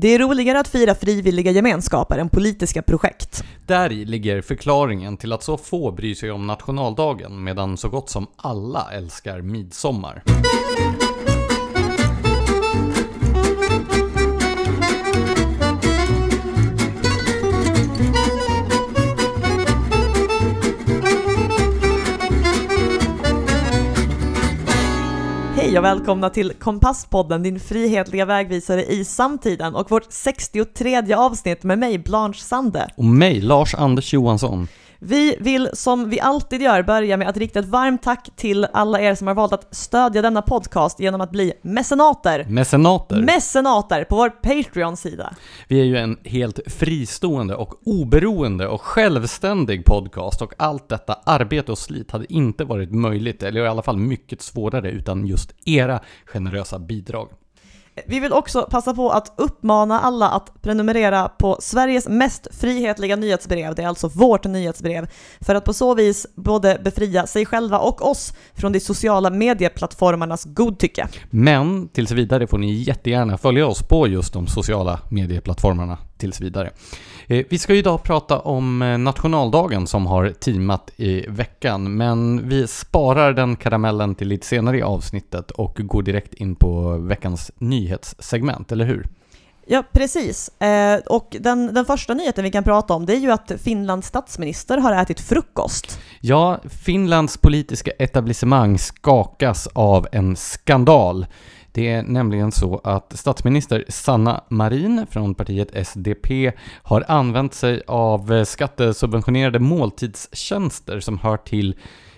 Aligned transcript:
Det 0.00 0.14
är 0.14 0.18
roligare 0.18 0.60
att 0.60 0.68
fira 0.68 0.94
frivilliga 0.94 1.50
gemenskaper 1.50 2.18
än 2.18 2.28
politiska 2.28 2.82
projekt. 2.82 3.44
Där 3.66 3.90
ligger 3.90 4.42
förklaringen 4.42 5.16
till 5.16 5.32
att 5.32 5.42
så 5.42 5.56
få 5.56 5.92
bryr 5.92 6.14
sig 6.14 6.30
om 6.30 6.46
nationaldagen 6.46 7.44
medan 7.44 7.76
så 7.76 7.88
gott 7.88 8.10
som 8.10 8.26
alla 8.36 8.90
älskar 8.92 9.42
midsommar. 9.42 10.22
Och 25.78 25.84
välkomna 25.84 26.30
till 26.30 26.52
Kompasspodden, 26.52 27.42
din 27.42 27.60
frihetliga 27.60 28.24
vägvisare 28.24 28.84
i 28.84 29.04
samtiden 29.04 29.74
och 29.74 29.90
vårt 29.90 30.12
63 30.12 31.14
avsnitt 31.14 31.62
med 31.62 31.78
mig, 31.78 31.98
Blanche 31.98 32.38
Sande. 32.38 32.90
Och 32.96 33.04
mig, 33.04 33.40
Lars 33.40 33.74
Anders 33.74 34.14
Johansson. 34.14 34.68
Vi 35.00 35.36
vill 35.40 35.70
som 35.72 36.10
vi 36.10 36.20
alltid 36.20 36.62
gör 36.62 36.82
börja 36.82 37.16
med 37.16 37.28
att 37.28 37.36
rikta 37.36 37.58
ett 37.58 37.68
varmt 37.68 38.02
tack 38.02 38.30
till 38.36 38.66
alla 38.72 39.00
er 39.00 39.14
som 39.14 39.26
har 39.26 39.34
valt 39.34 39.52
att 39.52 39.74
stödja 39.74 40.22
denna 40.22 40.42
podcast 40.42 41.00
genom 41.00 41.20
att 41.20 41.30
bli 41.30 41.52
mecenater. 41.62 42.44
Mecenater. 42.48 43.22
Mecenater 43.22 44.04
på 44.04 44.16
vår 44.16 44.30
Patreon-sida. 44.30 45.34
Vi 45.68 45.80
är 45.80 45.84
ju 45.84 45.96
en 45.96 46.16
helt 46.24 46.60
fristående 46.66 47.54
och 47.54 47.74
oberoende 47.84 48.68
och 48.68 48.82
självständig 48.82 49.84
podcast 49.84 50.42
och 50.42 50.54
allt 50.56 50.88
detta 50.88 51.18
arbete 51.24 51.72
och 51.72 51.78
slit 51.78 52.10
hade 52.10 52.32
inte 52.32 52.64
varit 52.64 52.92
möjligt, 52.92 53.42
eller 53.42 53.60
i 53.60 53.68
alla 53.68 53.82
fall 53.82 53.96
mycket 53.96 54.42
svårare, 54.42 54.90
utan 54.90 55.26
just 55.26 55.54
era 55.64 56.00
generösa 56.24 56.78
bidrag. 56.78 57.28
Vi 58.06 58.20
vill 58.20 58.32
också 58.32 58.68
passa 58.70 58.94
på 58.94 59.10
att 59.10 59.32
uppmana 59.36 60.00
alla 60.00 60.28
att 60.28 60.62
prenumerera 60.62 61.28
på 61.28 61.56
Sveriges 61.60 62.08
mest 62.08 62.48
frihetliga 62.50 63.16
nyhetsbrev, 63.16 63.74
det 63.74 63.82
är 63.82 63.88
alltså 63.88 64.08
vårt 64.08 64.44
nyhetsbrev, 64.44 65.08
för 65.40 65.54
att 65.54 65.64
på 65.64 65.72
så 65.72 65.94
vis 65.94 66.26
både 66.34 66.80
befria 66.84 67.26
sig 67.26 67.46
själva 67.46 67.78
och 67.78 68.10
oss 68.10 68.32
från 68.54 68.72
de 68.72 68.80
sociala 68.80 69.30
medieplattformarnas 69.30 70.44
godtycke. 70.44 71.08
Men 71.30 71.88
tills 71.88 72.10
vidare 72.10 72.46
får 72.46 72.58
ni 72.58 72.72
jättegärna 72.72 73.38
följa 73.38 73.66
oss 73.66 73.82
på 73.82 74.08
just 74.08 74.32
de 74.32 74.46
sociala 74.46 75.00
medieplattformarna 75.10 75.98
tills 76.18 76.40
vidare. 76.40 76.70
Eh, 77.30 77.44
vi 77.48 77.58
ska 77.58 77.74
idag 77.74 78.02
prata 78.02 78.38
om 78.38 78.82
eh, 78.82 78.98
nationaldagen 78.98 79.86
som 79.86 80.06
har 80.06 80.30
teamat 80.30 80.90
i 80.96 81.24
veckan, 81.28 81.96
men 81.96 82.48
vi 82.48 82.66
sparar 82.66 83.32
den 83.32 83.56
karamellen 83.56 84.14
till 84.14 84.28
lite 84.28 84.46
senare 84.46 84.78
i 84.78 84.82
avsnittet 84.82 85.50
och 85.50 85.78
går 85.78 86.02
direkt 86.02 86.34
in 86.34 86.56
på 86.56 86.98
veckans 86.98 87.50
nyhetssegment, 87.58 88.72
eller 88.72 88.84
hur? 88.84 89.06
Ja, 89.66 89.84
precis. 89.92 90.48
Eh, 90.62 91.00
och 91.06 91.36
den, 91.40 91.74
den 91.74 91.84
första 91.84 92.14
nyheten 92.14 92.44
vi 92.44 92.50
kan 92.50 92.64
prata 92.64 92.94
om 92.94 93.06
det 93.06 93.12
är 93.12 93.20
ju 93.20 93.30
att 93.30 93.52
Finlands 93.58 94.08
statsminister 94.08 94.78
har 94.78 94.92
ätit 94.92 95.20
frukost. 95.20 96.00
Ja, 96.20 96.60
Finlands 96.84 97.36
politiska 97.36 97.90
etablissemang 97.90 98.78
skakas 98.78 99.68
av 99.72 100.06
en 100.12 100.36
skandal. 100.36 101.26
Det 101.78 101.88
är 101.88 102.02
nämligen 102.02 102.52
så 102.52 102.80
att 102.84 103.18
statsminister 103.18 103.84
Sanna 103.88 104.44
Marin 104.48 105.06
från 105.10 105.34
partiet 105.34 105.86
SDP 105.86 106.52
har 106.82 107.04
använt 107.08 107.54
sig 107.54 107.82
av 107.86 108.32
eh, 108.32 108.44
skattesubventionerade 108.44 109.58
måltidstjänster 109.58 111.00
som 111.00 111.18
hör 111.18 111.36
till 111.36 111.76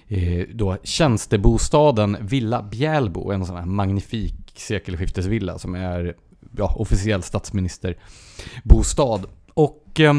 eh, 0.08 0.44
då 0.54 0.76
tjänstebostaden 0.82 2.16
Villa 2.20 2.62
Bjälbo, 2.62 3.32
en 3.32 3.46
sån 3.46 3.56
här 3.56 3.64
magnifik 3.64 4.34
sekelskiftesvilla 4.56 5.58
som 5.58 5.74
är 5.74 6.14
ja, 6.56 6.74
officiell 6.78 7.22
statsministerbostad. 7.22 9.20
Och 9.54 10.00
eh, 10.00 10.14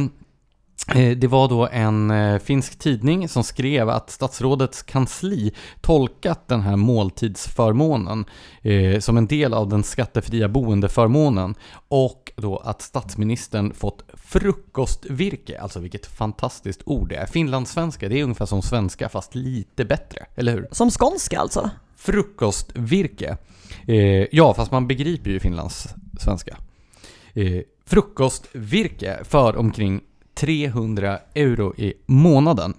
det 1.17 1.27
var 1.27 1.49
då 1.49 1.67
en 1.67 2.11
eh, 2.11 2.39
finsk 2.39 2.79
tidning 2.79 3.29
som 3.29 3.43
skrev 3.43 3.89
att 3.89 4.09
statsrådets 4.09 4.83
kansli 4.83 5.53
tolkat 5.81 6.47
den 6.47 6.61
här 6.61 6.75
måltidsförmånen 6.75 8.25
eh, 8.61 8.99
som 8.99 9.17
en 9.17 9.27
del 9.27 9.53
av 9.53 9.69
den 9.69 9.83
skattefria 9.83 10.47
boendeförmånen 10.47 11.55
och 11.87 12.31
då 12.35 12.57
att 12.57 12.81
statsministern 12.81 13.73
fått 13.73 14.03
frukostvirke, 14.13 15.61
alltså 15.61 15.79
vilket 15.79 16.05
fantastiskt 16.05 16.81
ord 16.85 17.09
det 17.09 17.15
är. 17.15 17.25
Finlandssvenska, 17.25 18.09
det 18.09 18.19
är 18.19 18.23
ungefär 18.23 18.45
som 18.45 18.61
svenska 18.61 19.09
fast 19.09 19.35
lite 19.35 19.85
bättre, 19.85 20.25
eller 20.35 20.51
hur? 20.51 20.67
Som 20.71 20.91
skånska 20.91 21.39
alltså? 21.39 21.69
Frukostvirke. 21.95 23.37
Eh, 23.87 24.25
ja, 24.31 24.53
fast 24.53 24.71
man 24.71 24.87
begriper 24.87 25.31
ju 25.31 25.39
Finlands 25.39 25.87
svenska. 26.19 26.57
Eh, 27.33 27.61
frukostvirke 27.85 29.19
för 29.23 29.57
omkring 29.57 30.01
300 30.33 31.19
euro 31.35 31.73
i 31.77 31.93
månaden. 32.05 32.73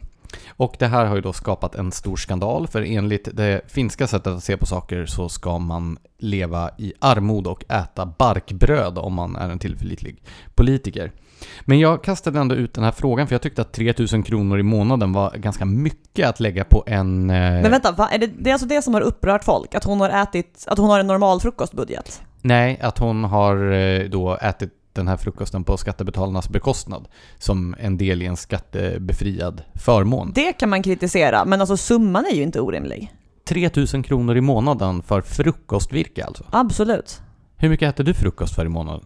Och 0.48 0.76
det 0.78 0.86
här 0.86 1.06
har 1.06 1.14
ju 1.14 1.20
då 1.20 1.32
skapat 1.32 1.74
en 1.74 1.92
stor 1.92 2.16
skandal, 2.16 2.66
för 2.68 2.82
enligt 2.82 3.28
det 3.32 3.60
finska 3.66 4.06
sättet 4.06 4.32
att 4.32 4.44
se 4.44 4.56
på 4.56 4.66
saker 4.66 5.06
så 5.06 5.28
ska 5.28 5.58
man 5.58 5.98
leva 6.18 6.70
i 6.78 6.92
armod 6.98 7.46
och 7.46 7.64
äta 7.68 8.06
barkbröd 8.06 8.98
om 8.98 9.14
man 9.14 9.36
är 9.36 9.50
en 9.50 9.58
tillförlitlig 9.58 10.22
politiker. 10.54 11.12
Men 11.60 11.78
jag 11.78 12.04
kastade 12.04 12.40
ändå 12.40 12.54
ut 12.54 12.74
den 12.74 12.84
här 12.84 12.92
frågan 12.92 13.26
för 13.26 13.34
jag 13.34 13.42
tyckte 13.42 13.62
att 13.62 13.72
3000 13.72 14.22
kronor 14.22 14.58
i 14.58 14.62
månaden 14.62 15.12
var 15.12 15.30
ganska 15.36 15.64
mycket 15.64 16.28
att 16.28 16.40
lägga 16.40 16.64
på 16.64 16.84
en... 16.86 17.30
Eh... 17.30 17.36
Men 17.36 17.70
vänta, 17.70 17.92
va? 17.92 18.08
Är 18.08 18.18
det, 18.18 18.26
det 18.26 18.50
är 18.50 18.54
alltså 18.54 18.68
det 18.68 18.82
som 18.82 18.94
har 18.94 19.00
upprört 19.00 19.44
folk? 19.44 19.74
Att 19.74 19.84
hon 19.84 20.00
har 20.00 20.08
ätit, 20.08 20.64
att 20.66 20.78
hon 20.78 20.90
har 20.90 21.00
en 21.00 21.06
normal 21.06 21.40
frukostbudget? 21.40 22.22
Nej, 22.40 22.80
att 22.82 22.98
hon 22.98 23.24
har 23.24 23.72
eh, 23.72 24.08
då 24.08 24.36
ätit 24.36 24.72
den 24.92 25.08
här 25.08 25.16
frukosten 25.16 25.64
på 25.64 25.76
skattebetalarnas 25.76 26.48
bekostnad 26.48 27.08
som 27.38 27.74
en 27.78 27.98
del 27.98 28.22
i 28.22 28.26
en 28.26 28.36
skattebefriad 28.36 29.62
förmån. 29.74 30.32
Det 30.34 30.52
kan 30.52 30.70
man 30.70 30.82
kritisera, 30.82 31.44
men 31.44 31.60
alltså 31.60 31.76
summan 31.76 32.26
är 32.26 32.34
ju 32.34 32.42
inte 32.42 32.60
orimlig. 32.60 33.12
3000 33.44 34.02
kronor 34.02 34.36
i 34.36 34.40
månaden 34.40 35.02
för 35.02 35.20
frukostvirke 35.20 36.24
alltså? 36.24 36.44
Absolut. 36.50 37.22
Hur 37.56 37.68
mycket 37.68 37.88
äter 37.88 38.04
du 38.04 38.14
frukost 38.14 38.54
för 38.54 38.66
i 38.66 38.68
månaden? 38.68 39.04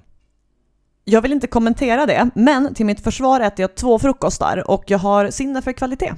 Jag 1.05 1.23
vill 1.23 1.33
inte 1.33 1.47
kommentera 1.47 2.07
det, 2.07 2.31
men 2.35 2.75
till 2.75 2.87
mitt 2.87 3.01
försvar 3.01 3.41
äter 3.41 3.63
jag 3.63 3.75
två 3.75 3.99
frukostar 3.99 4.71
och 4.71 4.85
jag 4.87 4.99
har 4.99 5.31
sinne 5.31 5.63
för 5.63 5.73
kvalitet. 5.73 6.13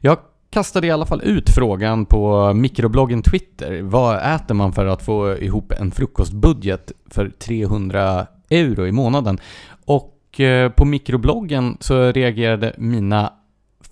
Jag 0.00 0.18
kastade 0.50 0.86
i 0.86 0.90
alla 0.90 1.06
fall 1.06 1.22
ut 1.22 1.50
frågan 1.50 2.06
på 2.06 2.52
mikrobloggen 2.54 3.22
Twitter. 3.22 3.82
Vad 3.82 4.34
äter 4.34 4.54
man 4.54 4.72
för 4.72 4.86
att 4.86 5.02
få 5.02 5.36
ihop 5.38 5.72
en 5.72 5.90
frukostbudget 5.90 6.92
för 7.10 7.28
300 7.28 8.26
euro 8.50 8.86
i 8.86 8.92
månaden? 8.92 9.40
Och 9.86 10.40
eh, 10.40 10.70
på 10.70 10.84
mikrobloggen 10.84 11.76
så 11.80 12.12
reagerade 12.12 12.74
mina 12.78 13.32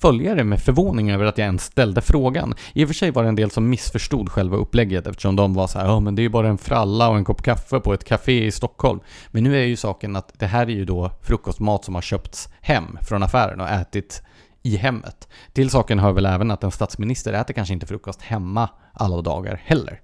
följare 0.03 0.45
med 0.45 0.61
förvåning 0.61 1.11
över 1.11 1.25
att 1.25 1.39
jag 1.39 1.45
ens 1.45 1.65
ställde 1.65 2.01
frågan. 2.01 2.55
I 2.73 2.85
och 2.85 2.89
för 2.89 2.95
sig 2.95 3.11
var 3.11 3.23
det 3.23 3.29
en 3.29 3.37
del 3.37 3.51
som 3.51 3.71
missförstod 3.71 4.29
själva 4.29 4.57
upplägget 4.57 5.07
eftersom 5.07 5.37
de 5.37 5.55
var 5.55 5.67
så 5.67 5.79
här, 5.79 5.87
ja 5.87 6.01
men 6.01 6.15
det 6.15 6.23
är 6.23 6.25
ju 6.25 6.29
bara 6.29 6.49
en 6.49 6.59
fralla 6.59 7.09
och 7.09 7.17
en 7.17 7.25
kopp 7.25 7.43
kaffe 7.43 7.81
på 7.81 7.95
ett 7.95 8.05
café 8.05 8.47
i 8.47 8.51
Stockholm. 8.51 9.01
Men 9.31 9.45
nu 9.45 9.57
är 9.57 9.65
ju 9.65 9.77
saken 9.77 10.17
att 10.17 10.33
det 10.39 10.47
här 10.47 10.67
är 10.67 10.75
ju 10.75 10.85
då 10.85 11.11
frukostmat 11.23 11.85
som 11.85 11.95
har 11.95 12.03
köpts 12.03 12.49
hem 12.61 12.99
från 13.03 13.23
affären 13.23 13.61
och 13.61 13.69
ätit 13.69 14.23
i 14.63 14.77
hemmet. 14.77 15.29
Till 15.53 15.71
saken 15.71 15.99
hör 15.99 16.13
väl 16.13 16.27
även 16.27 16.51
att 16.51 16.65
en 16.65 16.71
statsminister 16.71 17.33
äter 17.33 17.55
kanske 17.55 17.75
inte 17.75 17.87
frukost 17.87 18.23
hemma 18.23 18.69
alla 18.93 19.23
dagar 19.23 19.61
heller. 19.65 20.01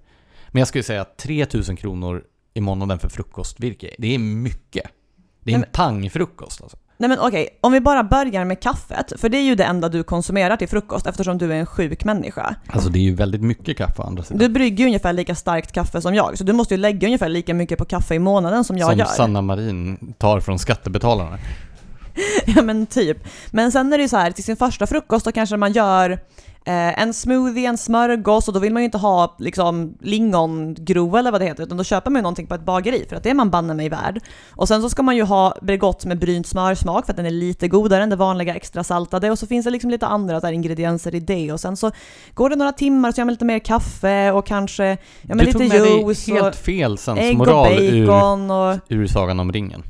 Men 0.48 0.60
jag 0.60 0.69
skulle 0.69 0.84
säga 0.84 1.00
att 1.00 1.16
3000 1.16 1.76
kronor 1.76 2.22
i 2.58 2.60
månaden 2.60 2.98
för 2.98 3.08
frukostvirke, 3.08 3.94
det 3.98 4.14
är 4.14 4.19
mycket. 4.19 4.91
Det 5.44 5.52
är 5.52 5.56
en 5.56 5.64
pangfrukost 5.72 6.62
alltså. 6.62 6.76
Nej 7.00 7.08
men 7.08 7.19
okej, 7.19 7.48
om 7.60 7.72
vi 7.72 7.80
bara 7.80 8.04
börjar 8.04 8.44
med 8.44 8.60
kaffet, 8.60 9.12
för 9.16 9.28
det 9.28 9.38
är 9.38 9.42
ju 9.42 9.54
det 9.54 9.64
enda 9.64 9.88
du 9.88 10.02
konsumerar 10.02 10.56
till 10.56 10.69
frukost 10.69 11.06
eftersom 11.06 11.38
du 11.38 11.52
är 11.52 11.56
en 11.56 11.66
sjuk 11.66 12.04
människa. 12.04 12.54
Alltså 12.66 12.88
det 12.88 12.98
är 12.98 13.02
ju 13.02 13.14
väldigt 13.14 13.42
mycket 13.42 13.76
kaffe 13.76 14.02
å 14.02 14.06
andra 14.06 14.22
sidan. 14.22 14.38
Du 14.38 14.48
brygger 14.48 14.78
ju 14.78 14.86
ungefär 14.86 15.12
lika 15.12 15.34
starkt 15.34 15.72
kaffe 15.72 16.00
som 16.00 16.14
jag, 16.14 16.38
så 16.38 16.44
du 16.44 16.52
måste 16.52 16.74
ju 16.74 16.80
lägga 16.80 17.06
ungefär 17.08 17.28
lika 17.28 17.54
mycket 17.54 17.78
på 17.78 17.84
kaffe 17.84 18.14
i 18.14 18.19
månaden 18.19 18.64
som 18.64 18.78
jag 18.78 18.90
som 18.90 18.98
gör. 18.98 19.06
Sanna 19.06 19.42
Marin 19.42 20.14
tar 20.19 20.40
från 20.40 20.58
skattebetalarna. 20.58 21.38
ja 22.46 22.62
men 22.62 22.87
typ. 22.87 23.19
Men 23.50 23.72
sen 23.72 23.93
är 23.93 23.99
det 23.99 24.02
ju 24.02 24.08
så 24.08 24.16
här, 24.16 24.31
till 24.31 24.44
sin 24.44 24.56
första 24.56 24.87
frukost 24.87 25.25
då 25.25 25.32
kanske 25.32 25.56
man 25.56 25.72
gör 25.72 26.19
eh, 26.69 27.03
en 27.03 27.15
smoothie, 27.15 27.69
en 27.69 27.79
smörgås 27.79 28.49
och 28.49 28.55
då 28.55 28.61
vill 28.61 28.73
man 28.73 28.82
ju 28.82 28.85
inte 28.85 28.99
ha 28.99 29.37
liksom 29.38 29.94
lingongrov 30.00 31.17
eller 31.17 31.31
vad 31.31 31.41
det 31.41 31.44
heter 31.44 31.62
utan 31.62 31.76
då 31.76 31.85
köper 31.85 32.11
man 32.11 32.19
ju 32.19 32.23
någonting 32.23 32.47
på 32.47 32.55
ett 32.55 32.65
bageri 32.65 33.06
för 33.09 33.17
att 33.17 33.23
det 33.23 33.31
är 33.31 33.35
man 33.35 33.50
banne 33.50 33.75
mig 33.75 33.88
värd. 33.88 34.20
Och 34.50 34.69
sen 34.69 34.82
så 34.82 34.91
ska 34.91 35.03
man 35.03 35.17
ju 35.17 35.23
ha 35.23 35.55
Bregott 35.62 36.05
med 36.05 36.19
brynt 36.19 36.47
smörsmak 36.47 37.06
för 37.06 37.12
att 37.12 37.17
den 37.17 37.26
är 37.26 37.31
lite 37.31 37.69
godare 37.69 38.03
än 38.03 38.11
det 38.11 38.17
vanliga 38.17 38.55
extra 38.55 38.85
saltade 38.85 39.31
och 39.31 39.38
så 39.38 39.47
finns 39.47 39.65
det 39.65 39.70
liksom 39.70 39.91
lite 39.91 40.06
andra 40.06 40.41
här, 40.43 40.53
ingredienser 40.53 41.15
i 41.15 41.20
det 41.20 41.53
och 41.53 41.61
sen 41.61 41.76
så 41.76 41.91
går 42.35 42.50
det 42.50 42.56
några 42.56 42.73
timmar 42.73 43.12
så 43.12 43.20
gör 43.20 43.25
man 43.25 43.32
lite 43.32 43.44
mer 43.44 43.59
kaffe 43.59 44.32
och 44.32 44.47
kanske 44.47 44.85
ja, 44.87 44.97
men 45.23 45.38
du 45.38 45.44
lite 45.44 45.59
tog 45.59 45.69
med 45.69 45.82
dig 45.82 46.00
juice 46.00 46.26
helt 46.26 46.47
och 46.47 46.55
fel 46.55 46.93
och 46.93 46.99
sensmoral 46.99 47.73
ur, 47.73 48.11
och 48.11 48.76
ur 48.88 49.06
Sagan 49.06 49.41
om 49.41 49.53
ringen. 49.53 49.82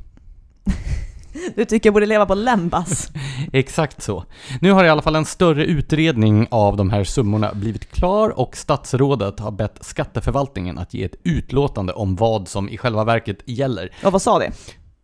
du 1.56 1.64
tycker 1.64 1.87
jag 1.87 1.94
borde 1.94 2.06
leva 2.06 2.26
på 2.26 2.35
lembas. 2.35 3.08
Exakt 3.52 4.02
så. 4.02 4.25
Nu 4.61 4.73
har 4.73 4.85
i 4.85 4.88
alla 4.88 5.02
fall 5.02 5.17
en 5.17 5.25
större 5.25 5.64
utredning 5.64 6.46
av 6.50 6.76
de 6.76 6.90
här 6.90 7.05
summorna 7.05 7.55
blivit 7.55 7.90
klar 7.90 8.38
och 8.38 8.56
statsrådet 8.56 9.40
har 9.40 9.50
bett 9.50 9.79
skatteförvaltningen 9.81 10.79
att 10.79 10.94
ge 10.94 11.05
ett 11.05 11.14
utlåtande 11.25 11.93
om 11.93 12.17
vad 12.17 12.49
som 12.49 12.69
i 12.69 12.79
själva 12.79 13.05
verket 13.05 13.38
gäller. 13.44 13.93
Och 14.05 14.12
vad 14.12 14.23
sa 14.23 14.38
det? 14.38 14.52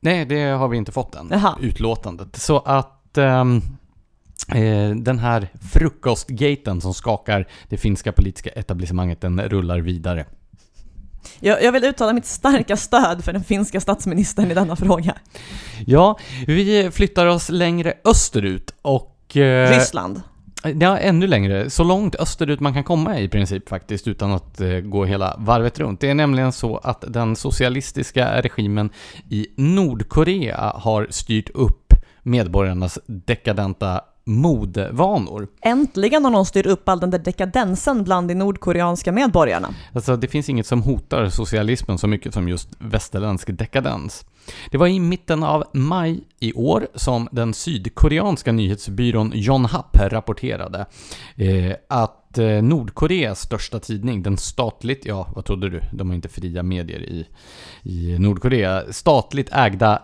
Nej, 0.01 0.25
det 0.25 0.43
har 0.43 0.69
vi 0.69 0.77
inte 0.77 0.93
fått 0.93 1.15
än, 1.15 1.29
Jaha. 1.31 1.59
utlåtandet. 1.61 2.37
Så 2.37 2.59
att 2.59 3.19
eh, 3.19 3.45
den 4.97 5.19
här 5.19 5.49
frukostgaten 5.73 6.81
som 6.81 6.95
skakar 6.95 7.49
det 7.69 7.77
finska 7.77 8.13
politiska 8.13 8.51
etablissemanget, 8.51 9.21
den 9.21 9.41
rullar 9.41 9.79
vidare. 9.79 10.27
Jag, 11.41 11.63
jag 11.63 11.73
vill 11.73 11.85
uttala 11.85 12.13
mitt 12.13 12.27
starka 12.27 12.77
stöd 12.77 13.25
för 13.25 13.33
den 13.33 13.45
finska 13.45 13.81
statsministern 13.81 14.51
i 14.51 14.55
denna 14.55 14.77
fråga. 14.77 15.15
Ja, 15.87 16.19
vi 16.47 16.91
flyttar 16.93 17.27
oss 17.27 17.51
längre 17.51 17.95
österut 18.05 18.75
och... 18.83 19.37
eh, 19.37 19.71
Ryssland. 19.71 20.23
Ja, 20.81 20.99
ännu 20.99 21.27
längre. 21.27 21.71
Så 21.71 21.85
långt 21.85 22.15
österut 22.15 22.61
man 22.61 22.75
kan 22.75 22.85
komma 22.85 23.19
i 23.19 23.29
princip 23.29 23.69
faktiskt 23.69 24.09
utan 24.09 24.33
att 24.33 24.61
eh, 24.61 24.69
gå 24.69 25.05
hela 25.05 25.37
varvet 25.39 25.79
runt. 25.79 26.01
Det 26.01 26.11
är 26.11 26.15
nämligen 26.15 26.53
så 26.53 26.77
att 26.77 27.05
den 27.09 27.37
socialistiska 27.37 28.43
regimen 28.43 28.91
i 29.31 29.47
Nordkorea 29.57 30.73
har 30.75 31.07
styrt 31.11 31.51
upp 31.51 31.95
medborgarnas 32.23 32.99
dekadenta 33.07 34.01
modevanor. 34.25 35.49
Äntligen 35.63 36.25
har 36.25 36.31
någon 36.31 36.47
styrt 36.47 36.67
upp 36.67 36.89
all 36.89 37.01
den 37.01 37.11
där 37.11 37.19
dekadensen 37.19 38.05
bland 38.05 38.29
de 38.29 38.35
nordkoreanska 38.35 39.13
medborgarna. 39.13 39.69
Alltså 39.93 40.17
det 40.17 40.29
finns 40.29 40.49
inget 40.49 40.67
som 40.67 40.83
hotar 40.83 41.29
socialismen 41.29 41.99
så 41.99 42.07
mycket 42.07 42.35
som 42.35 42.49
just 42.49 42.69
västerländsk 42.79 43.49
dekadens. 43.59 44.27
Det 44.71 44.79
var 44.79 44.87
i 44.87 45.01
mitten 45.01 45.43
av 45.43 45.65
maj 45.73 46.25
i 46.41 46.53
år 46.53 46.87
som 46.95 47.29
den 47.33 47.55
sydkoreanska 47.55 48.53
nyhetsbyrån 48.53 49.33
Yonhap 49.35 49.97
rapporterade 49.97 50.87
eh, 51.37 51.73
att 51.89 52.39
eh, 52.39 52.63
Nordkoreas 52.63 53.41
största 53.41 53.81
tidning, 53.81 54.23
den 54.23 54.37
statligt, 54.37 55.07
ja 55.07 55.29
vad 55.35 55.45
trodde 55.45 55.71
du, 55.71 55.81
de 55.93 56.09
har 56.09 56.15
inte 56.15 56.29
fria 56.29 56.63
medier 56.63 57.01
i, 57.01 57.27
i 57.83 58.19
Nordkorea, 58.19 58.93
statligt 58.93 59.49
ägda 59.53 60.03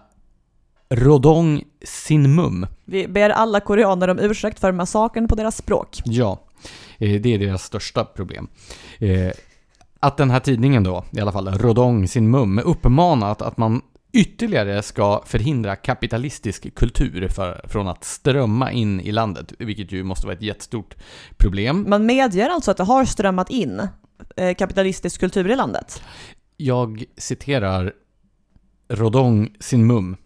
Rodong 0.95 1.65
Sinmum 1.85 2.67
Vi 2.85 3.09
ber 3.09 3.31
alla 3.31 3.61
koreaner 3.61 4.09
om 4.09 4.19
ursäkt 4.19 4.61
för 4.61 4.73
massakern 4.73 5.29
på 5.29 5.35
deras 5.35 5.57
språk. 5.57 5.99
Ja, 6.05 6.41
eh, 6.99 7.21
det 7.21 7.35
är 7.35 7.39
deras 7.39 7.65
största 7.65 8.05
problem. 8.05 8.49
Eh, 8.99 9.33
Att 10.01 10.17
den 10.17 10.31
här 10.31 10.41
tidningen 10.41 10.85
då, 10.85 11.05
i 11.11 11.21
alla 11.21 11.33
fall 11.33 11.49
Rodong 11.49 12.09
sin 12.09 12.31
mum, 12.31 12.59
uppmanat 12.59 13.43
att 13.43 13.57
man 13.57 13.83
ytterligare 14.13 14.83
ska 14.83 15.23
förhindra 15.27 15.77
kapitalistisk 15.77 16.75
kultur 16.75 17.29
för, 17.29 17.61
från 17.69 17.89
att 17.89 18.05
strömma 18.05 18.73
in 18.73 19.01
i 19.01 19.13
landet, 19.13 19.53
vilket 19.59 19.93
ju 19.93 20.03
måste 20.05 20.27
vara 20.27 20.37
ett 20.37 20.43
jättestort 20.43 20.95
problem. 21.37 21.85
Man 21.89 22.07
medger 22.07 22.49
alltså 22.49 22.71
att 22.71 22.77
det 22.77 22.85
har 22.85 23.05
strömmat 23.05 23.51
in 23.51 23.89
eh, 24.37 24.55
kapitalistisk 24.55 25.21
kultur 25.21 25.51
i 25.51 25.57
landet. 25.57 26.03
Jag 26.57 27.05
citerar 27.17 27.93
Rodong 28.89 29.57
sin 29.61 29.87
mum. 29.87 30.17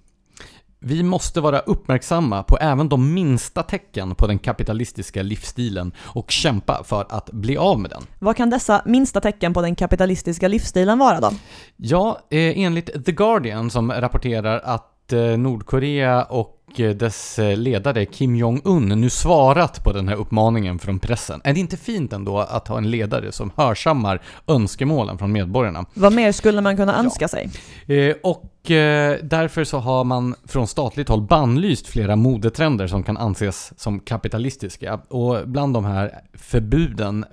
Vi 0.86 1.02
måste 1.02 1.40
vara 1.40 1.58
uppmärksamma 1.58 2.42
på 2.42 2.58
även 2.60 2.88
de 2.88 3.14
minsta 3.14 3.62
tecken 3.62 4.14
på 4.14 4.26
den 4.26 4.38
kapitalistiska 4.38 5.22
livsstilen 5.22 5.92
och 5.98 6.30
kämpa 6.30 6.84
för 6.84 7.06
att 7.08 7.30
bli 7.30 7.56
av 7.56 7.80
med 7.80 7.90
den. 7.90 8.02
Vad 8.18 8.36
kan 8.36 8.50
dessa 8.50 8.82
minsta 8.84 9.20
tecken 9.20 9.54
på 9.54 9.62
den 9.62 9.74
kapitalistiska 9.74 10.48
livsstilen 10.48 10.98
vara 10.98 11.20
då? 11.20 11.30
Ja, 11.76 12.18
eh, 12.30 12.58
enligt 12.58 13.04
The 13.04 13.12
Guardian 13.12 13.70
som 13.70 13.92
rapporterar 13.92 14.60
att 14.64 15.12
eh, 15.12 15.20
Nordkorea 15.20 16.22
och 16.24 16.63
dess 16.78 17.38
eh, 17.38 17.56
ledare 17.56 18.06
Kim 18.06 18.36
Jong-Un 18.36 18.88
nu 18.88 19.10
svarat 19.10 19.84
på 19.84 19.92
den 19.92 20.08
här 20.08 20.16
uppmaningen 20.16 20.78
från 20.78 20.98
pressen. 20.98 21.40
Är 21.44 21.54
det 21.54 21.60
inte 21.60 21.76
fint 21.76 22.12
ändå 22.12 22.38
att 22.38 22.68
ha 22.68 22.78
en 22.78 22.90
ledare 22.90 23.32
som 23.32 23.50
hörsammar 23.56 24.22
önskemålen 24.46 25.18
från 25.18 25.32
medborgarna? 25.32 25.84
Vad 25.94 26.12
mer 26.12 26.32
skulle 26.32 26.60
man 26.60 26.76
kunna 26.76 26.98
önska 26.98 27.28
sig? 27.28 27.50
Eh, 27.86 28.16
och 28.22 28.70
eh, 28.70 29.18
därför 29.22 29.64
så 29.64 29.78
har 29.78 30.04
man 30.04 30.34
från 30.44 30.66
statligt 30.66 31.08
håll 31.08 31.22
bannlyst 31.22 31.86
flera 31.86 32.16
modetrender 32.16 32.86
som 32.86 33.02
kan 33.02 33.16
anses 33.16 33.72
som 33.76 34.00
kapitalistiska. 34.00 35.00
Och 35.08 35.48
bland 35.48 35.74
de 35.74 35.84
här 35.84 36.20
förbuden 36.34 37.24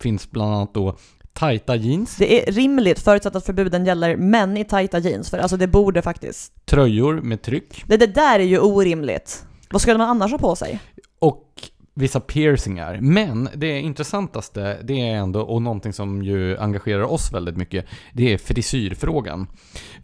finns 0.00 0.30
bland 0.30 0.54
annat 0.54 0.74
då 0.74 0.96
tajta 1.36 1.76
jeans, 1.76 2.16
Det 2.16 2.48
är 2.48 2.52
rimligt 2.52 2.98
förutsatt 2.98 3.36
att 3.36 3.46
förbuden 3.46 3.86
gäller 3.86 4.16
män 4.16 4.56
i 4.56 4.64
tajta 4.64 4.98
jeans, 4.98 5.30
för 5.30 5.38
alltså 5.38 5.56
det 5.56 5.66
borde 5.66 6.02
faktiskt... 6.02 6.66
tröjor 6.66 7.20
med 7.20 7.42
tryck 7.42 7.84
Det, 7.86 7.96
det 7.96 8.06
där 8.06 8.38
är 8.38 8.44
ju 8.44 8.58
orimligt. 8.58 9.46
Vad 9.70 9.82
skulle 9.82 9.98
man 9.98 10.08
annars 10.08 10.30
ha 10.30 10.38
på 10.38 10.56
sig? 10.56 10.80
och 11.18 11.70
vissa 11.94 12.20
piercingar. 12.20 12.98
Men 13.00 13.48
det 13.54 13.80
intressantaste, 13.80 14.78
det 14.82 15.00
är 15.00 15.14
ändå, 15.16 15.40
och 15.40 15.62
någonting 15.62 15.92
som 15.92 16.22
ju 16.22 16.58
engagerar 16.58 17.02
oss 17.02 17.32
väldigt 17.32 17.56
mycket, 17.56 17.86
det 18.12 18.32
är 18.32 18.38
frisyrfrågan. 18.38 19.46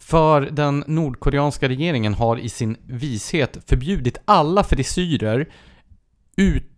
För 0.00 0.40
den 0.40 0.84
nordkoreanska 0.87 1.69
regeringen 1.69 2.14
har 2.14 2.37
i 2.37 2.49
sin 2.49 2.76
vishet 2.87 3.58
förbjudit 3.67 4.19
alla 4.25 4.64
frisyrer 4.64 5.49
ut 6.37 6.72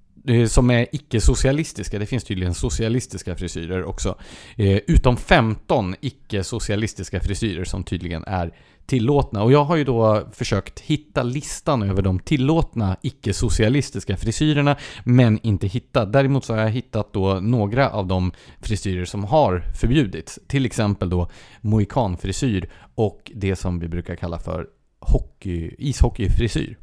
som 0.49 0.71
är 0.71 0.87
icke-socialistiska, 0.93 1.99
det 1.99 2.07
finns 2.07 2.25
tydligen 2.25 2.55
socialistiska 2.55 3.37
frisyrer 3.37 3.85
också, 3.85 4.19
eh, 4.57 4.77
utom 4.87 5.17
15 5.17 5.95
icke-socialistiska 6.01 7.21
frisyrer 7.21 7.65
som 7.65 7.85
tydligen 7.85 8.25
är 8.25 8.55
tillåtna. 8.87 9.43
Och 9.43 9.53
jag 9.53 9.65
har 9.65 9.77
ju 9.77 9.85
då 9.85 10.29
försökt 10.33 10.81
hitta 10.81 11.23
listan 11.23 11.83
över 11.83 12.03
de 12.03 12.19
tillåtna 12.19 12.97
icke-socialistiska 13.03 14.17
frisyrerna, 14.17 14.77
men 15.05 15.39
inte 15.43 15.67
hittat. 15.67 16.13
Däremot 16.13 16.45
så 16.45 16.55
har 16.55 16.61
jag 16.61 16.71
hittat 16.71 17.13
då 17.13 17.35
några 17.35 17.91
av 17.91 18.07
de 18.07 18.33
frisyrer 18.61 19.05
som 19.05 19.25
har 19.25 19.65
förbjudits. 19.75 20.39
Till 20.47 20.67
exempel 20.67 21.11
då 21.11 21.31
mohikanfrisyr 21.61 22.71
och 22.95 23.33
det 23.35 23.57
som 23.57 23.79
vi 23.79 23.89
brukar 23.89 24.17
kalla 24.17 24.39
för 24.39 24.67
hockey, 25.01 25.75
ishockeyfrisyr. 25.79 26.79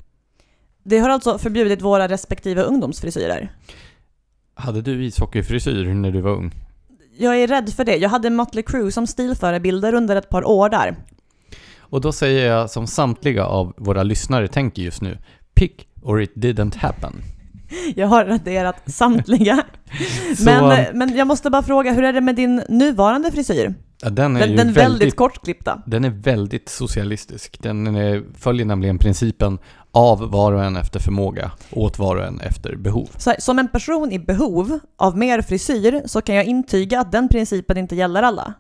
Det 0.84 1.00
har 1.00 1.10
alltså 1.10 1.38
förbjudit 1.38 1.82
våra 1.82 2.08
respektive 2.08 2.62
ungdomsfrisyrer. 2.62 3.52
Hade 4.54 4.82
du 4.82 5.06
ishockeyfrisyr 5.06 5.94
när 5.94 6.12
du 6.12 6.22
var 6.22 6.32
ung? 6.32 6.52
Jag 7.18 7.42
är 7.42 7.48
rädd 7.48 7.74
för 7.74 7.86
det. 7.86 7.96
Jag 7.96 8.10
hade 8.10 8.30
Mötley 8.30 8.64
Crüe 8.64 8.92
som 8.92 9.08
stilförebilder 9.08 9.94
under 9.94 10.16
ett 10.16 10.30
par 10.30 10.48
år 10.48 10.70
där. 10.70 10.96
Och 11.80 12.02
då 12.02 12.12
säger 12.12 12.48
jag 12.48 12.70
som 12.70 12.88
samtliga 12.88 13.46
av 13.46 13.74
våra 13.78 14.04
lyssnare 14.04 14.48
tänker 14.48 14.82
just 14.82 15.02
nu, 15.02 15.18
pick 15.54 15.88
or 16.02 16.22
it 16.22 16.36
didn't 16.36 16.78
happen. 16.78 17.14
Jag 17.96 18.08
har 18.08 18.26
raderat 18.26 18.92
samtliga. 18.92 19.64
Så, 20.38 20.44
men, 20.44 20.98
men 20.98 21.16
jag 21.16 21.28
måste 21.28 21.50
bara 21.50 21.64
fråga, 21.64 21.94
hur 21.94 22.04
är 22.04 22.14
det 22.14 22.22
med 22.22 22.36
din 22.36 22.64
nuvarande 22.70 23.32
frisyr? 23.32 23.74
ja, 24.02 24.10
den 24.10 24.36
är 24.36 24.40
Den, 24.40 24.50
den 24.50 24.58
väldigt, 24.58 24.78
väldigt 24.78 25.16
kortklippta. 25.16 25.82
Den 25.86 26.06
är 26.06 26.10
väldigt 26.10 26.70
socialistisk. 26.70 27.58
Den 27.62 27.96
följer 28.38 28.66
nämligen 28.66 28.98
principen 28.98 29.60
av 29.92 30.32
var 30.32 30.52
och 30.52 30.64
en 30.64 30.78
efter 30.78 31.00
förmåga, 31.00 31.52
åt 31.72 32.00
var 32.00 32.16
och 32.16 32.26
en 32.26 32.40
efter 32.40 32.76
behov. 32.76 33.10
Här, 33.26 33.36
som 33.40 33.60
en 33.60 33.68
person 33.68 34.12
i 34.12 34.20
behov 34.20 34.80
av 34.98 35.18
mer 35.18 35.42
frisyr 35.42 36.02
så 36.06 36.22
kan 36.22 36.36
jag 36.36 36.46
intyga 36.46 37.00
att 37.00 37.12
den 37.12 37.30
principen 37.30 37.78
inte 37.78 37.96
gäller 37.96 38.24
alla. 38.24 38.54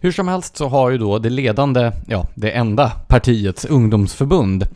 Hur 0.00 0.12
som 0.12 0.28
helst 0.28 0.56
så 0.56 0.68
har 0.68 0.90
ju 0.90 0.98
då 0.98 1.18
det 1.18 1.30
ledande, 1.30 1.92
ja, 2.06 2.26
det 2.34 2.50
enda 2.50 2.90
partiets 2.90 3.64
ungdomsförbund, 3.64 4.66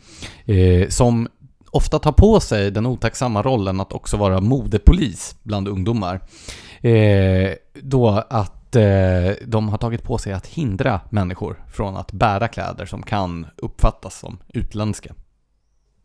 eh, 0.45 0.87
som 0.89 1.27
ofta 1.71 1.99
tar 1.99 2.11
på 2.11 2.39
sig 2.39 2.71
den 2.71 2.85
otacksamma 2.85 3.41
rollen 3.41 3.79
att 3.79 3.93
också 3.93 4.17
vara 4.17 4.41
modepolis 4.41 5.35
bland 5.43 5.67
ungdomar, 5.67 6.21
eh, 6.81 7.51
då 7.73 8.09
att 8.29 8.75
eh, 8.75 9.31
de 9.45 9.69
har 9.69 9.77
tagit 9.77 10.03
på 10.03 10.17
sig 10.17 10.33
att 10.33 10.47
hindra 10.47 11.01
människor 11.09 11.63
från 11.73 11.97
att 11.97 12.11
bära 12.11 12.47
kläder 12.47 12.85
som 12.85 13.03
kan 13.03 13.47
uppfattas 13.57 14.19
som 14.19 14.37
utländska. 14.53 15.13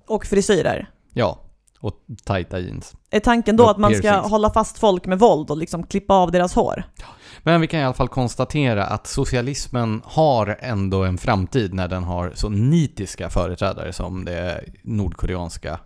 Och 0.09 0.27
frisyrer. 0.27 0.91
Ja, 1.13 1.39
och 1.81 1.95
tajta 2.25 2.59
jeans. 2.59 2.95
Är 3.11 3.21
tanken 3.21 3.57
då 3.57 3.65
Och 3.65 3.71
att 3.71 3.79
man 3.79 3.95
ska 3.95 4.03
piercings. 4.03 4.31
hålla 4.31 4.51
fast 4.51 4.79
folk 4.79 5.07
med 5.07 5.19
våld 5.19 5.51
och 5.51 5.57
liksom 5.57 5.87
klippa 5.87 6.15
av 6.15 6.33
deras 6.33 6.55
hår? 6.55 6.83
Men 7.43 7.61
vi 7.61 7.67
kan 7.67 7.81
i 7.81 7.85
alla 7.85 7.95
fall 7.95 8.09
konstatera 8.09 8.85
att 8.87 9.07
socialismen 9.07 10.03
har 10.05 10.59
ändå 10.61 11.05
en 11.05 11.19
framtid 11.19 11.75
när 11.75 11.89
den 11.89 12.05
har 12.05 12.33
så 12.35 12.49
nitiska 12.49 13.31
företrädare 13.31 13.93
som 13.93 14.25
det 14.25 14.65
nordkoreanska 14.83 15.79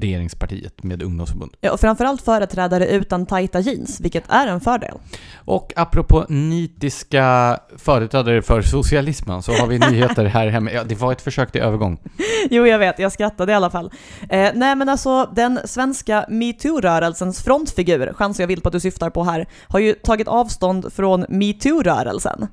regeringspartiet 0.00 0.82
med 0.82 1.02
ungdomsförbund. 1.02 1.52
Ja, 1.60 1.72
och 1.72 1.80
framförallt 1.80 2.22
företrädare 2.22 2.86
utan 2.86 3.26
tajta 3.26 3.60
jeans, 3.60 4.00
vilket 4.00 4.24
är 4.28 4.46
en 4.46 4.60
fördel. 4.60 4.94
Och 5.34 5.72
apropå 5.76 6.26
nitiska 6.28 7.58
företrädare 7.76 8.42
för 8.42 8.62
socialismen 8.62 9.42
så 9.42 9.52
har 9.52 9.66
vi 9.66 9.78
nyheter 9.78 10.24
här 10.24 10.48
hemma. 10.48 10.70
Ja, 10.72 10.84
det 10.84 10.94
var 10.94 11.12
ett 11.12 11.22
försök 11.22 11.52
till 11.52 11.60
övergång. 11.60 11.98
Jo, 12.50 12.66
jag 12.66 12.78
vet, 12.78 12.98
jag 12.98 13.12
skrattade 13.12 13.52
i 13.52 13.54
alla 13.54 13.70
fall. 13.70 13.92
Eh, 14.28 14.50
nej, 14.54 14.76
men 14.76 14.88
alltså 14.88 15.30
den 15.34 15.60
svenska 15.64 16.26
metoo-rörelsens 16.28 17.42
frontfigur, 17.44 18.12
chansar 18.12 18.42
jag 18.42 18.48
vill 18.48 18.60
på 18.60 18.68
att 18.68 18.72
du 18.72 18.80
syftar 18.80 19.10
på 19.10 19.24
här, 19.24 19.46
har 19.68 19.80
ju 19.80 19.92
tagit 19.94 20.28
avstånd 20.28 20.92
från 20.92 21.24
metoo-rörelsen. 21.28 22.48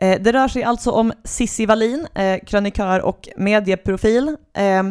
Eh, 0.00 0.20
det 0.20 0.32
rör 0.32 0.48
sig 0.48 0.62
alltså 0.62 0.90
om 0.90 1.12
Sissi 1.24 1.66
Wallin, 1.66 2.06
eh, 2.14 2.38
krönikör 2.46 3.00
och 3.00 3.28
medieprofil. 3.36 4.36
Eh, 4.56 4.82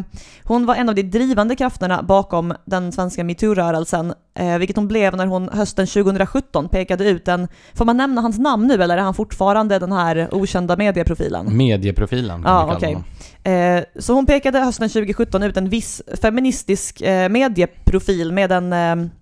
hon 0.44 0.66
var 0.66 0.74
en 0.74 0.88
av 0.88 0.94
de 0.94 1.02
drivande 1.02 1.56
krafterna 1.56 2.02
bakom 2.02 2.54
den 2.64 2.92
svenska 2.92 3.24
metoo-rörelsen, 3.24 4.14
vilket 4.58 4.76
hon 4.76 4.88
blev 4.88 5.16
när 5.16 5.26
hon 5.26 5.48
hösten 5.48 5.86
2017 5.86 6.68
pekade 6.68 7.08
ut 7.08 7.28
en, 7.28 7.48
får 7.74 7.84
man 7.84 7.96
nämna 7.96 8.20
hans 8.20 8.38
namn 8.38 8.66
nu 8.66 8.82
eller 8.82 8.96
är 8.96 9.02
han 9.02 9.14
fortfarande 9.14 9.78
den 9.78 9.92
här 9.92 10.28
okända 10.32 10.76
medieprofilen? 10.76 11.56
Medieprofilen 11.56 12.42
kan 12.42 12.52
Ja, 12.52 12.78
vi 12.80 12.86
kalla. 12.86 13.76
Eh, 13.76 13.84
så 13.98 14.12
hon 14.12 14.26
pekade 14.26 14.58
hösten 14.58 14.88
2017 14.88 15.42
ut 15.42 15.56
en 15.56 15.68
viss 15.68 16.02
feministisk 16.22 17.02
medieprofil 17.30 18.32
med 18.32 18.52
en, 18.52 18.72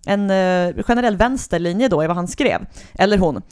en 0.07 0.29
generell 0.83 1.17
vänsterlinje 1.17 1.89
då 1.89 2.05
i 2.05 2.07
vad 2.07 2.17
han 2.17 2.29
skrev, 2.29 2.67
eller 2.95 3.19
hon. 3.19 3.43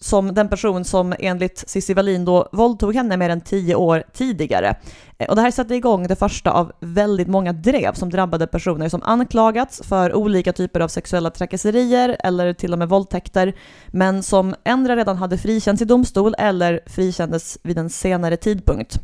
Som 0.00 0.34
den 0.34 0.48
person 0.48 0.84
som 0.84 1.14
enligt 1.18 1.64
Cissi 1.66 1.94
Wallin 1.94 2.24
då 2.24 2.48
våldtog 2.52 2.94
henne 2.94 3.16
mer 3.16 3.30
än 3.30 3.40
tio 3.40 3.74
år 3.74 4.04
tidigare. 4.12 4.76
Eh, 5.18 5.28
och 5.28 5.36
det 5.36 5.42
här 5.42 5.50
satte 5.50 5.74
igång 5.74 6.06
det 6.06 6.16
första 6.16 6.50
av 6.50 6.72
väldigt 6.80 7.28
många 7.28 7.52
drev 7.52 7.94
som 7.94 8.10
drabbade 8.10 8.46
personer 8.46 8.88
som 8.88 9.02
anklagats 9.02 9.82
för 9.84 10.14
olika 10.14 10.52
typer 10.52 10.80
av 10.80 10.88
sexuella 10.88 11.30
trakasserier 11.30 12.16
eller 12.24 12.52
till 12.52 12.72
och 12.72 12.78
med 12.78 12.88
våldtäkter, 12.88 13.54
men 13.88 14.22
som 14.22 14.54
ändra 14.64 14.96
redan 14.96 15.16
hade 15.16 15.38
frikänts 15.38 15.82
i 15.82 15.84
domstol 15.84 16.34
eller 16.38 16.80
frikändes 16.86 17.58
vid 17.62 17.78
en 17.78 17.90
senare 17.90 18.36
tidpunkt. 18.36 18.98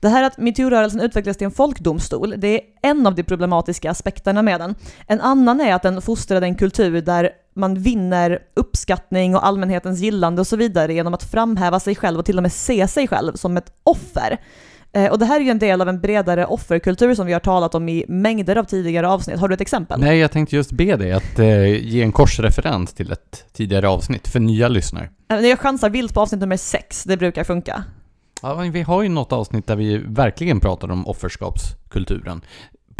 Det 0.00 0.08
här 0.08 0.22
att 0.22 0.38
metoo-rörelsen 0.38 1.00
utvecklades 1.00 1.36
till 1.36 1.44
en 1.44 1.50
folkdomstol, 1.50 2.34
det 2.38 2.48
är 2.48 2.60
en 2.82 3.06
av 3.06 3.14
de 3.14 3.22
problematiska 3.22 3.90
aspekterna 3.90 4.42
med 4.42 4.60
den. 4.60 4.74
En 5.06 5.20
annan 5.20 5.60
är 5.60 5.74
att 5.74 5.82
den 5.82 6.02
fostrade 6.02 6.46
en 6.46 6.54
kultur 6.54 7.00
där 7.00 7.30
man 7.54 7.74
vinner 7.74 8.38
uppskattning 8.56 9.36
och 9.36 9.46
allmänhetens 9.46 10.00
gillande 10.00 10.40
och 10.40 10.46
så 10.46 10.56
vidare 10.56 10.94
genom 10.94 11.14
att 11.14 11.22
framhäva 11.30 11.80
sig 11.80 11.94
själv 11.94 12.18
och 12.18 12.24
till 12.24 12.36
och 12.36 12.42
med 12.42 12.52
se 12.52 12.88
sig 12.88 13.08
själv 13.08 13.32
som 13.34 13.56
ett 13.56 13.72
offer. 13.82 14.40
Eh, 14.92 15.10
Och 15.12 15.18
det 15.18 15.24
här 15.24 15.40
är 15.40 15.44
ju 15.44 15.50
en 15.50 15.58
del 15.58 15.80
av 15.80 15.88
en 15.88 16.00
bredare 16.00 16.46
offerkultur 16.46 17.14
som 17.14 17.26
vi 17.26 17.32
har 17.32 17.40
talat 17.40 17.74
om 17.74 17.88
i 17.88 18.04
mängder 18.08 18.56
av 18.56 18.64
tidigare 18.64 19.08
avsnitt. 19.08 19.38
Har 19.40 19.48
du 19.48 19.54
ett 19.54 19.60
exempel? 19.60 20.00
Nej, 20.00 20.18
jag 20.18 20.30
tänkte 20.32 20.56
just 20.56 20.72
be 20.72 20.96
dig 20.96 21.12
att 21.12 21.38
eh, 21.38 21.64
ge 21.86 22.02
en 22.02 22.12
korsreferens 22.12 22.92
till 22.94 23.12
ett 23.12 23.44
tidigare 23.52 23.88
avsnitt 23.88 24.28
för 24.28 24.40
nya 24.40 24.68
lyssnare. 24.68 25.08
Eh, 25.30 25.38
Jag 25.40 25.58
chansar 25.58 25.90
vilt 25.90 26.14
på 26.14 26.20
avsnitt 26.20 26.40
nummer 26.40 26.56
sex, 26.56 27.04
det 27.04 27.16
brukar 27.16 27.44
funka. 27.44 27.84
Ja, 28.42 28.54
vi 28.54 28.82
har 28.82 29.02
ju 29.02 29.08
något 29.08 29.32
avsnitt 29.32 29.66
där 29.66 29.76
vi 29.76 29.98
verkligen 29.98 30.60
pratar 30.60 30.90
om 30.90 31.06
offerskapskulturen 31.06 32.40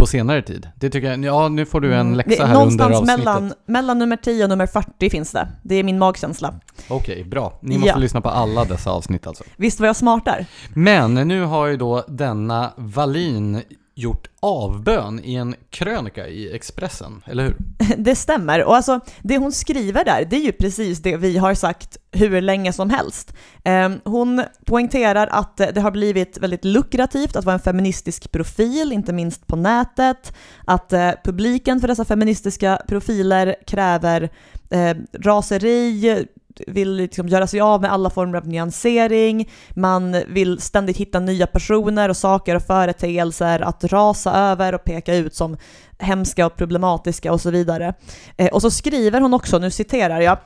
på 0.00 0.06
senare 0.06 0.42
tid. 0.42 0.68
Det 0.74 0.90
tycker 0.90 1.10
jag, 1.10 1.24
ja 1.24 1.48
nu 1.48 1.66
får 1.66 1.80
du 1.80 1.94
en 1.94 2.00
Mm. 2.00 2.14
läxa 2.14 2.28
Det 2.30 2.36
är 2.36 2.46
här 2.46 2.54
under 2.54 2.58
Någonstans 2.58 2.96
avsnittet. 2.96 3.18
mellan, 3.24 3.52
mellan 3.66 3.98
nummer 3.98 4.16
10 4.16 4.44
och 4.44 4.48
nummer 4.50 4.66
40 4.66 5.10
finns 5.10 5.32
det. 5.32 5.48
Det 5.62 5.74
är 5.74 5.82
min 5.84 5.98
magkänsla. 5.98 6.54
Okej, 6.88 7.24
bra. 7.24 7.58
Ni 7.62 7.74
måste 7.74 7.88
Ja. 7.88 7.96
lyssna 7.96 8.20
på 8.20 8.28
alla 8.28 8.64
dessa 8.64 8.90
avsnitt 8.90 9.26
alltså. 9.26 9.44
Visst 9.56 9.80
var 9.80 9.86
jag 9.86 9.96
smart 9.96 10.24
där? 10.24 10.46
Men 10.74 11.14
nu 11.14 11.42
har 11.44 11.66
ju 11.66 11.76
då 11.76 12.04
denna 12.08 12.70
Wallin 12.76 13.62
gjort 14.00 14.28
avbön 14.40 15.20
i 15.24 15.34
en 15.34 15.54
krönika 15.70 16.28
i 16.28 16.54
Expressen, 16.54 17.22
eller 17.26 17.44
hur? 17.44 17.56
Det 17.96 18.16
stämmer. 18.16 18.64
Och 18.64 18.76
alltså, 18.76 19.00
det 19.22 19.38
hon 19.38 19.52
skriver 19.52 20.04
där, 20.04 20.26
det 20.30 20.36
är 20.36 20.40
ju 20.40 20.52
precis 20.52 21.02
det 21.02 21.16
vi 21.16 21.38
har 21.38 21.54
sagt 21.54 21.96
hur 22.12 22.40
länge 22.40 22.72
som 22.72 22.90
helst. 22.90 23.34
Ehm, 23.64 24.00
hon 24.04 24.42
poängterar 24.64 25.26
att 25.26 25.56
det 25.56 25.80
har 25.80 25.90
blivit 25.90 26.38
väldigt 26.38 26.64
lukrativt 26.64 27.36
att 27.36 27.44
vara 27.44 27.54
en 27.54 27.60
feministisk 27.60 28.32
profil, 28.32 28.92
inte 28.92 29.12
minst 29.12 29.46
på 29.46 29.56
nätet. 29.56 30.36
Att 30.64 30.92
eh, 30.92 31.10
publiken 31.24 31.80
för 31.80 31.88
dessa 31.88 32.04
feministiska 32.04 32.82
profiler 32.88 33.54
kräver 33.66 34.30
eh, 34.70 34.96
raseri, 35.12 36.26
vill 36.66 36.92
liksom 36.92 37.28
göra 37.28 37.46
sig 37.46 37.60
av 37.60 37.80
med 37.80 37.92
alla 37.92 38.10
former 38.10 38.38
av 38.38 38.48
nyansering, 38.48 39.50
man 39.70 40.16
vill 40.28 40.60
ständigt 40.60 40.96
hitta 40.96 41.20
nya 41.20 41.46
personer 41.46 42.08
och 42.08 42.16
saker 42.16 42.54
och 42.54 42.62
företeelser 42.62 43.60
att 43.60 43.84
rasa 43.84 44.32
över 44.32 44.74
och 44.74 44.84
peka 44.84 45.14
ut 45.14 45.34
som 45.34 45.56
hemska 45.98 46.46
och 46.46 46.56
problematiska 46.56 47.32
och 47.32 47.40
så 47.40 47.50
vidare. 47.50 47.94
Eh, 48.36 48.48
och 48.48 48.62
så 48.62 48.70
skriver 48.70 49.20
hon 49.20 49.34
också, 49.34 49.58
nu 49.58 49.70
citerar 49.70 50.20
jag, 50.20 50.38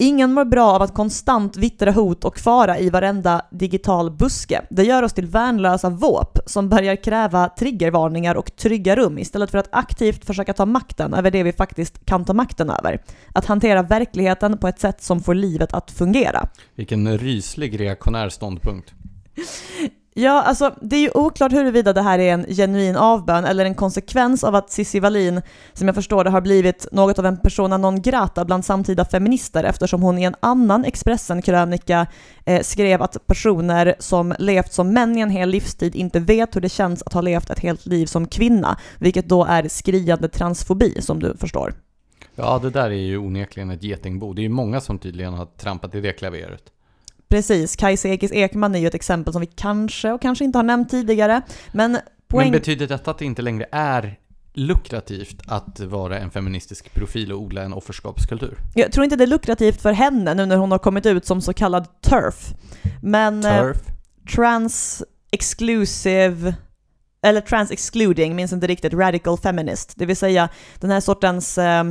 Ingen 0.00 0.32
mår 0.32 0.44
bra 0.44 0.70
av 0.70 0.82
att 0.82 0.94
konstant 0.94 1.56
vittra 1.56 1.90
hot 1.90 2.24
och 2.24 2.38
fara 2.38 2.78
i 2.78 2.90
varenda 2.90 3.42
digital 3.50 4.10
buske. 4.10 4.62
Det 4.70 4.82
gör 4.82 5.02
oss 5.02 5.12
till 5.12 5.26
värnlösa 5.26 5.90
våp 5.90 6.38
som 6.46 6.68
börjar 6.68 6.96
kräva 6.96 7.48
triggervarningar 7.48 8.34
och 8.34 8.56
trygga 8.56 8.96
rum 8.96 9.18
istället 9.18 9.50
för 9.50 9.58
att 9.58 9.68
aktivt 9.72 10.24
försöka 10.24 10.52
ta 10.52 10.66
makten 10.66 11.14
över 11.14 11.30
det 11.30 11.42
vi 11.42 11.52
faktiskt 11.52 12.06
kan 12.06 12.24
ta 12.24 12.32
makten 12.34 12.70
över. 12.70 13.02
Att 13.32 13.46
hantera 13.46 13.82
verkligheten 13.82 14.58
på 14.58 14.68
ett 14.68 14.80
sätt 14.80 15.02
som 15.02 15.20
får 15.20 15.34
livet 15.34 15.74
att 15.74 15.90
fungera. 15.90 16.48
Vilken 16.74 17.18
ryslig 17.18 17.80
reaktionär 17.80 18.28
ståndpunkt. 18.28 18.92
Ja, 20.14 20.42
alltså 20.42 20.74
det 20.80 20.96
är 20.96 21.00
ju 21.00 21.10
oklart 21.14 21.52
huruvida 21.52 21.92
det 21.92 22.02
här 22.02 22.18
är 22.18 22.32
en 22.32 22.46
genuin 22.48 22.96
avbön 22.96 23.44
eller 23.44 23.64
en 23.64 23.74
konsekvens 23.74 24.44
av 24.44 24.54
att 24.54 24.70
Cissi 24.70 25.00
Wallin, 25.00 25.42
som 25.72 25.88
jag 25.88 25.94
förstår 25.94 26.24
det, 26.24 26.30
har 26.30 26.40
blivit 26.40 26.86
något 26.92 27.18
av 27.18 27.26
en 27.26 27.36
persona 27.36 27.76
non 27.76 28.02
grata 28.02 28.44
bland 28.44 28.64
samtida 28.64 29.04
feminister 29.04 29.64
eftersom 29.64 30.02
hon 30.02 30.18
i 30.18 30.22
en 30.22 30.34
annan 30.40 30.84
Expressen-krönika 30.84 32.06
eh, 32.44 32.62
skrev 32.62 33.02
att 33.02 33.26
personer 33.26 33.94
som 33.98 34.34
levt 34.38 34.72
som 34.72 34.92
män 34.92 35.18
i 35.18 35.20
en 35.20 35.30
hel 35.30 35.48
livstid 35.48 35.96
inte 35.96 36.20
vet 36.20 36.56
hur 36.56 36.60
det 36.60 36.68
känns 36.68 37.02
att 37.02 37.12
ha 37.12 37.20
levt 37.20 37.50
ett 37.50 37.60
helt 37.60 37.86
liv 37.86 38.06
som 38.06 38.26
kvinna, 38.26 38.78
vilket 38.98 39.28
då 39.28 39.44
är 39.44 39.68
skriande 39.68 40.28
transfobi 40.28 41.02
som 41.02 41.20
du 41.20 41.36
förstår. 41.36 41.74
Ja, 42.34 42.58
det 42.58 42.70
där 42.70 42.90
är 42.90 42.94
ju 42.94 43.18
onekligen 43.18 43.70
ett 43.70 43.82
getingbo. 43.82 44.32
Det 44.32 44.40
är 44.40 44.42
ju 44.42 44.48
många 44.48 44.80
som 44.80 44.98
tydligen 44.98 45.34
har 45.34 45.46
trampat 45.46 45.94
i 45.94 46.00
det 46.00 46.12
klaveret. 46.12 46.62
Precis, 47.28 47.76
Kajsa 47.76 48.08
Ekis 48.08 48.32
Ekman 48.32 48.74
är 48.74 48.78
ju 48.78 48.86
ett 48.86 48.94
exempel 48.94 49.32
som 49.32 49.40
vi 49.40 49.46
kanske 49.46 50.12
och 50.12 50.22
kanske 50.22 50.44
inte 50.44 50.58
har 50.58 50.62
nämnt 50.62 50.90
tidigare, 50.90 51.42
men 51.72 51.98
poäng... 52.28 52.50
Men 52.50 52.52
betyder 52.52 52.86
detta 52.86 53.10
att 53.10 53.18
det 53.18 53.24
inte 53.24 53.42
längre 53.42 53.66
är 53.72 54.18
lukrativt 54.54 55.42
att 55.46 55.80
vara 55.80 56.18
en 56.18 56.30
feministisk 56.30 56.94
profil 56.94 57.32
och 57.32 57.40
odla 57.40 57.62
en 57.62 57.72
offerskapskultur? 57.72 58.58
Jag 58.74 58.92
tror 58.92 59.04
inte 59.04 59.16
det 59.16 59.24
är 59.24 59.28
lukrativt 59.28 59.82
för 59.82 59.92
henne 59.92 60.34
nu 60.34 60.46
när 60.46 60.56
hon 60.56 60.70
har 60.70 60.78
kommit 60.78 61.06
ut 61.06 61.26
som 61.26 61.40
så 61.40 61.52
kallad 61.52 62.00
TERF. 62.00 62.54
Men 63.02 63.44
eh, 63.44 63.60
Turf? 63.60 63.78
trans 64.34 65.02
exclusive, 65.30 66.54
eller 67.22 67.40
trans 67.40 67.70
excluding, 67.70 68.36
minns 68.36 68.52
inte 68.52 68.66
riktigt, 68.66 68.94
radical 68.94 69.38
feminist. 69.38 69.92
Det 69.96 70.06
vill 70.06 70.16
säga 70.16 70.48
den 70.80 70.90
här 70.90 71.00
sortens 71.00 71.58
eh, 71.58 71.84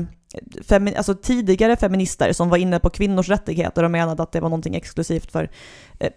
femi- 0.62 0.98
alltså 0.98 1.13
tidigare 1.13 1.75
feminister 1.75 2.34
som 2.34 2.50
var 2.50 2.57
inne 2.57 2.79
på 2.79 2.89
kvinnors 2.89 3.29
rättigheter 3.29 3.84
och 3.84 3.91
menade 3.91 4.24
att 4.24 4.31
det 4.31 4.39
var 4.39 4.50
någonting 4.50 4.75
exklusivt 4.75 5.31
för 5.31 5.50
eh, 6.00 6.12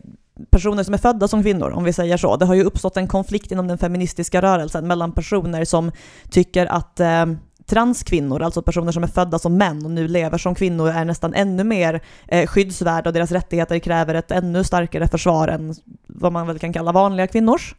personer 0.50 0.82
som 0.82 0.94
är 0.94 0.98
födda 0.98 1.28
som 1.28 1.42
kvinnor, 1.42 1.70
om 1.70 1.84
vi 1.84 1.92
säger 1.92 2.16
så. 2.16 2.36
Det 2.36 2.44
har 2.44 2.54
ju 2.54 2.64
uppstått 2.64 2.96
en 2.96 3.08
konflikt 3.08 3.52
inom 3.52 3.66
den 3.66 3.78
feministiska 3.78 4.42
rörelsen 4.42 4.86
mellan 4.86 5.12
personer 5.12 5.64
som 5.64 5.92
tycker 6.30 6.66
att 6.66 7.00
eh, 7.00 7.26
transkvinnor, 7.66 8.42
alltså 8.42 8.62
personer 8.62 8.92
som 8.92 9.02
är 9.02 9.08
födda 9.08 9.38
som 9.38 9.56
män 9.56 9.84
och 9.84 9.90
nu 9.90 10.08
lever 10.08 10.38
som 10.38 10.54
kvinnor, 10.54 10.88
är 10.88 11.04
nästan 11.04 11.34
ännu 11.34 11.64
mer 11.64 12.00
eh, 12.28 12.46
skyddsvärda 12.46 13.10
och 13.10 13.14
deras 13.14 13.32
rättigheter 13.32 13.78
kräver 13.78 14.14
ett 14.14 14.30
ännu 14.30 14.64
starkare 14.64 15.08
försvar 15.08 15.48
än 15.48 15.74
vad 16.06 16.32
man 16.32 16.46
väl 16.46 16.58
kan 16.58 16.72
kalla 16.72 16.92
vanliga 16.92 17.26
kvinnors. 17.26 17.74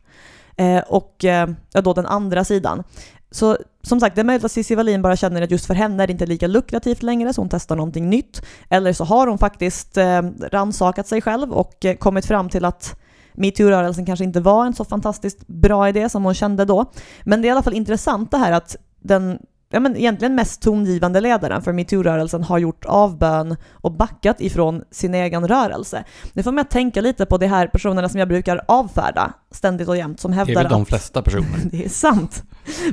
Eh, 0.57 0.79
och 0.79 1.25
eh, 1.25 1.49
då 1.71 1.93
den 1.93 2.05
andra 2.05 2.43
sidan. 2.43 2.83
Så 3.31 3.57
som 3.83 3.99
sagt, 3.99 4.15
det 4.15 4.21
är 4.21 4.25
möjligt 4.25 4.45
att 4.45 4.51
Cissi 4.51 4.75
Wallin 4.75 5.01
bara 5.01 5.15
känner 5.15 5.41
att 5.41 5.51
just 5.51 5.65
för 5.65 5.73
henne 5.73 6.03
är 6.03 6.07
det 6.07 6.13
inte 6.13 6.25
lika 6.25 6.47
lukrativt 6.47 7.03
längre, 7.03 7.33
så 7.33 7.41
hon 7.41 7.49
testar 7.49 7.75
någonting 7.75 8.09
nytt. 8.09 8.41
Eller 8.69 8.93
så 8.93 9.03
har 9.03 9.27
hon 9.27 9.37
faktiskt 9.37 9.97
eh, 9.97 10.21
ransakat 10.51 11.07
sig 11.07 11.21
själv 11.21 11.51
och 11.51 11.85
eh, 11.85 11.95
kommit 11.95 12.25
fram 12.25 12.49
till 12.49 12.65
att 12.65 12.99
metoo-rörelsen 13.33 14.05
kanske 14.05 14.25
inte 14.25 14.39
var 14.39 14.65
en 14.65 14.73
så 14.73 14.85
fantastiskt 14.85 15.47
bra 15.47 15.89
idé 15.89 16.09
som 16.09 16.23
hon 16.23 16.33
kände 16.33 16.65
då. 16.65 16.85
Men 17.23 17.41
det 17.41 17.45
är 17.45 17.49
i 17.49 17.51
alla 17.51 17.63
fall 17.63 17.73
intressant 17.73 18.31
det 18.31 18.37
här 18.37 18.51
att 18.51 18.75
den 18.99 19.39
ja, 19.71 19.79
men 19.79 19.97
egentligen 19.97 20.35
mest 20.35 20.61
tongivande 20.61 21.21
ledaren 21.21 21.61
för 21.61 21.73
metoo-rörelsen 21.73 22.43
har 22.43 22.57
gjort 22.57 22.85
avbön 22.85 23.55
och 23.71 23.91
backat 23.91 24.41
ifrån 24.41 24.83
sin 24.91 25.13
egen 25.13 25.47
rörelse. 25.47 26.03
Det 26.33 26.43
får 26.43 26.51
mig 26.51 26.61
att 26.61 26.69
tänka 26.69 27.01
lite 27.01 27.25
på 27.25 27.37
de 27.37 27.47
här 27.47 27.67
personerna 27.67 28.09
som 28.09 28.19
jag 28.19 28.27
brukar 28.27 28.61
avfärda 28.67 29.33
ständigt 29.51 29.87
och 29.87 29.97
jämt, 29.97 30.19
som 30.19 30.31
Det 30.31 30.35
är 30.35 30.37
hävdar 30.37 30.63
väl 30.63 30.71
de 30.71 30.81
att 30.81 30.87
flesta 30.87 31.21
personer. 31.21 31.59
det 31.71 31.85
är 31.85 31.89
sant, 31.89 32.43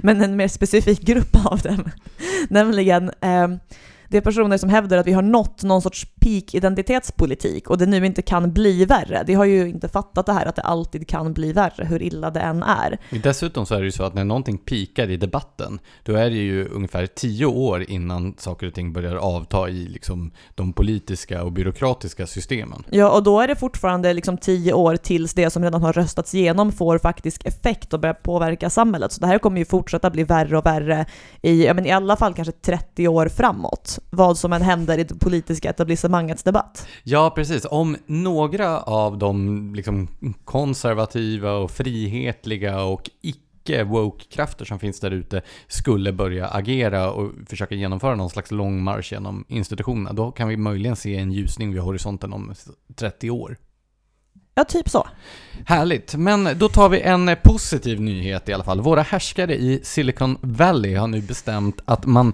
men 0.02 0.22
en 0.22 0.36
mer 0.36 0.48
specifik 0.48 1.00
grupp 1.00 1.46
av 1.46 1.58
dem. 1.58 1.90
Nämligen 2.48 3.10
eh, 3.20 3.48
det 4.08 4.16
är 4.16 4.20
personer 4.20 4.58
som 4.58 4.68
hävdar 4.68 4.98
att 4.98 5.06
vi 5.06 5.12
har 5.12 5.22
nått 5.22 5.62
någon 5.62 5.82
sorts 5.82 6.06
peak 6.20 6.54
identitetspolitik 6.54 7.70
och 7.70 7.78
det 7.78 7.86
nu 7.86 8.06
inte 8.06 8.22
kan 8.22 8.52
bli 8.52 8.84
värre. 8.84 9.22
De 9.26 9.34
har 9.34 9.44
ju 9.44 9.68
inte 9.68 9.88
fattat 9.88 10.26
det 10.26 10.32
här 10.32 10.46
att 10.46 10.56
det 10.56 10.62
alltid 10.62 11.08
kan 11.08 11.32
bli 11.32 11.52
värre, 11.52 11.84
hur 11.84 12.02
illa 12.02 12.30
det 12.30 12.40
än 12.40 12.62
är. 12.62 12.98
Dessutom 13.22 13.66
så 13.66 13.74
är 13.74 13.78
det 13.78 13.84
ju 13.84 13.92
så 13.92 14.02
att 14.02 14.14
när 14.14 14.24
någonting 14.24 14.58
pikar 14.58 15.10
i 15.10 15.16
debatten, 15.16 15.78
då 16.02 16.14
är 16.14 16.30
det 16.30 16.36
ju 16.36 16.68
ungefär 16.68 17.06
tio 17.06 17.46
år 17.46 17.90
innan 17.90 18.34
saker 18.38 18.66
och 18.66 18.74
ting 18.74 18.92
börjar 18.92 19.16
avta 19.16 19.68
i 19.68 19.88
liksom 19.88 20.30
de 20.54 20.72
politiska 20.72 21.44
och 21.44 21.52
byråkratiska 21.52 22.26
systemen. 22.26 22.84
Ja, 22.90 23.10
och 23.10 23.22
då 23.22 23.40
är 23.40 23.48
det 23.48 23.56
fortfarande 23.56 24.12
liksom 24.12 24.38
tio 24.38 24.72
år 24.72 24.96
tills 24.96 25.34
det 25.34 25.50
som 25.50 25.64
redan 25.64 25.82
har 25.82 25.92
röstats 25.92 26.34
igenom 26.34 26.72
får 26.72 26.98
faktisk 26.98 27.46
effekt 27.46 27.94
och 27.94 28.00
börjar 28.00 28.14
påverka 28.14 28.70
samhället. 28.70 29.12
Så 29.12 29.20
det 29.20 29.26
här 29.26 29.38
kommer 29.38 29.58
ju 29.58 29.64
fortsätta 29.64 30.10
bli 30.10 30.24
värre 30.24 30.58
och 30.58 30.66
värre 30.66 31.06
i, 31.42 31.66
ja, 31.66 31.74
men 31.74 31.86
i 31.86 31.90
alla 31.90 32.16
fall 32.16 32.34
kanske 32.34 32.52
30 32.52 33.08
år 33.08 33.28
framåt. 33.28 33.97
Vad 34.10 34.38
som 34.38 34.52
än 34.52 34.62
händer 34.62 34.98
i 34.98 35.04
det 35.04 35.14
politiska 35.14 35.70
etablissemangets 35.70 36.42
debatt. 36.42 36.86
Ja, 37.02 37.30
precis. 37.30 37.66
Om 37.70 37.96
några 38.06 38.80
av 38.80 39.18
de 39.18 39.74
liksom, 39.74 40.08
konservativa 40.44 41.52
och 41.52 41.70
frihetliga 41.70 42.82
och 42.82 43.10
icke 43.20 43.84
woke-krafter 43.84 44.64
som 44.64 44.78
finns 44.78 45.00
där 45.00 45.10
ute 45.10 45.42
skulle 45.66 46.12
börja 46.12 46.48
agera 46.48 47.10
och 47.10 47.32
försöka 47.48 47.74
genomföra 47.74 48.14
någon 48.14 48.30
slags 48.30 48.50
lång 48.50 48.82
marsch 48.82 49.12
genom 49.12 49.44
institutionerna, 49.48 50.12
då 50.12 50.30
kan 50.30 50.48
vi 50.48 50.56
möjligen 50.56 50.96
se 50.96 51.16
en 51.16 51.32
ljusning 51.32 51.72
vid 51.72 51.82
horisonten 51.82 52.32
om 52.32 52.54
30 52.96 53.30
år. 53.30 53.56
Ja, 54.58 54.64
typ 54.64 54.88
så. 54.88 55.08
Härligt, 55.66 56.14
men 56.14 56.58
då 56.58 56.68
tar 56.68 56.88
vi 56.88 57.00
en 57.00 57.36
positiv 57.42 58.00
nyhet 58.00 58.48
i 58.48 58.52
alla 58.52 58.64
fall. 58.64 58.80
Våra 58.80 59.02
härskare 59.02 59.56
i 59.56 59.80
Silicon 59.82 60.38
Valley 60.40 60.94
har 60.94 61.06
nu 61.06 61.20
bestämt 61.20 61.80
att 61.84 62.06
man 62.06 62.32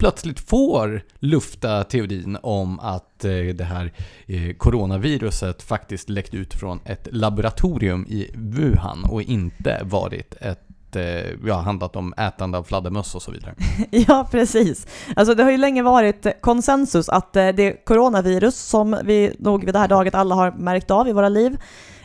plötsligt 0.00 0.40
får 0.40 1.02
lufta 1.18 1.84
teorin 1.84 2.38
om 2.42 2.80
att 2.80 3.24
eh, 3.24 3.30
det 3.30 3.64
här 3.64 3.92
eh, 4.26 4.56
coronaviruset 4.56 5.62
faktiskt 5.62 6.08
läckt 6.08 6.34
ut 6.34 6.54
från 6.54 6.80
ett 6.84 7.08
laboratorium 7.12 8.06
i 8.08 8.30
Wuhan 8.34 9.04
och 9.04 9.22
inte 9.22 9.80
varit 9.84 10.34
ett 10.40 10.96
eh, 10.96 11.04
ja, 11.46 11.54
handlat 11.54 11.96
om 11.96 12.14
ätande 12.16 12.58
av 12.58 12.62
fladdermöss 12.62 13.14
och 13.14 13.22
så 13.22 13.30
vidare. 13.30 13.54
Ja, 13.90 14.28
precis. 14.30 14.86
Alltså 15.16 15.34
det 15.34 15.42
har 15.42 15.50
ju 15.50 15.58
länge 15.58 15.82
varit 15.82 16.26
konsensus 16.40 17.08
att 17.08 17.32
det 17.32 17.84
coronavirus 17.84 18.56
som 18.56 18.98
vi 19.04 19.36
nog 19.38 19.64
vid 19.64 19.74
det 19.74 19.78
här 19.78 19.88
daget 19.88 20.14
alla 20.14 20.34
har 20.34 20.52
märkt 20.52 20.90
av 20.90 21.08
i 21.08 21.12
våra 21.12 21.28
liv, 21.28 21.56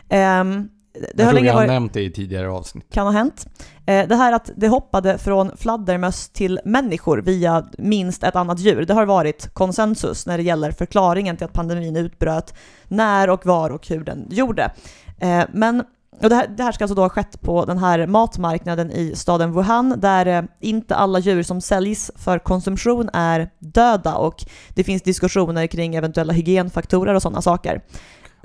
ehm, 0.09 0.69
det 1.13 1.23
jag 1.23 1.25
har 1.25 1.31
tror 1.33 1.45
jag 1.45 1.53
har 1.53 1.59
varit, 1.59 1.69
nämnt 1.69 1.93
det 1.93 2.01
i 2.01 2.11
tidigare 2.11 2.49
avsnitt. 2.49 2.85
kan 2.91 3.05
ha 3.05 3.13
hänt. 3.13 3.47
Eh, 3.85 4.07
Det 4.07 4.15
här 4.15 4.33
att 4.33 4.51
det 4.55 4.67
hoppade 4.67 5.17
från 5.17 5.57
fladdermöss 5.57 6.29
till 6.29 6.59
människor 6.65 7.17
via 7.17 7.65
minst 7.77 8.23
ett 8.23 8.35
annat 8.35 8.59
djur, 8.59 8.85
det 8.85 8.93
har 8.93 9.05
varit 9.05 9.53
konsensus 9.53 10.25
när 10.25 10.37
det 10.37 10.43
gäller 10.43 10.71
förklaringen 10.71 11.37
till 11.37 11.45
att 11.45 11.53
pandemin 11.53 11.95
utbröt, 11.95 12.53
när 12.87 13.29
och 13.29 13.45
var 13.45 13.69
och 13.69 13.87
hur 13.87 14.03
den 14.03 14.27
gjorde. 14.29 14.71
Eh, 15.19 15.43
Men 15.53 15.83
och 16.21 16.29
det, 16.29 16.35
här, 16.35 16.47
det 16.47 16.63
här 16.63 16.71
ska 16.71 16.83
alltså 16.83 16.95
då 16.95 17.01
ha 17.01 17.09
skett 17.09 17.41
på 17.41 17.65
den 17.65 17.77
här 17.77 18.07
matmarknaden 18.07 18.91
i 18.91 19.15
staden 19.15 19.53
Wuhan, 19.53 19.99
där 19.99 20.25
eh, 20.25 20.43
inte 20.59 20.95
alla 20.95 21.19
djur 21.19 21.43
som 21.43 21.61
säljs 21.61 22.11
för 22.15 22.39
konsumtion 22.39 23.09
är 23.13 23.49
döda 23.59 24.15
och 24.15 24.35
det 24.69 24.83
finns 24.83 25.01
diskussioner 25.01 25.67
kring 25.67 25.95
eventuella 25.95 26.33
hygienfaktorer 26.33 27.13
och 27.13 27.21
sådana 27.21 27.41
saker. 27.41 27.81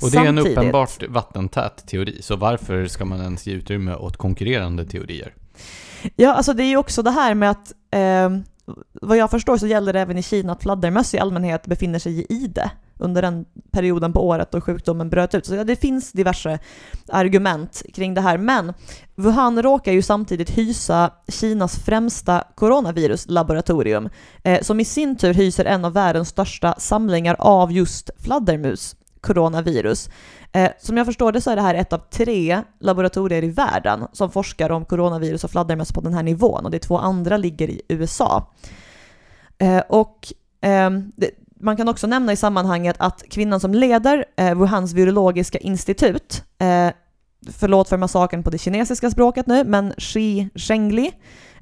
Och 0.02 0.10
det 0.10 0.18
är 0.18 0.24
en 0.24 0.36
Samtidigt- 0.36 0.58
uppenbart 0.58 1.08
vattentät 1.08 1.86
teori, 1.86 2.22
så 2.22 2.36
varför 2.36 2.86
ska 2.86 3.04
man 3.04 3.20
ens 3.20 3.46
ge 3.46 3.54
utrymme 3.54 3.94
åt 3.94 4.16
konkurrerande 4.16 4.84
teorier? 4.84 5.34
Ja, 6.16 6.34
alltså 6.34 6.52
det 6.52 6.62
är 6.62 6.68
ju 6.68 6.76
också 6.76 7.02
det 7.02 7.10
här 7.10 7.34
med 7.34 7.50
att 7.50 7.72
eh, 7.90 8.30
vad 8.92 9.16
jag 9.16 9.30
förstår 9.30 9.56
så 9.56 9.66
gäller 9.66 9.92
det 9.92 10.00
även 10.00 10.18
i 10.18 10.22
Kina 10.22 10.52
att 10.52 10.62
fladdermöss 10.62 11.14
i 11.14 11.18
allmänhet 11.18 11.66
befinner 11.66 11.98
sig 11.98 12.20
i 12.20 12.26
ide 12.28 12.70
under 12.98 13.22
den 13.22 13.44
perioden 13.70 14.12
på 14.12 14.28
året 14.28 14.52
då 14.52 14.60
sjukdomen 14.60 15.10
bröt 15.10 15.34
ut. 15.34 15.46
Så 15.46 15.54
ja, 15.54 15.64
det 15.64 15.76
finns 15.76 16.12
diverse 16.12 16.58
argument 17.08 17.82
kring 17.94 18.14
det 18.14 18.20
här. 18.20 18.38
Men 18.38 18.72
Wuhan 19.14 19.62
råkar 19.62 19.92
ju 19.92 20.02
samtidigt 20.02 20.50
hysa 20.50 21.10
Kinas 21.28 21.76
främsta 21.84 22.44
coronaviruslaboratorium 22.54 24.08
eh, 24.44 24.60
som 24.62 24.80
i 24.80 24.84
sin 24.84 25.16
tur 25.16 25.34
hyser 25.34 25.64
en 25.64 25.84
av 25.84 25.92
världens 25.92 26.28
största 26.28 26.74
samlingar 26.78 27.36
av 27.38 27.72
just 27.72 28.10
fladdermus 28.18 28.96
coronavirus. 29.20 30.10
Eh, 30.52 30.70
som 30.78 30.96
jag 30.96 31.06
förstår 31.06 31.32
det 31.32 31.40
så 31.40 31.50
är 31.50 31.56
det 31.56 31.62
här 31.62 31.74
ett 31.74 31.92
av 31.92 31.98
tre 31.98 32.62
laboratorier 32.80 33.44
i 33.44 33.50
världen 33.50 34.06
som 34.12 34.30
forskar 34.30 34.70
om 34.70 34.84
coronavirus 34.84 35.44
och 35.44 35.50
fladdermöss 35.50 35.92
på 35.92 36.00
den 36.00 36.14
här 36.14 36.22
nivån 36.22 36.64
och 36.64 36.70
de 36.70 36.78
två 36.78 36.98
andra 36.98 37.36
ligger 37.36 37.70
i 37.70 37.82
USA. 37.88 38.52
Eh, 39.58 39.82
och 39.88 40.32
eh, 40.60 40.90
det, 41.16 41.30
man 41.60 41.76
kan 41.76 41.88
också 41.88 42.06
nämna 42.06 42.32
i 42.32 42.36
sammanhanget 42.36 42.96
att 42.98 43.22
kvinnan 43.30 43.60
som 43.60 43.74
leder 43.74 44.24
eh, 44.36 44.54
Wuhans 44.54 44.92
virologiska 44.92 45.58
institut, 45.58 46.44
eh, 46.58 46.90
förlåt 47.52 47.88
för 47.88 47.96
massakern 47.96 48.42
på 48.42 48.50
det 48.50 48.58
kinesiska 48.58 49.10
språket 49.10 49.46
nu, 49.46 49.64
men 49.64 49.92
Xi 49.98 50.48
Zhengli, 50.54 51.12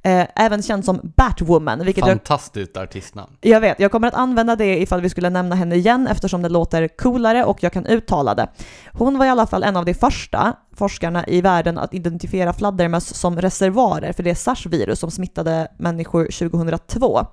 eh, 0.03 0.27
även 0.37 0.63
känd 0.63 0.85
som 0.85 1.13
Batwoman, 1.17 1.85
vilket 1.85 2.07
jag 2.07 2.09
Fantastiskt 2.09 2.77
artistnamn. 2.77 3.33
jag 3.41 3.61
vet, 3.61 3.81
jag 3.81 3.91
kommer 3.91 4.09
att 4.09 4.15
använda 4.15 4.57
det 4.57 4.83
ifall 4.83 5.01
vi 5.01 5.09
skulle 5.09 5.31
nämna 5.31 5.55
henne 5.55 5.75
igen 5.75 6.07
eftersom 6.07 6.43
det 6.43 6.49
låter 6.49 6.89
coolare 6.89 7.45
och 7.45 7.63
jag 7.63 7.73
kan 7.73 7.87
uttala 7.87 8.35
det. 8.35 8.49
Hon 8.93 9.19
var 9.19 9.27
i 9.27 9.29
alla 9.29 9.47
fall 9.47 9.63
en 9.63 9.77
av 9.77 9.85
de 9.85 9.95
första 9.95 10.57
forskarna 10.77 11.25
i 11.27 11.41
världen 11.41 11.79
att 11.79 11.95
identifiera 11.95 12.53
fladdermöss 12.53 13.15
som 13.15 13.41
reservoarer 13.41 14.13
för 14.13 14.23
det 14.23 14.35
sars-virus 14.35 15.01
som 15.01 15.11
smittade 15.11 15.69
människor 15.79 16.25
2002. 16.25 17.27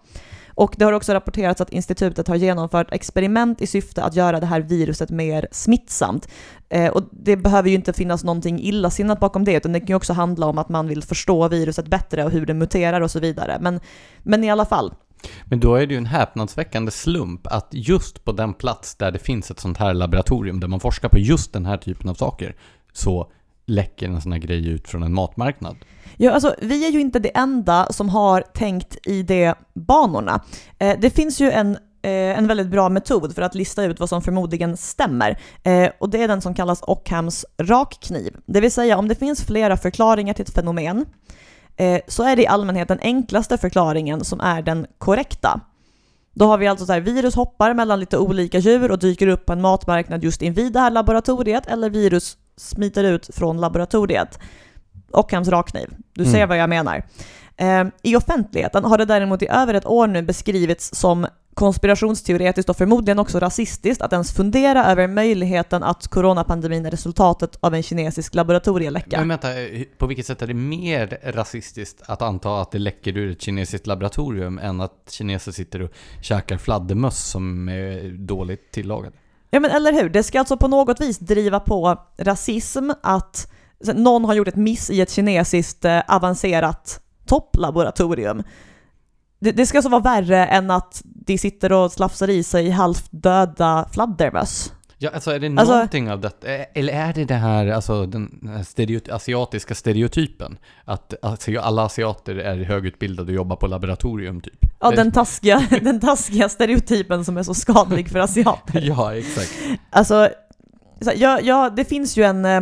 Och 0.55 0.75
det 0.77 0.85
har 0.85 0.93
också 0.93 1.13
rapporterats 1.13 1.61
att 1.61 1.69
institutet 1.69 2.27
har 2.27 2.35
genomfört 2.35 2.91
experiment 2.91 3.61
i 3.61 3.67
syfte 3.67 4.03
att 4.03 4.15
göra 4.15 4.39
det 4.39 4.45
här 4.45 4.61
viruset 4.61 5.09
mer 5.09 5.47
smittsamt. 5.51 6.27
Eh, 6.69 6.91
och 6.91 7.03
det 7.11 7.37
behöver 7.37 7.69
ju 7.69 7.75
inte 7.75 7.93
finnas 7.93 8.23
någonting 8.23 8.59
illasinnat 8.59 9.19
bakom 9.19 9.43
det, 9.43 9.53
utan 9.53 9.73
det 9.73 9.79
kan 9.79 9.87
ju 9.87 9.95
också 9.95 10.13
handla 10.13 10.45
om 10.45 10.57
att 10.57 10.69
man 10.69 10.87
vill 10.87 11.03
förstå 11.03 11.47
viruset 11.47 11.87
bättre 11.87 12.23
och 12.23 12.31
hur 12.31 12.45
det 12.45 12.53
muterar 12.53 13.01
och 13.01 13.11
så 13.11 13.19
vidare. 13.19 13.57
Men, 13.61 13.79
men 14.23 14.43
i 14.43 14.49
alla 14.49 14.65
fall, 14.65 14.93
Men 15.45 15.59
då 15.59 15.75
är 15.75 15.87
det 15.87 15.93
ju 15.93 15.97
en 15.97 16.05
häpnadsväckande 16.05 16.91
slump 16.91 17.47
att 17.47 17.67
just 17.71 18.25
på 18.25 18.31
den 18.31 18.53
plats 18.53 18.95
där 18.95 19.11
det 19.11 19.19
finns 19.19 19.51
ett 19.51 19.59
sånt 19.59 19.77
här 19.77 19.93
laboratorium 19.93 20.59
där 20.59 20.67
man 20.67 20.79
forskar 20.79 21.09
på 21.09 21.19
just 21.19 21.53
den 21.53 21.65
här 21.65 21.77
typen 21.77 22.09
av 22.09 22.13
saker 22.13 22.55
så 22.93 23.31
läcker 23.65 24.07
en 24.07 24.21
sån 24.21 24.31
här 24.31 24.39
grej 24.39 24.67
ut 24.67 24.87
från 24.87 25.03
en 25.03 25.13
matmarknad. 25.13 25.75
Ja, 26.17 26.31
alltså, 26.31 26.55
vi 26.61 26.87
är 26.87 26.91
ju 26.91 27.01
inte 27.01 27.19
det 27.19 27.37
enda 27.37 27.87
som 27.93 28.09
har 28.09 28.41
tänkt 28.41 29.07
i 29.07 29.23
de 29.23 29.53
banorna. 29.73 30.43
Eh, 30.79 30.99
det 30.99 31.09
finns 31.09 31.41
ju 31.41 31.51
en, 31.51 31.71
eh, 32.01 32.37
en 32.37 32.47
väldigt 32.47 32.67
bra 32.67 32.89
metod 32.89 33.35
för 33.35 33.41
att 33.41 33.55
lista 33.55 33.83
ut 33.83 33.99
vad 33.99 34.09
som 34.09 34.21
förmodligen 34.21 34.77
stämmer. 34.77 35.39
Eh, 35.63 35.89
och 35.99 36.09
det 36.09 36.23
är 36.23 36.27
den 36.27 36.41
som 36.41 36.53
kallas 36.53 36.81
Ockhams 36.81 37.45
rakkniv. 37.57 38.35
Det 38.45 38.61
vill 38.61 38.71
säga 38.71 38.97
om 38.97 39.07
det 39.07 39.15
finns 39.15 39.43
flera 39.43 39.77
förklaringar 39.77 40.33
till 40.33 40.43
ett 40.43 40.53
fenomen 40.53 41.05
eh, 41.75 42.01
så 42.07 42.23
är 42.23 42.35
det 42.35 42.41
i 42.41 42.47
allmänhet 42.47 42.87
den 42.87 42.99
enklaste 43.01 43.57
förklaringen 43.57 44.25
som 44.25 44.39
är 44.39 44.61
den 44.61 44.87
korrekta. 44.97 45.61
Då 46.33 46.45
har 46.45 46.57
vi 46.57 46.67
alltså 46.67 46.85
så 46.85 46.93
här, 46.93 47.01
virus 47.01 47.35
hoppar 47.35 47.73
mellan 47.73 47.99
lite 47.99 48.17
olika 48.17 48.59
djur 48.59 48.91
och 48.91 48.99
dyker 48.99 49.27
upp 49.27 49.45
på 49.45 49.53
en 49.53 49.61
matmarknad 49.61 50.23
just 50.23 50.41
invid 50.41 50.73
det 50.73 50.79
här 50.79 50.91
laboratoriet 50.91 51.67
eller 51.67 51.89
virus 51.89 52.37
smiter 52.57 53.03
ut 53.03 53.29
från 53.35 53.61
laboratoriet. 53.61 54.39
Ockhams 55.11 55.47
rakkniv. 55.47 55.89
Du 56.13 56.21
Mm. 56.21 56.33
ser 56.33 56.47
vad 56.47 56.57
jag 56.57 56.69
menar. 56.69 57.03
Eh, 57.57 57.83
I 58.03 58.15
offentligheten 58.15 58.83
har 58.85 58.97
det 58.97 59.05
däremot 59.05 59.41
i 59.41 59.47
över 59.47 59.73
ett 59.73 59.85
år 59.85 60.07
nu 60.07 60.21
beskrivits 60.21 60.95
som 60.95 61.27
konspirationsteoretiskt 61.53 62.69
och 62.69 62.77
förmodligen 62.77 63.19
också 63.19 63.39
rasistiskt 63.39 64.01
att 64.01 64.13
ens 64.13 64.33
fundera 64.33 64.85
över 64.85 65.07
möjligheten 65.07 65.83
att 65.83 66.07
coronapandemin 66.07 66.85
är 66.85 66.91
resultatet 66.91 67.57
av 67.59 67.73
en 67.75 67.83
kinesisk 67.83 68.35
laboratorieläcka. 68.35 69.19
Men 69.19 69.27
vänta, 69.27 69.47
på 69.97 70.07
vilket 70.07 70.25
sätt 70.25 70.41
är 70.41 70.47
det 70.47 70.53
mer 70.53 71.19
rasistiskt 71.23 72.01
att 72.05 72.21
anta 72.21 72.61
att 72.61 72.71
det 72.71 72.79
läcker 72.79 73.17
ur 73.17 73.31
ett 73.31 73.41
kinesiskt 73.41 73.87
laboratorium 73.87 74.57
än 74.59 74.81
att 74.81 75.07
kineser 75.11 75.51
sitter 75.51 75.81
och 75.81 75.91
käkar 76.21 76.57
fladdermöss 76.57 77.25
som 77.29 77.69
är 77.69 78.17
dåligt 78.17 78.71
tillagade? 78.71 79.15
Ja 79.55 79.59
men 79.59 79.71
eller 79.71 79.93
hur, 79.93 80.09
det 80.09 80.23
ska 80.23 80.39
alltså 80.39 80.57
på 80.57 80.67
något 80.67 81.01
vis 81.01 81.19
driva 81.19 81.59
på 81.59 81.97
rasism 82.17 82.91
att 83.03 83.51
någon 83.93 84.25
har 84.25 84.33
gjort 84.33 84.47
ett 84.47 84.55
miss 84.55 84.89
i 84.89 85.01
ett 85.01 85.11
kinesiskt 85.11 85.85
eh, 85.85 86.01
avancerat 86.07 86.99
topplaboratorium. 87.25 88.43
Det, 89.39 89.51
det 89.51 89.65
ska 89.65 89.77
alltså 89.77 89.89
vara 89.89 90.01
värre 90.01 90.45
än 90.45 90.71
att 90.71 91.01
de 91.03 91.37
sitter 91.37 91.71
och 91.71 91.91
slafsar 91.91 92.29
i 92.29 92.43
sig 92.43 92.69
halvt 92.69 93.07
döda 93.11 93.89
fladdermöss. 93.93 94.73
Ja, 94.97 95.09
alltså 95.13 95.31
är 95.31 95.39
det 95.39 95.47
Alltså- 95.47 95.73
någonting 95.73 96.11
av 96.11 96.21
detta? 96.21 96.53
Eh, 96.55 96.65
Eller 96.73 96.93
är 96.93 97.13
det 97.13 97.25
det 97.25 97.33
här, 97.33 97.67
alltså 97.67 98.05
den 98.05 98.49
här 98.55 98.63
stereo, 98.63 98.99
asiatiska 99.11 99.75
stereotypen? 99.75 100.57
Att 100.85 101.13
alltså, 101.21 101.59
alla 101.59 101.81
asiater 101.85 102.35
är 102.35 102.63
högutbildade 102.63 103.31
och 103.31 103.35
jobbar 103.35 103.55
på 103.55 103.67
laboratorium 103.67 104.41
typ? 104.41 104.65
Ja, 104.79 104.91
den 104.91 105.11
taskiga, 105.11 105.67
den 105.81 105.99
taskiga 105.99 106.49
stereotypen 106.49 107.25
som 107.25 107.37
är 107.37 107.43
så 107.43 107.53
skadlig 107.53 108.09
för 108.09 108.19
asiater. 108.19 108.81
Ja, 108.87 109.15
exakt. 109.15 109.51
Alltså, 109.89 110.29
ja, 111.15 111.39
ja, 111.43 111.69
det 111.69 111.85
finns 111.85 112.17
ju 112.17 112.23
en... 112.23 112.45
eh, 112.45 112.61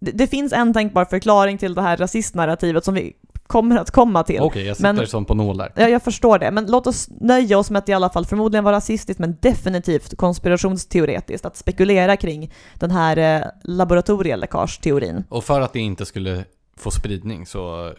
Det, 0.00 0.10
det 0.12 0.26
finns 0.26 0.52
en 0.52 0.72
tänkbar 0.74 1.04
förklaring 1.04 1.58
till 1.58 1.74
det 1.74 1.82
här 1.82 1.96
rasistnarrativet 1.96 2.84
som 2.84 2.94
vi 2.94 3.12
kommer 3.52 3.76
att 3.76 3.90
komma 3.90 4.22
till. 4.22 4.40
Okej, 4.40 4.66
jag 4.66 4.76
sitter 4.76 4.92
Men- 4.92 5.06
som 5.06 5.24
på 5.24 5.34
nålar. 5.34 5.72
Ja, 5.76 5.88
jag 5.88 6.02
förstår 6.02 6.38
det, 6.38 6.50
men 6.50 6.66
låt 6.66 6.86
oss 6.86 7.08
nöja 7.20 7.58
oss 7.58 7.70
med 7.70 7.78
att 7.78 7.86
det 7.86 7.92
i 7.92 7.94
alla 7.94 8.10
fall 8.10 8.26
förmodligen 8.26 8.64
var 8.64 8.72
rasistiskt, 8.72 9.18
men 9.20 9.36
definitivt 9.40 10.16
konspirationsteoretiskt, 10.16 11.46
att 11.46 11.56
spekulera 11.56 12.16
kring 12.16 12.52
den 12.74 12.90
här 12.90 13.16
eh, 13.16 13.46
laboratorieläckageteorin. 13.64 15.24
Och 15.28 15.44
för 15.44 15.60
att 15.60 15.72
det 15.72 15.80
inte 15.80 16.06
skulle 16.06 16.44
få 16.76 16.90
spridning 16.90 17.46
så 17.46 17.92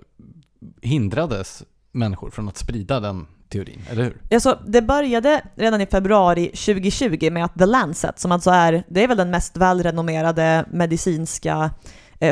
hindrades 0.81 1.63
människor 1.91 2.29
från 2.29 2.47
att 2.49 2.57
sprida 2.57 2.99
den 2.99 3.25
teorin, 3.49 3.81
eller 3.89 4.03
hur? 4.03 4.17
Alltså, 4.33 4.59
det 4.67 4.81
började 4.81 5.41
redan 5.55 5.81
i 5.81 5.85
februari 5.85 6.45
2020 6.47 7.31
med 7.31 7.45
att 7.45 7.59
The 7.59 7.65
Lancet, 7.65 8.19
som 8.19 8.31
alltså 8.31 8.49
är, 8.51 8.83
det 8.87 9.03
är 9.03 9.07
väl 9.07 9.17
den 9.17 9.31
mest 9.31 9.57
välrenommerade 9.57 10.65
medicinska 10.71 11.71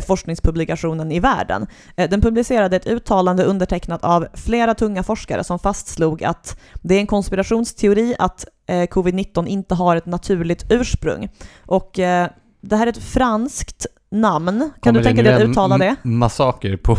forskningspublikationen 0.05 1.11
i 1.11 1.19
världen. 1.19 1.67
Eh, 1.95 2.09
den 2.09 2.21
publicerade 2.21 2.75
ett 2.75 2.87
uttalande 2.87 3.43
undertecknat 3.43 4.03
av 4.03 4.27
flera 4.33 4.73
tunga 4.73 5.03
forskare 5.03 5.43
som 5.43 5.59
fastslog 5.59 6.23
att 6.23 6.59
det 6.81 6.95
är 6.95 6.99
en 6.99 7.07
konspirationsteori 7.07 8.15
att 8.19 8.45
eh, 8.67 8.75
covid-19 8.75 9.47
inte 9.47 9.75
har 9.75 9.95
ett 9.95 10.05
naturligt 10.05 10.65
ursprung. 10.69 11.29
Och 11.65 11.99
eh, 11.99 12.29
det 12.61 12.75
här 12.75 12.87
är 12.87 12.91
ett 12.91 13.03
franskt 13.03 13.85
namn. 14.11 14.59
Kan 14.59 14.71
Kommer 14.79 14.99
du 14.99 15.03
tänka 15.03 15.23
dig 15.23 15.33
att 15.33 15.41
uttala 15.41 15.77
det? 15.77 15.95
Massaker 16.03 16.77
på, 16.77 16.97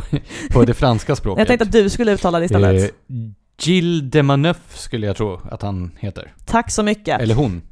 på 0.52 0.64
det 0.64 0.74
franska 0.74 1.16
språket. 1.16 1.38
Jag 1.38 1.48
tänkte 1.48 1.64
att 1.64 1.72
du 1.72 1.90
skulle 1.90 2.12
uttala 2.12 2.38
det 2.38 2.44
istället. 2.44 2.82
Eh, 2.82 3.16
Gilles 3.60 4.10
de 4.10 4.22
Maneuf 4.22 4.78
skulle 4.78 5.06
jag 5.06 5.16
tro 5.16 5.40
att 5.50 5.62
han 5.62 5.90
heter. 5.98 6.34
Tack 6.44 6.70
så 6.70 6.82
mycket. 6.82 7.20
Eller 7.20 7.34
hon. 7.34 7.62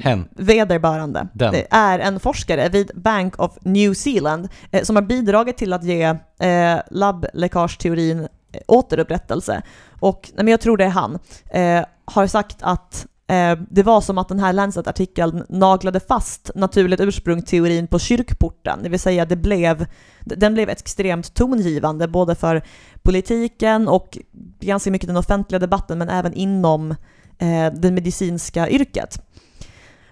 Hen. 0.00 0.28
Vederbörande. 0.30 1.28
Den. 1.32 1.52
Det 1.52 1.66
är 1.70 1.98
en 1.98 2.20
forskare 2.20 2.68
vid 2.68 2.90
Bank 2.94 3.38
of 3.38 3.58
New 3.60 3.94
Zealand 3.94 4.48
eh, 4.70 4.82
som 4.82 4.96
har 4.96 5.02
bidragit 5.02 5.56
till 5.56 5.72
att 5.72 5.84
ge 5.84 6.02
eh, 6.38 6.78
labbläckageteorin 6.90 8.20
eh, 8.20 8.60
återupprättelse. 8.66 9.62
Och 10.00 10.30
nej, 10.34 10.44
men 10.44 10.48
jag 10.48 10.60
tror 10.60 10.76
det 10.76 10.84
är 10.84 10.88
han. 10.88 11.18
Eh, 11.50 11.84
har 12.04 12.26
sagt 12.26 12.56
att 12.60 13.06
eh, 13.28 13.58
det 13.70 13.82
var 13.82 14.00
som 14.00 14.18
att 14.18 14.28
den 14.28 14.38
här 14.38 14.52
Lancet-artikeln 14.52 15.44
naglade 15.48 16.00
fast 16.00 16.50
naturligt 16.54 17.00
ursprung-teorin 17.00 17.86
på 17.86 17.98
kyrkporten. 17.98 18.82
Det 18.82 18.88
vill 18.88 19.00
säga 19.00 19.24
det 19.24 19.36
blev, 19.36 19.86
den 20.20 20.54
blev 20.54 20.68
extremt 20.68 21.34
tongivande 21.34 22.08
både 22.08 22.34
för 22.34 22.62
politiken 23.02 23.88
och 23.88 24.18
ganska 24.60 24.90
mycket 24.90 25.06
den 25.06 25.16
offentliga 25.16 25.58
debatten 25.58 25.98
men 25.98 26.08
även 26.08 26.34
inom 26.34 26.90
eh, 27.38 27.72
det 27.72 27.90
medicinska 27.90 28.68
yrket. 28.68 29.27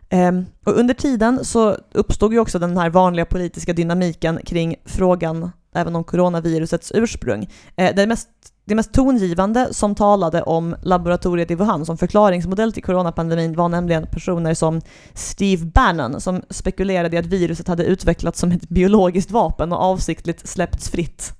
Ehm, 0.08 0.46
och 0.66 0.78
under 0.78 0.94
tiden 0.94 1.44
så 1.44 1.76
uppstod 1.94 2.32
ju 2.32 2.38
också 2.38 2.58
den 2.58 2.76
här 2.76 2.90
vanliga 2.90 3.24
politiska 3.24 3.72
dynamiken 3.72 4.40
kring 4.44 4.76
frågan 4.84 5.50
även 5.74 5.96
om 5.96 6.04
coronavirusets 6.04 6.92
ursprung. 6.94 7.48
Eh, 7.76 7.94
det, 7.96 8.06
mest, 8.06 8.28
det 8.64 8.74
mest 8.74 8.92
tongivande 8.92 9.68
som 9.70 9.94
talade 9.94 10.42
om 10.42 10.76
laboratoriet 10.82 11.50
i 11.50 11.54
Wuhan 11.54 11.86
som 11.86 11.98
förklaringsmodell 11.98 12.72
till 12.72 12.82
coronapandemin 12.82 13.56
var 13.56 13.68
nämligen 13.68 14.06
personer 14.06 14.54
som 14.54 14.80
Steve 15.14 15.66
Bannon 15.66 16.20
som 16.20 16.42
spekulerade 16.50 17.16
i 17.16 17.18
att 17.18 17.26
viruset 17.26 17.68
hade 17.68 17.84
utvecklats 17.84 18.40
som 18.40 18.52
ett 18.52 18.68
biologiskt 18.68 19.30
vapen 19.30 19.72
och 19.72 19.82
avsiktligt 19.82 20.48
släppts 20.48 20.90
fritt. 20.90 21.32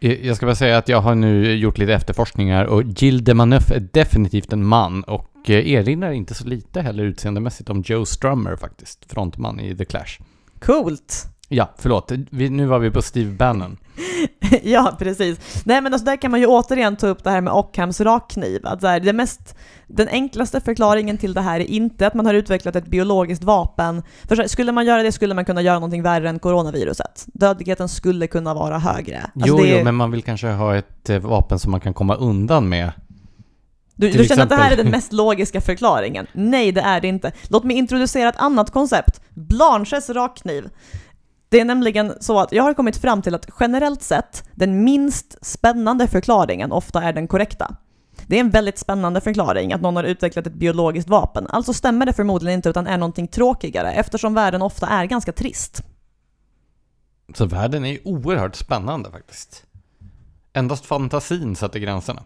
Eh, 0.00 0.26
jag 0.26 0.36
ska 0.36 0.46
bara 0.46 0.54
säga 0.54 0.78
att 0.78 0.88
jag 0.88 1.00
har 1.00 1.14
nu 1.14 1.54
gjort 1.54 1.78
lite 1.78 1.94
efterforskningar 1.94 2.64
och 2.64 2.82
Gilles 2.82 3.24
de 3.24 3.34
Maneuf 3.34 3.70
är 3.70 3.88
definitivt 3.92 4.52
en 4.52 4.64
man 4.64 5.04
och 5.04 5.31
eh, 5.50 5.72
erinrar 5.72 6.12
inte 6.12 6.34
så 6.34 6.44
lite 6.44 6.80
heller 6.80 7.04
utseendemässigt 7.04 7.70
om 7.70 7.82
Joe 7.86 8.04
Strummer 8.06 8.56
faktiskt, 8.56 9.12
frontman 9.12 9.60
i 9.60 9.76
The 9.76 9.84
Clash. 9.84 10.18
Coolt! 10.60 11.26
Ja, 11.48 11.70
förlåt. 11.78 12.12
Vi, 12.30 12.48
nu 12.50 12.66
var 12.66 12.78
vi 12.78 12.90
på 12.90 13.02
Steve 13.02 13.30
Bannon. 13.30 13.76
ja, 14.62 14.96
precis. 14.98 15.62
Nej 15.64 15.80
men 15.80 15.92
alltså 15.92 16.04
där 16.04 16.16
kan 16.16 16.30
man 16.30 16.40
ju 16.40 16.46
återigen 16.46 16.96
ta 16.96 17.06
upp 17.06 17.24
det 17.24 17.30
här 17.30 17.40
med 17.40 17.52
Ockhams 17.52 18.00
rakkniv. 18.00 18.60
Att 18.66 18.80
så 18.80 18.86
här, 18.86 19.00
det 19.00 19.12
mest, 19.12 19.56
den 19.86 20.08
enklaste 20.08 20.60
förklaringen 20.60 21.18
till 21.18 21.34
det 21.34 21.40
här 21.40 21.60
är 21.60 21.64
inte 21.70 22.06
att 22.06 22.14
man 22.14 22.26
har 22.26 22.34
utvecklat 22.34 22.76
ett 22.76 22.86
biologiskt 22.86 23.44
vapen. 23.44 24.02
För 24.28 24.48
skulle 24.48 24.72
man 24.72 24.86
göra 24.86 25.02
det 25.02 25.12
skulle 25.12 25.34
man 25.34 25.44
kunna 25.44 25.62
göra 25.62 25.74
någonting 25.74 26.02
värre 26.02 26.28
än 26.28 26.38
coronaviruset. 26.38 27.26
Dödligheten 27.26 27.88
skulle 27.88 28.26
kunna 28.26 28.54
vara 28.54 28.78
högre. 28.78 29.18
Alltså, 29.34 29.48
jo, 29.48 29.60
är- 29.64 29.78
jo, 29.78 29.84
men 29.84 29.94
man 29.94 30.10
vill 30.10 30.22
kanske 30.22 30.48
ha 30.48 30.76
ett 30.76 31.10
eh, 31.10 31.18
vapen 31.18 31.58
som 31.58 31.70
man 31.70 31.80
kan 31.80 31.94
komma 31.94 32.14
undan 32.14 32.68
med. 32.68 32.92
Du, 34.02 34.18
du 34.18 34.24
känner 34.24 34.42
att 34.42 34.48
det 34.48 34.56
här 34.56 34.72
är 34.72 34.76
den 34.76 34.90
mest 34.90 35.12
logiska 35.22 35.60
förklaringen? 35.60 36.26
Nej, 36.32 36.72
det 36.72 36.80
är 36.80 37.00
det 37.00 37.08
inte. 37.08 37.32
Låt 37.48 37.64
mig 37.64 37.76
introducera 37.76 38.28
ett 38.28 38.36
annat 38.36 38.70
koncept. 38.70 39.20
Blanches 39.34 40.10
rakkniv. 40.10 40.68
Det 41.48 41.60
är 41.60 41.64
nämligen 41.64 42.12
så 42.20 42.40
att 42.40 42.52
jag 42.52 42.62
har 42.62 42.74
kommit 42.74 42.96
fram 42.96 43.22
till 43.22 43.34
att 43.34 43.48
generellt 43.60 44.02
sett, 44.02 44.44
den 44.54 44.84
minst 44.84 45.46
spännande 45.46 46.06
förklaringen 46.08 46.72
ofta 46.72 47.02
är 47.02 47.12
den 47.12 47.28
korrekta. 47.28 47.76
Det 48.26 48.36
är 48.36 48.40
en 48.40 48.50
väldigt 48.50 48.78
spännande 48.78 49.20
förklaring 49.20 49.72
att 49.72 49.80
någon 49.80 49.96
har 49.96 50.04
utvecklat 50.04 50.46
ett 50.46 50.54
biologiskt 50.54 51.08
vapen. 51.08 51.46
Alltså 51.48 51.72
stämmer 51.72 52.06
det 52.06 52.12
förmodligen 52.12 52.58
inte 52.58 52.68
utan 52.68 52.86
är 52.86 52.98
någonting 52.98 53.28
tråkigare 53.28 53.92
eftersom 53.92 54.34
världen 54.34 54.62
ofta 54.62 54.86
är 54.86 55.04
ganska 55.04 55.32
trist. 55.32 55.82
Så 57.34 57.46
världen 57.46 57.84
är 57.84 57.90
ju 57.90 58.00
oerhört 58.04 58.56
spännande 58.56 59.10
faktiskt. 59.10 59.64
Endast 60.52 60.86
fantasin 60.86 61.56
sätter 61.56 61.78
gränserna. 61.78 62.22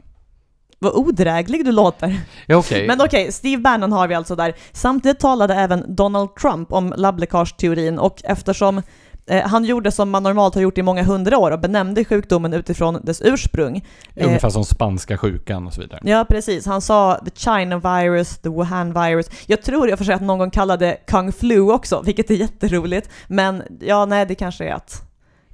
Vad 0.79 0.93
odräglig 0.93 1.65
du 1.65 1.73
låter. 1.73 2.21
Ja, 2.47 2.57
okej. 2.57 2.87
Men 2.87 3.01
okej, 3.01 3.33
Steve 3.33 3.62
Bannon 3.62 3.93
har 3.93 4.09
vi 4.09 4.15
alltså 4.15 4.37
där. 4.37 4.55
Samtidigt 4.73 5.21
talade 5.21 5.55
även 5.55 5.97
Donald 5.97 6.35
Trump 6.35 6.73
om 6.73 6.95
labbläckageteorin 6.97 7.99
och 7.99 8.21
eftersom 8.25 8.83
eh, 9.27 9.47
han 9.49 9.65
gjorde 9.65 9.93
som 9.93 10.11
man 10.11 10.23
normalt 10.23 10.55
har 10.55 10.62
gjort 10.62 10.79
i 10.79 10.83
många 10.83 11.03
hundra 11.03 11.39
år 11.39 11.51
och 11.51 11.61
benämnde 11.61 12.05
sjukdomen 12.05 12.53
utifrån 12.53 13.01
dess 13.03 13.23
ursprung. 13.25 13.85
Eh, 14.15 14.27
Ungefär 14.27 14.51
som 14.51 14.65
spanska 14.65 15.19
sjukan 15.19 15.67
och 15.67 15.73
så 15.75 15.81
vidare. 15.81 16.01
Ja, 16.05 16.25
precis. 16.29 16.67
Han 16.67 16.81
sa 16.81 17.21
the 17.25 17.31
China 17.35 17.79
virus, 17.79 18.39
the 18.39 18.49
Wuhan 18.49 18.93
virus. 18.93 19.27
Jag 19.47 19.62
tror 19.62 19.89
jag 19.89 19.99
får 19.99 20.05
säga 20.05 20.17
att 20.17 20.23
någon 20.23 20.39
gång 20.39 20.51
kallade 20.51 20.97
Kung 21.07 21.33
Flu 21.33 21.61
också, 21.61 22.03
vilket 22.05 22.31
är 22.31 22.35
jätteroligt. 22.35 23.11
Men 23.29 23.62
ja, 23.81 24.05
nej, 24.05 24.27
det 24.27 24.35
kanske 24.35 24.65
är 24.65 24.75
att, 24.75 25.03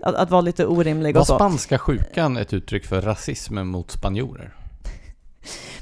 att, 0.02 0.14
att 0.14 0.30
vara 0.30 0.40
lite 0.40 0.66
orimlig 0.66 1.14
Var 1.14 1.20
och 1.20 1.26
så. 1.26 1.34
spanska 1.34 1.78
sjukan 1.78 2.36
ett 2.36 2.52
uttryck 2.52 2.86
för 2.86 3.00
rasism 3.00 3.58
mot 3.58 3.90
spanjorer? 3.90 4.54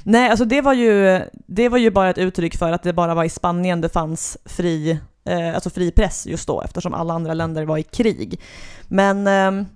Nej, 0.03 0.29
alltså 0.29 0.45
det 0.45 0.61
var, 0.61 0.73
ju, 0.73 1.21
det 1.47 1.69
var 1.69 1.77
ju 1.77 1.91
bara 1.91 2.09
ett 2.09 2.17
uttryck 2.17 2.57
för 2.57 2.71
att 2.71 2.83
det 2.83 2.93
bara 2.93 3.15
var 3.15 3.23
i 3.23 3.29
Spanien 3.29 3.81
det 3.81 3.89
fanns 3.89 4.37
fri, 4.45 4.99
eh, 5.25 5.55
alltså 5.55 5.69
fri 5.69 5.91
press 5.91 6.27
just 6.27 6.47
då, 6.47 6.61
eftersom 6.61 6.93
alla 6.93 7.13
andra 7.13 7.33
länder 7.33 7.65
var 7.65 7.77
i 7.77 7.83
krig. 7.83 8.39
Men 8.87 9.27
eh, 9.27 9.67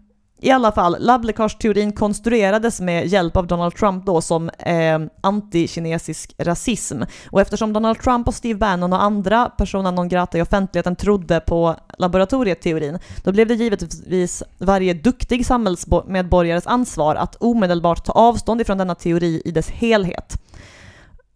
i 0.41 0.51
alla 0.51 0.71
fall, 0.71 0.97
labbläckageteorin 0.99 1.91
konstruerades 1.91 2.81
med 2.81 3.07
hjälp 3.07 3.37
av 3.37 3.47
Donald 3.47 3.75
Trump 3.75 4.05
då 4.05 4.21
som 4.21 4.49
eh, 4.49 4.99
antikinesisk 5.21 6.35
rasism. 6.37 7.01
Och 7.31 7.41
eftersom 7.41 7.73
Donald 7.73 7.99
Trump 7.99 8.27
och 8.27 8.33
Steve 8.33 8.59
Bannon 8.59 8.93
och 8.93 9.03
andra 9.03 9.49
personer 9.49 9.91
non 9.91 10.09
grata 10.09 10.37
i 10.37 10.41
offentligheten 10.41 10.95
trodde 10.95 11.39
på 11.39 11.75
laboratorieteorin, 11.97 12.99
då 13.23 13.31
blev 13.31 13.47
det 13.47 13.53
givetvis 13.53 14.43
varje 14.57 14.93
duktig 14.93 15.45
samhällsmedborgares 15.45 16.67
ansvar 16.67 17.15
att 17.15 17.35
omedelbart 17.35 18.05
ta 18.05 18.11
avstånd 18.11 18.61
ifrån 18.61 18.77
denna 18.77 18.95
teori 18.95 19.41
i 19.45 19.51
dess 19.51 19.69
helhet. 19.69 20.41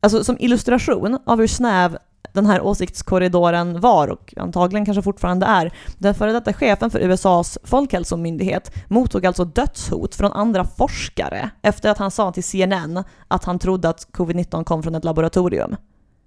Alltså 0.02 0.24
som 0.24 0.38
illustration 0.40 1.20
av 1.26 1.40
hur 1.40 1.48
snäv 1.48 1.98
den 2.34 2.46
här 2.46 2.62
åsiktskorridoren 2.62 3.80
var 3.80 4.08
och 4.08 4.34
antagligen 4.38 4.86
kanske 4.86 5.02
fortfarande 5.02 5.46
är. 5.46 5.74
Den 5.98 6.16
före 6.16 6.32
detta 6.32 6.54
chefen 6.54 6.92
för 6.92 7.00
USAs 7.00 7.58
folkhälsomyndighet 7.64 8.72
mottog 8.88 9.26
alltså 9.26 9.46
dödshot 9.46 10.16
från 10.16 10.32
andra 10.32 10.66
forskare 10.66 11.50
efter 11.62 11.90
att 11.90 11.98
han 11.98 12.12
sa 12.12 12.32
till 12.32 12.44
CNN 12.44 13.04
att 13.28 13.44
han 13.44 13.60
trodde 13.60 13.90
att 13.90 14.08
covid-19 14.12 14.64
kom 14.64 14.84
från 14.84 14.96
ett 14.96 15.04
laboratorium. 15.04 15.76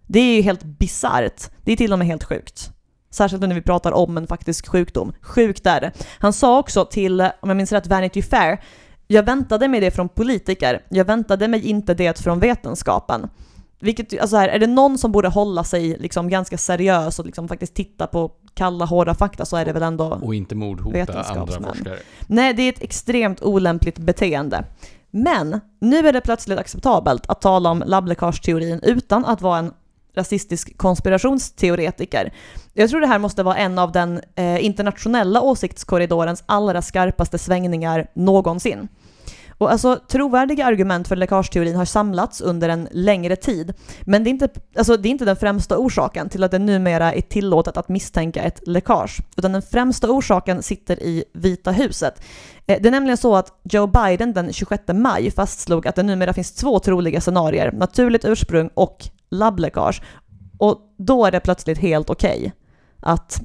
Det 0.06 0.20
är 0.20 0.36
ju 0.36 0.42
helt 0.42 0.64
bisarrt. 0.64 1.50
Det 1.64 1.72
är 1.72 1.76
till 1.76 1.92
och 1.92 1.98
med 1.98 2.08
helt 2.08 2.24
sjukt. 2.24 2.70
Särskilt 3.10 3.42
när 3.42 3.54
vi 3.54 3.62
pratar 3.62 3.92
om 3.92 4.16
en 4.16 4.26
faktisk 4.26 4.68
sjukdom. 4.68 5.12
Sjukt 5.20 5.66
är 5.66 5.80
det. 5.80 5.92
Han 6.18 6.32
sa 6.32 6.58
också 6.58 6.84
till, 6.84 7.20
om 7.20 7.48
jag 7.48 7.56
minns 7.56 7.72
rätt, 7.72 7.86
Vanity 7.86 8.22
Fair 8.22 8.58
jag 9.12 9.22
väntade 9.22 9.68
mig 9.68 9.80
det 9.80 9.90
från 9.90 10.08
politiker. 10.08 10.82
Jag 10.88 11.04
väntade 11.04 11.48
mig 11.48 11.68
inte 11.68 11.94
det 11.94 12.18
från 12.18 12.40
vetenskapen. 12.40 13.28
Vilket, 13.82 14.20
alltså 14.20 14.36
här, 14.36 14.48
är 14.48 14.58
det 14.58 14.66
någon 14.66 14.98
som 14.98 15.12
borde 15.12 15.28
hålla 15.28 15.64
sig 15.64 15.96
liksom 15.98 16.28
ganska 16.28 16.58
seriös 16.58 17.18
och 17.18 17.26
liksom 17.26 17.48
faktiskt 17.48 17.74
titta 17.74 18.06
på 18.06 18.30
kalla, 18.54 18.84
hårda 18.84 19.14
fakta 19.14 19.44
så 19.44 19.56
är 19.56 19.64
det 19.64 19.72
väl 19.72 19.82
ändå... 19.82 20.18
Och 20.22 20.34
inte 20.34 20.54
mordhota 20.54 21.22
andra 21.22 21.60
forskare. 21.60 21.98
Nej, 22.26 22.54
det 22.54 22.62
är 22.62 22.68
ett 22.68 22.82
extremt 22.82 23.42
olämpligt 23.42 23.98
beteende. 23.98 24.64
Men 25.10 25.60
nu 25.80 26.08
är 26.08 26.12
det 26.12 26.20
plötsligt 26.20 26.58
acceptabelt 26.58 27.26
att 27.28 27.40
tala 27.40 27.70
om 27.70 27.82
labbläckageteorin 27.86 28.80
utan 28.82 29.24
att 29.24 29.42
vara 29.42 29.58
en 29.58 29.72
rasistisk 30.14 30.76
konspirationsteoretiker. 30.76 32.32
Jag 32.72 32.90
tror 32.90 33.00
det 33.00 33.06
här 33.06 33.18
måste 33.18 33.42
vara 33.42 33.56
en 33.56 33.78
av 33.78 33.92
den 33.92 34.20
eh, 34.34 34.64
internationella 34.64 35.40
åsiktskorridorens 35.40 36.44
allra 36.46 36.82
skarpaste 36.82 37.38
svängningar 37.38 38.06
någonsin. 38.14 38.88
Och 39.62 39.70
alltså, 39.70 40.00
trovärdiga 40.08 40.66
argument 40.66 41.08
för 41.08 41.16
läckageteorin 41.16 41.76
har 41.76 41.84
samlats 41.84 42.40
under 42.40 42.68
en 42.68 42.88
längre 42.90 43.36
tid, 43.36 43.74
men 44.00 44.24
det 44.24 44.28
är, 44.28 44.32
inte, 44.32 44.48
alltså, 44.76 44.96
det 44.96 45.08
är 45.08 45.10
inte 45.10 45.24
den 45.24 45.36
främsta 45.36 45.78
orsaken 45.78 46.28
till 46.28 46.44
att 46.44 46.50
det 46.50 46.58
numera 46.58 47.12
är 47.12 47.20
tillåtet 47.20 47.76
att 47.76 47.88
misstänka 47.88 48.42
ett 48.42 48.68
läckage, 48.68 49.20
utan 49.36 49.52
den 49.52 49.62
främsta 49.62 50.10
orsaken 50.10 50.62
sitter 50.62 51.02
i 51.02 51.24
Vita 51.34 51.70
huset. 51.70 52.22
Eh, 52.66 52.78
det 52.82 52.88
är 52.88 52.90
nämligen 52.90 53.16
så 53.16 53.36
att 53.36 53.60
Joe 53.62 53.86
Biden 53.86 54.32
den 54.32 54.52
26 54.52 54.82
maj 54.92 55.30
fastslog 55.30 55.86
att 55.86 55.94
det 55.94 56.02
numera 56.02 56.32
finns 56.32 56.52
två 56.52 56.78
troliga 56.78 57.20
scenarier, 57.20 57.72
naturligt 57.72 58.24
ursprung 58.24 58.70
och 58.74 59.04
labbläckage. 59.30 60.02
Och 60.58 60.78
då 60.98 61.26
är 61.26 61.30
det 61.30 61.40
plötsligt 61.40 61.78
helt 61.78 62.10
okej 62.10 62.52
att 63.00 63.42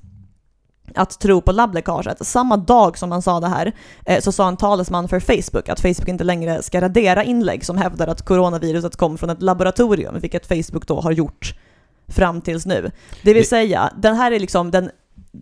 att 0.95 1.19
tro 1.19 1.41
på 1.41 1.52
labbläckaget. 1.52 2.28
Samma 2.28 2.58
dag 2.58 2.97
som 2.97 3.12
han 3.12 3.21
sa 3.21 3.39
det 3.39 3.47
här 3.47 3.71
eh, 4.06 4.19
så 4.19 4.32
sa 4.32 4.47
en 4.47 4.58
talesman 4.58 5.08
för 5.08 5.19
Facebook 5.19 5.69
att 5.69 5.80
Facebook 5.80 6.08
inte 6.08 6.23
längre 6.23 6.63
ska 6.63 6.82
radera 6.82 7.23
inlägg 7.23 7.65
som 7.65 7.78
hävdar 7.78 8.08
att 8.08 8.21
coronaviruset 8.21 8.95
kom 8.95 9.17
från 9.17 9.30
ett 9.30 9.41
laboratorium, 9.41 10.19
vilket 10.19 10.47
Facebook 10.47 10.88
då 10.88 11.02
har 11.02 11.12
gjort 11.12 11.54
fram 12.08 12.41
tills 12.41 12.65
nu. 12.65 12.91
Det 13.23 13.34
vill 13.34 13.47
säga, 13.47 13.93
den 13.97 14.15
här 14.15 14.32
är 14.32 14.39
liksom 14.39 14.71
den 14.71 14.91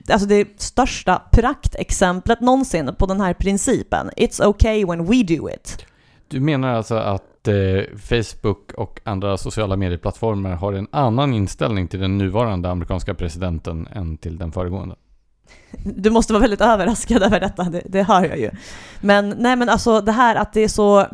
alltså 0.09 0.27
det 0.27 0.61
största 0.61 1.21
praktexemplet 1.31 2.41
någonsin 2.41 2.95
på 2.97 3.05
den 3.05 3.21
här 3.21 3.33
principen. 3.33 4.09
It's 4.17 4.45
okay 4.45 4.85
when 4.85 5.05
we 5.05 5.23
do 5.23 5.49
it. 5.49 5.85
Du 6.27 6.39
menar 6.39 6.73
alltså 6.73 6.95
att 6.95 7.47
eh, 7.47 7.53
Facebook 7.97 8.71
och 8.77 8.99
andra 9.03 9.37
sociala 9.37 9.75
medieplattformar 9.75 10.51
har 10.51 10.73
en 10.73 10.87
annan 10.91 11.33
inställning 11.33 11.87
till 11.87 11.99
den 11.99 12.17
nuvarande 12.17 12.69
amerikanska 12.69 13.13
presidenten 13.13 13.87
än 13.87 14.17
till 14.17 14.37
den 14.37 14.51
föregående? 14.51 14.95
Du 15.83 16.09
måste 16.09 16.33
vara 16.33 16.41
väldigt 16.41 16.61
överraskad 16.61 17.23
över 17.23 17.39
detta, 17.39 17.63
det, 17.63 17.81
det 17.85 18.03
hör 18.03 18.25
jag 18.25 18.39
ju. 18.39 18.51
Men 19.01 19.29
nej 19.29 19.55
men 19.55 19.69
alltså 19.69 20.01
det 20.01 20.11
här 20.11 20.35
att 20.35 20.53
det 20.53 20.61
är 20.61 20.67
så, 20.67 21.07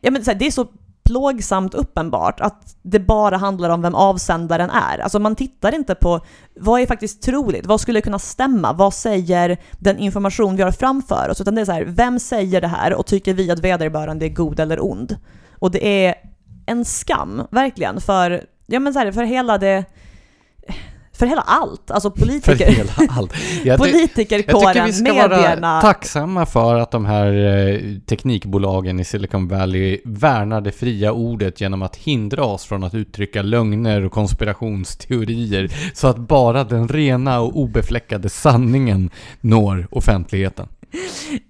ja 0.00 0.10
men 0.10 0.22
det 0.22 0.46
är 0.46 0.50
så 0.50 0.66
plågsamt 1.10 1.74
uppenbart 1.74 2.40
att 2.40 2.76
det 2.82 2.98
bara 2.98 3.36
handlar 3.36 3.70
om 3.70 3.82
vem 3.82 3.94
avsändaren 3.94 4.70
är. 4.70 4.98
Alltså 4.98 5.18
man 5.18 5.36
tittar 5.36 5.74
inte 5.74 5.94
på 5.94 6.20
vad 6.60 6.80
är 6.80 6.86
faktiskt 6.86 7.22
troligt, 7.22 7.66
vad 7.66 7.80
skulle 7.80 8.00
kunna 8.00 8.18
stämma, 8.18 8.72
vad 8.72 8.94
säger 8.94 9.58
den 9.78 9.98
information 9.98 10.56
vi 10.56 10.62
har 10.62 10.72
framför 10.72 11.28
oss, 11.30 11.40
utan 11.40 11.54
det 11.54 11.60
är 11.60 11.64
så 11.64 11.72
här, 11.72 11.84
vem 11.84 12.18
säger 12.18 12.60
det 12.60 12.68
här 12.68 12.94
och 12.94 13.06
tycker 13.06 13.34
vi 13.34 13.50
att 13.50 13.58
vederbörande 13.58 14.26
är 14.26 14.28
god 14.28 14.60
eller 14.60 14.84
ond? 14.84 15.16
Och 15.58 15.70
det 15.70 16.06
är 16.06 16.14
en 16.66 16.84
skam, 16.84 17.42
verkligen, 17.50 18.00
för, 18.00 18.44
ja 18.66 18.80
men 18.80 18.92
så 18.92 18.98
här, 18.98 19.12
för 19.12 19.22
hela 19.22 19.58
det 19.58 19.84
för 21.20 21.26
hela 21.26 21.40
allt, 21.40 21.90
alltså 21.90 22.10
politiker. 22.10 22.56
För 22.56 22.72
hela 22.72 22.92
allt. 23.08 23.34
Jag, 23.64 23.78
Politikerkåren, 23.78 24.62
jag 24.64 24.74
tycker 24.74 24.86
vi 24.86 24.92
ska 24.92 25.12
medierna. 25.12 25.68
vara 25.72 25.80
tacksamma 25.80 26.46
för 26.46 26.78
att 26.78 26.90
de 26.90 27.04
här 27.04 27.32
eh, 27.68 27.80
teknikbolagen 28.06 29.00
i 29.00 29.04
Silicon 29.04 29.48
Valley 29.48 30.00
värnar 30.04 30.60
det 30.60 30.72
fria 30.72 31.12
ordet 31.12 31.60
genom 31.60 31.82
att 31.82 31.96
hindra 31.96 32.44
oss 32.44 32.64
från 32.64 32.84
att 32.84 32.94
uttrycka 32.94 33.42
lögner 33.42 34.04
och 34.04 34.12
konspirationsteorier 34.12 35.70
så 35.94 36.08
att 36.08 36.16
bara 36.18 36.64
den 36.64 36.88
rena 36.88 37.40
och 37.40 37.56
obefläckade 37.56 38.28
sanningen 38.28 39.10
når 39.40 39.88
offentligheten. 39.90 40.68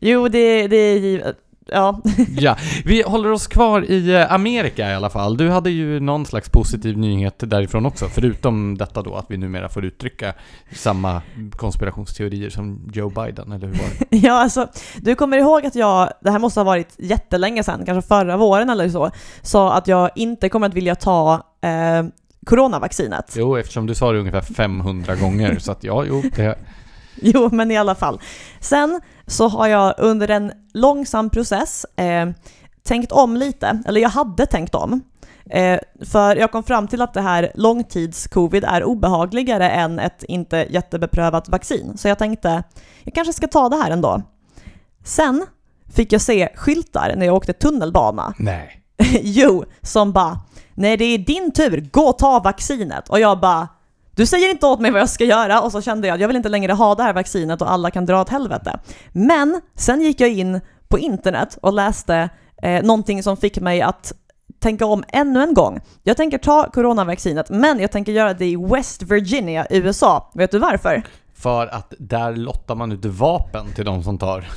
Jo, 0.01 0.29
det, 0.29 0.69
det 0.69 0.77
är 0.77 0.99
givet. 0.99 1.37
Ja. 1.67 2.01
ja, 2.39 2.57
vi 2.85 3.03
håller 3.03 3.33
oss 3.33 3.47
kvar 3.47 3.91
i 3.91 4.15
eh, 4.15 4.33
Amerika 4.33 4.91
i 4.91 4.95
alla 4.95 5.11
fall. 5.11 5.37
Du 5.37 5.51
hade 5.51 5.71
ju 5.71 6.01
någon 6.01 6.27
slags 6.27 6.49
positiv 6.49 6.99
nyhet 6.99 7.35
därifrån 7.39 7.87
också, 7.87 8.09
förutom 8.09 8.79
detta 8.79 9.03
då 9.03 9.15
att 9.15 9.27
vi 9.29 9.37
numera 9.37 9.69
får 9.69 9.85
uttrycka 9.85 10.35
samma 10.73 11.23
konspirationsteorier 11.57 12.51
som 12.51 12.91
Joe 12.93 13.11
Biden, 13.11 13.53
eller 13.53 13.67
hur 13.67 13.75
var 13.75 13.85
det? 13.99 14.17
ja, 14.17 14.33
alltså, 14.33 14.69
du 14.97 15.15
kommer 15.15 15.39
ihåg 15.39 15.67
att 15.67 15.75
jag, 15.75 16.13
det 16.21 16.31
här 16.31 16.39
måste 16.39 16.61
ha 16.61 16.65
varit 16.65 16.95
jättelänge 16.99 17.65
sedan, 17.65 17.83
kanske 17.87 18.09
förra 18.09 18.37
våren 18.37 18.71
eller 18.71 18.89
så, 18.89 19.11
sa 19.43 19.73
att 19.73 19.89
jag 19.89 20.11
inte 20.15 20.49
kommer 20.49 20.67
att 20.67 20.75
vilja 20.75 20.95
ta 20.95 21.35
eh, 21.61 22.05
coronavaccinet. 22.47 23.35
Jo, 23.37 23.57
eftersom 23.57 23.87
du 23.87 23.95
sa 23.95 24.13
det 24.13 24.19
ungefär 24.19 24.41
500 24.41 25.17
gånger, 25.17 25.59
så 25.59 25.73
att 25.73 25.85
ja, 25.85 26.05
jo, 26.09 26.23
det... 26.37 26.59
Jo, 27.23 27.49
men 27.53 27.71
i 27.71 27.77
alla 27.77 27.95
fall. 27.95 28.21
Sen 28.61 29.01
så 29.27 29.49
har 29.49 29.67
jag 29.67 29.95
under 29.99 30.29
en 30.31 30.53
långsam 30.75 31.31
process 31.31 31.87
eh, 31.97 32.31
tänkt 32.83 33.13
om 33.13 33.37
lite, 33.37 33.83
eller 33.87 34.01
jag 34.01 34.09
hade 34.09 34.47
tänkt 34.47 34.75
om. 34.75 35.01
Eh, 35.51 35.79
för 36.05 36.37
jag 36.37 36.53
kom 36.53 36.63
fram 36.63 36.89
till 36.89 37.03
att 37.03 37.15
det 37.15 37.21
här 37.21 37.53
långtids-covid 37.55 38.65
är 38.65 38.85
obehagligare 38.85 39.71
än 39.71 39.99
ett 39.99 40.23
inte 40.23 40.67
jättebeprövat 40.71 41.49
vaccin. 41.49 41.99
Så 41.99 42.09
jag 42.09 42.19
tänkte, 42.19 42.63
jag 43.05 43.15
kanske 43.15 43.33
ska 43.33 43.47
ta 43.47 43.69
det 43.69 43.77
här 43.77 43.91
ändå. 43.91 44.23
Sen 45.05 45.47
fick 45.95 46.13
jag 46.13 46.21
se 46.21 46.49
skyltar 46.55 47.15
när 47.17 47.27
jag 47.27 47.35
åkte 47.35 47.53
tunnelbana. 47.53 48.35
Nej. 48.39 48.83
jo, 49.23 49.65
som 49.83 50.13
bara, 50.13 50.41
nej 50.75 50.97
det 50.97 51.05
är 51.05 51.19
din 51.19 51.53
tur, 51.53 51.89
gå 51.93 52.03
och 52.03 52.19
ta 52.19 52.39
vaccinet. 52.39 53.09
Och 53.09 53.21
jag 53.21 53.41
bara, 53.41 53.69
du 54.21 54.27
säger 54.27 54.51
inte 54.51 54.67
åt 54.67 54.81
mig 54.81 54.91
vad 54.91 55.01
jag 55.01 55.09
ska 55.09 55.25
göra 55.25 55.61
och 55.61 55.73
så 55.73 55.83
kände 55.83 56.09
jag 56.09 56.15
att 56.15 56.21
jag 56.21 56.29
vill 56.29 56.37
inte 56.37 56.49
längre 56.49 56.73
ha 56.73 56.95
det 56.95 57.03
här 57.03 57.13
vaccinet 57.13 57.63
och 57.63 57.73
alla 57.73 57.91
kan 57.91 58.07
dra 58.07 58.21
åt 58.21 58.29
helvete. 58.29 58.81
Men 59.13 59.61
sen 59.75 60.01
gick 60.01 60.21
jag 60.21 60.31
in 60.31 60.61
på 60.89 60.99
internet 60.99 61.59
och 61.63 61.73
läste 61.73 62.31
eh, 62.63 62.83
någonting 62.83 63.23
som 63.23 63.37
fick 63.37 63.61
mig 63.61 63.83
att 63.83 64.13
tänka 64.59 64.87
om 64.87 65.05
ännu 65.09 65.43
en 65.43 65.55
gång. 65.55 65.81
Jag 66.03 66.17
tänker 66.17 66.39
ta 66.39 66.71
coronavaccinet, 66.71 67.51
men 67.51 67.81
jag 67.81 67.93
tänker 67.93 68.13
göra 68.13 68.35
det 68.35 68.47
i 68.47 68.57
West 68.57 69.03
Virginia, 69.03 69.67
USA. 69.71 70.31
Vet 70.35 70.51
du 70.51 70.59
varför? 70.59 71.03
För 71.35 71.67
att 71.67 71.95
där 71.99 72.37
lottar 72.37 72.75
man 72.75 72.93
ut 72.93 73.05
vapen 73.05 73.73
till 73.75 73.85
de 73.85 74.03
som 74.03 74.19
tar 74.19 74.49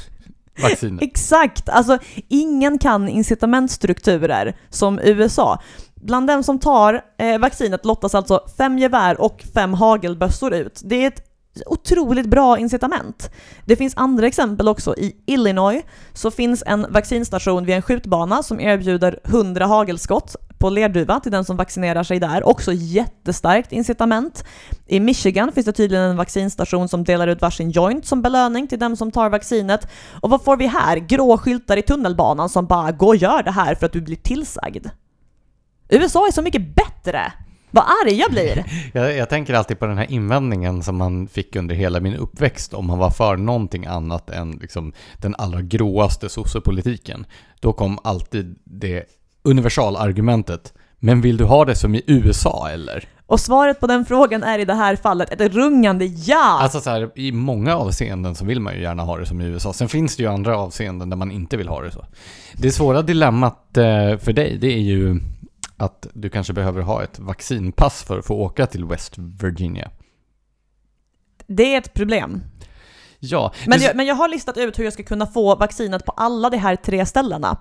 vaccinet. 0.61 1.01
Exakt! 1.01 1.69
Alltså, 1.69 1.97
ingen 2.27 2.77
kan 2.77 3.09
incitamentstrukturer 3.09 4.55
som 4.69 4.99
USA. 4.99 5.59
Bland 6.03 6.27
dem 6.27 6.43
som 6.43 6.59
tar 6.59 7.01
eh, 7.17 7.39
vaccinet 7.39 7.85
lottas 7.85 8.15
alltså 8.15 8.41
fem 8.57 8.79
gevär 8.79 9.21
och 9.21 9.43
fem 9.53 9.73
hagelbössor 9.73 10.53
ut. 10.53 10.81
Det 10.83 11.03
är 11.03 11.07
ett 11.07 11.23
otroligt 11.65 12.25
bra 12.25 12.57
incitament. 12.57 13.31
Det 13.65 13.75
finns 13.75 13.93
andra 13.97 14.27
exempel 14.27 14.67
också. 14.67 14.95
I 14.97 15.15
Illinois 15.25 15.83
så 16.13 16.31
finns 16.31 16.63
en 16.65 16.85
vaccinstation 16.89 17.65
vid 17.65 17.75
en 17.75 17.81
skjutbana 17.81 18.43
som 18.43 18.59
erbjuder 18.59 19.19
100 19.23 19.65
hagelskott 19.65 20.35
på 20.57 20.69
lerduva 20.69 21.19
till 21.19 21.31
den 21.31 21.45
som 21.45 21.57
vaccinerar 21.57 22.03
sig 22.03 22.19
där. 22.19 22.47
Också 22.47 22.71
jättestarkt 22.73 23.71
incitament. 23.71 24.45
I 24.87 24.99
Michigan 24.99 25.51
finns 25.51 25.65
det 25.65 25.73
tydligen 25.73 26.05
en 26.05 26.17
vaccinstation 26.17 26.87
som 26.87 27.03
delar 27.03 27.27
ut 27.27 27.41
varsin 27.41 27.71
joint 27.71 28.05
som 28.05 28.21
belöning 28.21 28.67
till 28.67 28.79
dem 28.79 28.97
som 28.97 29.11
tar 29.11 29.29
vaccinet. 29.29 29.87
Och 30.21 30.29
vad 30.29 30.43
får 30.43 30.57
vi 30.57 30.67
här? 30.67 30.97
Grå 30.97 31.37
skyltar 31.37 31.77
i 31.77 31.81
tunnelbanan 31.81 32.49
som 32.49 32.65
bara 32.65 32.91
“gå 32.91 33.07
och 33.07 33.15
gör 33.15 33.43
det 33.43 33.51
här 33.51 33.75
för 33.75 33.85
att 33.85 33.93
du 33.93 34.01
blir 34.01 34.15
tillsagd”. 34.15 34.87
USA 35.89 36.27
är 36.27 36.31
så 36.31 36.41
mycket 36.41 36.75
bättre! 36.75 37.33
Vad 37.71 37.83
arg 37.83 38.13
jag 38.13 38.31
blir! 38.31 38.65
jag, 38.93 39.17
jag, 39.17 39.29
tänker 39.29 39.53
alltid 39.53 39.79
på 39.79 39.85
den 39.85 39.97
här 39.97 40.11
invändningen 40.11 40.83
som 40.83 40.97
man 40.97 41.27
fick 41.27 41.55
under 41.55 41.75
hela 41.75 41.99
min 41.99 42.15
uppväxt 42.15 42.73
om 42.73 42.85
man 42.87 42.99
var 42.99 43.09
för 43.09 43.37
någonting 43.37 43.85
annat 43.85 44.29
än 44.29 44.51
liksom 44.51 44.93
den 45.17 45.35
allra 45.37 45.61
gråaste 45.61 46.29
sossepolitiken. 46.29 47.25
Då 47.59 47.73
kom 47.73 47.99
alltid 48.03 48.55
det 48.63 49.03
universalargumentet. 49.43 50.73
Men 50.99 51.21
vill 51.21 51.37
du 51.37 51.43
ha 51.43 51.65
det 51.65 51.75
som 51.75 51.95
i 51.95 52.03
USA 52.07 52.69
eller? 52.69 53.07
Och 53.25 53.39
svaret 53.39 53.79
på 53.79 53.87
den 53.87 54.05
frågan 54.05 54.43
är 54.43 54.59
i 54.59 54.65
det 54.65 54.73
här 54.73 54.95
fallet 54.95 55.41
ett 55.41 55.53
rungande 55.53 56.05
ja! 56.05 56.59
Alltså 56.61 56.79
så 56.79 56.89
här, 56.89 57.11
i 57.15 57.31
många 57.31 57.75
avseenden 57.75 58.35
så 58.35 58.45
vill 58.45 58.59
man 58.59 58.75
ju 58.75 58.81
gärna 58.81 59.03
ha 59.03 59.17
det 59.17 59.25
som 59.25 59.41
i 59.41 59.45
USA. 59.45 59.73
Sen 59.73 59.89
finns 59.89 60.15
det 60.15 60.23
ju 60.23 60.29
andra 60.29 60.57
avseenden 60.57 61.09
där 61.09 61.17
man 61.17 61.31
inte 61.31 61.57
vill 61.57 61.67
ha 61.67 61.81
det 61.81 61.91
så. 61.91 62.05
Det 62.53 62.71
svåra 62.71 63.01
dilemmat 63.01 63.77
eh, 63.77 64.17
för 64.17 64.33
dig, 64.33 64.57
det 64.57 64.73
är 64.73 64.81
ju 64.81 65.19
att 65.83 66.07
du 66.13 66.29
kanske 66.29 66.53
behöver 66.53 66.81
ha 66.81 67.03
ett 67.03 67.19
vaccinpass 67.19 68.03
för 68.03 68.19
att 68.19 68.25
få 68.25 68.35
åka 68.35 68.67
till 68.67 68.85
West 68.85 69.13
Virginia. 69.17 69.91
Det 71.47 71.73
är 71.73 71.77
ett 71.77 71.93
problem. 71.93 72.41
Ja. 73.19 73.53
Men 73.67 73.81
jag, 73.81 73.95
men 73.95 74.05
jag 74.05 74.15
har 74.15 74.27
listat 74.27 74.57
ut 74.57 74.79
hur 74.79 74.83
jag 74.83 74.93
ska 74.93 75.03
kunna 75.03 75.27
få 75.27 75.55
vaccinet 75.55 76.05
på 76.05 76.11
alla 76.11 76.49
de 76.49 76.57
här 76.57 76.75
tre 76.75 77.05
ställena. 77.05 77.57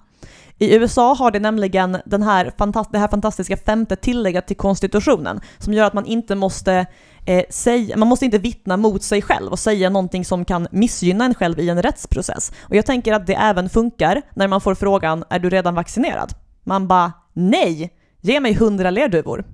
I 0.58 0.74
USA 0.74 1.14
har 1.14 1.30
det 1.30 1.40
nämligen 1.40 1.98
den 2.04 2.22
här 2.22 2.52
det 2.92 2.98
här 2.98 3.08
fantastiska 3.08 3.56
femte 3.56 3.96
tillägget 3.96 4.46
till 4.46 4.56
konstitutionen 4.56 5.40
som 5.58 5.74
gör 5.74 5.84
att 5.84 5.92
man 5.92 6.06
inte 6.06 6.34
måste 6.34 6.86
eh, 7.26 7.44
säga, 7.50 7.96
man 7.96 8.08
måste 8.08 8.24
inte 8.24 8.38
vittna 8.38 8.76
mot 8.76 9.02
sig 9.02 9.22
själv 9.22 9.50
och 9.52 9.58
säga 9.58 9.90
någonting 9.90 10.24
som 10.24 10.44
kan 10.44 10.68
missgynna 10.70 11.24
en 11.24 11.34
själv 11.34 11.60
i 11.60 11.68
en 11.68 11.82
rättsprocess. 11.82 12.52
Och 12.60 12.76
jag 12.76 12.86
tänker 12.86 13.12
att 13.12 13.26
det 13.26 13.34
även 13.34 13.68
funkar 13.68 14.22
när 14.34 14.48
man 14.48 14.60
får 14.60 14.74
frågan 14.74 15.24
“Är 15.30 15.38
du 15.38 15.50
redan 15.50 15.74
vaccinerad?” 15.74 16.32
Man 16.64 16.88
bara 16.88 17.12
“Nej!” 17.32 17.92
Ge 18.24 18.40
mig 18.40 18.54
hundra 18.54 18.90
lerduvor. 18.90 19.44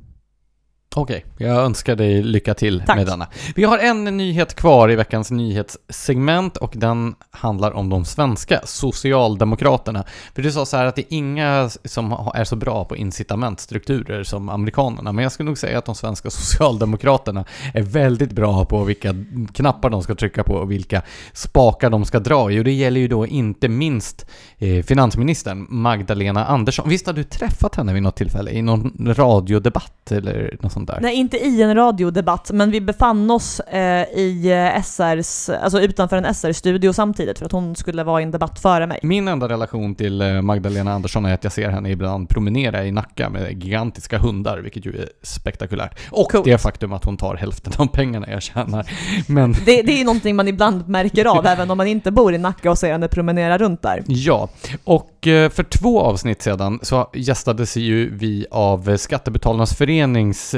Okej, 0.99 1.25
okay, 1.35 1.47
jag 1.47 1.57
önskar 1.65 1.97
dig 1.97 2.23
lycka 2.23 2.55
till 2.55 2.83
Tack. 2.87 2.97
med 2.97 3.07
denna. 3.07 3.27
Vi 3.55 3.65
har 3.65 3.79
en 3.79 4.05
nyhet 4.05 4.55
kvar 4.55 4.91
i 4.91 4.97
veckans 4.97 5.31
nyhetssegment 5.31 6.57
och 6.57 6.73
den 6.77 7.15
handlar 7.31 7.73
om 7.73 7.89
de 7.89 8.05
svenska 8.05 8.61
Socialdemokraterna. 8.65 10.05
För 10.35 10.43
du 10.43 10.53
sa 10.53 10.67
så 10.67 10.77
här 10.77 10.87
att 10.87 10.97
det 10.97 11.03
är 11.03 11.17
inga 11.17 11.71
som 11.85 12.31
är 12.35 12.45
så 12.45 12.57
bra 12.57 12.85
på 12.85 12.97
incitamentstrukturer 12.97 14.23
som 14.25 14.49
amerikanerna, 14.49 15.13
men 15.13 15.23
jag 15.23 15.33
skulle 15.33 15.47
nog 15.47 15.59
säga 15.59 15.79
att 15.79 15.85
de 15.85 15.95
svenska 15.95 16.31
Socialdemokraterna 16.31 17.45
är 17.75 17.83
väldigt 17.83 18.33
bra 18.33 18.65
på 18.65 18.85
vilka 18.85 19.15
knappar 19.53 19.91
de 19.91 20.03
ska 20.03 20.15
trycka 20.15 20.45
på 20.45 20.55
och 20.55 20.71
vilka 20.71 21.03
spakar 21.33 21.91
de 21.91 22.05
ska 22.05 22.19
dra 22.19 22.53
i. 22.53 22.61
Och 22.61 22.65
det 22.65 22.73
gäller 22.73 23.01
ju 23.01 23.09
då 23.09 23.27
inte 23.27 23.69
minst 23.69 24.27
eh, 24.59 24.83
finansministern 24.83 25.67
Magdalena 25.69 26.45
Andersson. 26.45 26.89
Visst 26.89 27.07
har 27.07 27.15
du 27.15 27.25
träffat 27.25 27.75
henne 27.75 27.93
vid 27.95 28.03
något 28.03 28.17
tillfälle 28.17 28.51
i 28.51 28.63
någon 28.63 29.15
radiodebatt 29.17 30.13
eller 30.13 30.57
något 30.61 30.73
sånt 30.73 30.88
där? 30.89 30.99
Nej, 31.01 31.15
inte 31.15 31.37
i 31.37 31.63
en 31.63 31.75
radiodebatt, 31.75 32.51
men 32.51 32.71
vi 32.71 32.81
befann 32.81 33.31
oss 33.31 33.61
eh, 33.61 34.03
i 34.03 34.71
eh, 34.75 34.83
SRs, 34.83 35.49
alltså 35.49 35.81
utanför 35.81 36.17
en 36.17 36.35
SR-studio 36.35 36.93
samtidigt 36.93 37.39
för 37.39 37.47
att 37.47 37.53
hon 37.53 37.77
skulle 37.77 38.05
vara 38.05 38.21
i 38.21 38.25
en 38.25 38.31
debatt 38.31 38.61
före 38.61 38.87
mig. 38.87 39.01
Min 39.03 39.29
enda 39.29 39.49
relation 39.49 39.95
till 39.95 40.21
eh, 40.21 40.43
Magdalena 40.43 40.93
Andersson 40.93 41.25
är 41.25 41.35
att 41.35 41.45
jag 41.45 41.53
ser 41.53 41.69
henne 41.69 41.91
ibland 41.91 42.29
promenera 42.29 42.85
i 42.85 42.93
Nacka 42.93 43.31
med 43.31 43.63
gigantiska 43.63 44.19
hundar, 44.19 44.59
vilket 44.59 44.87
ju 44.87 44.91
är 44.91 45.09
spektakulärt. 45.23 45.99
Och 46.11 46.31
Coolt. 46.31 46.45
det 46.45 46.59
faktum 46.59 46.93
att 46.93 47.05
hon 47.05 47.17
tar 47.17 47.35
hälften 47.37 47.73
av 47.79 47.87
pengarna 47.87 48.31
jag 48.31 48.43
tjänar. 48.43 48.91
Men... 49.27 49.53
Det, 49.53 49.83
det 49.83 49.93
är 49.93 49.99
ju 49.99 50.05
någonting 50.05 50.37
man 50.37 50.49
ibland 50.49 50.89
märker 50.89 51.25
av, 51.25 51.47
även 51.47 51.71
om 51.71 51.79
man 51.79 51.87
inte 51.87 52.11
bor 52.11 52.35
i 52.35 52.39
Nacka 52.39 52.71
och 52.71 52.79
ser 52.79 52.93
henne 52.93 53.09
promenera 53.09 53.59
runt 53.59 53.83
där. 53.83 54.03
Ja, 54.07 54.49
och 54.85 55.27
eh, 55.27 55.51
för 55.51 55.63
två 55.63 56.01
avsnitt 56.01 56.43
sedan 56.43 56.79
så 56.83 57.11
gästades 57.15 57.77
ju 57.77 58.17
vi 58.17 58.47
av 58.51 58.97
Skattebetalarnas 58.97 59.75
förenings 59.75 60.55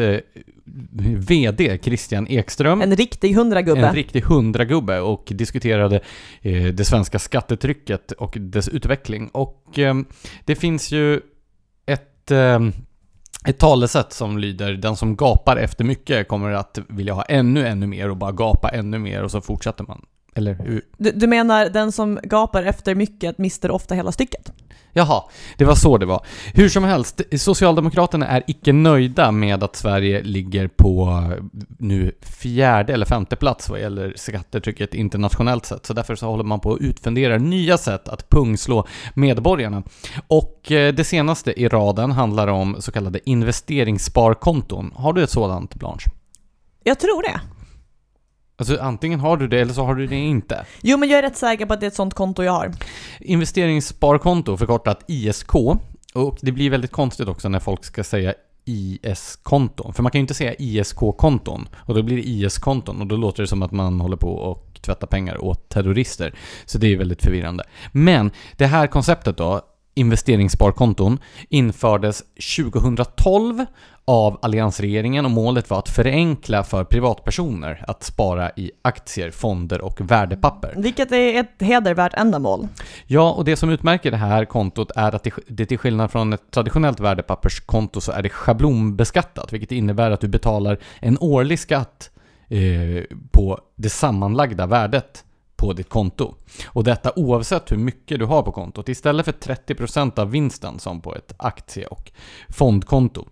VD 1.29 1.79
Christian 1.83 2.27
Ekström. 2.29 2.83
En 2.83 2.97
riktig 2.97 3.35
hundragubbe. 3.35 3.87
En 3.87 3.95
riktig 3.95 4.21
hundragubbe 4.21 5.01
och 5.01 5.33
diskuterade 5.35 6.01
eh, 6.43 6.65
det 6.65 6.85
svenska 6.85 7.19
skattetrycket 7.19 8.13
och 8.13 8.37
dess 8.41 8.69
utveckling. 8.69 9.29
Och 9.29 9.79
eh, 9.79 9.95
det 10.45 10.55
finns 10.55 10.93
ju 10.93 11.21
ett, 11.87 12.31
eh, 12.31 12.61
ett 13.47 13.59
talesätt 13.59 14.13
som 14.13 14.39
lyder 14.39 14.73
den 14.73 14.97
som 14.97 15.17
gapar 15.17 15.57
efter 15.57 15.85
mycket 15.85 16.29
kommer 16.29 16.51
att 16.51 16.79
vilja 16.89 17.15
ha 17.15 17.23
ännu, 17.23 17.67
ännu 17.67 17.87
mer 17.87 18.11
och 18.11 18.17
bara 18.17 18.33
gapa 18.33 18.69
ännu 18.69 18.99
mer 18.99 19.23
och 19.23 19.31
så 19.31 19.41
fortsätter 19.41 19.85
man. 19.85 20.07
Eller? 20.35 20.83
Du, 20.99 21.11
du 21.13 21.27
menar 21.27 21.69
den 21.69 21.93
som 21.93 22.19
gapar 22.23 22.63
efter 22.63 22.95
mycket 22.95 23.39
mister 23.39 23.71
ofta 23.71 23.95
hela 23.95 24.13
stycket? 24.13 24.53
Jaha, 24.93 25.23
det 25.57 25.65
var 25.65 25.75
så 25.75 25.99
det 25.99 26.07
var. 26.07 26.27
Hur 26.55 26.69
som 26.69 26.85
helst, 26.85 27.21
Socialdemokraterna 27.37 28.27
är 28.27 28.43
icke 28.47 28.73
nöjda 28.73 29.31
med 29.31 29.63
att 29.63 29.77
Sverige 29.77 30.23
ligger 30.23 30.69
på 30.69 31.25
nu 31.79 32.13
fjärde 32.21 32.93
eller 32.93 33.07
femte 33.07 33.37
plats 33.37 33.69
vad 33.69 33.81
gäller 33.81 34.13
skattetrycket 34.17 34.95
internationellt 34.95 35.67
sett. 35.67 35.87
Så 35.87 35.93
därför 35.93 36.15
så 36.15 36.27
håller 36.27 36.45
man 36.45 36.61
på 36.61 36.73
att 36.73 36.81
utfundera 36.81 37.39
nya 37.39 37.79
sätt 37.79 38.09
att 38.09 38.29
pungslå 38.29 38.87
medborgarna. 39.15 39.83
Och 40.29 40.73
eh, 40.73 40.95
det 40.95 41.05
senaste 41.05 41.61
i 41.61 41.69
raden 41.69 42.13
handlar 42.13 42.49
om 42.49 42.77
så 42.79 42.93
kallade 42.93 43.31
investeringssparkonton. 43.31 44.93
Har 44.95 45.13
du 45.13 45.23
ett 45.23 45.31
sådant, 45.31 45.75
Blanche? 45.75 46.11
Jag 46.85 47.01
tror 47.01 47.23
det. 47.23 47.41
Alltså 48.61 48.79
antingen 48.81 49.21
har 49.21 49.37
du 49.37 49.49
det 49.49 49.61
eller 49.61 49.73
så 49.73 49.85
har 49.85 49.95
du 49.95 50.07
det 50.07 50.17
inte. 50.17 50.65
Jo, 50.83 50.99
men 50.99 51.09
jag 51.09 51.19
är 51.19 51.23
rätt 51.23 51.37
säker 51.37 51.67
på 51.67 51.75
att 51.75 51.81
det 51.81 51.87
är 51.87 51.89
ett 51.89 51.95
sånt 51.95 52.15
konto 52.15 52.43
jag 52.43 52.53
har. 52.53 52.73
Investeringssparkonto, 53.21 54.57
förkortat 54.57 55.05
ISK. 55.07 55.55
Och 56.15 56.39
det 56.41 56.53
blir 56.53 56.71
väldigt 56.71 56.93
konstigt 56.93 57.29
också 57.29 57.49
när 57.49 57.59
folk 57.59 57.85
ska 57.85 58.05
säga 58.05 58.35
IS-konton. 58.65 59.95
För 59.95 60.03
man 60.03 60.13
kan 60.13 60.19
ju 60.19 60.23
inte 60.23 60.35
säga 60.35 60.55
ISK-konton. 60.59 61.69
Och 61.77 61.95
då 61.95 62.03
blir 62.03 62.17
det 62.17 62.29
IS-konton 62.29 63.01
och 63.01 63.07
då 63.07 63.17
låter 63.17 63.43
det 63.43 63.47
som 63.47 63.63
att 63.63 63.73
man 63.73 64.01
håller 64.01 64.17
på 64.17 64.33
och 64.33 64.81
tvättar 64.83 65.07
pengar 65.07 65.45
åt 65.45 65.69
terrorister. 65.69 66.35
Så 66.65 66.79
det 66.79 66.93
är 66.93 66.97
väldigt 66.97 67.23
förvirrande. 67.23 67.65
Men 67.93 68.31
det 68.57 68.67
här 68.67 68.87
konceptet 68.87 69.37
då, 69.37 69.61
investeringssparkonton, 70.01 71.19
infördes 71.49 72.23
2012 72.57 73.67
av 74.05 74.39
alliansregeringen 74.43 75.25
och 75.25 75.31
målet 75.31 75.71
var 75.71 75.79
att 75.79 75.89
förenkla 75.89 76.65
för 76.65 76.85
privatpersoner 76.85 77.85
att 77.89 78.03
spara 78.03 78.51
i 78.57 78.71
aktier, 78.83 79.31
fonder 79.31 79.81
och 79.81 80.01
värdepapper. 80.01 80.75
Vilket 80.77 81.13
är 81.13 81.41
ett 81.41 81.55
hedervärt 81.59 82.15
ändamål. 82.15 82.69
Ja, 83.07 83.33
och 83.33 83.45
det 83.45 83.57
som 83.57 83.71
utmärker 83.71 84.11
det 84.11 84.17
här 84.17 84.45
kontot 84.45 84.91
är 84.97 85.15
att 85.15 85.27
det 85.47 85.67
till 85.67 85.79
skillnad 85.79 86.11
från 86.11 86.33
ett 86.33 86.51
traditionellt 86.51 87.01
värdepapperskonto 87.01 88.01
så 88.01 88.13
är 88.13 88.23
det 88.23 88.29
schablonbeskattat, 88.29 89.53
vilket 89.53 89.73
innebär 89.73 90.11
att 90.11 90.21
du 90.21 90.29
betalar 90.29 90.79
en 91.01 91.19
årlig 91.21 91.59
skatt 91.59 92.11
eh, 92.49 93.05
på 93.31 93.61
det 93.77 93.91
sammanlagda 93.91 94.67
värdet 94.67 95.25
på 95.61 95.73
ditt 95.73 95.89
konto. 95.89 96.35
Och 96.67 96.85
detta 96.85 97.13
oavsett 97.17 97.73
hur 97.73 97.77
mycket 97.77 98.19
du 98.19 98.25
har 98.25 98.43
på 98.43 98.53
kontot, 98.53 98.89
istället 98.89 99.25
för 99.25 99.33
30% 99.33 100.19
av 100.19 100.31
vinsten 100.31 100.79
som 100.79 101.01
på 101.01 101.15
ett 101.15 101.35
aktie 101.37 101.87
och 101.87 102.13
fondkonto. 102.49 103.25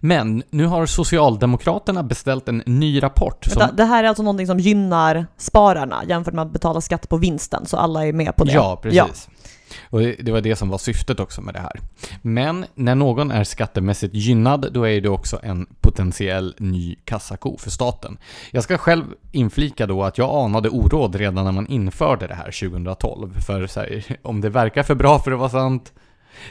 Men 0.00 0.42
nu 0.50 0.66
har 0.66 0.86
Socialdemokraterna 0.86 2.02
beställt 2.02 2.48
en 2.48 2.62
ny 2.66 3.02
rapport. 3.02 3.44
Som... 3.44 3.68
Det 3.76 3.84
här 3.84 4.04
är 4.04 4.08
alltså 4.08 4.22
någonting 4.22 4.46
som 4.46 4.58
gynnar 4.58 5.26
spararna 5.36 6.04
jämfört 6.08 6.34
med 6.34 6.42
att 6.42 6.52
betala 6.52 6.80
skatt 6.80 7.08
på 7.08 7.16
vinsten, 7.16 7.66
så 7.66 7.76
alla 7.76 8.06
är 8.06 8.12
med 8.12 8.36
på 8.36 8.44
det. 8.44 8.52
Ja, 8.52 8.80
precis. 8.82 9.28
Ja. 9.30 9.50
Och 9.90 10.00
det 10.00 10.32
var 10.32 10.40
det 10.40 10.56
som 10.56 10.68
var 10.68 10.78
syftet 10.78 11.20
också 11.20 11.40
med 11.40 11.54
det 11.54 11.60
här. 11.60 11.80
Men 12.22 12.64
när 12.74 12.94
någon 12.94 13.30
är 13.30 13.44
skattemässigt 13.44 14.14
gynnad, 14.14 14.72
då 14.72 14.88
är 14.88 15.00
det 15.00 15.08
också 15.08 15.40
en 15.42 15.66
potentiell 15.80 16.54
ny 16.58 16.96
kassako 17.04 17.56
för 17.58 17.70
staten. 17.70 18.18
Jag 18.50 18.64
ska 18.64 18.78
själv 18.78 19.04
inflika 19.32 19.86
då 19.86 20.02
att 20.02 20.18
jag 20.18 20.44
anade 20.44 20.68
oråd 20.68 21.14
redan 21.14 21.44
när 21.44 21.52
man 21.52 21.66
införde 21.66 22.26
det 22.26 22.34
här 22.34 22.70
2012. 22.70 23.40
För 23.40 23.60
här, 23.76 24.16
om 24.22 24.40
det 24.40 24.48
verkar 24.48 24.82
för 24.82 24.94
bra 24.94 25.18
för 25.18 25.32
att 25.32 25.38
vara 25.38 25.50
sant, 25.50 25.92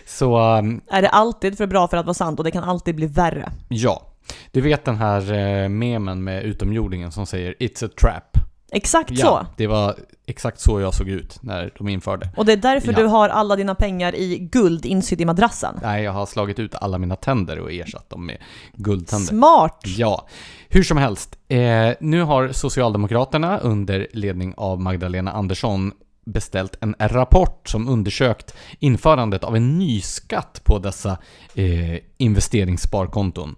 så... 0.05 0.57
Um, 0.57 0.81
är 0.87 1.01
det 1.01 1.09
alltid 1.09 1.57
för 1.57 1.67
bra 1.67 1.87
för 1.87 1.97
att 1.97 2.05
vara 2.05 2.13
sant 2.13 2.39
och 2.39 2.45
det 2.45 2.51
kan 2.51 2.63
alltid 2.63 2.95
bli 2.95 3.07
värre? 3.07 3.51
Ja. 3.67 4.05
Du 4.51 4.61
vet 4.61 4.85
den 4.85 4.97
här 4.97 5.33
eh, 5.33 5.69
memen 5.69 6.23
med 6.23 6.43
utomjordingen 6.43 7.11
som 7.11 7.25
säger 7.25 7.55
“It's 7.59 7.85
a 7.85 7.89
trap”? 8.01 8.48
Exakt 8.71 9.11
ja, 9.11 9.25
så! 9.25 9.45
det 9.57 9.67
var 9.67 9.95
exakt 10.25 10.59
så 10.59 10.79
jag 10.79 10.93
såg 10.93 11.09
ut 11.09 11.43
när 11.43 11.73
de 11.77 11.87
införde. 11.87 12.29
Och 12.37 12.45
det 12.45 12.53
är 12.53 12.57
därför 12.57 12.91
ja. 12.91 12.99
du 12.99 13.05
har 13.05 13.29
alla 13.29 13.55
dina 13.55 13.75
pengar 13.75 14.15
i 14.15 14.37
guld 14.51 14.85
insydd 14.85 15.21
i 15.21 15.25
madrassen? 15.25 15.79
Nej, 15.83 16.03
jag 16.03 16.11
har 16.11 16.25
slagit 16.25 16.59
ut 16.59 16.75
alla 16.75 16.97
mina 16.97 17.15
tänder 17.15 17.59
och 17.59 17.71
ersatt 17.71 18.09
dem 18.09 18.25
med 18.25 18.37
guldtänder. 18.73 19.27
Smart! 19.27 19.81
Ja. 19.85 20.27
Hur 20.69 20.83
som 20.83 20.97
helst, 20.97 21.37
eh, 21.47 21.89
nu 21.99 22.21
har 22.21 22.51
Socialdemokraterna 22.51 23.59
under 23.59 24.07
ledning 24.13 24.53
av 24.57 24.81
Magdalena 24.81 25.31
Andersson 25.31 25.91
beställt 26.25 26.77
en 26.81 26.95
rapport 26.99 27.69
som 27.69 27.89
undersökt 27.89 28.55
införandet 28.79 29.43
av 29.43 29.55
en 29.55 29.77
ny 29.79 30.01
skatt 30.01 30.61
på 30.63 30.79
dessa 30.79 31.17
eh, 31.55 31.99
investeringssparkonton. 32.17 33.55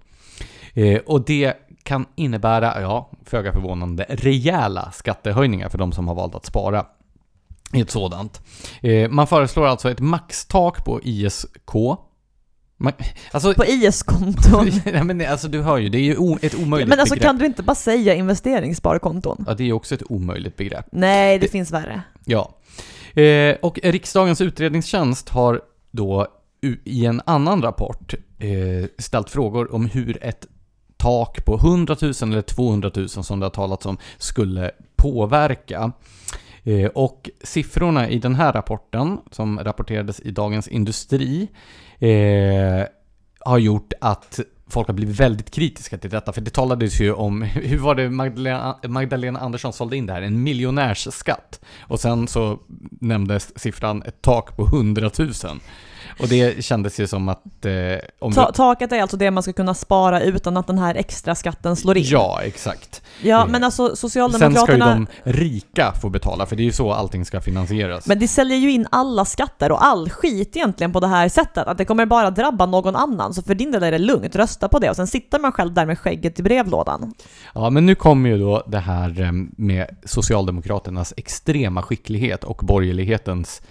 Eh, 0.74 0.97
och 0.97 1.26
det 1.26 1.54
kan 1.91 2.06
innebära, 2.15 2.82
ja, 2.82 3.10
föga 3.25 3.54
förvånande, 3.54 4.06
rejäla 4.10 4.91
skattehöjningar 4.91 5.69
för 5.69 5.77
de 5.77 5.91
som 5.91 6.08
har 6.08 6.15
valt 6.15 6.36
att 6.36 6.45
spara 6.45 6.86
i 7.73 7.82
ett 7.82 7.91
sådant. 7.91 8.41
Eh, 8.82 9.10
man 9.10 9.27
föreslår 9.27 9.65
alltså 9.65 9.91
ett 9.91 9.99
maxtak 9.99 10.86
på 10.86 11.01
ISK 11.04 11.75
man, 12.77 12.93
alltså, 13.32 13.54
på 13.54 13.65
IS-konton? 13.65 14.69
nej 14.86 15.04
men 15.04 15.27
alltså 15.27 15.47
du 15.47 15.62
hör 15.62 15.77
ju, 15.77 15.89
det 15.89 15.97
är 15.97 16.04
ju 16.04 16.17
o, 16.17 16.38
ett 16.41 16.56
omöjligt 16.56 16.89
Men 16.89 16.99
alltså 16.99 17.15
begrepp. 17.15 17.27
kan 17.27 17.38
du 17.38 17.45
inte 17.45 17.63
bara 17.63 17.75
säga 17.75 18.13
investeringssparkonton? 18.13 19.45
Ja, 19.47 19.54
det 19.54 19.63
är 19.63 19.65
ju 19.65 19.73
också 19.73 19.95
ett 19.95 20.12
omöjligt 20.12 20.58
begrepp. 20.58 20.86
Nej, 20.91 21.38
det, 21.38 21.45
det 21.45 21.51
finns 21.51 21.71
värre. 21.71 22.01
Ja. 22.25 22.56
Eh, 23.21 23.56
och 23.62 23.80
riksdagens 23.84 24.41
utredningstjänst 24.41 25.30
har 25.30 25.62
då 25.91 26.27
i 26.84 27.06
en 27.06 27.21
annan 27.25 27.62
rapport 27.62 28.13
eh, 28.39 28.89
ställt 28.97 29.30
frågor 29.30 29.75
om 29.75 29.86
hur 29.86 30.23
ett 30.23 30.47
tak 31.01 31.45
på 31.45 31.55
100 31.55 31.95
000 32.01 32.13
eller 32.21 32.41
200 32.41 32.91
000 32.95 33.09
som 33.09 33.39
det 33.39 33.45
har 33.45 33.51
talats 33.51 33.85
om 33.85 33.97
skulle 34.17 34.71
påverka. 34.95 35.91
Eh, 36.63 36.85
och 36.85 37.29
siffrorna 37.43 38.09
i 38.09 38.19
den 38.19 38.35
här 38.35 38.53
rapporten, 38.53 39.17
som 39.31 39.59
rapporterades 39.59 40.19
i 40.19 40.31
Dagens 40.31 40.67
Industri, 40.67 41.47
eh, 41.99 42.87
har 43.45 43.57
gjort 43.57 43.93
att 44.01 44.39
folk 44.67 44.87
har 44.87 44.93
blivit 44.93 45.19
väldigt 45.19 45.51
kritiska 45.51 45.97
till 45.97 46.09
detta, 46.09 46.33
för 46.33 46.41
det 46.41 46.51
talades 46.51 47.01
ju 47.01 47.13
om, 47.13 47.41
hur 47.53 47.77
var 47.77 47.95
det 47.95 48.09
Magdalena, 48.09 48.79
Magdalena 48.87 49.39
Andersson 49.39 49.73
sålde 49.73 49.97
in 49.97 50.05
det 50.05 50.13
här? 50.13 50.21
En 50.21 50.43
miljonärsskatt. 50.43 51.61
Och 51.79 51.99
sen 51.99 52.27
så 52.27 52.59
nämndes 53.01 53.59
siffran 53.59 54.03
ett 54.03 54.21
tak 54.21 54.55
på 54.55 54.65
100 54.65 55.11
000. 55.19 55.31
Och 56.19 56.27
det 56.27 56.63
kändes 56.65 56.99
ju 56.99 57.07
som 57.07 57.29
att... 57.29 57.65
Eh, 57.65 57.71
om 58.19 58.33
Ta, 58.33 58.51
taket 58.51 58.91
är 58.91 59.01
alltså 59.01 59.17
det 59.17 59.31
man 59.31 59.43
ska 59.43 59.53
kunna 59.53 59.73
spara 59.73 60.21
utan 60.21 60.57
att 60.57 60.67
den 60.67 60.77
här 60.77 60.95
extra 60.95 61.35
skatten 61.35 61.75
slår 61.75 61.97
in? 61.97 62.03
Ja, 62.07 62.39
exakt. 62.43 63.01
Ja, 63.21 63.45
men 63.45 63.63
alltså 63.63 63.95
Socialdemokraterna... 63.95 64.65
Sen 64.65 64.65
ska 64.65 64.73
ju 64.73 64.79
de 64.79 65.07
rika 65.39 65.93
få 66.01 66.09
betala, 66.09 66.45
för 66.45 66.55
det 66.55 66.63
är 66.63 66.65
ju 66.65 66.71
så 66.71 66.93
allting 66.93 67.25
ska 67.25 67.41
finansieras. 67.41 68.07
Men 68.07 68.19
det 68.19 68.27
säljer 68.27 68.57
ju 68.57 68.71
in 68.71 68.87
alla 68.91 69.25
skatter 69.25 69.71
och 69.71 69.85
all 69.85 70.09
skit 70.09 70.55
egentligen 70.55 70.93
på 70.93 70.99
det 70.99 71.07
här 71.07 71.29
sättet, 71.29 71.67
att 71.67 71.77
det 71.77 71.85
kommer 71.85 72.05
bara 72.05 72.29
drabba 72.29 72.65
någon 72.65 72.95
annan. 72.95 73.33
Så 73.33 73.41
för 73.41 73.55
din 73.55 73.71
del 73.71 73.83
är 73.83 73.91
det 73.91 73.97
lugnt, 73.97 74.35
rösta 74.35 74.69
på 74.69 74.79
det 74.79 74.89
och 74.89 74.95
sen 74.95 75.07
sitter 75.07 75.39
man 75.39 75.51
själv 75.51 75.73
där 75.73 75.85
med 75.85 75.99
skägget 75.99 76.39
i 76.39 76.43
brevlådan. 76.43 77.13
Ja, 77.53 77.69
men 77.69 77.85
nu 77.85 77.95
kommer 77.95 78.29
ju 78.29 78.37
då 78.37 78.63
det 78.67 78.79
här 78.79 79.21
eh, 79.21 79.31
med 79.57 79.87
Socialdemokraternas 80.05 81.13
extrema 81.17 81.81
skicklighet 81.81 82.43
och 82.43 82.61
borgerlighetens 82.63 83.61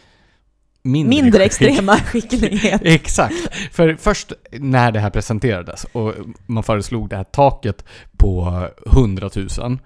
mindre, 0.82 1.22
mindre 1.22 1.44
extrema 1.44 1.96
skicklighet. 2.06 2.80
Exakt. 2.84 3.54
För 3.72 3.96
först 4.00 4.32
när 4.52 4.92
det 4.92 5.00
här 5.00 5.10
presenterades 5.10 5.86
och 5.92 6.14
man 6.46 6.62
föreslog 6.62 7.08
det 7.08 7.16
här 7.16 7.24
taket 7.24 7.84
på 8.16 8.66
100 8.86 9.30
000 9.58 9.78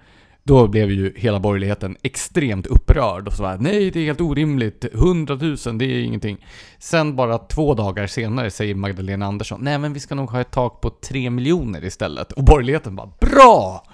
då 0.47 0.67
blev 0.67 0.91
ju 0.91 1.13
hela 1.15 1.39
borgerligheten 1.39 1.97
extremt 2.03 2.67
upprörd 2.67 3.27
och 3.27 3.33
så 3.33 3.57
nej 3.59 3.91
det 3.91 3.99
är 3.99 4.05
helt 4.05 4.21
orimligt, 4.21 4.85
100 4.93 5.35
000 5.35 5.57
det 5.77 5.85
är 5.85 6.03
ingenting. 6.03 6.45
Sen 6.79 7.15
bara 7.15 7.37
två 7.37 7.73
dagar 7.73 8.07
senare 8.07 8.51
säger 8.51 8.75
Magdalena 8.75 9.25
Andersson, 9.25 9.59
nej 9.63 9.77
men 9.77 9.93
vi 9.93 9.99
ska 9.99 10.15
nog 10.15 10.29
ha 10.29 10.41
ett 10.41 10.51
tak 10.51 10.81
på 10.81 10.89
3 10.89 11.29
miljoner 11.29 11.85
istället. 11.85 12.31
Och 12.31 12.43
borgerligheten 12.43 12.95
bara, 12.95 13.09
bra! 13.19 13.85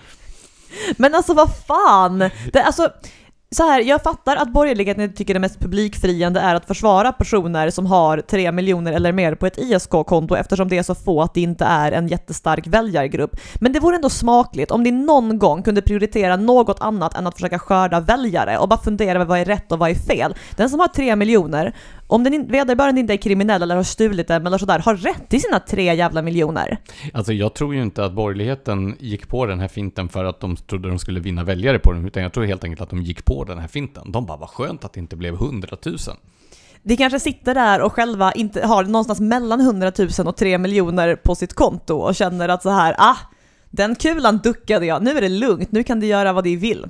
Men 0.97 1.15
alltså 1.15 1.33
vad 1.33 1.55
fan! 1.67 2.19
Det, 2.53 2.63
alltså, 2.63 2.89
så 3.55 3.63
här, 3.63 3.81
jag 3.81 4.03
fattar 4.03 4.35
att 4.35 4.53
borgerligheten 4.53 5.13
tycker 5.13 5.33
det 5.33 5.39
mest 5.39 5.59
publikfriande 5.59 6.39
är 6.39 6.55
att 6.55 6.65
försvara 6.65 7.11
personer 7.11 7.69
som 7.69 7.85
har 7.85 8.17
3 8.17 8.51
miljoner 8.51 8.93
eller 8.93 9.11
mer 9.11 9.35
på 9.35 9.45
ett 9.45 9.57
ISK-konto 9.57 10.35
eftersom 10.35 10.69
det 10.69 10.77
är 10.77 10.83
så 10.83 10.95
få 10.95 11.21
att 11.21 11.33
det 11.33 11.41
inte 11.41 11.65
är 11.65 11.91
en 11.91 12.07
jättestark 12.07 12.67
väljargrupp. 12.67 13.39
Men 13.55 13.73
det 13.73 13.79
vore 13.79 13.95
ändå 13.95 14.09
smakligt 14.09 14.71
om 14.71 14.83
ni 14.83 14.91
någon 14.91 15.39
gång 15.39 15.63
kunde 15.63 15.81
prioritera 15.81 16.35
något 16.35 16.81
annat 16.81 17.17
än 17.17 17.27
att 17.27 17.35
försöka 17.35 17.59
skörda 17.59 17.99
väljare 17.99 18.57
och 18.57 18.69
bara 18.69 18.79
fundera 18.79 19.15
över 19.15 19.25
vad 19.25 19.39
är 19.39 19.45
rätt 19.45 19.71
och 19.71 19.79
vad 19.79 19.89
är 19.89 19.95
fel. 19.95 20.35
Den 20.55 20.69
som 20.69 20.79
har 20.79 20.87
3 20.87 21.15
miljoner 21.15 21.75
om 22.11 22.23
den 22.23 22.33
in, 22.33 22.47
vederbörande 22.47 23.01
inte 23.01 23.13
är 23.13 23.17
kriminell 23.17 23.61
eller 23.61 23.75
har 23.75 23.83
stulit 23.83 24.27
den 24.27 24.47
eller 24.47 24.57
sådär, 24.57 24.79
har 24.79 24.95
rätt 24.95 25.29
till 25.29 25.41
sina 25.41 25.59
tre 25.59 25.95
jävla 25.95 26.21
miljoner. 26.21 26.77
Alltså 27.13 27.33
jag 27.33 27.53
tror 27.53 27.75
ju 27.75 27.81
inte 27.81 28.05
att 28.05 28.13
borgerligheten 28.13 28.95
gick 28.99 29.27
på 29.27 29.45
den 29.45 29.59
här 29.59 29.67
finten 29.67 30.09
för 30.09 30.25
att 30.25 30.39
de 30.39 30.55
trodde 30.55 30.89
de 30.89 30.99
skulle 30.99 31.19
vinna 31.19 31.43
väljare 31.43 31.79
på 31.79 31.91
den, 31.93 32.05
utan 32.05 32.23
jag 32.23 32.33
tror 32.33 32.45
helt 32.45 32.63
enkelt 32.63 32.81
att 32.81 32.89
de 32.89 33.01
gick 33.01 33.25
på 33.25 33.43
den 33.43 33.59
här 33.59 33.67
finten. 33.67 34.11
De 34.11 34.25
bara, 34.25 34.37
vad 34.37 34.49
skönt 34.49 34.85
att 34.85 34.93
det 34.93 34.99
inte 34.99 35.15
blev 35.15 35.35
hundratusen. 35.35 36.15
De 36.83 36.97
kanske 36.97 37.19
sitter 37.19 37.53
där 37.55 37.81
och 37.81 37.93
själva 37.93 38.31
inte 38.31 38.67
har 38.67 38.83
någonstans 38.83 39.19
mellan 39.19 39.61
100 39.61 39.91
000 39.97 40.27
och 40.27 40.37
3 40.37 40.57
miljoner 40.57 41.15
på 41.15 41.35
sitt 41.35 41.53
konto 41.53 41.95
och 41.95 42.15
känner 42.15 42.49
att 42.49 42.63
så 42.63 42.69
här, 42.69 42.95
ah, 42.97 43.17
den 43.69 43.95
kulan 43.95 44.37
duckade 44.37 44.85
jag, 44.85 45.03
nu 45.03 45.11
är 45.11 45.21
det 45.21 45.29
lugnt, 45.29 45.71
nu 45.71 45.83
kan 45.83 45.99
de 45.99 46.07
göra 46.07 46.33
vad 46.33 46.43
de 46.43 46.57
vill. 46.57 46.87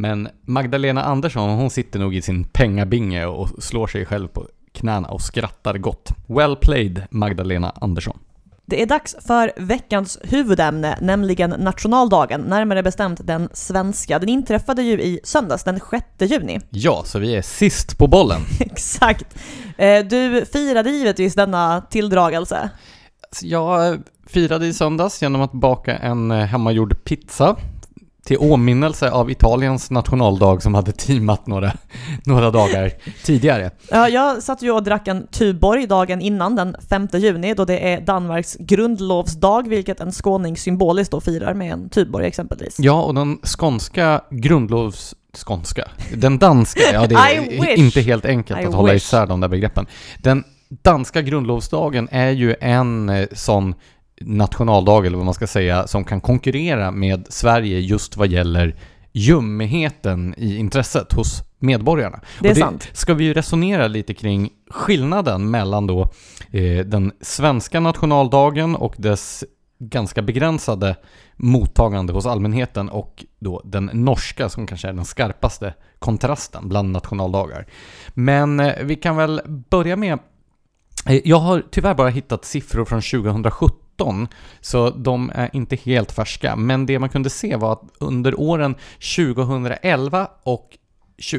Men 0.00 0.28
Magdalena 0.46 1.02
Andersson, 1.02 1.50
hon 1.50 1.70
sitter 1.70 1.98
nog 1.98 2.14
i 2.14 2.22
sin 2.22 2.44
pengabinge 2.44 3.26
och 3.26 3.48
slår 3.62 3.86
sig 3.86 4.06
själv 4.06 4.28
på 4.28 4.46
knäna 4.72 5.08
och 5.08 5.22
skrattar 5.22 5.78
gott. 5.78 6.08
Well 6.26 6.56
played, 6.56 7.02
Magdalena 7.10 7.72
Andersson. 7.80 8.18
Det 8.66 8.82
är 8.82 8.86
dags 8.86 9.16
för 9.26 9.52
veckans 9.56 10.18
huvudämne, 10.22 10.98
nämligen 11.00 11.50
nationaldagen, 11.50 12.40
närmare 12.40 12.82
bestämt 12.82 13.26
den 13.26 13.48
svenska. 13.52 14.18
Den 14.18 14.28
inträffade 14.28 14.82
ju 14.82 15.00
i 15.00 15.20
söndags, 15.24 15.64
den 15.64 15.80
6 15.90 16.32
juni. 16.32 16.60
Ja, 16.70 17.02
så 17.04 17.18
vi 17.18 17.36
är 17.36 17.42
sist 17.42 17.98
på 17.98 18.06
bollen. 18.06 18.40
Exakt. 18.60 19.38
Eh, 19.78 20.04
du 20.04 20.44
firade 20.52 20.90
givetvis 20.90 21.34
denna 21.34 21.80
tilldragelse. 21.90 22.70
Jag 23.42 24.02
firade 24.26 24.66
i 24.66 24.72
söndags 24.72 25.22
genom 25.22 25.40
att 25.40 25.52
baka 25.52 25.96
en 25.96 26.30
hemmagjord 26.30 27.04
pizza 27.04 27.56
till 28.30 28.38
åminnelse 28.38 29.10
av 29.10 29.30
Italiens 29.30 29.90
nationaldag 29.90 30.62
som 30.62 30.74
hade 30.74 30.92
teamat 30.92 31.46
några, 31.46 31.72
några 32.24 32.50
dagar 32.50 32.92
tidigare. 33.24 33.70
Ja, 33.90 34.08
jag 34.08 34.42
satt 34.42 34.62
ju 34.62 34.70
och 34.70 34.82
drack 34.82 35.08
en 35.08 35.26
Tuborg 35.26 35.86
dagen 35.86 36.20
innan, 36.20 36.56
den 36.56 36.76
5 36.90 37.08
juni, 37.12 37.54
då 37.54 37.64
det 37.64 37.92
är 37.92 38.00
Danmarks 38.00 38.56
grundlovsdag, 38.60 39.68
vilket 39.68 40.00
en 40.00 40.12
skåning 40.12 40.56
symboliskt 40.56 41.12
då 41.12 41.20
firar 41.20 41.54
med 41.54 41.72
en 41.72 41.88
Tuborg 41.88 42.26
exempelvis. 42.26 42.76
Ja, 42.78 43.02
och 43.02 43.14
den 43.14 43.38
skånska 43.58 44.20
grundlovs 44.30 45.14
skånska. 45.36 45.88
Den 46.14 46.38
danska, 46.38 46.92
ja 46.92 47.06
det 47.06 47.14
är 47.14 47.78
inte 47.78 48.00
helt 48.00 48.24
enkelt 48.24 48.60
I 48.60 48.64
att 48.64 48.74
hålla 48.74 48.94
isär 48.94 49.26
de 49.26 49.40
där 49.40 49.48
begreppen. 49.48 49.86
Den 50.18 50.44
danska 50.68 51.22
grundlovsdagen 51.22 52.08
är 52.10 52.30
ju 52.30 52.54
en 52.60 53.08
eh, 53.08 53.26
sån 53.32 53.74
nationaldag, 54.20 55.06
eller 55.06 55.16
vad 55.16 55.24
man 55.24 55.34
ska 55.34 55.46
säga, 55.46 55.86
som 55.86 56.04
kan 56.04 56.20
konkurrera 56.20 56.90
med 56.90 57.26
Sverige 57.28 57.80
just 57.80 58.16
vad 58.16 58.28
gäller 58.28 58.76
ljummigheten 59.12 60.34
i 60.36 60.56
intresset 60.56 61.12
hos 61.12 61.42
medborgarna. 61.58 62.20
Det 62.40 62.48
är 62.48 62.54
det 62.54 62.60
sant. 62.60 62.88
ska 62.92 63.14
vi 63.14 63.24
ju 63.24 63.34
resonera 63.34 63.88
lite 63.88 64.14
kring 64.14 64.50
skillnaden 64.70 65.50
mellan 65.50 65.86
då 65.86 66.08
eh, 66.50 66.86
den 66.86 67.12
svenska 67.20 67.80
nationaldagen 67.80 68.76
och 68.76 68.94
dess 68.98 69.44
ganska 69.78 70.22
begränsade 70.22 70.96
mottagande 71.36 72.12
hos 72.12 72.26
allmänheten 72.26 72.88
och 72.88 73.24
då 73.38 73.62
den 73.64 73.90
norska 73.92 74.48
som 74.48 74.66
kanske 74.66 74.88
är 74.88 74.92
den 74.92 75.04
skarpaste 75.04 75.74
kontrasten 75.98 76.68
bland 76.68 76.92
nationaldagar. 76.92 77.66
Men 78.14 78.60
eh, 78.60 78.74
vi 78.82 78.96
kan 78.96 79.16
väl 79.16 79.40
börja 79.70 79.96
med 79.96 80.18
eh, 81.06 81.20
jag 81.24 81.38
har 81.38 81.62
tyvärr 81.70 81.94
bara 81.94 82.08
hittat 82.08 82.44
siffror 82.44 82.84
från 82.84 83.00
2017 83.00 83.89
2017, 84.00 84.28
så 84.60 84.90
de 84.90 85.32
är 85.34 85.50
inte 85.52 85.76
helt 85.76 86.12
färska. 86.12 86.56
Men 86.56 86.86
det 86.86 86.98
man 86.98 87.08
kunde 87.08 87.30
se 87.30 87.56
var 87.56 87.72
att 87.72 87.82
under 87.98 88.40
åren 88.40 88.74
2011 89.16 90.28
och 90.42 90.76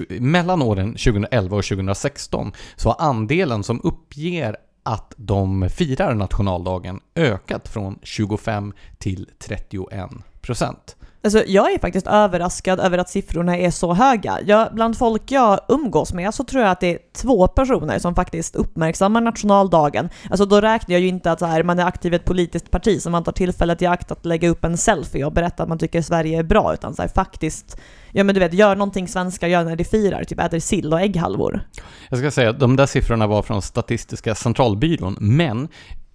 mellan 0.09 0.61
åren 0.61 0.91
2011 0.91 1.57
och 1.57 1.63
2016 1.65 2.51
så 2.75 2.89
har 2.89 3.05
andelen 3.07 3.63
som 3.63 3.81
uppger 3.83 4.57
att 4.83 5.13
de 5.17 5.69
firar 5.69 6.13
nationaldagen 6.13 6.99
ökat 7.15 7.67
från 7.67 7.99
25 8.03 8.73
till 8.97 9.29
31 9.39 10.09
procent. 10.41 10.95
Alltså 11.23 11.43
jag 11.47 11.73
är 11.73 11.79
faktiskt 11.79 12.07
överraskad 12.07 12.79
över 12.79 12.97
att 12.97 13.09
siffrorna 13.09 13.57
är 13.57 13.71
så 13.71 13.93
höga. 13.93 14.39
Jag, 14.45 14.73
bland 14.73 14.97
folk 14.97 15.31
jag 15.31 15.59
umgås 15.67 16.13
med 16.13 16.33
så 16.33 16.43
tror 16.43 16.63
jag 16.63 16.71
att 16.71 16.79
det 16.79 16.91
är 16.93 16.99
två 17.15 17.47
personer 17.47 17.99
som 17.99 18.15
faktiskt 18.15 18.55
uppmärksammar 18.55 19.21
nationaldagen. 19.21 20.09
Alltså 20.29 20.45
då 20.45 20.61
räknar 20.61 20.95
jag 20.95 21.01
ju 21.01 21.07
inte 21.07 21.31
att 21.31 21.39
så 21.39 21.45
här, 21.45 21.63
man 21.63 21.79
är 21.79 21.85
aktiv 21.85 22.13
i 22.13 22.15
ett 22.15 22.25
politiskt 22.25 22.71
parti 22.71 23.01
som 23.01 23.11
man 23.11 23.23
tar 23.23 23.31
tillfället 23.31 23.81
i 23.81 23.85
akt 23.85 24.11
att 24.11 24.25
lägga 24.25 24.49
upp 24.49 24.63
en 24.63 24.77
selfie 24.77 25.25
och 25.25 25.31
berätta 25.31 25.63
att 25.63 25.69
man 25.69 25.77
tycker 25.77 26.01
Sverige 26.01 26.39
är 26.39 26.43
bra, 26.43 26.73
utan 26.73 26.95
så 26.95 27.01
här, 27.01 27.09
faktiskt 27.09 27.77
ja 28.11 28.23
men 28.23 28.35
du 28.35 28.39
vet, 28.39 28.53
gör 28.53 28.75
någonting 28.75 29.07
svenskar 29.07 29.47
gör 29.47 29.63
när 29.63 29.75
de 29.75 29.83
firar, 29.83 30.23
typ 30.23 30.39
äter 30.39 30.59
sill 30.59 30.93
och 30.93 31.01
ägghalvor. 31.01 31.61
Jag 32.09 32.19
ska 32.19 32.31
säga 32.31 32.49
att 32.49 32.59
de 32.59 32.75
där 32.75 32.85
siffrorna 32.85 33.27
var 33.27 33.41
från 33.41 33.61
Statistiska 33.61 34.35
centralbyrån, 34.35 35.17
men 35.19 35.67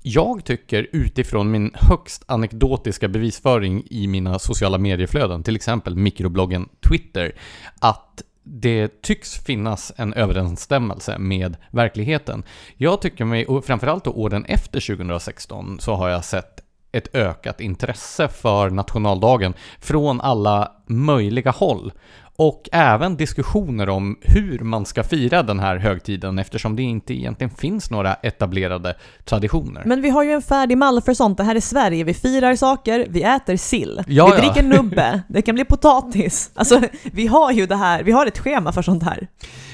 jag 0.09 0.45
tycker 0.45 0.87
utifrån 0.93 1.51
min 1.51 1.71
högst 1.75 2.25
anekdotiska 2.27 3.09
bevisföring 3.09 3.83
i 3.91 4.07
mina 4.07 4.39
sociala 4.39 4.79
medieflöden, 4.79 5.43
till 5.43 5.57
exempel 5.57 5.97
mikrobloggen 5.97 6.69
Twitter, 6.89 7.33
att 7.81 8.23
det 8.43 9.03
tycks 9.03 9.39
finnas 9.45 9.93
en 9.97 10.15
överensstämmelse 10.15 11.19
med 11.19 11.57
verkligheten. 11.71 12.43
Jag 12.77 13.01
tycker 13.01 13.25
mig, 13.25 13.47
och 13.47 13.65
framförallt 13.65 14.05
då 14.05 14.11
åren 14.11 14.45
efter 14.45 14.97
2016, 14.97 15.81
så 15.81 15.95
har 15.95 16.09
jag 16.09 16.25
sett 16.25 16.61
ett 16.93 17.15
ökat 17.15 17.61
intresse 17.61 18.29
för 18.29 18.71
nationaldagen 18.71 19.55
från 19.81 20.21
alla 20.21 20.73
möjliga 20.87 21.51
håll 21.51 21.93
och 22.37 22.69
även 22.73 23.17
diskussioner 23.17 23.89
om 23.89 24.19
hur 24.21 24.59
man 24.59 24.87
ska 24.87 25.03
fira 25.03 25.43
den 25.43 25.61
här 25.61 25.77
högtiden 25.77 26.39
eftersom 26.39 26.77
det 26.77 26.83
inte 26.83 27.15
egentligen 27.15 27.51
finns 27.51 27.91
några 27.91 28.15
etablerade 28.15 28.95
traditioner. 29.25 29.83
Men 29.87 30.03
vi 30.03 30.11
har 30.11 30.23
ju 30.23 30.33
en 30.33 30.43
färdig 30.43 30.79
mall 30.79 31.03
för 31.03 31.15
sånt. 31.15 31.39
Det 31.39 31.45
här 31.45 31.55
är 31.55 31.61
Sverige. 31.61 32.05
Vi 32.05 32.15
firar 32.15 32.57
saker, 32.57 33.07
vi 33.09 33.23
äter 33.23 33.57
sill, 33.57 34.03
ja, 34.07 34.33
vi 34.37 34.41
dricker 34.41 34.63
nubbe, 34.77 35.23
det 35.29 35.43
kan 35.43 35.55
bli 35.55 35.65
potatis. 35.65 36.51
Alltså, 36.55 36.81
vi 37.03 37.27
har 37.27 37.53
ju 37.53 37.67
det 37.67 37.77
här, 37.77 38.03
vi 38.03 38.13
har 38.13 38.27
ett 38.27 38.39
schema 38.39 38.73
för 38.73 38.83
sånt 38.83 39.03
här. 39.03 39.29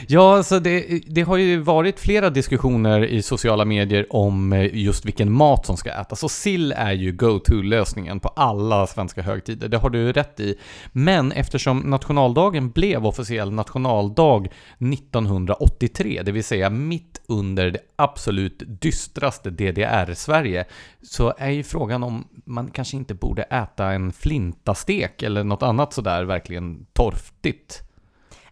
Ja, 0.09 0.36
alltså 0.36 0.61
det, 0.61 1.03
det 1.07 1.22
har 1.22 1.36
ju 1.36 1.59
varit 1.59 2.00
flera 2.00 2.30
diskussioner 2.30 3.05
i 3.05 3.22
sociala 3.22 3.64
medier 3.64 4.07
om 4.11 4.53
eh, 4.53 4.74
just 4.76 5.05
vilken 5.05 5.32
mat 5.32 5.66
som 5.66 5.76
ska 5.76 5.90
ätas. 5.90 6.24
Och 6.24 6.30
sill 6.30 6.72
är 6.72 6.92
ju 6.92 7.12
go-to-lösningen 7.12 8.20
på 8.20 8.28
alla 8.28 8.86
svenska 8.86 9.22
högtider, 9.22 9.68
det 9.68 9.76
har 9.76 9.90
du 9.90 10.12
rätt 10.12 10.40
i. 10.40 10.55
Men 10.92 11.32
eftersom 11.32 11.78
Nationaldagen 11.78 12.70
blev 12.70 13.07
officiell 13.07 13.53
nationaldag 13.53 14.48
1983, 14.78 16.22
det 16.24 16.32
vill 16.32 16.44
säga 16.44 16.70
mitt 16.70 17.20
under 17.28 17.70
det 17.70 17.80
absolut 17.96 18.62
dystraste 18.66 19.50
DDR-Sverige, 19.50 20.64
så 21.03 21.34
är 21.38 21.50
ju 21.50 21.62
frågan 21.62 22.03
om 22.03 22.28
man 22.44 22.70
kanske 22.70 22.96
inte 22.96 23.14
borde 23.14 23.42
äta 23.42 23.92
en 23.92 24.12
flintastek 24.12 25.22
eller 25.22 25.44
något 25.44 25.62
annat 25.62 25.92
sådär 25.92 26.24
verkligen 26.24 26.86
torftigt. 26.92 27.82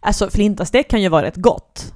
Alltså 0.01 0.31
flintastek 0.31 0.91
kan 0.91 1.03
ju 1.03 1.09
vara 1.09 1.23
rätt 1.23 1.37
gott. 1.37 1.95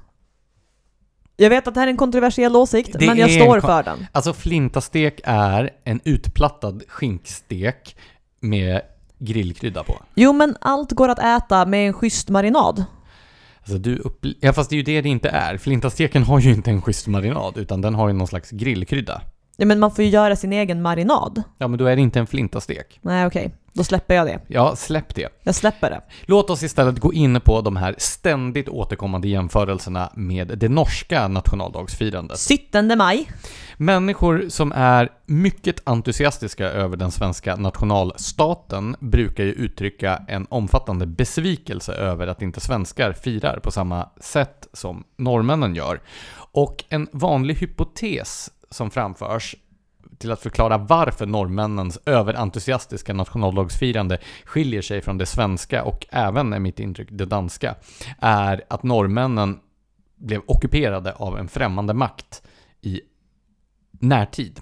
Jag 1.37 1.49
vet 1.49 1.67
att 1.67 1.73
det 1.73 1.79
här 1.79 1.87
är 1.87 1.91
en 1.91 1.97
kontroversiell 1.97 2.55
åsikt, 2.55 2.95
det 2.99 3.07
men 3.07 3.17
jag 3.17 3.31
står 3.31 3.59
för 3.59 3.83
den. 3.83 4.07
Alltså 4.11 4.33
flintastek 4.33 5.21
är 5.23 5.69
en 5.83 5.99
utplattad 6.03 6.81
skinkstek 6.87 7.95
med 8.39 8.81
grillkrydda 9.19 9.83
på. 9.83 10.01
Jo, 10.15 10.33
men 10.33 10.57
allt 10.61 10.91
går 10.91 11.09
att 11.09 11.19
äta 11.19 11.65
med 11.65 11.87
en 11.87 11.93
schysst 11.93 12.29
marinad. 12.29 12.85
Alltså 13.59 13.77
du 13.77 14.03
Ja 14.39 14.53
fast 14.53 14.69
det 14.69 14.75
är 14.75 14.77
ju 14.77 14.83
det 14.83 15.01
det 15.01 15.09
inte 15.09 15.29
är. 15.29 15.57
Flintasteken 15.57 16.23
har 16.23 16.39
ju 16.39 16.53
inte 16.53 16.71
en 16.71 16.81
schysst 16.81 17.07
marinad, 17.07 17.57
utan 17.57 17.81
den 17.81 17.95
har 17.95 18.07
ju 18.07 18.13
någon 18.13 18.27
slags 18.27 18.49
grillkrydda. 18.49 19.21
Ja 19.57 19.65
men 19.65 19.79
man 19.79 19.91
får 19.91 20.03
ju 20.03 20.09
göra 20.09 20.35
sin 20.35 20.53
egen 20.53 20.81
marinad. 20.81 21.43
Ja 21.57 21.67
men 21.67 21.79
då 21.79 21.85
är 21.85 21.95
det 21.95 22.01
inte 22.01 22.19
en 22.19 22.27
flintastek. 22.27 22.99
Nej 23.01 23.25
okej, 23.25 23.55
då 23.73 23.83
släpper 23.83 24.15
jag 24.15 24.27
det. 24.27 24.39
Ja, 24.47 24.75
släpp 24.75 25.15
det. 25.15 25.29
Jag 25.43 25.55
släpper 25.55 25.89
det. 25.89 26.01
Låt 26.25 26.49
oss 26.49 26.63
istället 26.63 26.99
gå 26.99 27.13
in 27.13 27.41
på 27.41 27.61
de 27.61 27.75
här 27.75 27.95
ständigt 27.97 28.69
återkommande 28.69 29.27
jämförelserna 29.27 30.09
med 30.15 30.57
det 30.57 30.69
norska 30.69 31.27
nationaldagsfirandet. 31.27 32.39
17 32.71 32.97
maj. 32.97 33.31
Människor 33.77 34.45
som 34.49 34.71
är 34.71 35.09
mycket 35.25 35.81
entusiastiska 35.85 36.65
över 36.65 36.97
den 36.97 37.11
svenska 37.11 37.55
nationalstaten 37.55 38.95
brukar 38.99 39.43
ju 39.43 39.51
uttrycka 39.51 40.21
en 40.27 40.47
omfattande 40.49 41.05
besvikelse 41.05 41.93
över 41.93 42.27
att 42.27 42.41
inte 42.41 42.59
svenskar 42.59 43.13
firar 43.13 43.59
på 43.59 43.71
samma 43.71 44.09
sätt 44.21 44.67
som 44.73 45.03
norrmännen 45.17 45.75
gör. 45.75 46.01
Och 46.55 46.83
en 46.89 47.07
vanlig 47.11 47.55
hypotes 47.55 48.49
som 48.75 48.91
framförs 48.91 49.55
till 50.17 50.31
att 50.31 50.41
förklara 50.41 50.77
varför 50.77 51.25
norrmännens 51.25 51.99
överentusiastiska 52.05 53.13
nationaldagsfirande 53.13 54.17
skiljer 54.45 54.81
sig 54.81 55.01
från 55.01 55.17
det 55.17 55.25
svenska 55.25 55.83
och 55.83 56.05
även, 56.09 56.53
är 56.53 56.59
mitt 56.59 56.79
intryck, 56.79 57.07
det 57.11 57.25
danska, 57.25 57.75
är 58.19 58.63
att 58.69 58.83
norrmännen 58.83 59.59
blev 60.15 60.41
ockuperade 60.45 61.13
av 61.13 61.37
en 61.37 61.47
främmande 61.47 61.93
makt 61.93 62.41
i 62.81 63.01
närtid. 63.91 64.59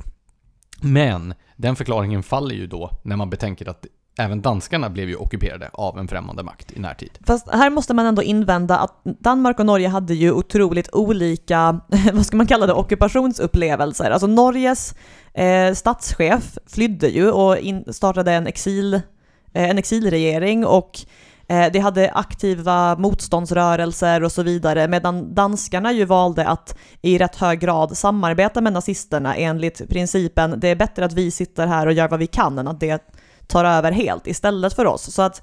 Men 0.81 1.33
den 1.55 1.75
förklaringen 1.75 2.23
faller 2.23 2.55
ju 2.55 2.67
då 2.67 2.91
när 3.03 3.15
man 3.15 3.29
betänker 3.29 3.69
att 3.69 3.85
även 4.17 4.41
danskarna 4.41 4.89
blev 4.89 5.09
ju 5.09 5.15
ockuperade 5.15 5.69
av 5.73 5.99
en 5.99 6.07
främmande 6.07 6.43
makt 6.43 6.71
i 6.71 6.79
närtid. 6.79 7.17
Fast 7.25 7.49
här 7.49 7.69
måste 7.69 7.93
man 7.93 8.05
ändå 8.05 8.23
invända 8.23 8.77
att 8.77 9.01
Danmark 9.03 9.59
och 9.59 9.65
Norge 9.65 9.87
hade 9.87 10.13
ju 10.13 10.31
otroligt 10.31 10.89
olika, 10.93 11.79
vad 12.13 12.25
ska 12.25 12.37
man 12.37 12.47
kalla 12.47 12.65
det, 12.65 12.73
ockupationsupplevelser. 12.73 14.11
Alltså 14.11 14.27
Norges 14.27 14.95
eh, 15.33 15.73
statschef 15.73 16.57
flydde 16.67 17.07
ju 17.07 17.31
och 17.31 17.57
in, 17.57 17.93
startade 17.93 18.31
en, 18.31 18.47
exil, 18.47 18.93
eh, 18.93 19.69
en 19.69 19.77
exilregering 19.77 20.65
och 20.65 20.99
eh, 21.47 21.71
det 21.73 21.79
hade 21.79 22.11
aktiva 22.11 22.95
motståndsrörelser 22.95 24.23
och 24.23 24.31
så 24.31 24.43
vidare, 24.43 24.87
medan 24.87 25.35
danskarna 25.35 25.91
ju 25.91 26.05
valde 26.05 26.47
att 26.47 26.77
i 27.01 27.17
rätt 27.17 27.35
hög 27.35 27.59
grad 27.59 27.97
samarbeta 27.97 28.61
med 28.61 28.73
nazisterna 28.73 29.35
enligt 29.35 29.89
principen 29.89 30.59
det 30.59 30.67
är 30.67 30.75
bättre 30.75 31.05
att 31.05 31.13
vi 31.13 31.31
sitter 31.31 31.67
här 31.67 31.87
och 31.87 31.93
gör 31.93 32.07
vad 32.07 32.19
vi 32.19 32.27
kan 32.27 32.59
än 32.59 32.67
att 32.67 32.79
det 32.79 33.12
tar 33.47 33.65
över 33.65 33.91
helt 33.91 34.27
istället 34.27 34.73
för 34.73 34.85
oss. 34.85 35.13
Så 35.13 35.21
att 35.21 35.41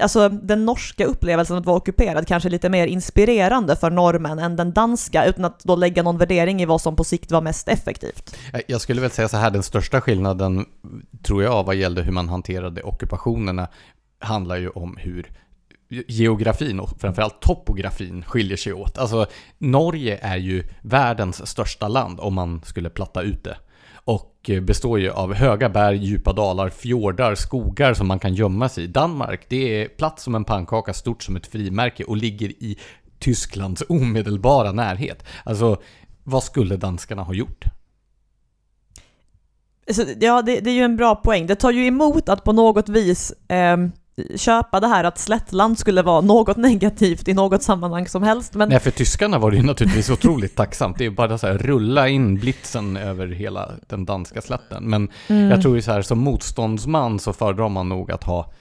alltså, 0.00 0.28
den 0.28 0.64
norska 0.64 1.04
upplevelsen 1.04 1.56
att 1.56 1.66
vara 1.66 1.76
ockuperad 1.76 2.26
kanske 2.26 2.48
är 2.48 2.50
lite 2.50 2.68
mer 2.68 2.86
inspirerande 2.86 3.76
för 3.76 3.90
norrmän 3.90 4.38
än 4.38 4.56
den 4.56 4.72
danska, 4.72 5.24
utan 5.24 5.44
att 5.44 5.64
då 5.64 5.76
lägga 5.76 6.02
någon 6.02 6.18
värdering 6.18 6.62
i 6.62 6.66
vad 6.66 6.80
som 6.80 6.96
på 6.96 7.04
sikt 7.04 7.30
var 7.30 7.40
mest 7.40 7.68
effektivt. 7.68 8.36
Eh, 8.52 8.60
jag 8.68 8.80
skulle 8.80 9.00
väl 9.00 9.10
säga 9.10 9.28
så 9.28 9.36
här, 9.36 9.50
den 9.50 9.62
största 9.62 10.00
skillnaden 10.00 10.66
tror 11.22 11.42
jag 11.42 11.64
vad 11.64 11.74
gällde 11.74 12.02
hur 12.02 12.12
man 12.12 12.28
hanterade 12.28 12.82
ockupationerna 12.82 13.68
handlar 14.18 14.56
ju 14.56 14.68
om 14.68 14.96
hur 14.96 15.30
geografin 16.08 16.80
och 16.80 17.00
framförallt 17.00 17.40
topografin 17.40 18.24
skiljer 18.24 18.56
sig 18.56 18.72
åt. 18.72 18.98
Alltså 18.98 19.26
Norge 19.58 20.18
är 20.22 20.36
ju 20.36 20.64
världens 20.82 21.46
största 21.46 21.88
land 21.88 22.20
om 22.20 22.34
man 22.34 22.62
skulle 22.64 22.90
platta 22.90 23.22
ut 23.22 23.44
det 23.44 23.56
och 24.42 24.50
eh, 24.50 24.60
består 24.60 25.00
ju 25.00 25.10
av 25.10 25.34
höga 25.34 25.68
berg, 25.68 25.96
djupa 25.96 26.32
dalar, 26.32 26.68
fjordar, 26.68 27.34
skogar 27.34 27.94
som 27.94 28.08
man 28.08 28.18
kan 28.18 28.34
gömma 28.34 28.68
sig 28.68 28.84
i. 28.84 28.86
Danmark, 28.86 29.46
det 29.48 29.82
är 29.82 29.88
platt 29.88 30.20
som 30.20 30.34
en 30.34 30.44
pannkaka, 30.44 30.92
stort 30.92 31.22
som 31.22 31.36
ett 31.36 31.46
frimärke 31.46 32.04
och 32.04 32.16
ligger 32.16 32.48
i 32.48 32.78
Tysklands 33.18 33.82
omedelbara 33.88 34.72
närhet. 34.72 35.24
Alltså, 35.44 35.76
vad 36.24 36.42
skulle 36.42 36.76
danskarna 36.76 37.22
ha 37.22 37.34
gjort? 37.34 37.64
Ja, 40.20 40.42
det, 40.42 40.60
det, 40.60 40.70
är 40.70 40.74
ju 40.74 40.82
en 40.82 40.96
bra 40.96 41.14
poäng. 41.14 41.46
Det 41.46 41.54
tar 41.54 41.70
ju 41.70 41.86
emot 41.86 42.28
att 42.28 42.44
på 42.44 42.52
något 42.52 42.88
vis 42.88 43.32
eh, 43.48 43.76
köpa 44.36 44.80
det 44.80 44.86
här 44.86 45.04
att 45.04 45.18
slättland 45.18 45.78
skulle 45.78 46.02
vara 46.02 46.20
något 46.20 46.56
negativt 46.56 47.28
i 47.28 47.34
något 47.34 47.62
sammanhang 47.62 48.08
som 48.08 48.22
helst. 48.22 48.54
Men... 48.54 48.68
Nej, 48.68 48.80
för 48.80 48.90
tyskarna 48.90 49.38
var 49.38 49.50
det 49.50 49.56
ju 49.56 49.62
naturligtvis 49.62 50.10
otroligt 50.10 50.56
tacksamt. 50.56 50.98
Det 50.98 51.04
är 51.04 51.08
ju 51.08 51.14
bara 51.14 51.38
så 51.38 51.46
här 51.46 51.58
rulla 51.58 52.08
in 52.08 52.34
blitzen 52.34 52.96
över 52.96 53.26
hela 53.26 53.70
den 53.86 54.04
danska 54.04 54.40
slätten. 54.40 54.84
Men 54.84 55.08
mm. 55.28 55.50
jag 55.50 55.62
tror 55.62 55.76
ju 55.76 55.82
så 55.82 55.92
här 55.92 56.02
som 56.02 56.18
motståndsman 56.18 57.18
så 57.18 57.32
föredrar 57.32 57.68
man 57.68 57.88
nog 57.88 58.12
att 58.12 58.24
ha 58.24 58.52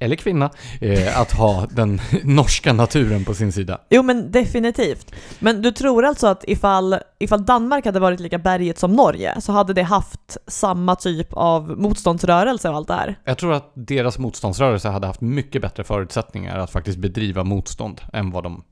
eller 0.00 0.16
kvinna, 0.16 0.50
eh, 0.80 1.20
att 1.20 1.32
ha 1.32 1.66
den 1.70 2.00
norska 2.24 2.72
naturen 2.72 3.24
på 3.24 3.34
sin 3.34 3.52
sida. 3.52 3.80
Jo 3.90 4.02
men 4.02 4.30
definitivt. 4.30 5.14
Men 5.38 5.62
du 5.62 5.72
tror 5.72 6.04
alltså 6.04 6.26
att 6.26 6.44
ifall, 6.46 6.96
ifall 7.18 7.44
Danmark 7.44 7.86
hade 7.86 8.00
varit 8.00 8.20
lika 8.20 8.38
berget 8.38 8.78
som 8.78 8.92
Norge 8.92 9.40
så 9.40 9.52
hade 9.52 9.72
det 9.72 9.82
haft 9.82 10.36
samma 10.46 10.96
typ 10.96 11.28
av 11.32 11.78
motståndsrörelse 11.78 12.68
och 12.68 12.76
allt 12.76 12.88
det 12.88 12.94
här? 12.94 13.18
Jag 13.24 13.38
tror 13.38 13.52
att 13.52 13.72
deras 13.74 14.18
motståndsrörelse 14.18 14.88
hade 14.88 15.06
haft 15.06 15.20
mycket 15.20 15.62
bättre 15.62 15.84
förutsättningar 15.84 16.58
att 16.58 16.70
faktiskt 16.70 16.98
bedriva 16.98 17.44
motstånd 17.44 18.00
än 18.12 18.30
vad 18.30 18.42
de, 18.42 18.64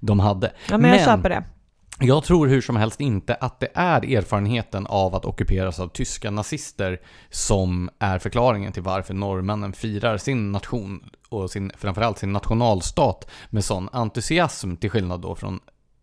de 0.00 0.20
hade. 0.20 0.46
Ja 0.46 0.52
men, 0.70 0.80
men 0.80 0.90
jag 0.90 1.04
köper 1.04 1.28
det. 1.28 1.44
Jag 2.02 2.24
tror 2.24 2.46
hur 2.46 2.60
som 2.60 2.76
helst 2.76 3.00
inte 3.00 3.34
att 3.34 3.60
det 3.60 3.68
är 3.74 4.16
erfarenheten 4.16 4.86
av 4.86 5.14
att 5.14 5.24
ockuperas 5.24 5.80
av 5.80 5.88
tyska 5.88 6.30
nazister 6.30 7.00
som 7.30 7.90
är 7.98 8.18
förklaringen 8.18 8.72
till 8.72 8.82
varför 8.82 9.14
norrmännen 9.14 9.72
firar 9.72 10.16
sin 10.18 10.52
nation 10.52 11.10
och 11.28 11.50
sin, 11.50 11.72
framförallt 11.76 12.18
sin 12.18 12.32
nationalstat 12.32 13.30
med 13.50 13.64
sån 13.64 13.88
entusiasm 13.92 14.76
till 14.76 14.90
skillnad 14.90 15.20
då 15.20 15.34
från 15.34 15.60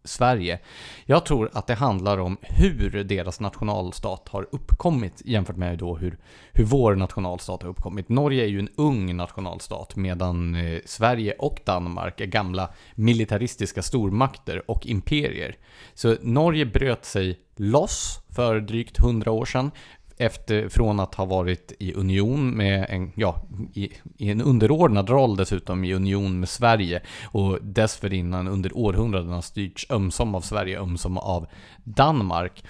Sverige. 0.08 0.60
Jag 1.06 1.26
tror 1.26 1.50
att 1.54 1.68
det 1.68 1.74
handlar 1.74 2.18
om 2.18 2.38
hur 2.42 3.04
deras 3.04 3.40
nationalstat 3.40 4.28
har 4.30 4.48
uppkommit 4.52 5.22
jämfört 5.26 5.58
med 5.58 5.78
då 5.78 5.96
hur, 5.96 6.18
hur 6.54 6.66
vår 6.66 6.96
nationalstat 6.96 7.64
har 7.64 7.70
uppkommit. 7.70 8.10
Norge 8.10 8.44
är 8.44 8.48
ju 8.48 8.60
en 8.60 8.70
ung 8.76 9.16
nationalstat 9.16 9.96
medan 9.96 10.56
eh, 10.56 10.80
Sverige 10.86 11.34
och 11.40 11.60
Danmark 11.66 12.22
är 12.22 12.26
gamla 12.26 12.70
militaristiska 12.96 13.82
stormakter 13.82 14.72
och 14.72 14.86
imperier. 14.86 15.56
Så 15.94 16.16
Norge 16.22 16.66
bröt 16.66 17.06
sig 17.06 17.40
loss 17.56 18.20
för 18.36 18.60
drygt 18.60 18.98
hundra 18.98 19.32
år 19.32 19.46
sedan 19.46 19.72
efter, 20.18 20.70
från 20.70 21.00
att 21.00 21.16
ha 21.16 21.26
varit 21.26 21.74
i 21.80 21.94
union 21.94 22.50
med 22.50 22.86
en, 22.90 23.12
ja, 23.16 23.42
i, 23.74 23.92
i, 24.18 24.30
en 24.30 24.42
underordnad 24.42 25.10
roll 25.10 25.36
dessutom 25.36 25.84
i 25.84 25.94
union 25.94 26.40
med 26.40 26.50
Sverige 26.50 27.02
och 27.26 27.60
dessförinnan 27.62 28.48
under 28.48 28.78
århundraden 28.78 29.42
styrts 29.42 29.88
ömsom 29.90 30.36
av 30.36 30.42
Sverige, 30.42 30.80
ömsom 30.80 31.18
av 31.18 31.48
Danmark. 31.84 32.64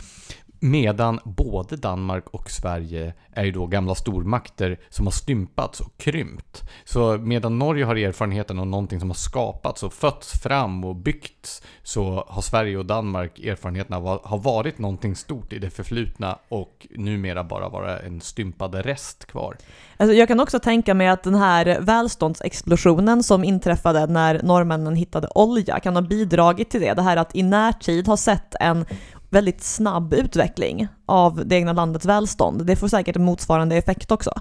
Medan 0.60 1.20
både 1.24 1.76
Danmark 1.76 2.28
och 2.32 2.50
Sverige 2.50 3.14
är 3.32 3.44
ju 3.44 3.52
då 3.52 3.68
gamla 3.68 3.96
stormakter 3.96 4.80
som 4.90 5.06
har 5.06 5.12
stympats 5.12 5.80
och 5.80 5.98
krympt. 5.98 6.64
Så 6.86 7.18
medan 7.18 7.60
Norge 7.60 7.86
har 7.86 7.96
erfarenheten 7.96 8.60
av 8.60 8.68
någonting 8.68 9.00
som 9.00 9.10
har 9.10 9.16
skapats 9.16 9.84
och 9.84 9.94
fötts 9.94 10.42
fram 10.42 10.84
och 10.84 10.96
byggts 10.96 11.62
så 11.84 12.26
har 12.28 12.42
Sverige 12.42 12.78
och 12.78 12.86
Danmark 12.86 13.40
erfarenheten 13.40 13.96
av 13.96 14.08
att 14.08 14.26
ha 14.26 14.38
varit 14.38 14.78
någonting 14.78 15.16
stort 15.16 15.54
i 15.54 15.60
det 15.60 15.70
förflutna 15.70 16.38
och 16.50 16.88
numera 16.96 17.44
bara 17.44 17.70
vara 17.70 18.00
en 18.00 18.22
stympad 18.22 18.76
rest 18.76 19.26
kvar. 19.26 19.58
Alltså 19.98 20.16
jag 20.16 20.28
kan 20.28 20.40
också 20.40 20.60
tänka 20.60 20.94
mig 20.94 21.08
att 21.08 21.24
den 21.24 21.36
här 21.36 21.78
välståndsexplosionen 21.82 23.24
som 23.24 23.44
inträffade 23.44 24.08
när 24.08 24.44
norrmännen 24.44 24.96
hittade 24.96 25.28
olja 25.36 25.80
kan 25.80 25.96
ha 25.96 26.02
bidragit 26.02 26.70
till 26.70 26.82
det. 26.82 26.94
Det 26.94 27.02
här 27.02 27.18
att 27.18 27.36
i 27.36 27.44
närtid 27.44 28.08
ha 28.08 28.18
sett 28.18 28.56
en 28.60 28.86
väldigt 29.30 29.64
snabb 29.64 30.14
utveckling 30.14 30.88
av 31.06 31.48
det 31.48 31.56
egna 31.56 31.74
landets 31.74 32.06
välstånd. 32.06 32.66
Det 32.66 32.76
får 32.76 32.88
säkert 32.88 33.16
en 33.16 33.24
motsvarande 33.24 33.76
effekt 33.76 34.12
också. 34.12 34.32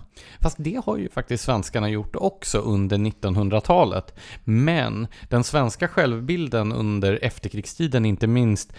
Fast 0.41 0.57
det 0.59 0.81
har 0.87 0.97
ju 0.97 1.09
faktiskt 1.09 1.45
svenskarna 1.45 1.89
gjort 1.89 2.17
också 2.17 2.59
under 2.59 2.97
1900-talet. 2.97 4.15
Men 4.45 5.07
den 5.29 5.45
svenska 5.45 5.89
självbilden 5.89 6.73
under 6.73 7.19
efterkrigstiden 7.23 8.07
inte 8.07 8.27
minst 8.27 8.73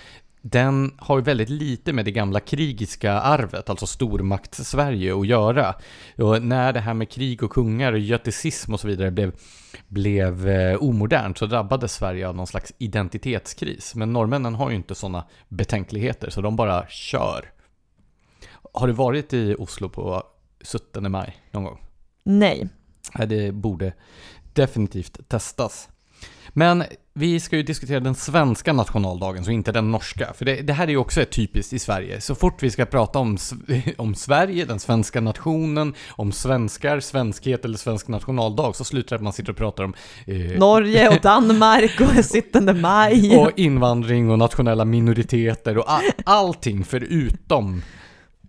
den 0.49 0.91
har 0.97 1.17
ju 1.17 1.23
väldigt 1.23 1.49
lite 1.49 1.93
med 1.93 2.05
det 2.05 2.11
gamla 2.11 2.39
krigiska 2.39 3.13
arvet, 3.13 3.69
alltså 3.69 3.85
stormakts-Sverige, 3.85 5.19
att 5.19 5.27
göra. 5.27 5.75
Och 6.17 6.43
när 6.43 6.73
det 6.73 6.79
här 6.79 6.93
med 6.93 7.09
krig 7.09 7.43
och 7.43 7.51
kungar 7.51 7.93
och 7.93 7.99
göticism 7.99 8.73
och 8.73 8.79
så 8.79 8.87
vidare 8.87 9.11
blev, 9.11 9.35
blev 9.87 10.49
eh, 10.49 10.83
omodernt 10.83 11.37
så 11.37 11.45
drabbades 11.45 11.93
Sverige 11.93 12.27
av 12.27 12.35
någon 12.35 12.47
slags 12.47 12.73
identitetskris. 12.77 13.95
Men 13.95 14.13
norrmännen 14.13 14.55
har 14.55 14.69
ju 14.69 14.75
inte 14.75 14.95
sådana 14.95 15.27
betänkligheter, 15.47 16.29
så 16.29 16.41
de 16.41 16.55
bara 16.55 16.87
kör. 16.87 17.51
Har 18.73 18.87
du 18.87 18.93
varit 18.93 19.33
i 19.33 19.55
Oslo 19.59 19.89
på 19.89 20.23
17 20.63 21.11
maj 21.11 21.37
någon 21.51 21.63
gång? 21.63 21.79
Nej. 22.23 22.69
Det 23.27 23.51
borde 23.51 23.93
definitivt 24.53 25.29
testas. 25.29 25.89
Men 26.57 26.83
vi 27.13 27.39
ska 27.39 27.57
ju 27.57 27.63
diskutera 27.63 27.99
den 27.99 28.15
svenska 28.15 28.73
nationaldagen, 28.73 29.45
så 29.45 29.51
inte 29.51 29.71
den 29.71 29.91
norska. 29.91 30.33
För 30.33 30.45
det, 30.45 30.61
det 30.61 30.73
här 30.73 30.87
är 30.87 30.91
ju 30.91 30.97
också 30.97 31.25
typiskt 31.25 31.73
i 31.73 31.79
Sverige. 31.79 32.21
Så 32.21 32.35
fort 32.35 32.63
vi 32.63 32.71
ska 32.71 32.85
prata 32.85 33.19
om, 33.19 33.37
om 33.97 34.15
Sverige, 34.15 34.65
den 34.65 34.79
svenska 34.79 35.21
nationen, 35.21 35.93
om 36.09 36.31
svenskar, 36.31 36.99
svenskhet 36.99 37.65
eller 37.65 37.77
svensk 37.77 38.07
nationaldag, 38.07 38.75
så 38.75 38.83
slutar 38.83 39.09
det 39.09 39.15
att 39.15 39.23
man 39.23 39.33
sitter 39.33 39.51
och 39.51 39.57
pratar 39.57 39.83
om... 39.83 39.93
Eh, 40.25 40.59
Norge 40.59 41.09
och 41.09 41.19
Danmark 41.21 42.01
och 42.01 42.25
17 42.53 42.81
maj. 42.81 43.37
Och 43.37 43.51
invandring 43.55 44.29
och 44.29 44.39
nationella 44.39 44.85
minoriteter 44.85 45.77
och 45.77 45.91
all, 45.91 46.03
allting 46.25 46.83
förutom 46.83 47.81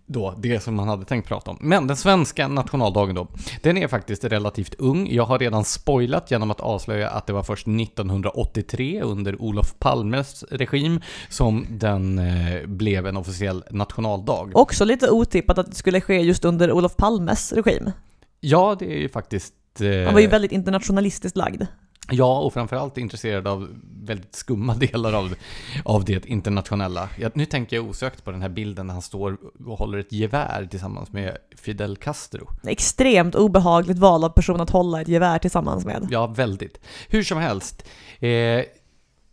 då 0.09 0.33
det 0.37 0.59
som 0.59 0.75
man 0.75 0.87
hade 0.87 1.05
tänkt 1.05 1.27
prata 1.27 1.51
om. 1.51 1.57
Men 1.61 1.87
den 1.87 1.97
svenska 1.97 2.47
nationaldagen 2.47 3.15
då, 3.15 3.27
den 3.61 3.77
är 3.77 3.87
faktiskt 3.87 4.23
relativt 4.23 4.75
ung. 4.77 5.07
Jag 5.11 5.23
har 5.23 5.39
redan 5.39 5.63
spoilat 5.65 6.31
genom 6.31 6.51
att 6.51 6.59
avslöja 6.59 7.09
att 7.09 7.27
det 7.27 7.33
var 7.33 7.43
först 7.43 7.67
1983 7.67 9.01
under 9.01 9.41
Olof 9.41 9.75
Palmes 9.79 10.43
regim 10.51 11.01
som 11.29 11.65
den 11.69 12.19
eh, 12.19 12.65
blev 12.65 13.07
en 13.07 13.17
officiell 13.17 13.63
nationaldag. 13.71 14.51
Också 14.53 14.85
lite 14.85 15.09
otippat 15.09 15.57
att 15.57 15.69
det 15.69 15.75
skulle 15.75 16.01
ske 16.01 16.19
just 16.21 16.45
under 16.45 16.71
Olof 16.71 16.95
Palmes 16.97 17.53
regim. 17.53 17.91
Ja, 18.39 18.75
det 18.79 18.85
är 18.85 18.99
ju 18.99 19.09
faktiskt... 19.09 19.53
Eh, 19.81 20.05
Han 20.05 20.13
var 20.13 20.21
ju 20.21 20.27
väldigt 20.27 20.51
internationalistiskt 20.51 21.37
lagd. 21.37 21.63
Ja, 22.11 22.39
och 22.39 22.53
framförallt 22.53 22.97
intresserad 22.97 23.47
av 23.47 23.67
väldigt 24.03 24.35
skumma 24.35 24.73
delar 24.79 25.13
av, 25.13 25.35
av 25.83 26.05
det 26.05 26.25
internationella. 26.25 27.09
Jag, 27.19 27.31
nu 27.35 27.45
tänker 27.45 27.75
jag 27.75 27.85
osökt 27.89 28.23
på 28.23 28.31
den 28.31 28.41
här 28.41 28.49
bilden 28.49 28.87
när 28.87 28.93
han 28.93 29.01
står 29.01 29.37
och 29.65 29.77
håller 29.77 29.97
ett 29.97 30.11
gevär 30.11 30.67
tillsammans 30.71 31.11
med 31.11 31.37
Fidel 31.55 31.97
Castro. 31.97 32.47
Extremt 32.63 33.35
obehagligt 33.35 33.97
val 33.97 34.23
av 34.23 34.29
person 34.29 34.61
att 34.61 34.69
hålla 34.69 35.01
ett 35.01 35.07
gevär 35.07 35.39
tillsammans 35.39 35.85
med. 35.85 36.07
Ja, 36.11 36.27
väldigt. 36.27 36.79
Hur 37.09 37.23
som 37.23 37.37
helst. 37.37 37.85
Eh, 38.19 38.29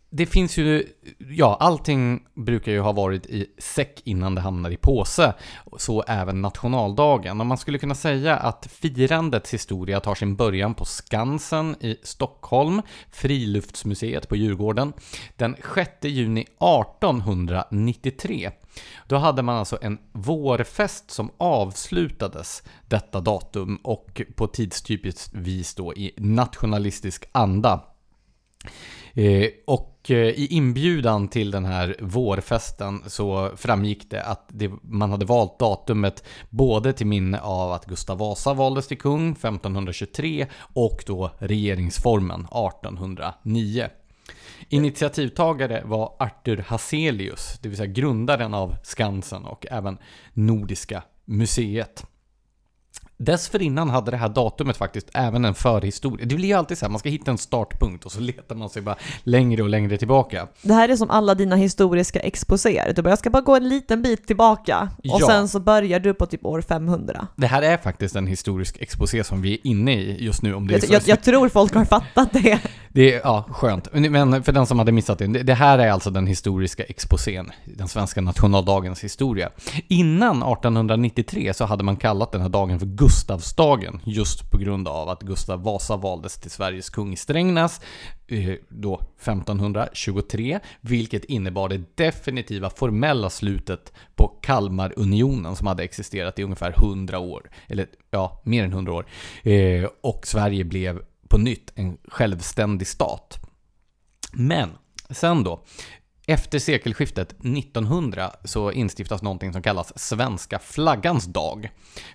det 0.09 0.25
finns 0.25 0.57
ju, 0.57 0.87
ja, 1.29 1.57
allting 1.59 2.23
brukar 2.35 2.71
ju 2.71 2.79
ha 2.79 2.91
varit 2.91 3.25
i 3.25 3.47
säck 3.57 4.01
innan 4.05 4.35
det 4.35 4.41
hamnar 4.41 4.69
i 4.69 4.77
påse. 4.77 5.33
Så 5.77 6.03
även 6.07 6.41
nationaldagen. 6.41 7.39
Och 7.39 7.45
man 7.45 7.57
skulle 7.57 7.77
kunna 7.77 7.95
säga 7.95 8.35
att 8.35 8.67
firandets 8.71 9.53
historia 9.53 9.99
tar 9.99 10.15
sin 10.15 10.35
början 10.35 10.73
på 10.73 10.85
Skansen 10.85 11.75
i 11.79 11.97
Stockholm, 12.03 12.81
Friluftsmuseet 13.11 14.29
på 14.29 14.35
Djurgården, 14.35 14.93
den 15.35 15.55
6 15.75 15.91
juni 16.01 16.41
1893. 16.41 18.51
Då 19.07 19.15
hade 19.15 19.41
man 19.41 19.55
alltså 19.55 19.77
en 19.81 19.97
vårfest 20.11 21.11
som 21.11 21.31
avslutades 21.37 22.63
detta 22.87 23.21
datum 23.21 23.79
och 23.83 24.21
på 24.35 24.47
tidstypiskt 24.47 25.33
vis 25.33 25.75
då 25.75 25.93
i 25.93 26.13
nationalistisk 26.17 27.25
anda. 27.31 27.83
Eh, 29.17 29.49
och 29.65 30.11
eh, 30.11 30.17
i 30.17 30.47
inbjudan 30.51 31.27
till 31.27 31.51
den 31.51 31.65
här 31.65 31.95
vårfesten 31.99 33.03
så 33.07 33.51
framgick 33.55 34.09
det 34.09 34.23
att 34.23 34.45
det, 34.47 34.71
man 34.81 35.11
hade 35.11 35.25
valt 35.25 35.59
datumet 35.59 36.23
både 36.49 36.93
till 36.93 37.07
minne 37.07 37.39
av 37.39 37.71
att 37.71 37.85
Gustav 37.85 38.17
Vasa 38.17 38.53
valdes 38.53 38.87
till 38.87 38.97
kung 38.97 39.31
1523 39.31 40.47
och 40.57 41.03
då 41.07 41.31
regeringsformen 41.39 42.39
1809. 42.39 43.87
Initiativtagare 44.69 45.83
var 45.85 46.15
Arthur 46.19 46.65
Hazelius, 46.67 47.59
det 47.61 47.69
vill 47.69 47.77
säga 47.77 47.91
grundaren 47.91 48.53
av 48.53 48.75
Skansen 48.83 49.45
och 49.45 49.65
även 49.71 49.97
Nordiska 50.33 51.03
museet. 51.25 52.05
Dessförinnan 53.19 53.89
hade 53.89 54.11
det 54.11 54.17
här 54.17 54.29
datumet 54.29 54.77
faktiskt 54.77 55.09
även 55.13 55.45
en 55.45 55.53
förhistoria. 55.53 56.25
Det 56.25 56.35
blir 56.35 56.47
ju 56.47 56.53
alltid 56.53 56.77
så 56.77 56.85
här, 56.85 56.91
man 56.91 56.99
ska 56.99 57.09
hitta 57.09 57.31
en 57.31 57.37
startpunkt 57.37 58.05
och 58.05 58.11
så 58.11 58.19
letar 58.19 58.55
man 58.55 58.69
sig 58.69 58.81
bara 58.81 58.95
längre 59.23 59.63
och 59.63 59.69
längre 59.69 59.97
tillbaka. 59.97 60.47
Det 60.61 60.73
här 60.73 60.89
är 60.89 60.95
som 60.95 61.09
alla 61.09 61.35
dina 61.35 61.55
historiska 61.55 62.19
exposéer. 62.19 62.93
Du 62.93 63.01
bara, 63.01 63.09
jag 63.09 63.19
ska 63.19 63.29
bara 63.29 63.41
gå 63.41 63.55
en 63.55 63.69
liten 63.69 64.01
bit 64.01 64.27
tillbaka 64.27 64.89
och 64.97 65.21
Ja. 65.21 65.27
sen 65.27 65.47
så 65.49 65.59
börjar 65.59 65.99
du 65.99 66.13
på 66.13 66.25
typ 66.25 66.45
år 66.45 66.61
500. 66.61 67.27
Det 67.35 67.47
här 67.47 67.61
är 67.61 67.77
faktiskt 67.77 68.15
en 68.15 68.27
historisk 68.27 68.77
exposé 68.79 69.23
som 69.23 69.41
vi 69.41 69.53
är 69.53 69.67
inne 69.67 69.93
i 69.93 70.23
just 70.25 70.41
nu. 70.41 70.53
Om 70.53 70.67
det 70.67 70.73
Jag, 70.73 70.83
så. 70.83 70.93
jag, 70.93 71.01
jag 71.05 71.23
tror 71.23 71.49
folk 71.49 71.73
har 71.73 71.85
fattat 71.85 72.33
det. 72.33 72.59
Det 72.97 73.13
är, 73.13 73.21
ja, 73.23 73.45
skönt. 73.49 73.87
Men 73.93 74.43
för 74.43 74.51
den 74.51 74.65
som 74.65 74.79
hade 74.79 74.91
missat 74.91 75.19
det, 75.19 75.27
det- 75.27 75.53
här 75.53 75.79
är 75.79 75.91
alltså 75.91 76.09
den 76.09 76.27
historiska 76.27 76.83
exposén, 76.83 77.51
den 77.65 77.87
svenska 77.87 78.21
nationaldagens 78.21 79.03
historia. 79.03 79.49
Innan 79.87 80.43
1893 80.43 81.53
så 81.53 81.65
hade 81.65 81.83
man 81.83 81.95
kallat 81.97 82.31
den 82.31 82.41
här 82.41 82.49
dagen 82.49 82.79
för 82.79 82.85
Gustavsdagen, 82.85 83.99
just 84.03 84.51
på 84.51 84.57
grund 84.57 84.87
av 84.87 85.09
att 85.09 85.21
Gustav 85.21 85.63
Vasa 85.63 85.97
valdes 85.97 86.37
till 86.37 86.51
Sveriges 86.51 86.89
kung 86.89 87.13
i 87.13 87.15
Strängnäs, 87.15 87.81
eh, 88.27 88.53
då 88.69 89.01
1523, 89.19 90.59
vilket 90.81 91.25
innebar 91.25 91.69
det 91.69 91.97
definitiva 91.97 92.69
formella 92.69 93.29
slutet 93.29 93.93
på 94.15 94.27
Kalmarunionen 94.27 95.55
som 95.55 95.67
hade 95.67 95.83
existerat 95.83 96.39
i 96.39 96.43
ungefär 96.43 96.73
100 96.77 97.19
år, 97.19 97.49
eller 97.67 97.87
ja, 98.11 98.41
mer 98.45 98.63
än 98.63 98.71
100 98.73 98.93
år. 98.93 99.05
Eh, 99.43 99.89
och 100.03 100.27
Sverige 100.27 100.63
blev 100.63 101.01
på 101.27 101.37
nytt 101.37 101.71
en 101.75 101.97
självständig 102.07 102.87
stat. 102.87 103.39
Men 104.33 104.69
sen 105.09 105.43
då, 105.43 105.63
efter 106.27 106.59
sekelskiftet 106.59 107.31
1900 107.31 108.31
så 108.43 108.71
instiftas 108.71 109.21
någonting 109.21 109.53
som 109.53 109.61
kallas 109.61 109.99
svenska 109.99 110.59
flaggans 110.59 111.25
dag. 111.25 111.69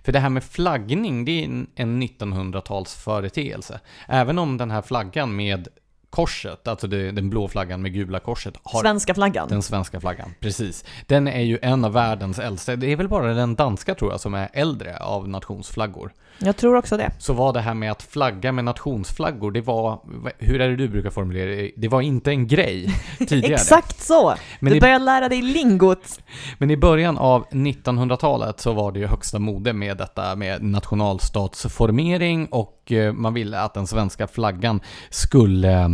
För 0.05 0.13
det 0.13 0.19
här 0.21 0.29
med 0.29 0.45
flaggning, 0.45 1.25
det 1.25 1.45
är 1.45 1.45
en- 1.75 2.03
1900-talsföreteelse. 2.03 3.81
Även 4.09 4.39
om 4.39 4.57
den 4.57 4.71
här 4.71 4.83
flaggan 4.83 5.37
med 5.37 5.69
korset, 6.13 6.69
alltså 6.69 6.87
det, 6.87 7.11
den 7.11 7.31
blå 7.31 7.49
flaggan 7.49 7.83
med 7.83 7.93
gula 7.93 8.21
korset, 8.21 8.55
har 8.63 8.81
Svenska 8.81 9.15
flaggan. 9.15 9.49
den 9.49 9.63
svenska 9.63 10.01
flaggan, 10.01 10.35
precis. 10.41 10.85
Den 11.07 11.29
är 11.29 11.41
ju 11.41 11.59
en 11.63 11.85
av 11.85 11.93
världens 11.93 12.39
äldsta. 12.39 12.77
Det 12.77 12.93
är 12.93 12.97
väl 12.97 13.09
bara 13.09 13.35
den 13.35 13.55
danska 13.55 13.95
tror 13.95 14.11
jag 14.11 14.21
som 14.21 14.35
är 14.35 14.49
äldre 14.53 14.97
av 14.97 15.29
nationsflaggor. 15.29 16.13
Jag 16.39 16.57
tror 16.57 16.77
också 16.77 16.97
det. 16.97 17.11
Så 17.19 17.33
var 17.33 17.53
det 17.53 17.61
här 17.61 17.75
med 17.75 17.91
att 17.91 18.03
flagga 18.03 18.53
med 18.53 18.65
nationsflaggor, 18.65 19.51
det 19.51 19.61
var, 19.61 20.01
hur 20.39 20.61
är 20.61 20.69
det 20.69 20.77
du 20.77 20.89
brukar 20.89 21.11
formulera 21.11 21.51
det? 21.51 21.71
Det 21.77 21.89
var 21.89 22.01
inte 22.01 22.31
en 22.31 22.47
grej 22.47 22.95
tidigare. 23.19 23.55
Exakt 23.55 24.03
så! 24.03 24.35
Men 24.61 24.73
du 24.73 24.81
börjar 24.81 24.99
lära 24.99 25.29
dig 25.29 25.43
lingot. 25.43 26.21
Men 26.59 26.71
i 26.71 26.77
början 26.77 27.19
av 27.19 27.47
1900-talet 27.51 28.61
så 28.61 28.73
var 28.73 28.93
det 28.93 28.99
ju 28.99 29.07
högsta 29.07 29.39
mode 29.39 29.73
med 29.73 29.97
detta 29.97 30.37
med 30.37 30.63
nationalstatsformering 30.63 32.47
och 32.47 32.82
eh, 32.91 33.12
man 33.12 33.35
ville 33.35 33.61
att 33.61 33.74
den 33.74 33.87
svenska 33.87 34.26
flaggan 34.26 34.80
skulle, 35.11 35.83
eh, 35.83 35.89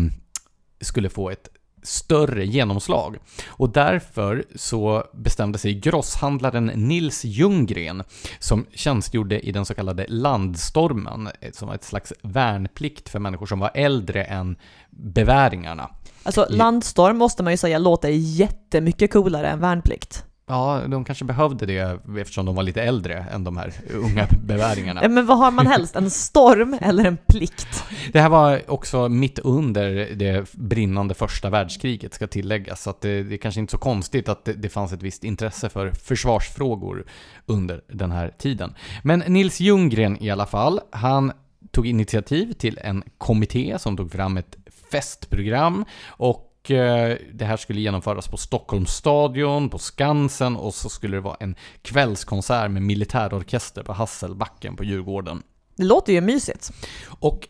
skulle 0.80 1.08
få 1.08 1.30
ett 1.30 1.48
större 1.82 2.46
genomslag. 2.46 3.16
Och 3.46 3.70
därför 3.70 4.44
så 4.54 5.04
bestämde 5.12 5.58
sig 5.58 5.74
grosshandlaren 5.74 6.66
Nils 6.66 7.24
Ljunggren, 7.24 8.02
som 8.38 8.66
tjänstgjorde 8.74 9.40
i 9.40 9.52
den 9.52 9.64
så 9.64 9.74
kallade 9.74 10.06
landstormen, 10.08 11.28
eh, 11.40 11.52
som 11.52 11.68
var 11.68 11.74
ett 11.74 11.84
slags 11.84 12.12
värnplikt 12.22 13.08
för 13.08 13.18
människor 13.18 13.46
som 13.46 13.58
var 13.58 13.70
äldre 13.74 14.24
än 14.24 14.56
beväringarna. 14.90 15.90
Alltså 16.22 16.46
landstorm 16.50 17.18
måste 17.18 17.42
man 17.42 17.52
ju 17.52 17.56
säga 17.56 17.78
låter 17.78 18.08
jättemycket 18.08 19.12
coolare 19.12 19.48
än 19.48 19.60
värnplikt. 19.60 20.24
Ja, 20.48 20.82
de 20.88 21.04
kanske 21.04 21.24
behövde 21.24 21.66
det 21.66 22.00
eftersom 22.20 22.46
de 22.46 22.54
var 22.54 22.62
lite 22.62 22.82
äldre 22.82 23.26
än 23.32 23.44
de 23.44 23.56
här 23.56 23.72
unga 23.94 24.26
beväringarna. 24.44 25.08
Men 25.08 25.26
vad 25.26 25.38
har 25.38 25.50
man 25.50 25.66
helst? 25.66 25.96
En 25.96 26.10
storm 26.10 26.78
eller 26.80 27.04
en 27.04 27.16
plikt? 27.16 27.84
Det 28.12 28.20
här 28.20 28.28
var 28.28 28.62
också 28.70 29.08
mitt 29.08 29.38
under 29.38 30.14
det 30.14 30.52
brinnande 30.52 31.14
första 31.14 31.50
världskriget 31.50 32.14
ska 32.14 32.26
tilläggas, 32.26 32.82
så 32.82 32.94
det, 33.00 33.22
det 33.22 33.34
är 33.34 33.38
kanske 33.38 33.60
inte 33.60 33.70
så 33.70 33.78
konstigt 33.78 34.28
att 34.28 34.44
det, 34.44 34.52
det 34.52 34.68
fanns 34.68 34.92
ett 34.92 35.02
visst 35.02 35.24
intresse 35.24 35.68
för 35.68 35.90
försvarsfrågor 35.90 37.04
under 37.46 37.80
den 37.88 38.12
här 38.12 38.34
tiden. 38.38 38.74
Men 39.02 39.18
Nils 39.18 39.60
Ljunggren 39.60 40.22
i 40.22 40.30
alla 40.30 40.46
fall, 40.46 40.80
han 40.90 41.32
tog 41.70 41.86
initiativ 41.86 42.52
till 42.52 42.78
en 42.82 43.02
kommitté 43.18 43.78
som 43.78 43.96
tog 43.96 44.12
fram 44.12 44.36
ett 44.36 44.56
festprogram 44.90 45.84
och 46.06 46.47
eh, 46.70 47.16
det 47.32 47.44
här 47.44 47.56
skulle 47.56 47.80
genomföras 47.80 48.28
på 48.28 48.36
Stockholms 48.36 48.90
stadion, 48.90 49.70
på 49.70 49.78
Skansen 49.78 50.56
och 50.56 50.74
så 50.74 50.88
skulle 50.88 51.16
det 51.16 51.20
vara 51.20 51.36
en 51.40 51.56
kvällskonsert 51.82 52.70
med 52.70 52.82
militärorkester 52.82 53.82
på 53.82 53.92
Hasselbacken 53.92 54.76
på 54.76 54.84
Djurgården. 54.84 55.42
Det 55.76 55.84
låter 55.84 56.12
ju 56.12 56.20
mysigt. 56.20 56.72
Och 57.20 57.48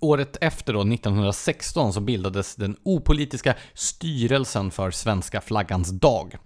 året 0.00 0.36
efter 0.40 0.72
då, 0.72 0.80
1916, 0.80 1.92
så 1.92 2.00
bildades 2.00 2.54
den 2.54 2.76
opolitiska 2.82 3.54
styrelsen 3.74 4.70
för 4.70 4.90
Svenska 4.90 5.40
flaggans 5.40 5.90
dag. 5.90 6.36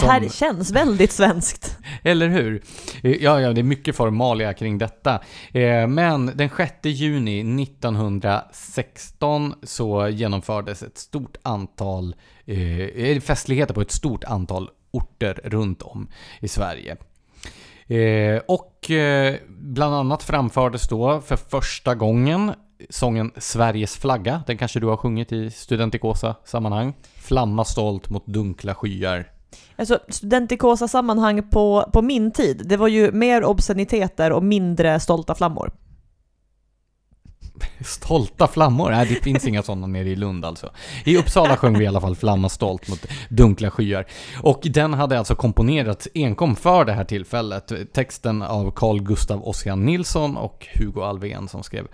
Det 0.00 0.06
här 0.06 0.20
Som- 0.20 0.30
känns 0.30 0.70
väldigt 0.70 1.12
svenskt. 1.12 1.78
eller 2.02 2.28
hur? 2.28 2.62
Ja, 3.02 3.40
ja, 3.40 3.52
det 3.52 3.60
är 3.60 3.62
mycket 3.62 3.96
formalia 3.96 4.52
kring 4.54 4.78
detta. 4.78 5.20
Eh, 5.52 5.86
Men 5.86 6.26
den 6.34 6.50
6 6.56 6.72
juni 6.84 7.62
1916 7.62 9.54
så 9.62 10.08
genomfördes 10.08 10.82
ett 10.82 10.98
stort 10.98 11.36
antal 11.42 12.14
eh, 12.46 13.20
festligheter 13.20 13.74
på 13.74 13.80
ett 13.80 13.92
stort 13.92 14.24
antal 14.24 14.70
orter 14.90 15.40
runt 15.44 15.82
om 15.82 16.08
i 16.40 16.48
Sverige. 16.48 16.96
Eh, 17.86 18.42
och 18.48 18.90
bland 19.48 19.94
annat 19.94 20.22
framfördes 20.22 20.88
då 20.88 21.20
för 21.20 21.36
första 21.36 21.94
gången 21.94 22.52
sången 22.90 23.30
Sveriges 23.36 23.96
flagga. 23.96 24.42
Den 24.46 24.58
kanske 24.58 24.80
du 24.80 24.86
har 24.86 24.96
sjungit 24.96 25.32
i 25.32 25.50
studentikosa 25.50 26.34
sammanhang. 26.44 26.94
Flamma 27.16 27.64
stolt 27.64 28.08
mot 28.10 28.26
dunkla 28.26 28.74
skyar. 28.74 29.30
Alltså 29.76 29.98
studentikosa 30.08 30.88
sammanhang 30.88 31.50
på, 31.50 31.90
på 31.92 32.02
min 32.02 32.30
tid, 32.32 32.62
det 32.64 32.76
var 32.76 32.88
ju 32.88 33.12
mer 33.12 33.44
obsceniteter 33.44 34.32
och 34.32 34.42
mindre 34.42 35.00
stolta 35.00 35.34
flammor. 35.34 35.72
Stolta 37.84 38.48
flammor? 38.48 38.90
Nej, 38.90 39.06
det 39.08 39.14
finns 39.14 39.46
inga 39.46 39.62
sådana 39.62 39.86
nere 39.86 40.08
i 40.08 40.16
Lund 40.16 40.44
alltså. 40.44 40.70
I 41.04 41.16
Uppsala 41.16 41.56
sjöng 41.56 41.78
vi 41.78 41.84
i 41.84 41.86
alla 41.86 42.00
fall 42.00 42.16
Flamma 42.16 42.48
stolt 42.48 42.88
mot 42.88 43.06
dunkla 43.28 43.70
skyar. 43.70 44.06
Och 44.42 44.60
den 44.64 44.94
hade 44.94 45.18
alltså 45.18 45.34
komponerats 45.34 46.08
enkom 46.14 46.56
för 46.56 46.84
det 46.84 46.92
här 46.92 47.04
tillfället. 47.04 47.72
Texten 47.92 48.42
av 48.42 48.70
Carl 48.70 49.02
Gustav 49.02 49.48
Ossian 49.48 49.84
Nilsson 49.84 50.36
och 50.36 50.66
Hugo 50.74 51.02
Alvén 51.02 51.48
som 51.48 51.62
skrev 51.62 51.86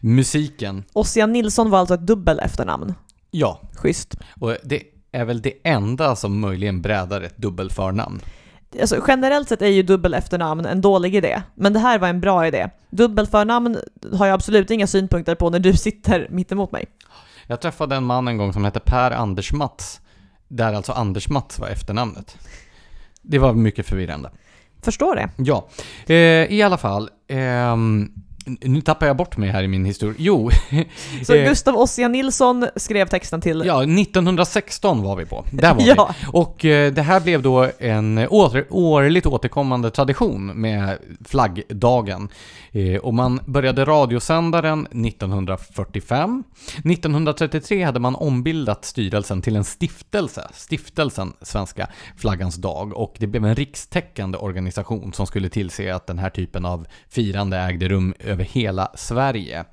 musiken. 0.00 0.84
Ossian 0.92 1.32
Nilsson 1.32 1.70
var 1.70 1.78
alltså 1.78 1.94
ett 1.94 2.06
dubbel 2.06 2.38
efternamn. 2.38 2.94
Ja, 3.30 3.60
Schysst. 3.76 4.16
och 4.40 4.56
det 4.64 4.82
är 5.12 5.24
väl 5.24 5.42
det 5.42 5.52
enda 5.64 6.16
som 6.16 6.40
möjligen 6.40 6.82
brädar 6.82 7.20
ett 7.20 7.36
dubbelförnamn. 7.36 8.20
Alltså, 8.80 9.04
generellt 9.08 9.48
sett 9.48 9.62
är 9.62 9.66
ju 9.66 9.82
dubbel 9.82 10.14
efternamn 10.14 10.66
en 10.66 10.80
dålig 10.80 11.14
idé, 11.14 11.42
men 11.54 11.72
det 11.72 11.78
här 11.78 11.98
var 11.98 12.08
en 12.08 12.20
bra 12.20 12.46
idé. 12.46 12.68
Dubbelförnamn 12.90 13.78
har 14.12 14.26
jag 14.26 14.34
absolut 14.34 14.70
inga 14.70 14.86
synpunkter 14.86 15.34
på 15.34 15.50
när 15.50 15.58
du 15.58 15.72
sitter 15.72 16.26
mitt 16.30 16.52
emot 16.52 16.72
mig. 16.72 16.86
Jag 17.46 17.60
träffade 17.60 17.96
en 17.96 18.04
man 18.04 18.28
en 18.28 18.36
gång 18.36 18.52
som 18.52 18.64
hette 18.64 18.80
Per 18.80 19.10
Anders 19.10 19.52
Mats, 19.52 20.00
där 20.48 20.72
alltså 20.72 20.92
Anders 20.92 21.28
Mats 21.28 21.58
var 21.58 21.68
efternamnet. 21.68 22.38
Det 23.22 23.38
var 23.38 23.52
mycket 23.52 23.86
förvirrande. 23.86 24.30
Förstår 24.82 25.16
det. 25.16 25.28
Ja, 25.36 25.68
eh, 26.06 26.52
i 26.52 26.62
alla 26.62 26.76
fall. 26.76 27.10
ehm, 27.28 28.12
Nu 28.44 28.80
tappar 28.80 29.06
jag 29.06 29.16
bort 29.16 29.36
mig 29.36 29.48
här 29.50 29.62
i 29.62 29.68
min 29.68 29.84
historia. 29.84 30.16
Jo. 30.18 30.50
Så 31.24 31.34
eh, 31.34 31.48
Gustav 31.48 31.76
Ossian 31.76 32.12
Nilsson 32.12 32.66
skrev 32.76 33.06
texten 33.08 33.40
till... 33.40 33.62
Ja, 33.66 33.82
1916 33.82 35.02
var 35.02 35.16
vi 35.16 35.24
på. 35.24 35.44
Där 35.50 35.74
var 35.74 35.82
Ja. 35.86 36.14
vi. 36.20 36.26
Och 36.32 36.64
eh, 36.64 36.92
det 36.92 37.02
här 37.02 37.20
blev 37.20 37.42
då 37.42 37.68
en 37.78 38.18
åter, 38.18 38.66
årligt 38.70 39.26
återkommande 39.26 39.90
tradition 39.90 40.46
med 40.46 40.98
flaggdagen. 41.24 42.28
Eh, 42.72 42.96
och 42.96 43.14
man 43.14 43.40
började 43.46 43.84
radiosända 43.84 44.62
den 44.62 44.86
1945. 44.86 46.44
1933 46.84 47.82
hade 47.84 48.00
man 48.00 48.14
ombildat 48.14 48.84
styrelsen 48.84 49.42
till 49.42 49.56
en 49.56 49.64
stiftelse, 49.64 50.48
stiftelsen 50.54 51.32
Svenska 51.42 51.88
flaggans 52.16 52.56
dag. 52.56 52.96
Och 52.96 53.14
det 53.18 53.26
blev 53.26 53.44
en 53.44 53.54
rikstäckande 53.54 54.38
organisation 54.38 55.12
som 55.12 55.26
skulle 55.26 55.48
tillse 55.48 55.94
att 55.94 56.06
den 56.06 56.18
här 56.18 56.30
typen 56.30 56.64
av 56.64 56.86
firande 57.08 57.58
ägde 57.58 57.88
rum 57.88 58.14
över 58.32 58.44
hela 58.44 58.90
Sverige. 58.94 59.64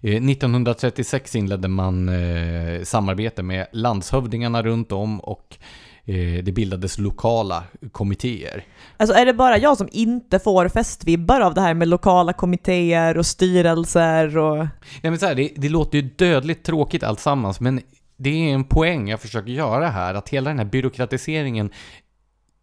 Eh, 0.00 0.14
1936 0.14 1.36
inledde 1.36 1.68
man 1.68 2.08
eh, 2.08 2.82
samarbete 2.82 3.42
med 3.42 3.66
landshövdingarna 3.72 4.62
runt 4.62 4.92
om 4.92 5.20
och 5.20 5.56
eh, 6.04 6.44
det 6.44 6.52
bildades 6.52 6.98
lokala 6.98 7.64
kommittéer. 7.92 8.64
Alltså 8.96 9.16
är 9.16 9.26
det 9.26 9.34
bara 9.34 9.58
jag 9.58 9.76
som 9.76 9.88
inte 9.92 10.38
får 10.38 10.68
festvibbar 10.68 11.40
av 11.40 11.54
det 11.54 11.60
här 11.60 11.74
med 11.74 11.88
lokala 11.88 12.32
kommittéer 12.32 13.18
och 13.18 13.26
styrelser 13.26 14.38
och... 14.38 14.56
Nej, 15.02 15.10
men 15.10 15.18
så 15.18 15.26
här, 15.26 15.34
det, 15.34 15.50
det 15.56 15.68
låter 15.68 15.98
ju 15.98 16.02
dödligt 16.02 16.64
tråkigt 16.64 17.02
alltsammans, 17.02 17.60
men 17.60 17.80
det 18.16 18.30
är 18.30 18.54
en 18.54 18.64
poäng 18.64 19.08
jag 19.08 19.20
försöker 19.20 19.52
göra 19.52 19.88
här, 19.88 20.14
att 20.14 20.28
hela 20.28 20.50
den 20.50 20.58
här 20.58 20.66
byråkratiseringen 20.66 21.70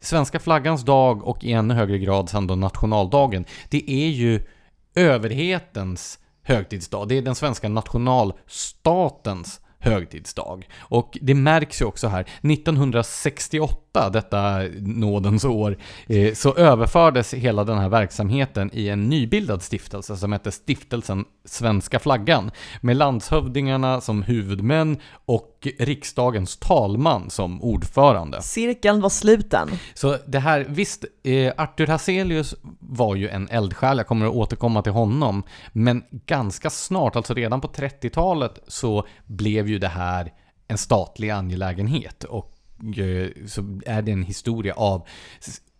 Svenska 0.02 0.40
flaggans 0.40 0.86
dag 0.86 1.28
och 1.28 1.44
i 1.44 1.52
ännu 1.52 1.74
högre 1.74 1.98
grad 1.98 2.30
sen 2.30 2.48
då 2.48 2.56
nationaldagen, 2.56 3.46
det 3.70 3.92
är 3.92 4.08
ju 4.08 4.42
överhetens 4.98 6.20
högtidsdag. 6.44 7.08
Det 7.08 7.18
är 7.18 7.22
den 7.22 7.36
svenska 7.36 7.70
nationalstatens 7.70 9.62
högtidsdag. 9.80 10.68
Och 10.78 11.18
det 11.22 11.34
märks 11.34 11.82
ju 11.82 11.86
också 11.86 12.08
här, 12.08 12.22
1968, 12.22 13.76
detta 14.10 14.60
nådens 14.80 15.46
år, 15.46 15.78
eh, 16.08 16.34
så 16.34 16.56
överfördes 16.56 17.34
hela 17.34 17.64
den 17.64 17.78
här 17.78 17.90
verksamheten 17.90 18.70
i 18.74 18.90
en 18.90 19.10
nybildad 19.10 19.64
stiftelse 19.64 20.18
som 20.18 20.32
hette 20.32 20.52
Stiftelsen 20.52 21.26
Svenska 21.46 22.00
Flaggan, 22.00 22.52
med 22.82 22.98
landshövdingarna 22.98 24.02
som 24.02 24.24
huvudmän 24.24 24.98
och 25.26 25.68
riksdagens 25.80 26.58
talman 26.58 27.30
som 27.30 27.62
ordförande. 27.62 28.42
Cirkeln 28.42 29.02
var 29.02 29.10
sluten. 29.10 29.70
Så 29.94 30.18
det 30.26 30.40
här, 30.40 30.66
visst, 30.70 31.06
eh, 31.24 31.54
Arthur 31.58 31.88
Hazelius 31.88 32.56
var 32.80 33.16
ju 33.16 33.30
en 33.30 33.50
eldsjäl, 33.50 33.98
jag 33.98 34.08
kommer 34.08 34.26
att 34.26 34.34
återkomma 34.34 34.82
till 34.82 34.92
honom, 34.92 35.44
men 35.72 36.04
ganska 36.26 36.70
snart, 36.70 37.16
alltså 37.16 37.34
redan 37.34 37.62
på 37.62 37.68
30-talet, 37.68 38.60
så 38.68 39.08
blev 39.26 39.68
ju 39.68 39.80
det 39.80 39.88
här 39.88 40.34
en 40.68 40.78
statlig 40.78 41.30
angelägenhet 41.30 42.24
och 42.24 42.57
så 43.46 43.80
är 43.86 44.02
det 44.02 44.12
en 44.12 44.24
historia 44.24 44.74
av 44.74 45.08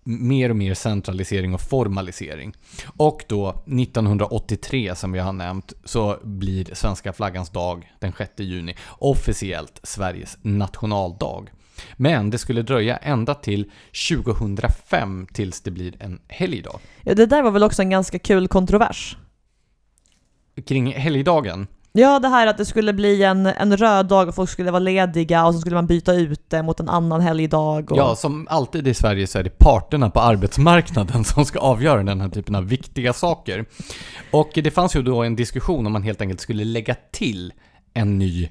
mer 0.04 0.50
och 0.50 0.56
mer 0.56 0.74
centralisering 0.74 1.54
och 1.54 1.62
formalisering. 1.62 2.54
Och 2.98 3.24
då 3.28 3.50
1983 3.50 4.96
som 4.96 5.12
vi 5.12 5.20
har 5.20 5.34
nämnt 5.34 5.74
så 5.84 6.18
blir 6.24 6.76
svenska 6.76 7.14
flaggans 7.14 7.50
dag 7.50 7.92
den 8.00 8.14
6 8.18 8.32
juni 8.38 8.76
officiellt 9.00 9.80
Sveriges 9.84 10.38
nationaldag. 10.42 11.50
Men 11.96 12.30
det 12.30 12.38
skulle 12.38 12.62
dröja 12.62 12.98
ända 12.98 13.34
till 13.34 13.72
2005 14.10 15.28
tills 15.34 15.62
det 15.62 15.72
blir 15.72 15.96
en 16.00 16.22
helgdag. 16.28 16.80
Ja, 17.02 17.16
det 17.16 17.26
där 17.26 17.42
var 17.42 17.52
väl 17.52 17.64
också 17.64 17.82
en 17.82 17.90
ganska 17.90 18.20
kul 18.20 18.48
kontrovers. 18.48 19.18
Kring 20.66 20.94
helgdagen, 20.94 21.68
Ja, 22.00 22.20
det 22.20 22.28
här 22.28 22.48
att 22.48 22.58
det 22.58 22.66
skulle 22.66 22.94
bli 22.94 23.24
en, 23.24 23.46
en 23.46 23.78
röd 23.78 24.06
dag 24.06 24.28
och 24.28 24.36
folk 24.36 24.50
skulle 24.50 24.72
vara 24.72 24.80
lediga 24.80 25.46
och 25.46 25.54
så 25.54 25.60
skulle 25.60 25.76
man 25.76 25.88
byta 25.88 26.14
ut 26.14 26.50
det 26.50 26.64
mot 26.64 26.80
en 26.80 26.90
annan 26.90 27.22
helgdag. 27.22 27.92
Och... 27.92 27.98
ja 27.98 28.16
som 28.16 28.48
alltid 28.50 28.88
i 28.88 28.94
Sverige 28.94 29.28
så 29.28 29.40
är 29.40 29.44
det 29.44 29.58
parterna 29.58 30.10
på 30.10 30.20
arbetsmarknaden 30.20 31.24
som 31.24 31.46
ska 31.46 31.60
avgöra 31.60 32.04
den 32.04 32.22
här 32.22 32.30
typen 32.30 32.56
av 32.56 32.68
viktiga 32.68 33.14
saker. 33.14 33.66
Och 34.32 34.52
det 34.54 34.72
fanns 34.72 34.96
ju 34.96 35.02
då 35.02 35.24
en 35.24 35.36
diskussion 35.36 35.86
om 35.86 35.94
man 35.94 36.04
helt 36.04 36.22
enkelt 36.22 36.42
skulle 36.42 36.64
lägga 36.64 36.96
till 37.12 37.54
en 37.94 38.18
ny, 38.18 38.50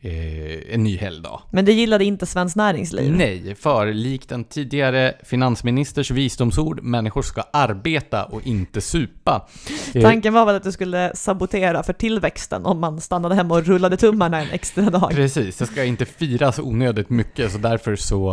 eh, 0.00 0.74
en 0.74 0.84
ny 0.84 0.96
helgdag. 0.96 1.40
Men 1.50 1.64
det 1.64 1.72
gillade 1.72 2.04
inte 2.04 2.26
Svenskt 2.26 2.56
Näringsliv. 2.56 3.12
Nej, 3.12 3.54
för 3.54 3.92
likt 3.92 4.32
en 4.32 4.44
tidigare 4.44 5.14
finansministers 5.24 6.10
visdomsord, 6.10 6.82
människor 6.82 7.22
ska 7.22 7.42
arbeta 7.52 8.24
och 8.24 8.46
inte 8.46 8.80
supa. 8.80 9.48
Eh, 9.94 10.02
Tanken 10.02 10.34
var 10.34 10.46
väl 10.46 10.56
att 10.56 10.62
det 10.62 10.72
skulle 10.72 11.12
sabotera 11.14 11.82
för 11.82 11.92
tillväxten 11.92 12.66
om 12.66 12.80
man 12.80 13.00
stannade 13.00 13.34
hemma 13.34 13.54
och 13.54 13.66
rullade 13.66 13.96
tummarna 13.96 14.40
en 14.40 14.50
extra 14.50 14.90
dag. 14.90 15.10
Precis, 15.10 15.56
det 15.56 15.66
ska 15.66 15.84
inte 15.84 16.04
firas 16.04 16.58
onödigt 16.58 17.10
mycket, 17.10 17.52
så 17.52 17.58
därför 17.58 17.96
så, 17.96 18.32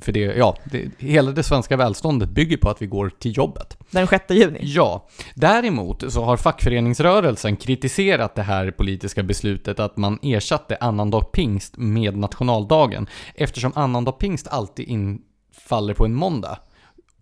för 0.00 0.12
det, 0.12 0.20
ja, 0.20 0.56
det, 0.64 0.90
hela 0.98 1.30
det 1.30 1.42
svenska 1.42 1.76
välståndet 1.76 2.30
bygger 2.30 2.56
på 2.56 2.70
att 2.70 2.82
vi 2.82 2.86
går 2.86 3.10
till 3.18 3.36
jobbet. 3.36 3.76
Den 3.90 4.06
6 4.06 4.24
juni. 4.30 4.58
Ja, 4.62 5.08
däremot 5.34 6.12
så 6.12 6.24
har 6.24 6.36
fackföreningsrörelsen 6.36 7.56
kritiserat 7.56 8.34
det 8.34 8.42
här 8.42 8.70
politiska 8.70 9.22
beslutet 9.22 9.80
att 9.80 9.96
man 9.96 10.18
ersatte 10.22 10.76
annandag 11.06 11.32
pingst 11.32 11.76
med 11.76 12.16
nationaldagen, 12.16 13.06
eftersom 13.34 13.72
annandag 13.74 14.12
pingst 14.12 14.48
alltid 14.48 14.88
infaller 14.88 15.94
på 15.94 16.04
en 16.04 16.14
måndag. 16.14 16.58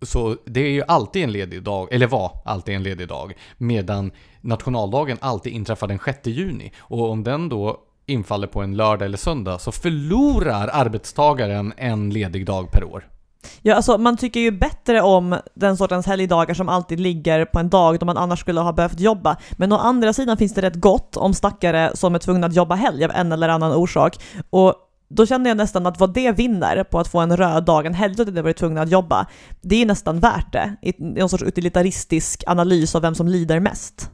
Så 0.01 0.37
det 0.45 0.59
är 0.59 0.69
ju 0.69 0.83
alltid 0.87 1.23
en 1.23 1.31
ledig 1.31 1.63
dag, 1.63 1.93
eller 1.93 2.07
var 2.07 2.31
alltid 2.45 2.75
en 2.75 2.83
ledig 2.83 3.07
dag, 3.07 3.33
medan 3.57 4.11
nationaldagen 4.41 5.17
alltid 5.21 5.53
inträffar 5.53 5.87
den 5.87 5.99
6 6.05 6.27
juni. 6.27 6.71
Och 6.79 7.09
om 7.09 7.23
den 7.23 7.49
då 7.49 7.77
infaller 8.05 8.47
på 8.47 8.61
en 8.61 8.77
lördag 8.77 9.05
eller 9.05 9.17
söndag 9.17 9.59
så 9.59 9.71
förlorar 9.71 10.69
arbetstagaren 10.73 11.73
en 11.77 12.09
ledig 12.09 12.45
dag 12.45 12.71
per 12.71 12.83
år. 12.83 13.14
Ja, 13.61 13.75
alltså 13.75 13.97
man 13.97 14.17
tycker 14.17 14.39
ju 14.39 14.51
bättre 14.51 15.01
om 15.01 15.39
den 15.55 15.77
sortens 15.77 16.05
helgdagar 16.05 16.53
som 16.53 16.69
alltid 16.69 16.99
ligger 16.99 17.45
på 17.45 17.59
en 17.59 17.69
dag 17.69 17.99
då 17.99 18.05
man 18.05 18.17
annars 18.17 18.39
skulle 18.39 18.59
ha 18.59 18.73
behövt 18.73 18.99
jobba. 18.99 19.37
Men 19.51 19.71
å 19.71 19.77
andra 19.77 20.13
sidan 20.13 20.37
finns 20.37 20.53
det 20.53 20.61
rätt 20.61 20.75
gott 20.75 21.17
om 21.17 21.33
stackare 21.33 21.91
som 21.93 22.15
är 22.15 22.19
tvungna 22.19 22.47
att 22.47 22.55
jobba 22.55 22.75
helg 22.75 23.05
av 23.05 23.11
en 23.11 23.31
eller 23.31 23.49
annan 23.49 23.73
orsak. 23.73 24.17
Och 24.49 24.75
då 25.09 25.25
känner 25.25 25.49
jag 25.49 25.57
nästan 25.57 25.85
att 25.85 25.99
vad 25.99 26.13
det 26.13 26.31
vinner 26.31 26.83
på 26.83 26.99
att 26.99 27.07
få 27.07 27.19
en 27.19 27.37
röd 27.37 27.65
dag, 27.65 27.85
en 27.85 27.93
helgdag 27.93 28.25
där 28.25 28.31
de 28.31 28.41
varit 28.41 28.57
tvungna 28.57 28.81
att 28.81 28.91
jobba, 28.91 29.25
det 29.61 29.81
är 29.81 29.85
nästan 29.85 30.19
värt 30.19 30.53
det 30.53 30.75
i 30.81 30.93
någon 30.97 31.29
sorts 31.29 31.43
utilitaristisk 31.43 32.43
analys 32.47 32.95
av 32.95 33.01
vem 33.01 33.15
som 33.15 33.27
lider 33.27 33.59
mest. 33.59 34.11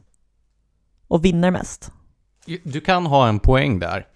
Och 1.08 1.24
vinner 1.24 1.50
mest. 1.50 1.90
Du 2.64 2.80
kan 2.80 3.06
ha 3.06 3.28
en 3.28 3.38
poäng 3.38 3.78
där. 3.78 4.06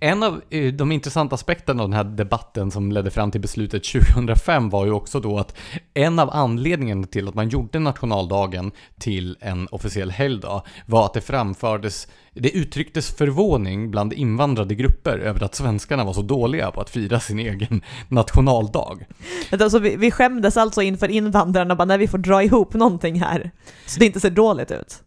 En 0.00 0.22
av 0.22 0.42
eh, 0.50 0.72
de 0.72 0.92
intressanta 0.92 1.34
aspekterna 1.34 1.82
av 1.82 1.88
den 1.88 1.96
här 1.96 2.04
debatten 2.04 2.70
som 2.70 2.92
ledde 2.92 3.10
fram 3.10 3.30
till 3.30 3.40
beslutet 3.40 3.84
2005 3.84 4.70
var 4.70 4.86
ju 4.86 4.92
också 4.92 5.20
då 5.20 5.38
att 5.38 5.56
en 5.94 6.18
av 6.18 6.30
anledningarna 6.30 7.06
till 7.06 7.28
att 7.28 7.34
man 7.34 7.48
gjorde 7.48 7.78
nationaldagen 7.78 8.72
till 8.98 9.36
en 9.40 9.68
officiell 9.70 10.10
helgdag 10.10 10.62
var 10.86 11.04
att 11.04 11.14
det 11.14 11.20
framfördes, 11.20 12.08
det 12.32 12.50
uttrycktes 12.50 13.10
förvåning 13.10 13.90
bland 13.90 14.12
invandrade 14.12 14.74
grupper 14.74 15.18
över 15.18 15.42
att 15.42 15.54
svenskarna 15.54 16.04
var 16.04 16.12
så 16.12 16.22
dåliga 16.22 16.70
på 16.70 16.80
att 16.80 16.90
fira 16.90 17.20
sin 17.20 17.38
egen 17.38 17.82
nationaldag. 18.08 19.06
Alltså, 19.50 19.78
vi, 19.78 19.96
vi 19.96 20.10
skämdes 20.10 20.56
alltså 20.56 20.82
inför 20.82 21.08
invandrarna 21.08 21.76
bara 21.76 21.84
när 21.84 21.98
vi 21.98 22.08
får 22.08 22.18
dra 22.18 22.42
ihop 22.42 22.74
någonting 22.74 23.20
här. 23.20 23.50
Så 23.86 23.98
det 24.00 24.06
inte 24.06 24.20
ser 24.20 24.30
dåligt 24.30 24.70
ut. 24.70 25.02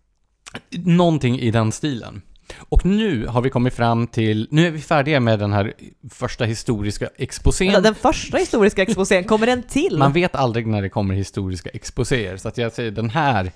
Någonting 0.72 1.40
i 1.40 1.52
den 1.52 1.72
stilen. 1.72 2.22
Och 2.58 2.86
nu 2.86 3.28
har 3.28 3.42
vi 3.42 3.50
kommit 3.50 3.74
fram 3.74 4.08
till, 4.08 4.48
nu 4.52 4.68
är 4.68 4.72
vi 4.72 4.82
färdiga 4.82 5.20
med 5.20 5.40
den 5.40 5.54
här 5.54 5.74
första 6.10 6.46
historiska 6.46 7.10
exposén. 7.18 7.84
Den 7.84 7.96
första 7.96 8.38
historiska 8.38 8.82
exposén, 8.82 9.24
kommer 9.24 9.46
den 9.46 9.64
till? 9.64 9.98
Man 9.98 10.14
vet 10.14 10.36
aldrig 10.36 10.68
när 10.68 10.82
det 10.82 10.90
kommer 10.90 11.16
historiska 11.16 11.70
exposéer, 11.70 12.38
så 12.38 12.48
att 12.48 12.58
jag 12.58 12.72
säger 12.72 12.92
den 12.92 13.10
här 13.10 13.52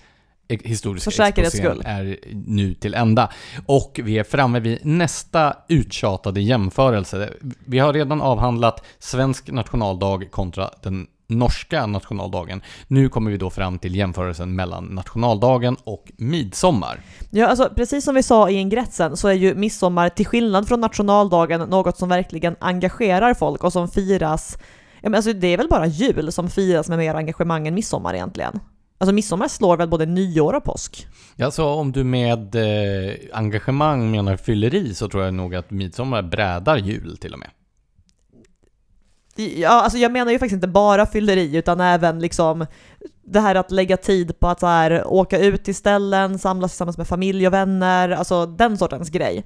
e- 0.47 0.57
historiska 0.63 1.27
exposén 1.27 1.81
är 1.85 2.19
nu 2.33 2.73
till 2.73 2.93
ända. 2.93 3.31
Och 3.65 3.99
vi 4.03 4.19
är 4.19 4.23
framme 4.23 4.59
vid 4.59 4.85
nästa 4.85 5.55
uttjatade 5.69 6.41
jämförelse. 6.41 7.33
Vi 7.65 7.79
har 7.79 7.93
redan 7.93 8.21
avhandlat 8.21 8.85
svensk 8.99 9.51
nationaldag 9.51 10.31
kontra 10.31 10.69
den 10.81 11.07
norska 11.27 11.85
nationaldagen. 11.85 12.61
Nu 12.87 13.09
kommer 13.09 13.31
vi 13.31 13.37
då 13.37 13.49
fram 13.49 13.79
till 13.79 13.95
jämförelsen 13.95 14.55
mellan 14.55 14.85
nationaldagen 14.85 15.77
och 15.83 16.11
midsommar. 16.17 16.99
Ja, 17.29 17.47
alltså 17.47 17.69
precis 17.75 18.05
som 18.05 18.15
vi 18.15 18.23
sa 18.23 18.49
i 18.49 18.53
ingressen 18.53 19.17
så 19.17 19.27
är 19.27 19.33
ju 19.33 19.55
midsommar 19.55 20.09
till 20.09 20.25
skillnad 20.25 20.67
från 20.67 20.81
nationaldagen 20.81 21.61
något 21.61 21.97
som 21.97 22.09
verkligen 22.09 22.55
engagerar 22.59 23.33
folk 23.33 23.63
och 23.63 23.73
som 23.73 23.87
firas 23.87 24.57
Ja, 25.03 25.09
men 25.09 25.15
alltså 25.15 25.33
det 25.33 25.47
är 25.47 25.57
väl 25.57 25.67
bara 25.67 25.85
jul 25.85 26.31
som 26.31 26.49
firas 26.49 26.89
med 26.89 26.97
mer 26.97 27.15
engagemang 27.15 27.67
än 27.67 27.73
midsommar 27.73 28.13
egentligen? 28.13 28.59
Alltså 28.97 29.13
midsommar 29.13 29.47
slår 29.47 29.77
väl 29.77 29.89
både 29.89 30.05
nyår 30.05 30.53
och 30.53 30.63
påsk? 30.63 31.07
Ja, 31.35 31.51
så 31.51 31.67
om 31.67 31.91
du 31.91 32.03
med 32.03 32.55
eh, 32.55 33.15
engagemang 33.33 34.11
menar 34.11 34.37
fylleri 34.37 34.93
så 34.93 35.09
tror 35.09 35.23
jag 35.23 35.33
nog 35.33 35.55
att 35.55 35.71
midsommar 35.71 36.21
brädar 36.21 36.77
jul 36.77 37.17
till 37.17 37.33
och 37.33 37.39
med. 37.39 37.49
Ja, 39.35 39.69
alltså 39.69 39.97
jag 39.97 40.11
menar 40.11 40.31
ju 40.31 40.39
faktiskt 40.39 40.55
inte 40.55 40.67
bara 40.67 41.05
fylleri 41.05 41.57
utan 41.57 41.81
även 41.81 42.19
liksom 42.19 42.65
det 43.25 43.39
här 43.39 43.55
att 43.55 43.71
lägga 43.71 43.97
tid 43.97 44.39
på 44.39 44.47
att 44.47 44.59
så 44.59 44.67
här, 44.67 45.07
åka 45.07 45.39
ut 45.39 45.63
till 45.63 45.75
ställen, 45.75 46.39
samlas 46.39 46.71
tillsammans 46.71 46.97
med 46.97 47.07
familj 47.07 47.47
och 47.47 47.53
vänner, 47.53 48.09
alltså 48.09 48.45
den 48.45 48.77
sortens 48.77 49.09
grej. 49.09 49.45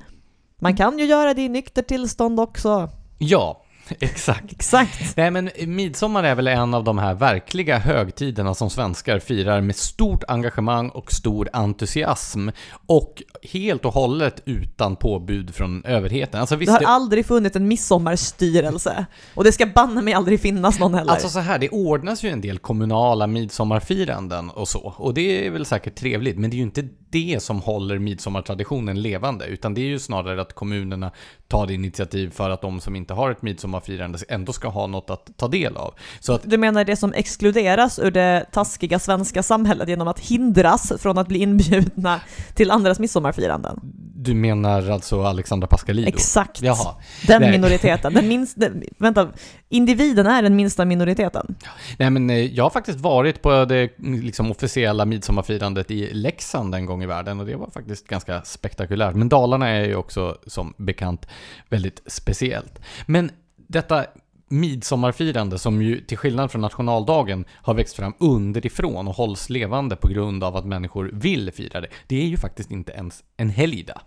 Man 0.60 0.76
kan 0.76 1.00
ju 1.00 1.06
göra 1.06 1.34
det 1.34 1.42
i 1.42 1.50
nykter 1.50 1.82
tillstånd 1.82 2.40
också. 2.40 2.90
Ja, 3.18 3.64
Exakt. 4.00 4.52
Exakt. 4.52 5.18
Nej 5.18 5.32
men 5.32 5.50
midsommar 5.66 6.24
är 6.24 6.36
väl 6.36 6.48
en 6.48 6.74
av 6.74 6.84
de 6.84 6.98
här 6.98 7.14
verkliga 7.14 7.78
högtiderna 7.78 8.54
som 8.54 8.70
svenskar 8.70 9.20
firar 9.20 9.62
med 9.62 9.76
stort 9.76 10.24
engagemang 10.28 10.90
och 10.90 11.12
stor 11.12 11.50
entusiasm. 11.54 12.50
Och 12.86 13.24
helt 13.44 13.86
och 13.86 13.94
hållet 13.94 14.42
utan 14.46 14.96
påbud 14.96 15.56
från 15.56 15.86
överheten. 15.86 16.40
Alltså, 16.40 16.56
visst, 16.56 16.68
det 16.68 16.74
har 16.74 16.80
det... 16.80 16.88
aldrig 16.88 17.26
funnits 17.26 17.56
en 17.56 17.68
midsommarstyrelse. 17.68 19.06
Och 19.36 19.44
det 19.44 19.52
ska 19.52 19.66
banne 19.66 20.02
mig 20.02 20.14
aldrig 20.14 20.42
finnas 20.42 20.80
någon 20.80 20.94
heller. 20.94 21.12
Alltså 21.12 21.30
så 21.30 21.40
här, 21.40 21.60
det 21.60 21.70
ordnas 21.70 22.24
ju 22.24 22.30
en 22.30 22.42
del 22.42 22.60
kommunala 22.60 23.28
midsommarfiranden 23.28 24.50
och 24.50 24.68
så. 24.68 24.94
Och 24.98 25.14
det 25.14 25.48
är 25.48 25.52
väl 25.52 25.66
säkert 25.66 25.96
trevligt, 25.96 26.38
men 26.38 26.50
det 26.50 26.56
är 26.56 26.58
ju 26.58 26.64
inte 26.64 26.84
det 27.10 27.44
som 27.44 27.62
håller 27.62 28.00
midsommartraditionen 28.00 29.02
levande, 29.02 29.46
utan 29.46 29.74
det 29.74 29.82
är 29.82 29.86
ju 29.86 30.00
snarare 30.00 30.42
att 30.42 30.54
kommunerna 30.54 31.12
tar 31.48 31.72
initiativ 31.72 32.30
för 32.30 32.50
att 32.50 32.62
de 32.62 32.80
som 32.80 32.96
inte 32.96 33.14
har 33.14 33.32
ett 33.32 33.42
midsommarfirande 33.42 34.20
ändå 34.30 34.54
ska 34.54 34.68
ha 34.68 34.88
något 34.88 35.10
att 35.10 35.38
ta 35.38 35.48
del 35.48 35.78
av. 35.78 35.94
Så 36.20 36.34
att, 36.34 36.42
du 36.44 36.58
menar 36.58 36.86
det 36.86 36.96
som 36.96 37.14
exkluderas 37.14 38.00
ur 38.00 38.12
det 38.12 38.46
taskiga 38.52 39.00
svenska 39.00 39.44
samhället 39.44 39.90
genom 39.90 40.08
att 40.08 40.20
hindras 40.20 40.94
från 41.00 41.18
att 41.18 41.28
bli 41.28 41.40
inbjudna 41.40 42.22
till 42.54 42.72
andras 42.72 43.00
midsommarfiranden? 43.00 43.80
Du 44.28 44.34
menar 44.34 44.90
alltså 44.90 45.24
Alexandra 45.24 45.68
Pascalidou? 45.68 46.08
Exakt. 46.08 46.62
Jaha. 46.62 46.96
Den 47.28 47.42
Nej. 47.42 47.52
minoriteten. 47.52 48.14
Den 48.14 48.28
minsta, 48.28 48.66
vänta, 48.98 49.30
individen 49.70 50.28
är 50.28 50.42
den 50.42 50.56
minsta 50.56 50.86
minoriteten. 50.86 51.56
Nej 51.98 52.10
men 52.10 52.30
eh, 52.30 52.36
jag 52.36 52.64
har 52.64 52.70
faktiskt 52.70 53.00
varit 53.00 53.42
på 53.42 53.66
det 53.66 53.90
liksom, 53.98 54.52
officiella 54.52 55.06
midsommarfirandet 55.06 55.92
i 55.92 56.14
Leksand 56.14 56.76
en 56.76 56.86
gång 56.86 57.04
i 57.04 57.06
världen 57.06 57.40
och 57.40 57.46
det 57.46 57.56
var 57.56 57.70
faktiskt 57.70 58.08
ganska 58.08 58.42
spektakulärt. 58.42 59.16
Men 59.16 59.30
Dalarna 59.30 59.70
är 59.70 59.86
ju 59.86 59.96
också 59.96 60.38
som 60.48 60.74
bekant 60.78 61.28
väldigt 61.70 62.02
speciellt. 62.06 62.80
Men 63.06 63.32
detta 63.68 64.06
midsommarfirande 64.50 65.60
som 65.60 65.82
ju 65.82 66.02
till 66.02 66.18
skillnad 66.18 66.52
från 66.52 66.62
nationaldagen 66.62 67.46
har 67.52 67.74
växt 67.74 67.96
fram 67.96 68.14
underifrån 68.20 69.08
och 69.08 69.16
hålls 69.16 69.50
levande 69.50 69.96
på 69.96 70.08
grund 70.08 70.44
av 70.44 70.56
att 70.56 70.66
människor 70.66 71.10
vill 71.14 71.52
fira 71.52 71.82
det. 71.82 71.88
Det 72.08 72.16
är 72.16 72.28
ju 72.28 72.38
faktiskt 72.38 72.72
inte 72.72 72.92
ens 72.92 73.24
en 73.38 73.50
helgdag. 73.50 74.02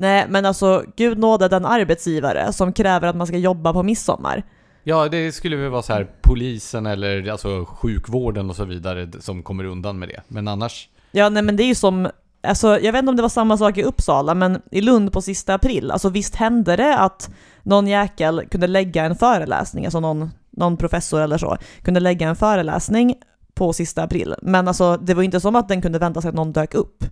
Nej, 0.00 0.26
men 0.28 0.46
alltså 0.46 0.84
gud 0.96 1.18
nåde 1.18 1.48
den 1.48 1.64
arbetsgivare 1.64 2.52
som 2.52 2.72
kräver 2.72 3.08
att 3.08 3.16
man 3.16 3.26
ska 3.26 3.36
jobba 3.36 3.72
på 3.72 3.82
midsommar. 3.82 4.42
Ja, 4.82 5.08
det 5.08 5.32
skulle 5.32 5.56
väl 5.56 5.70
vara 5.70 5.82
så 5.82 5.92
här 5.92 6.10
polisen 6.22 6.86
eller 6.86 7.30
alltså 7.30 7.64
sjukvården 7.64 8.50
och 8.50 8.56
så 8.56 8.64
vidare 8.64 9.08
som 9.20 9.42
kommer 9.42 9.64
undan 9.64 9.98
med 9.98 10.08
det. 10.08 10.20
Men 10.28 10.48
annars... 10.48 10.88
Ja, 11.10 11.28
nej 11.28 11.42
men 11.42 11.56
det 11.56 11.62
är 11.62 11.66
ju 11.66 11.74
som 11.74 12.08
Alltså, 12.42 12.80
jag 12.80 12.92
vet 12.92 12.98
inte 12.98 13.10
om 13.10 13.16
det 13.16 13.22
var 13.22 13.28
samma 13.28 13.56
sak 13.56 13.78
i 13.78 13.82
Uppsala, 13.82 14.34
men 14.34 14.62
i 14.70 14.80
Lund 14.80 15.12
på 15.12 15.22
sista 15.22 15.54
april, 15.54 15.90
alltså 15.90 16.08
visst 16.08 16.34
hände 16.34 16.76
det 16.76 16.98
att 16.98 17.30
någon 17.62 17.86
jäkel 17.86 18.44
kunde 18.50 18.66
lägga 18.66 19.04
en 19.04 19.16
föreläsning, 19.16 19.84
alltså 19.84 20.00
någon, 20.00 20.30
någon 20.50 20.76
professor 20.76 21.20
eller 21.20 21.38
så, 21.38 21.56
kunde 21.82 22.00
lägga 22.00 22.28
en 22.28 22.36
föreläsning 22.36 23.14
på 23.58 23.72
sista 23.72 24.02
april. 24.02 24.34
Men 24.42 24.68
alltså, 24.68 24.96
det 24.96 25.14
var 25.14 25.22
inte 25.22 25.40
som 25.40 25.56
att 25.56 25.68
den 25.68 25.82
kunde 25.82 25.98
vänta 25.98 26.22
sig 26.22 26.28
att 26.28 26.34
någon 26.34 26.52
dök 26.52 26.74
upp. 26.74 27.04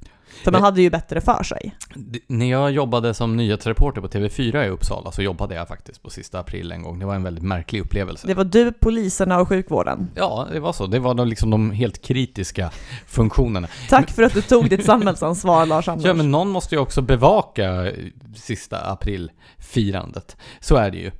För 0.44 0.52
man 0.52 0.62
hade 0.62 0.82
ju 0.82 0.90
bättre 0.90 1.20
för 1.20 1.42
sig. 1.42 1.76
När 2.26 2.50
jag 2.50 2.70
jobbade 2.70 3.14
som 3.14 3.36
nyhetsreporter 3.36 4.00
på 4.00 4.08
TV4 4.08 4.64
i 4.64 4.68
Uppsala 4.68 5.12
så 5.12 5.22
jobbade 5.22 5.54
jag 5.54 5.68
faktiskt 5.68 6.02
på 6.02 6.10
sista 6.10 6.38
april 6.38 6.72
en 6.72 6.82
gång. 6.82 6.98
Det 6.98 7.06
var 7.06 7.14
en 7.14 7.22
väldigt 7.22 7.44
märklig 7.44 7.80
upplevelse. 7.80 8.26
Det 8.26 8.34
var 8.34 8.44
du, 8.44 8.72
poliserna 8.72 9.40
och 9.40 9.48
sjukvården? 9.48 10.10
Ja, 10.14 10.46
det 10.52 10.60
var 10.60 10.72
så. 10.72 10.86
Det 10.86 10.98
var 10.98 11.14
de, 11.14 11.28
liksom 11.28 11.50
de 11.50 11.70
helt 11.70 12.02
kritiska 12.02 12.70
funktionerna. 13.06 13.68
Tack 13.88 14.10
för 14.10 14.22
att 14.22 14.34
du 14.34 14.42
tog 14.42 14.68
ditt 14.68 14.84
samhällsansvar, 14.92 15.66
Lars-Anders. 15.66 16.06
Ja, 16.06 16.14
men 16.14 16.30
någon 16.30 16.48
måste 16.48 16.74
ju 16.74 16.80
också 16.80 17.02
bevaka 17.02 17.92
sista 18.34 18.90
april-firandet. 18.92 20.36
Så 20.60 20.76
är 20.76 20.90
det 20.90 20.98
ju. 20.98 21.10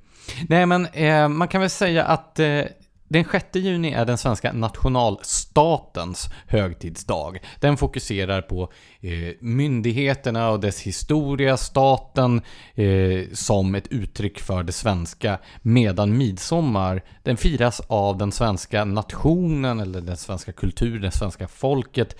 Nej, 0.48 0.66
men 0.66 0.86
eh, 0.86 1.28
man 1.28 1.48
kan 1.48 1.60
väl 1.60 1.70
säga 1.70 2.04
att 2.04 2.38
eh, 2.38 2.60
den 3.08 3.24
6 3.24 3.46
juni 3.52 3.92
är 3.92 4.04
den 4.04 4.18
svenska 4.18 4.52
nationalstatens 4.52 6.28
högtidsdag. 6.46 7.38
Den 7.60 7.76
fokuserar 7.76 8.42
på 8.42 8.72
eh, 9.00 9.34
myndigheterna 9.40 10.50
och 10.50 10.60
dess 10.60 10.80
historia, 10.80 11.56
staten 11.56 12.40
eh, 12.74 13.20
som 13.32 13.74
ett 13.74 13.88
uttryck 13.88 14.40
för 14.40 14.62
det 14.62 14.72
svenska, 14.72 15.38
medan 15.62 16.16
midsommar 16.16 17.02
den 17.22 17.36
firas 17.36 17.80
av 17.86 18.18
den 18.18 18.32
svenska 18.32 18.84
nationen 18.84 19.80
eller 19.80 20.00
den 20.00 20.16
svenska 20.16 20.52
kulturen, 20.52 21.02
det 21.02 21.10
svenska 21.10 21.48
folket 21.48 22.16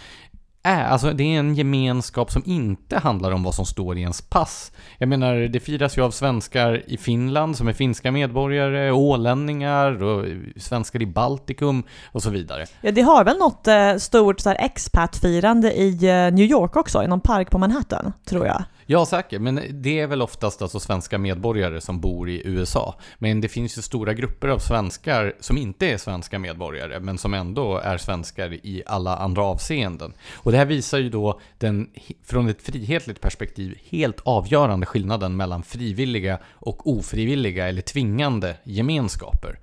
är, 0.67 0.85
alltså 0.85 1.13
det 1.13 1.23
är 1.23 1.39
en 1.39 1.55
gemenskap 1.55 2.33
som 2.33 2.43
inte 2.47 2.99
handlar 2.99 3.31
om 3.31 3.43
vad 3.43 3.55
som 3.55 3.67
står 3.67 3.99
i 3.99 4.01
ens 4.01 4.23
pass. 4.23 4.73
Jag 4.99 5.09
menar, 5.09 5.35
det 5.35 5.61
firas 5.61 5.99
ju 5.99 6.03
av 6.03 6.11
svenskar 6.11 6.83
i 6.87 6.97
Finland 6.97 7.57
som 7.57 7.69
är 7.69 7.73
finska 7.73 8.13
medborgare, 8.13 8.91
ålänningar 8.91 10.03
och 10.03 10.25
svenskar 10.57 11.03
i 11.03 11.07
Baltikum 11.07 11.83
och 12.07 12.23
så 12.23 12.31
vidare. 12.31 12.67
Ja, 12.81 12.93
det 12.93 13.03
har 13.03 13.25
väl 13.25 13.39
något 13.39 13.69
eh, 13.69 13.97
stort 13.97 14.47
expat-firande 14.47 15.73
i 15.73 16.09
eh, 16.09 16.35
New 16.35 16.47
York 16.47 16.77
också, 16.77 17.03
i 17.03 17.07
någon 17.07 17.21
park 17.21 17.51
på 17.51 17.59
Manhattan, 17.59 18.13
tror 18.25 18.47
jag. 18.47 18.63
Ja, 18.89 19.07
säkert. 19.07 19.41
Men 19.41 19.61
det 19.71 20.01
är 20.01 20.07
väl 20.07 20.23
oftast 20.23 20.63
alltså 20.63 20.81
svenska 20.81 21.19
medborgare 21.19 21.81
som 21.81 22.01
bor 22.01 22.31
i 22.31 22.43
USA. 22.45 22.95
Men 23.19 23.41
det 23.41 23.49
finns 23.49 23.79
ju 23.79 23.83
stora 23.83 24.15
grupper 24.15 24.49
av 24.49 24.59
svenskar 24.59 25.35
som 25.41 25.59
inte 25.59 25.87
är 25.87 25.99
svenska 25.99 26.39
medborgare, 26.39 27.01
men 27.01 27.19
som 27.19 27.35
ändå 27.35 27.79
är 27.79 27.99
svenskar 27.99 28.53
i 28.53 28.83
alla 28.87 29.17
andra 29.17 29.43
avseenden. 29.43 30.13
Och 30.35 30.53
det 30.53 30.59
här 30.59 30.65
visar 30.65 30.99
ju 30.99 31.11
då 31.11 31.41
den, 31.59 31.91
från 32.25 32.49
ett 32.49 32.63
frihetligt 32.63 33.21
perspektiv, 33.21 33.79
helt 33.89 34.21
avgörande 34.25 34.87
skillnaden 34.87 35.37
mellan 35.37 35.63
frivilliga 35.63 36.39
och 36.53 36.91
ofrivilliga 36.91 37.69
eller 37.69 37.83
tvingande 37.83 38.57
gemenskaper. 38.65 39.59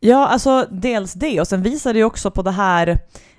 Ja, 0.00 0.28
alltså 0.28 0.66
dels 0.70 1.12
det 1.12 1.40
och 1.40 1.48
sen 1.48 1.62
visar 1.62 1.92
det 1.92 1.98
ju 1.98 2.04
också 2.04 2.30
på 2.30 2.42
det 2.42 2.50
här 2.50 2.98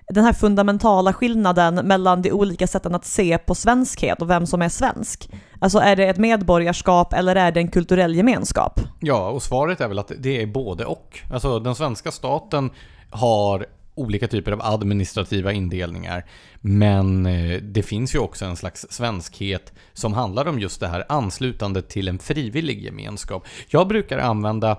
den 0.10 0.24
här 0.24 0.34
fundamentala 0.34 1.14
skillnaden 1.14 1.76
mellan 1.76 2.22
de 2.22 2.32
olika 2.32 2.68
sätten 2.68 2.96
att 2.96 3.06
se 3.06 3.38
på 3.38 3.56
svenskhet 3.56 4.22
och 4.22 4.30
vem 4.30 4.46
som 4.46 4.62
är 4.62 4.70
svensk. 4.70 5.30
Alltså 5.60 5.80
är 5.80 5.96
det 5.96 6.08
ett 6.08 6.18
medborgarskap 6.18 7.14
eller 7.14 7.36
är 7.36 7.52
det 7.52 7.60
en 7.60 7.72
kulturell 7.72 8.16
gemenskap? 8.16 8.80
Ja, 9.00 9.30
och 9.30 9.44
svaret 9.44 9.82
är 9.82 9.88
väl 9.88 10.00
att 10.00 10.12
det 10.18 10.42
är 10.42 10.46
både 10.46 10.86
och. 10.86 11.20
Alltså 11.32 11.60
den 11.60 11.76
svenska 11.76 12.12
staten 12.12 12.70
har 13.10 13.66
olika 13.96 14.28
typer 14.28 14.52
av 14.52 14.62
administrativa 14.62 15.52
indelningar. 15.52 16.26
Men 16.62 17.26
eh, 17.26 17.62
det 17.62 17.84
finns 17.84 18.16
ju 18.16 18.20
också 18.20 18.46
en 18.46 18.56
slags 18.56 18.86
svenskhet 18.90 19.74
som 19.94 20.14
handlar 20.14 20.48
om 20.48 20.60
just 20.60 20.80
det 20.80 20.88
här 20.88 21.06
anslutandet 21.10 21.90
till 21.90 22.08
en 22.08 22.20
frivillig 22.20 22.84
gemenskap. 22.84 23.48
Jag 23.68 23.88
brukar 23.88 24.18
använda 24.18 24.78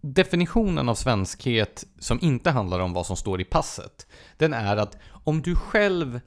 definitionen 0.00 0.88
av 0.88 0.94
svenskhet 0.94 1.84
som 1.98 2.18
inte 2.22 2.50
handlar 2.50 2.80
om 2.80 2.92
vad 2.92 3.06
som 3.06 3.16
står 3.16 3.40
i 3.40 3.44
passet, 3.44 4.06
den 4.36 4.52
är 4.52 4.76
att 4.76 4.96
om 5.24 5.42
du 5.42 5.56
själv 5.56 6.20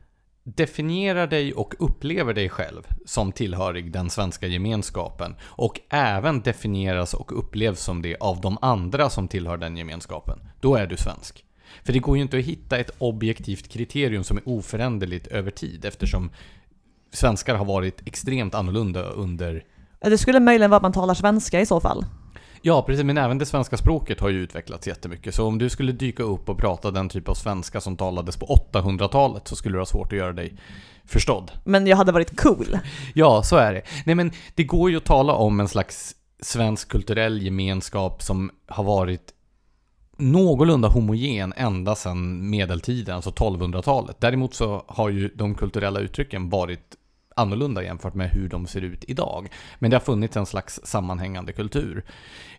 definierar 0.44 1.28
dig 1.28 1.54
och 1.54 1.74
upplever 1.80 2.34
dig 2.34 2.50
själv 2.50 2.88
som 3.06 3.32
tillhörig 3.32 3.92
den 3.92 4.10
svenska 4.10 4.48
gemenskapen 4.48 5.36
och 5.44 5.80
även 5.90 6.42
definieras 6.42 7.14
och 7.14 7.40
upplevs 7.40 7.80
som 7.80 8.02
det 8.02 8.18
av 8.20 8.42
de 8.42 8.58
andra 8.62 9.10
som 9.10 9.28
tillhör 9.28 9.58
den 9.58 9.78
gemenskapen, 9.78 10.40
då 10.60 10.76
är 10.76 10.88
du 10.88 10.98
svensk. 10.98 11.46
För 11.84 11.94
det 11.94 12.00
går 12.00 12.18
ju 12.18 12.24
inte 12.24 12.38
att 12.38 12.44
hitta 12.44 12.78
ett 12.78 12.92
objektivt 12.98 13.68
kriterium 13.68 14.24
som 14.24 14.38
är 14.38 14.50
oföränderligt 14.50 15.28
över 15.28 15.52
tid 15.52 15.86
eftersom 15.86 16.30
svenskar 17.12 17.56
har 17.56 17.66
varit 17.66 18.08
extremt 18.08 18.56
annorlunda 18.56 19.02
under... 19.04 19.64
Det 20.02 20.18
skulle 20.18 20.40
möjligen 20.40 20.72
vara 20.72 20.78
att 20.78 20.84
man 20.84 20.94
talar 20.94 21.14
svenska 21.14 21.62
i 21.62 21.66
så 21.66 21.80
fall. 21.80 22.06
Ja, 22.66 22.82
precis. 22.82 23.04
Men 23.04 23.18
även 23.18 23.38
det 23.38 23.46
svenska 23.46 23.78
språket 23.78 24.20
har 24.20 24.30
ju 24.30 24.40
utvecklats 24.40 24.88
jättemycket. 24.88 25.36
Så 25.36 25.46
om 25.46 25.58
du 25.58 25.70
skulle 25.70 25.92
dyka 25.92 26.24
upp 26.24 26.50
och 26.50 26.58
prata 26.58 26.92
den 26.92 27.10
typ 27.10 27.30
av 27.30 27.34
svenska 27.34 27.82
som 27.82 27.98
talades 27.98 28.38
på 28.38 28.46
800-talet 28.46 29.48
så 29.48 29.56
skulle 29.56 29.74
det 29.74 29.78
vara 29.78 29.86
svårt 29.86 30.14
att 30.14 30.18
göra 30.18 30.34
dig 30.34 30.58
förstådd. 31.06 31.52
Men 31.64 31.88
jag 31.88 31.98
hade 31.98 32.12
varit 32.12 32.42
cool. 32.42 32.80
Ja, 33.14 33.44
så 33.44 33.56
är 33.56 33.74
det. 33.74 33.82
Nej, 34.06 34.16
men 34.16 34.32
det 34.56 34.64
går 34.64 34.92
ju 34.92 34.98
att 34.98 35.06
tala 35.06 35.34
om 35.34 35.60
en 35.60 35.68
slags 35.68 36.16
svensk 36.42 36.90
kulturell 36.90 37.42
gemenskap 37.42 38.22
som 38.22 38.52
har 38.68 38.84
varit 38.84 39.34
någorlunda 40.18 40.88
homogen 40.88 41.54
ända 41.58 41.96
sedan 41.96 42.50
medeltiden, 42.50 43.16
alltså 43.16 43.30
1200-talet. 43.30 44.16
Däremot 44.20 44.54
så 44.54 44.84
har 44.88 45.10
ju 45.10 45.28
de 45.36 45.56
kulturella 45.56 46.00
uttrycken 46.00 46.50
varit 46.50 46.96
annorlunda 47.36 47.84
jämfört 47.84 48.14
med 48.14 48.30
hur 48.30 48.50
de 48.50 48.68
ser 48.68 48.82
ut 48.82 49.04
idag. 49.08 49.50
Men 49.80 49.92
det 49.92 49.98
har 49.98 50.02
funnits 50.02 50.38
en 50.38 50.46
slags 50.46 50.80
sammanhängande 50.84 51.54
kultur. 51.54 52.04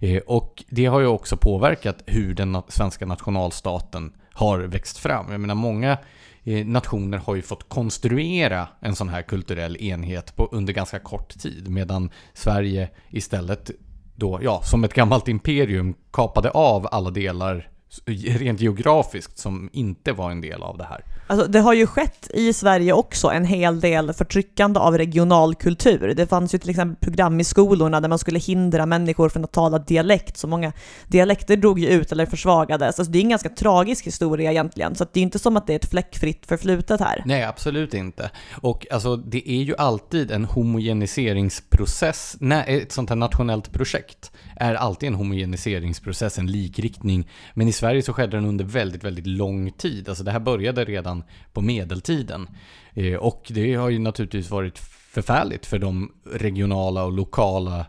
Eh, 0.00 0.22
och 0.26 0.64
det 0.68 0.86
har 0.86 1.00
ju 1.00 1.06
också 1.06 1.36
påverkat 1.36 2.02
hur 2.06 2.34
den 2.34 2.62
svenska 2.68 3.06
nationalstaten 3.06 4.12
har 4.32 4.58
växt 4.58 4.98
fram. 4.98 5.32
Jag 5.32 5.40
menar, 5.40 5.54
många 5.54 5.98
eh, 6.44 6.66
nationer 6.66 7.18
har 7.18 7.34
ju 7.34 7.42
fått 7.42 7.68
konstruera 7.68 8.68
en 8.80 8.96
sån 8.96 9.08
här 9.08 9.22
kulturell 9.22 9.76
enhet 9.76 10.36
på, 10.36 10.48
under 10.52 10.72
ganska 10.72 10.98
kort 10.98 11.38
tid, 11.38 11.68
medan 11.68 12.10
Sverige 12.32 12.88
istället 13.10 13.70
då, 14.16 14.38
ja, 14.42 14.60
som 14.62 14.84
ett 14.84 14.94
gammalt 14.94 15.28
imperium 15.28 15.94
kapade 16.12 16.50
av 16.50 16.88
alla 16.90 17.10
delar 17.10 17.68
rent 18.06 18.60
geografiskt 18.60 19.38
som 19.38 19.70
inte 19.72 20.12
var 20.12 20.30
en 20.30 20.40
del 20.40 20.62
av 20.62 20.78
det 20.78 20.84
här. 20.84 21.04
Alltså, 21.26 21.46
det 21.46 21.60
har 21.60 21.72
ju 21.72 21.86
skett 21.86 22.30
i 22.34 22.52
Sverige 22.52 22.92
också 22.92 23.28
en 23.28 23.44
hel 23.44 23.80
del 23.80 24.12
förtryckande 24.12 24.80
av 24.80 24.98
regional 24.98 25.54
kultur. 25.54 26.14
Det 26.16 26.26
fanns 26.26 26.54
ju 26.54 26.58
till 26.58 26.70
exempel 26.70 26.96
program 26.96 27.40
i 27.40 27.44
skolorna 27.44 28.00
där 28.00 28.08
man 28.08 28.18
skulle 28.18 28.38
hindra 28.38 28.86
människor 28.86 29.28
från 29.28 29.44
att 29.44 29.52
tala 29.52 29.78
dialekt, 29.78 30.36
så 30.36 30.46
många 30.46 30.72
dialekter 31.06 31.56
drog 31.56 31.78
ju 31.78 31.88
ut 31.88 32.12
eller 32.12 32.26
försvagades. 32.26 32.98
Alltså, 32.98 33.12
det 33.12 33.18
är 33.18 33.22
en 33.22 33.28
ganska 33.28 33.48
tragisk 33.48 34.06
historia 34.06 34.50
egentligen, 34.50 34.94
så 34.94 35.06
det 35.12 35.20
är 35.20 35.22
inte 35.22 35.38
som 35.38 35.56
att 35.56 35.66
det 35.66 35.72
är 35.72 35.76
ett 35.76 35.90
fläckfritt 35.90 36.46
förflutet 36.46 37.00
här. 37.00 37.22
Nej, 37.26 37.44
absolut 37.44 37.94
inte. 37.94 38.30
Och 38.52 38.86
alltså, 38.90 39.16
det 39.16 39.50
är 39.50 39.62
ju 39.62 39.76
alltid 39.76 40.30
en 40.30 40.44
homogeniseringsprocess, 40.44 42.36
Nej, 42.40 42.82
ett 42.82 42.92
sånt 42.92 43.08
här 43.08 43.16
nationellt 43.16 43.72
projekt 43.72 44.32
är 44.56 44.74
alltid 44.74 45.06
en 45.06 45.14
homogeniseringsprocess, 45.14 46.38
en 46.38 46.46
likriktning. 46.46 47.28
Men 47.54 47.68
i 47.68 47.72
Sverige 47.72 48.02
så 48.02 48.12
skedde 48.12 48.36
den 48.36 48.46
under 48.46 48.64
väldigt, 48.64 49.04
väldigt 49.04 49.26
lång 49.26 49.70
tid. 49.70 50.08
Alltså 50.08 50.24
det 50.24 50.30
här 50.30 50.40
började 50.40 50.84
redan 50.84 51.13
på 51.52 51.60
medeltiden. 51.60 52.48
Eh, 52.94 53.14
och 53.14 53.46
det 53.54 53.74
har 53.74 53.90
ju 53.90 53.98
naturligtvis 53.98 54.50
varit 54.50 54.78
förfärligt 55.14 55.66
för 55.66 55.78
de 55.78 56.12
regionala 56.32 57.04
och 57.04 57.12
lokala 57.12 57.86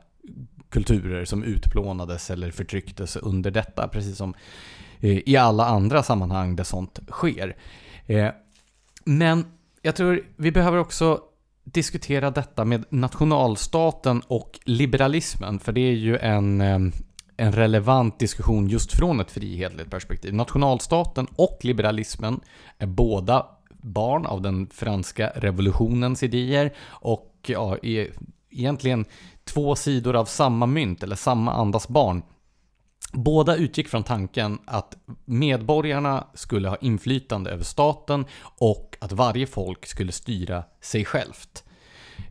kulturer 0.70 1.26
som 1.26 1.44
utplånades 1.44 2.30
eller 2.30 2.52
förtrycktes 2.52 3.16
under 3.16 3.52
detta, 3.52 3.88
precis 3.88 4.18
som 4.18 4.34
eh, 5.00 5.30
i 5.30 5.38
alla 5.38 5.66
andra 5.66 6.04
sammanhang 6.04 6.56
där 6.56 6.64
sånt 6.64 7.00
sker. 7.12 7.56
Eh, 8.06 8.30
men 9.06 9.46
jag 9.82 9.96
tror 9.96 10.22
vi 10.36 10.52
behöver 10.52 10.78
också 10.78 11.20
diskutera 11.64 12.32
detta 12.32 12.66
med 12.66 12.86
nationalstaten 12.90 14.22
och 14.28 14.60
liberalismen, 14.64 15.60
för 15.60 15.72
det 15.72 15.82
är 15.82 15.96
ju 15.96 16.18
en, 16.18 16.62
en 17.38 17.52
relevant 17.52 18.20
diskussion 18.20 18.68
just 18.68 18.92
från 18.92 19.20
ett 19.20 19.32
frihetligt 19.32 19.92
perspektiv. 19.92 20.34
Nationalstaten 20.34 21.28
och 21.36 21.58
liberalismen 21.62 22.40
är 22.78 22.88
båda 22.88 23.46
barn 23.70 24.26
av 24.26 24.42
den 24.42 24.68
franska 24.68 25.32
revolutionens 25.36 26.24
idéer 26.24 26.74
och 26.88 27.32
ja, 27.48 27.78
är 27.84 28.12
egentligen 28.50 29.06
två 29.44 29.76
sidor 29.76 30.16
av 30.16 30.26
samma 30.26 30.66
mynt, 30.66 31.04
eller 31.04 31.16
samma 31.16 31.54
andas 31.54 31.88
barn. 31.88 32.24
Båda 33.14 33.56
utgick 33.56 33.88
från 33.88 34.04
tanken 34.04 34.60
att 34.66 34.98
medborgarna 35.26 36.28
skulle 36.34 36.70
ha 36.70 36.76
inflytande 36.76 37.52
över 37.52 37.64
staten 37.64 38.26
och 38.42 38.98
att 39.02 39.12
varje 39.12 39.48
folk 39.48 39.86
skulle 39.86 40.12
styra 40.12 40.64
sig 40.82 41.06
självt. 41.06 41.64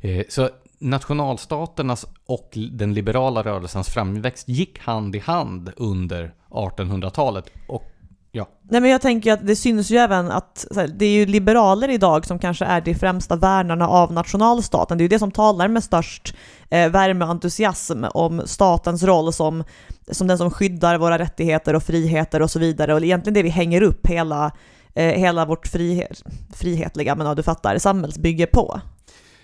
Eh, 0.01 0.25
så 0.29 0.51
nationalstaternas 0.79 2.07
och 2.27 2.51
den 2.73 2.95
liberala 2.95 3.43
rörelsens 3.43 3.89
framväxt 3.89 4.49
gick 4.49 4.79
hand 4.79 5.17
i 5.17 5.19
hand 5.19 5.73
under 5.77 6.35
1800-talet 6.51 7.51
och 7.69 7.91
Ja. 8.37 8.49
Nej 8.63 8.81
men 8.81 8.91
jag 8.91 9.01
tänker 9.01 9.33
att 9.33 9.47
det 9.47 9.57
syns 9.57 9.91
ju 9.91 9.97
även 9.97 10.31
att 10.31 10.67
här, 10.77 10.89
det 10.89 11.05
är 11.05 11.11
ju 11.11 11.27
liberaler 11.27 11.91
idag 11.91 12.27
som 12.27 12.39
kanske 12.39 12.65
är 12.65 12.81
de 12.81 12.95
främsta 12.95 13.37
värnarna 13.37 13.89
av 13.89 14.13
nationalstaten. 14.13 14.99
Det 14.99 15.03
är 15.03 15.05
ju 15.05 15.09
det 15.09 15.19
som 15.19 15.31
talar 15.31 15.69
med 15.69 15.85
störst 15.85 16.35
eh, 16.71 16.91
värme 16.91 17.25
och 17.25 17.31
entusiasm 17.31 18.05
om 18.15 18.43
statens 18.47 19.03
roll 19.03 19.33
som, 19.33 19.65
som 20.11 20.27
den 20.27 20.39
som 20.39 20.51
skyddar 20.51 20.99
våra 20.99 21.19
rättigheter 21.19 21.75
och 21.75 21.83
friheter 21.83 22.43
och 22.43 22.51
så 22.51 22.59
vidare. 22.59 22.95
Och 22.95 23.03
egentligen 23.03 23.35
det 23.35 23.43
vi 23.43 23.49
hänger 23.49 23.83
upp 23.83 24.07
hela, 24.07 24.51
eh, 24.95 25.05
hela 25.05 25.45
vårt 25.45 25.67
frihet, 25.67 26.23
frihetliga, 26.55 27.15
men 27.15 27.27
ja, 27.27 27.35
du 27.35 27.43
fattar, 27.43 27.79
samhällsbygge 27.79 28.47
på. 28.47 28.81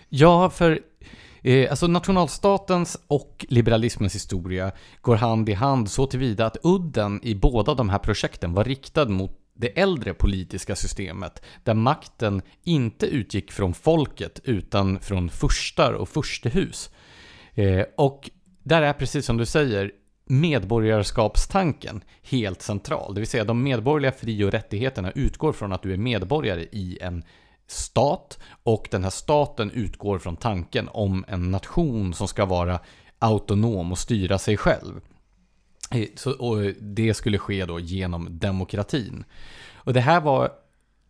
Ja, 0.08 0.50
för 0.50 0.80
Eh, 1.42 1.70
alltså 1.70 1.86
nationalstatens 1.86 3.00
och 3.06 3.46
liberalismens 3.48 4.14
historia 4.14 4.72
går 5.00 5.16
hand 5.16 5.48
i 5.48 5.52
hand 5.52 5.90
så 5.90 6.06
tillvida 6.06 6.46
att 6.46 6.56
udden 6.62 7.20
i 7.22 7.34
båda 7.34 7.74
de 7.74 7.88
här 7.88 7.98
projekten 7.98 8.52
var 8.52 8.64
riktad 8.64 9.08
mot 9.08 9.36
det 9.54 9.80
äldre 9.80 10.14
politiska 10.14 10.76
systemet 10.76 11.42
där 11.64 11.74
makten 11.74 12.42
inte 12.64 13.06
utgick 13.06 13.52
från 13.52 13.74
folket 13.74 14.40
utan 14.44 15.00
från 15.00 15.28
furstar 15.28 15.92
och 15.92 16.08
furstehus. 16.08 16.90
Eh, 17.54 17.84
och 17.96 18.30
där 18.62 18.82
är 18.82 18.92
precis 18.92 19.26
som 19.26 19.36
du 19.36 19.46
säger 19.46 19.92
medborgarskapstanken 20.24 22.04
helt 22.22 22.62
central. 22.62 23.14
Det 23.14 23.20
vill 23.20 23.28
säga 23.28 23.44
de 23.44 23.62
medborgerliga 23.62 24.12
fri 24.12 24.44
och 24.44 24.50
rättigheterna 24.50 25.10
utgår 25.10 25.52
från 25.52 25.72
att 25.72 25.82
du 25.82 25.92
är 25.92 25.96
medborgare 25.96 26.62
i 26.72 26.98
en 27.00 27.24
stat 27.70 28.38
och 28.62 28.88
den 28.90 29.02
här 29.02 29.10
staten 29.10 29.70
utgår 29.70 30.18
från 30.18 30.36
tanken 30.36 30.88
om 30.92 31.24
en 31.28 31.50
nation 31.50 32.14
som 32.14 32.28
ska 32.28 32.44
vara 32.44 32.80
autonom 33.18 33.92
och 33.92 33.98
styra 33.98 34.38
sig 34.38 34.56
själv. 34.56 35.00
Eh, 35.90 36.06
så, 36.16 36.32
och 36.32 36.72
det 36.80 37.14
skulle 37.14 37.38
ske 37.38 37.64
då 37.64 37.80
genom 37.80 38.38
demokratin. 38.38 39.24
Och 39.74 39.92
det 39.92 40.00
här 40.00 40.20
var 40.20 40.52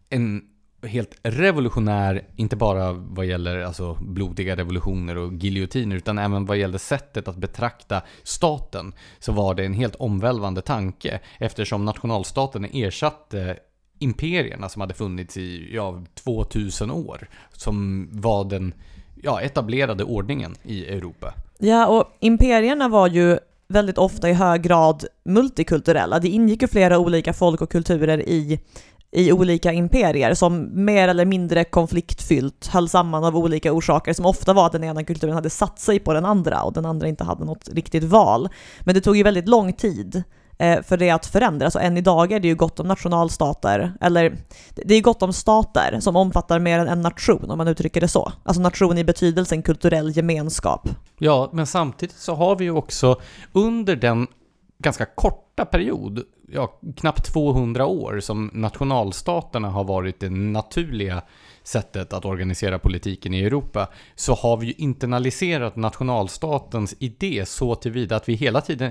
en 0.08 0.42
helt 0.82 1.18
revolutionär, 1.22 2.28
inte 2.36 2.56
bara 2.56 2.92
vad 2.92 3.26
gäller 3.26 3.58
alltså 3.58 3.94
blodiga 3.94 4.56
revolutioner 4.56 5.16
och 5.16 5.32
giljotiner, 5.32 5.96
utan 5.96 6.18
även 6.18 6.46
vad 6.46 6.56
gäller 6.56 6.78
sättet 6.78 7.28
att 7.28 7.36
betrakta 7.36 8.02
staten, 8.22 8.92
så 9.18 9.32
var 9.32 9.54
det 9.54 9.64
en 9.64 9.74
helt 9.74 9.94
omvälvande 9.94 10.62
tanke, 10.62 11.20
eftersom 11.38 11.84
nationalstaten 11.84 12.64
ersatte 12.64 13.58
imperierna 14.02 14.68
som 14.68 14.80
hade 14.80 14.94
funnits 14.94 15.36
i 15.36 15.74
ja, 15.74 16.02
2000 16.14 16.90
år. 16.90 17.28
Som 17.52 18.08
var 18.12 18.44
den 18.44 18.74
ja, 19.22 19.40
etablerade 19.40 20.04
ordningen 20.04 20.54
i 20.62 20.86
Europa. 20.86 21.34
Ja, 21.58 21.86
och 21.86 22.16
imperierna 22.20 22.88
var 22.88 23.08
ju 23.08 23.38
väldigt 23.68 23.98
ofta 23.98 24.30
i 24.30 24.32
hög 24.32 24.62
grad 24.62 25.04
multikulturella. 25.24 26.18
Det 26.18 26.28
ingick 26.28 26.62
ju 26.62 26.68
flera 26.68 26.98
olika 26.98 27.32
folk 27.32 27.60
och 27.60 27.70
kulturer 27.70 28.28
i, 28.28 28.60
i 29.10 29.32
olika 29.32 29.72
imperier 29.72 30.34
som 30.34 30.84
mer 30.84 31.08
eller 31.08 31.24
mindre 31.24 31.64
konfliktfyllt 31.64 32.66
höll 32.66 32.88
samman 32.88 33.24
av 33.24 33.36
olika 33.36 33.72
orsaker 33.72 34.12
som 34.12 34.26
ofta 34.26 34.52
var 34.52 34.66
att 34.66 34.72
den 34.72 34.84
ena 34.84 35.04
kulturen 35.04 35.34
hade 35.34 35.50
satt 35.50 35.78
sig 35.78 35.98
på 35.98 36.12
den 36.12 36.24
andra 36.24 36.62
och 36.62 36.72
den 36.72 36.86
andra 36.86 37.08
inte 37.08 37.24
hade 37.24 37.44
något 37.44 37.68
riktigt 37.68 38.04
val. 38.04 38.48
Men 38.80 38.94
det 38.94 39.00
tog 39.00 39.16
ju 39.16 39.22
väldigt 39.22 39.48
lång 39.48 39.72
tid 39.72 40.22
Eh, 40.60 40.82
för 40.82 40.96
det 40.96 41.10
att 41.10 41.26
förändras. 41.26 41.74
Och 41.74 41.82
än 41.82 41.96
idag 41.96 42.32
är 42.32 42.40
det 42.40 42.48
ju 42.48 42.54
gott 42.54 42.80
om 42.80 42.88
nationalstater, 42.88 43.92
eller 44.00 44.36
det 44.74 44.94
är 44.94 45.00
gott 45.00 45.22
om 45.22 45.32
stater 45.32 46.00
som 46.00 46.16
omfattar 46.16 46.58
mer 46.58 46.78
än 46.78 46.88
en 46.88 47.00
nation, 47.00 47.50
om 47.50 47.58
man 47.58 47.68
uttrycker 47.68 48.00
det 48.00 48.08
så. 48.08 48.32
Alltså 48.42 48.62
nation 48.62 48.98
i 48.98 49.04
betydelsen 49.04 49.62
kulturell 49.62 50.16
gemenskap. 50.16 50.88
Ja, 51.18 51.50
men 51.52 51.66
samtidigt 51.66 52.16
så 52.16 52.34
har 52.34 52.56
vi 52.56 52.64
ju 52.64 52.70
också 52.70 53.20
under 53.52 53.96
den 53.96 54.26
ganska 54.78 55.06
korta 55.06 55.64
period, 55.64 56.22
ja, 56.48 56.80
knappt 56.96 57.32
200 57.32 57.86
år, 57.86 58.20
som 58.20 58.50
nationalstaterna 58.54 59.70
har 59.70 59.84
varit 59.84 60.20
det 60.20 60.30
naturliga 60.30 61.22
sättet 61.62 62.12
att 62.12 62.24
organisera 62.24 62.78
politiken 62.78 63.34
i 63.34 63.44
Europa, 63.44 63.88
så 64.14 64.34
har 64.34 64.56
vi 64.56 64.66
ju 64.66 64.72
internaliserat 64.72 65.76
nationalstatens 65.76 66.94
idé 66.98 67.44
så 67.46 67.74
tillvida 67.74 68.16
att 68.16 68.28
vi 68.28 68.34
hela 68.34 68.60
tiden 68.60 68.90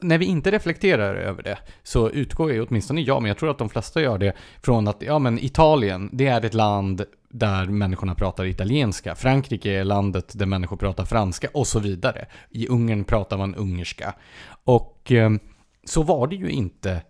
när 0.00 0.18
vi 0.18 0.26
inte 0.26 0.50
reflekterar 0.50 1.14
över 1.14 1.42
det 1.42 1.58
så 1.82 2.10
utgår 2.10 2.52
ju 2.52 2.66
åtminstone 2.66 3.00
jag, 3.00 3.22
men 3.22 3.28
jag 3.28 3.38
tror 3.38 3.50
att 3.50 3.58
de 3.58 3.68
flesta 3.68 4.00
gör 4.00 4.18
det, 4.18 4.32
från 4.62 4.88
att 4.88 5.02
ja, 5.02 5.18
men 5.18 5.38
Italien, 5.38 6.10
det 6.12 6.26
är 6.26 6.44
ett 6.44 6.54
land 6.54 7.04
där 7.30 7.66
människorna 7.66 8.14
pratar 8.14 8.44
italienska. 8.44 9.14
Frankrike 9.14 9.70
är 9.70 9.84
landet 9.84 10.38
där 10.38 10.46
människor 10.46 10.76
pratar 10.76 11.04
franska 11.04 11.48
och 11.54 11.66
så 11.66 11.80
vidare. 11.80 12.26
I 12.50 12.68
Ungern 12.68 13.04
pratar 13.04 13.38
man 13.38 13.54
ungerska. 13.54 14.14
Och 14.64 15.12
eh, 15.12 15.30
så 15.84 16.02
var 16.02 16.26
det 16.26 16.36
ju 16.36 16.50
inte 16.50 17.02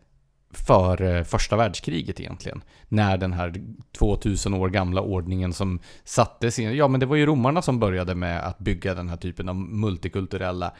för 0.50 1.02
eh, 1.02 1.22
första 1.22 1.56
världskriget 1.56 2.20
egentligen. 2.20 2.62
När 2.88 3.16
den 3.16 3.32
här 3.32 3.54
2000 3.98 4.54
år 4.54 4.68
gamla 4.68 5.00
ordningen 5.00 5.52
som 5.52 5.80
sattes 6.04 6.58
in, 6.58 6.76
ja 6.76 6.88
men 6.88 7.00
det 7.00 7.06
var 7.06 7.16
ju 7.16 7.26
romarna 7.26 7.62
som 7.62 7.78
började 7.78 8.14
med 8.14 8.46
att 8.46 8.58
bygga 8.58 8.94
den 8.94 9.08
här 9.08 9.16
typen 9.16 9.48
av 9.48 9.56
multikulturella 9.56 10.74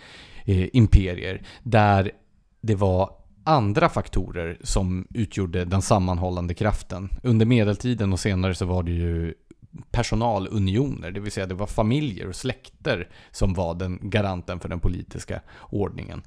eh, 0.45 0.69
imperier. 0.73 1.43
Där 1.63 2.11
det 2.61 2.75
var 2.75 3.11
andra 3.45 3.89
faktorer 3.89 4.59
som 4.61 5.07
utgjorde 5.15 5.65
den 5.65 5.83
sammanhållande 5.83 6.55
kraften. 6.55 7.09
Under 7.23 7.47
medeltiden 7.47 8.13
och 8.13 8.21
senare 8.21 8.55
så 8.55 8.67
var 8.67 8.83
det 8.83 8.93
ju 8.93 9.35
personalunioner, 9.91 11.11
det 11.11 11.21
vill 11.21 11.33
säga 11.33 11.47
det 11.47 11.55
var 11.55 11.67
familjer 11.67 12.29
och 12.29 12.37
släkter 12.37 13.09
som 13.31 13.55
var 13.55 13.75
den 13.75 13.99
garanten 14.03 14.61
för 14.61 14.69
den 14.69 14.81
politiska 14.81 15.41
ordningen. 15.71 16.23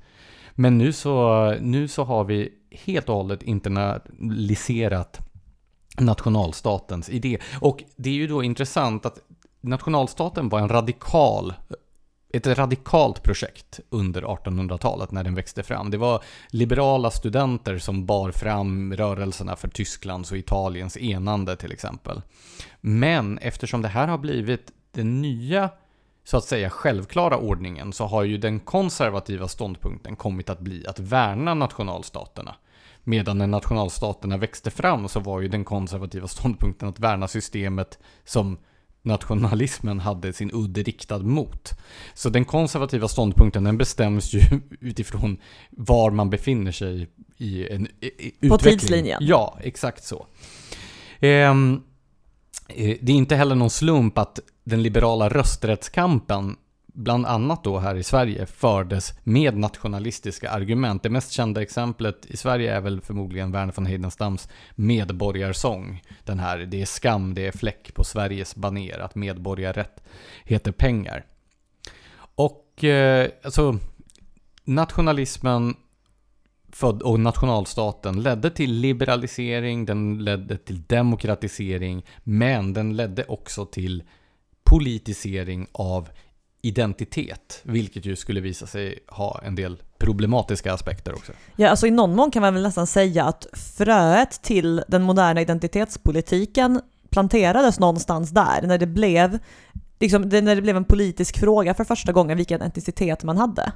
Men 0.56 0.78
nu 0.78 0.94
så, 0.94 1.50
nu 1.62 1.88
så 1.88 2.04
har 2.04 2.24
vi 2.24 2.50
helt 2.72 3.10
och 3.10 3.16
hållet 3.16 3.44
internaliserat 3.44 5.20
nationalstatens 6.00 7.10
idé. 7.10 7.38
Och 7.60 7.84
det 7.96 8.10
är 8.10 8.14
ju 8.14 8.28
då 8.28 8.44
intressant 8.44 9.06
att 9.06 9.20
nationalstaten 9.62 10.50
var 10.50 10.60
en 10.60 10.70
radikal 10.70 11.54
ett 12.34 12.48
radikalt 12.48 13.24
projekt 13.24 13.80
under 13.90 14.22
1800-talet 14.22 15.12
när 15.12 15.24
den 15.24 15.36
växte 15.36 15.64
fram. 15.64 15.92
Det 15.92 15.98
var 15.98 16.24
liberala 16.50 17.12
studenter 17.12 17.78
som 17.78 18.06
bar 18.06 18.32
fram 18.32 18.94
rörelserna 18.94 19.56
för 19.56 19.68
Tysklands 19.68 20.32
och 20.32 20.38
Italiens 20.38 20.98
enande 20.98 21.56
till 21.56 21.72
exempel. 21.72 22.22
Men 22.82 23.38
eftersom 23.38 23.82
det 23.82 23.88
här 23.88 24.08
har 24.08 24.18
blivit 24.18 24.72
den 24.92 25.22
nya 25.22 25.70
så 26.24 26.38
att 26.38 26.44
säga 26.44 26.70
självklara 26.70 27.38
ordningen 27.38 27.94
så 27.94 28.06
har 28.06 28.24
ju 28.24 28.38
den 28.38 28.60
konservativa 28.60 29.48
ståndpunkten 29.48 30.16
kommit 30.16 30.50
att 30.50 30.60
bli 30.60 30.88
att 30.88 31.00
värna 31.00 31.54
nationalstaterna. 31.54 32.56
Medan 33.04 33.38
när 33.38 33.48
nationalstaterna 33.48 34.38
växte 34.38 34.72
fram 34.72 35.08
så 35.08 35.20
var 35.20 35.42
ju 35.42 35.48
den 35.48 35.64
konservativa 35.64 36.28
ståndpunkten 36.28 36.90
att 36.90 37.00
värna 37.00 37.28
systemet 37.28 38.00
som 38.26 38.58
nationalismen 39.04 40.00
hade 40.00 40.34
sin 40.34 40.52
udd 40.54 40.78
riktad 40.78 41.20
mot. 41.20 41.70
Så 42.14 42.30
den 42.30 42.46
konservativa 42.46 43.08
ståndpunkten 43.08 43.64
den 43.64 43.78
bestäms 43.78 44.34
ju 44.34 44.42
utifrån 44.80 45.38
var 45.70 46.12
man 46.12 46.30
befinner 46.30 46.72
sig 46.72 47.08
i 47.38 47.70
en 47.70 47.88
i, 48.00 48.08
i 48.40 48.50
På 48.50 48.56
utveckling. 48.56 48.80
tidslinjen. 48.80 49.20
Ja, 49.26 49.58
exakt 49.62 50.04
så. 50.04 50.26
Ehm, 51.20 51.74
eh, 51.74 51.80
Eh, 52.76 52.98
det 53.02 53.12
är 53.12 53.16
inte 53.16 53.36
heller 53.36 53.56
någon 53.56 53.70
slump 53.70 54.18
att 54.18 54.40
den 54.64 54.84
liberala 54.84 55.30
rösträttskampen 55.30 56.56
bland 56.94 57.26
annat 57.26 57.64
då 57.64 57.80
här 57.80 57.96
i 57.96 58.04
Sverige 58.04 58.46
fördes 58.46 59.14
med 59.24 59.58
nationalistiska 59.58 60.50
argument. 60.50 61.04
Det 61.04 61.10
mest 61.10 61.32
kända 61.32 61.62
exemplet 61.62 62.26
i 62.26 62.38
Sverige 62.38 62.76
är 62.76 62.82
väl 62.82 63.02
förmodligen 63.02 63.52
Verner 63.52 63.74
von 63.76 63.86
Heidenstams 63.86 64.50
medborgarsång. 64.76 66.02
Den 66.26 66.40
här, 66.40 66.58
det 66.58 66.82
är 66.82 66.86
skam, 66.86 67.34
det 67.34 67.48
är 67.48 67.52
fläck 67.52 67.94
på 67.94 68.04
Sveriges 68.04 68.56
baner 68.56 69.00
att 69.00 69.16
medborgarrätt 69.16 70.04
heter 70.44 70.72
pengar. 70.72 71.26
Och 72.36 72.84
eh, 72.84 73.30
alltså 73.44 73.78
nationalismen 74.64 75.76
född 76.82 77.02
och 77.02 77.20
nationalstaten 77.20 78.24
ledde 78.24 78.50
till 78.50 78.74
liberalisering, 78.74 79.86
den 79.86 80.24
ledde 80.24 80.58
till 80.58 80.84
demokratisering, 80.88 82.06
men 82.24 82.74
den 82.74 82.96
ledde 82.96 83.24
också 83.24 83.66
till 83.66 84.04
politisering 84.64 85.68
av 85.72 86.10
identitet, 86.62 87.62
vilket 87.64 88.06
ju 88.06 88.16
skulle 88.16 88.42
visa 88.42 88.68
sig 88.68 89.00
ha 89.08 89.42
en 89.44 89.56
del 89.56 89.82
problematiska 89.98 90.74
aspekter 90.74 91.14
också. 91.14 91.32
Ja, 91.56 91.70
alltså 91.70 91.88
i 91.88 91.92
någon 91.92 92.16
mån 92.16 92.32
kan 92.32 92.42
man 92.42 92.54
väl 92.54 92.64
nästan 92.64 92.88
säga 92.88 93.26
att 93.26 93.48
fröet 93.54 94.42
till 94.42 94.84
den 94.88 95.04
moderna 95.04 95.42
identitetspolitiken 95.42 96.82
planterades 97.10 97.80
någonstans 97.80 98.30
där, 98.30 98.62
när 98.62 98.78
det 98.78 98.88
blev, 98.88 99.40
liksom, 100.00 100.22
när 100.22 100.56
det 100.56 100.62
blev 100.62 100.78
en 100.78 100.86
politisk 100.86 101.40
fråga 101.40 101.74
för 101.74 101.84
första 101.84 102.12
gången 102.12 102.38
vilken 102.38 102.62
etnicitet 102.62 103.24
man 103.24 103.38
hade. 103.38 103.72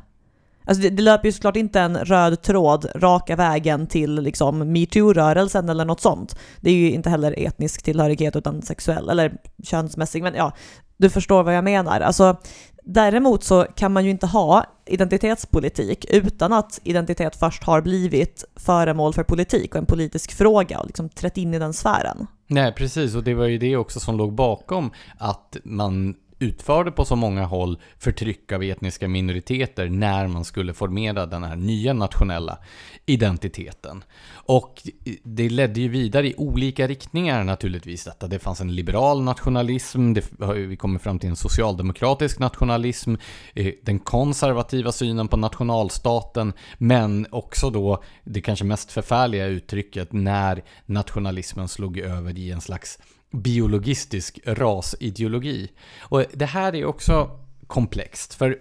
Alltså 0.66 0.84
det, 0.84 0.90
det 0.90 1.04
löper 1.04 1.26
ju 1.28 1.32
såklart 1.32 1.56
inte 1.56 1.80
en 1.80 1.98
röd 1.98 2.42
tråd 2.42 2.86
raka 2.96 3.36
vägen 3.36 3.88
till 3.88 4.16
liksom 4.16 4.74
metoo-rörelsen 4.74 5.70
eller 5.70 5.86
något 5.86 6.02
sånt. 6.02 6.38
Det 6.60 6.70
är 6.70 6.74
ju 6.74 6.92
inte 6.92 7.10
heller 7.10 7.36
etnisk 7.38 7.84
tillhörighet 7.84 8.36
utan 8.36 8.62
sexuell 8.62 9.10
eller 9.10 9.34
könsmässig, 9.64 10.24
men 10.24 10.36
ja, 10.36 10.52
du 10.98 11.10
förstår 11.10 11.44
vad 11.44 11.56
jag 11.56 11.64
menar. 11.64 12.00
Alltså, 12.00 12.38
däremot 12.84 13.44
så 13.44 13.64
kan 13.76 13.94
man 13.94 14.06
ju 14.06 14.12
inte 14.12 14.28
ha 14.28 14.66
identitetspolitik 14.86 16.06
utan 16.10 16.54
att 16.54 16.80
identitet 16.84 17.36
först 17.36 17.64
har 17.64 17.82
blivit 17.82 18.44
föremål 18.56 19.14
för 19.14 19.24
politik 19.24 19.76
och 19.76 19.80
en 19.80 19.86
politisk 19.86 20.32
fråga 20.32 20.80
och 20.80 20.86
liksom 20.86 21.10
trätt 21.10 21.38
in 21.38 21.54
i 21.54 21.60
den 21.60 21.74
sfären. 21.74 22.28
Nej, 22.48 22.74
precis. 22.74 23.16
Och 23.16 23.24
det 23.24 23.34
var 23.34 23.46
ju 23.46 23.58
det 23.58 23.78
också 23.78 24.00
som 24.00 24.18
låg 24.18 24.34
bakom 24.34 24.92
att 25.18 25.58
man 25.64 26.16
utförde 26.40 26.92
på 26.92 27.06
så 27.06 27.16
många 27.16 27.46
håll 27.46 27.80
förtryck 28.00 28.52
av 28.52 28.64
etniska 28.64 29.08
minoriteter 29.08 29.90
när 29.90 30.28
man 30.28 30.46
skulle 30.46 30.74
formera 30.74 31.26
den 31.26 31.44
här 31.44 31.56
nya 31.56 31.94
nationella 31.94 32.58
identiteten. 33.06 34.04
Och 34.34 34.82
det 35.24 35.50
ledde 35.50 35.82
ju 35.82 35.88
vidare 35.88 36.28
i 36.28 36.36
olika 36.38 36.88
riktningar 36.88 37.44
naturligtvis 37.44 38.04
detta. 38.04 38.28
Det 38.28 38.40
fanns 38.40 38.62
en 38.62 38.76
liberal 38.76 39.24
nationalism, 39.24 40.14
det, 40.14 40.24
vi 40.54 40.78
kommer 40.78 41.00
fram 41.00 41.20
till 41.20 41.30
en 41.30 41.36
socialdemokratisk 41.36 42.40
nationalism, 42.40 43.16
eh, 43.54 43.74
den 43.84 44.00
konservativa 44.00 44.92
synen 44.92 45.28
på 45.28 45.38
nationalstaten, 45.38 46.54
men 46.78 47.28
också 47.32 47.70
då 47.70 48.04
det 48.24 48.42
kanske 48.42 48.66
mest 48.66 48.92
förfärliga 48.92 49.46
uttrycket 49.46 50.14
när 50.14 50.64
nationalismen 50.86 51.68
slog 51.68 51.98
över 51.98 52.40
i 52.40 52.52
en 52.52 52.62
slags 52.62 53.00
biologistisk 53.36 54.40
rasideologi. 54.46 55.72
Och 56.00 56.24
det 56.34 56.46
här 56.46 56.76
är 56.76 56.86
också 56.86 57.40
komplext, 57.68 58.34
för 58.34 58.58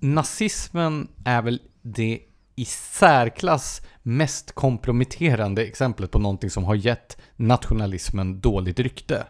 nazismen 0.00 1.08
är 1.24 1.42
väl 1.42 1.60
det 1.82 2.20
i 2.56 2.64
särklass 2.64 3.80
mest 4.02 4.52
komprometterande 4.52 5.62
exemplet 5.62 6.10
på 6.10 6.18
någonting 6.18 6.50
som 6.50 6.64
har 6.64 6.74
gett 6.74 7.16
nationalismen 7.36 8.40
dåligt 8.40 8.80
rykte. 8.80 9.26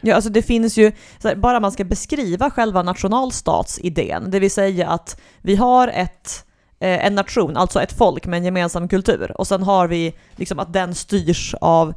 Ja, 0.00 0.14
alltså 0.14 0.30
det 0.30 0.42
finns 0.42 0.78
ju, 0.78 0.92
så 1.18 1.28
här, 1.28 1.36
bara 1.36 1.60
man 1.60 1.72
ska 1.72 1.84
beskriva 1.84 2.50
själva 2.50 2.82
nationalstatsidén, 2.82 4.30
det 4.30 4.40
vill 4.40 4.50
säga 4.50 4.88
att 4.88 5.20
vi 5.42 5.56
har 5.56 5.88
ett, 5.88 5.96
eh, 5.96 6.49
en 6.86 7.14
nation, 7.14 7.56
alltså 7.56 7.82
ett 7.82 7.92
folk 7.92 8.26
med 8.26 8.38
en 8.38 8.44
gemensam 8.44 8.88
kultur, 8.88 9.32
och 9.40 9.46
sen 9.46 9.62
har 9.62 9.88
vi 9.88 10.14
liksom 10.36 10.58
att 10.58 10.72
den 10.72 10.94
styrs 10.94 11.54
av, 11.60 11.94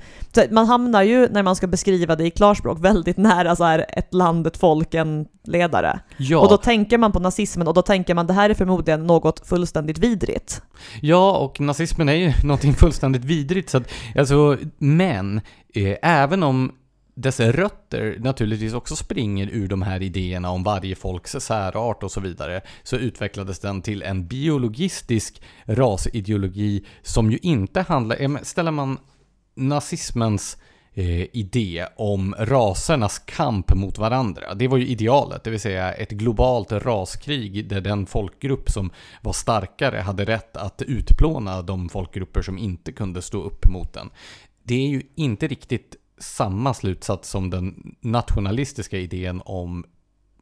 man 0.52 0.66
hamnar 0.66 1.04
ju 1.04 1.28
när 1.30 1.44
man 1.44 1.56
ska 1.56 1.68
beskriva 1.68 2.16
det 2.16 2.26
i 2.26 2.32
klarspråk 2.32 2.78
väldigt 2.82 3.18
nära 3.18 3.56
så 3.56 3.64
här, 3.64 3.86
ett 3.90 4.14
land, 4.14 4.48
ett 4.48 4.58
folk, 4.58 4.94
en 4.94 5.26
ledare. 5.44 6.00
Ja, 6.18 6.40
Och 6.40 6.50
då 6.50 6.58
tänker 6.58 6.98
man 6.98 7.12
på 7.12 7.20
nazismen 7.20 7.68
och 7.68 7.74
då 7.74 7.82
tänker 7.82 8.14
man 8.14 8.28
det 8.28 8.34
här 8.34 8.50
är 8.50 8.54
förmodligen 8.54 9.08
något 9.08 9.48
fullständigt 9.48 9.98
vidrigt. 9.98 10.62
ja, 11.02 11.38
och 11.38 11.60
nazismen 11.60 12.10
är 12.10 12.14
ju 12.14 12.34
någonting 12.44 12.74
fullständigt 12.74 13.24
vidrigt. 13.26 13.70
Så 13.70 13.78
att, 13.78 13.84
alltså, 14.16 14.58
men 14.78 15.42
eh, 15.76 15.98
även 16.02 16.44
om 16.44 16.72
dess 17.16 17.40
rötter 17.40 18.18
naturligtvis 18.20 18.74
också 18.74 18.96
springer 18.96 19.48
ur 19.48 19.68
de 19.68 19.82
här 19.82 20.02
idéerna 20.02 20.50
om 20.52 20.64
varje 20.64 20.96
folks 20.96 21.32
särart 21.32 22.04
och 22.04 22.12
så 22.12 22.20
vidare, 22.20 22.62
så 22.84 22.96
utvecklades 22.96 23.60
den 23.60 23.82
till 23.82 24.02
en 24.02 24.28
biologistisk 24.28 25.42
rasideologi 25.66 26.86
som 27.02 27.32
ju 27.32 27.38
inte 27.42 27.82
handlar... 27.82 28.44
Ställer 28.44 28.72
man 28.72 28.98
nazismens 29.56 30.58
eh, 30.94 31.38
idé 31.38 31.88
om 31.96 32.36
rasernas 32.40 33.20
kamp 33.20 33.74
mot 33.76 33.98
varandra. 33.98 34.54
Det 34.54 34.68
var 34.68 34.78
ju 34.78 34.88
idealet, 34.88 35.44
det 35.44 35.50
vill 35.50 35.60
säga 35.60 35.94
ett 35.94 36.12
globalt 36.12 36.72
raskrig 36.72 37.70
där 37.70 37.82
den 37.82 38.06
folkgrupp 38.06 38.70
som 38.70 38.92
var 39.22 39.34
starkare 39.34 39.98
hade 39.98 40.26
rätt 40.26 40.58
att 40.58 40.82
utplåna 40.82 41.62
de 41.62 41.90
folkgrupper 41.90 42.42
som 42.42 42.58
inte 42.58 42.92
kunde 42.92 43.22
stå 43.22 43.44
upp 43.44 43.68
mot 43.68 43.94
den. 43.94 44.10
Det 44.64 44.76
är 44.76 44.88
ju 44.88 45.02
inte 45.16 45.48
riktigt 45.48 45.96
samma 46.24 46.74
slutsats 46.74 47.30
som 47.30 47.50
den 47.50 47.96
nationalistiska 48.02 48.98
idén 48.98 49.42
om 49.46 49.86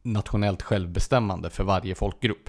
nationellt 0.02 0.62
självbestämmande 0.62 1.50
för 1.50 1.64
varje 1.64 1.94
folkgrupp. 1.94 2.48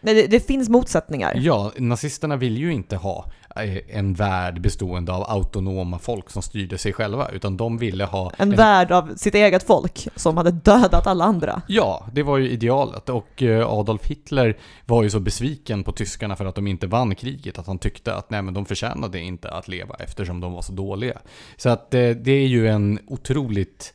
Nej, 0.00 0.14
Det, 0.14 0.26
det 0.26 0.40
finns 0.40 0.68
motsättningar. 0.68 1.32
Ja, 1.36 1.72
nazisterna 1.76 2.36
vill 2.36 2.56
ju 2.56 2.72
inte 2.72 2.96
ha 2.96 3.26
eh, 3.56 3.96
en 3.98 4.14
värld 4.14 4.60
bestående 4.60 5.12
av 5.12 5.30
autonoma 5.30 5.98
folk 5.98 6.30
som 6.30 6.42
styrde 6.42 6.78
sig 6.78 6.92
själva, 6.92 7.28
utan 7.28 7.56
de 7.56 7.78
ville 7.78 8.04
ha 8.04 8.32
En 8.36 8.50
värld 8.56 8.92
av 8.92 9.14
sitt 9.16 9.34
eget 9.34 9.62
folk 9.62 10.08
som 10.16 10.36
hade 10.36 10.50
dödat 10.50 11.06
alla 11.06 11.24
andra. 11.24 11.62
Ja, 11.66 12.06
det 12.12 12.22
var 12.22 12.38
ju 12.38 12.50
idealet 12.50 13.08
och 13.08 13.42
eh, 13.42 13.68
Adolf 13.68 14.06
Hitler 14.06 14.56
var 14.86 15.02
ju 15.02 15.10
så 15.10 15.20
besviken 15.20 15.84
på 15.84 15.92
tyskarna 15.92 16.36
för 16.36 16.44
att 16.44 16.54
de 16.54 16.66
inte 16.66 16.86
vann 16.86 17.14
kriget 17.14 17.58
att 17.58 17.66
han 17.66 17.78
tyckte 17.78 18.14
att 18.14 18.30
nej 18.30 18.42
men 18.42 18.54
de 18.54 18.66
förtjänade 18.66 19.20
inte 19.20 19.50
att 19.50 19.68
leva 19.68 19.96
eftersom 19.98 20.40
de 20.40 20.52
var 20.52 20.62
så 20.62 20.72
dåliga. 20.72 21.18
Så 21.56 21.68
att 21.68 21.94
eh, 21.94 22.10
det 22.10 22.32
är 22.32 22.46
ju 22.46 22.68
en 22.68 22.98
otroligt, 23.06 23.94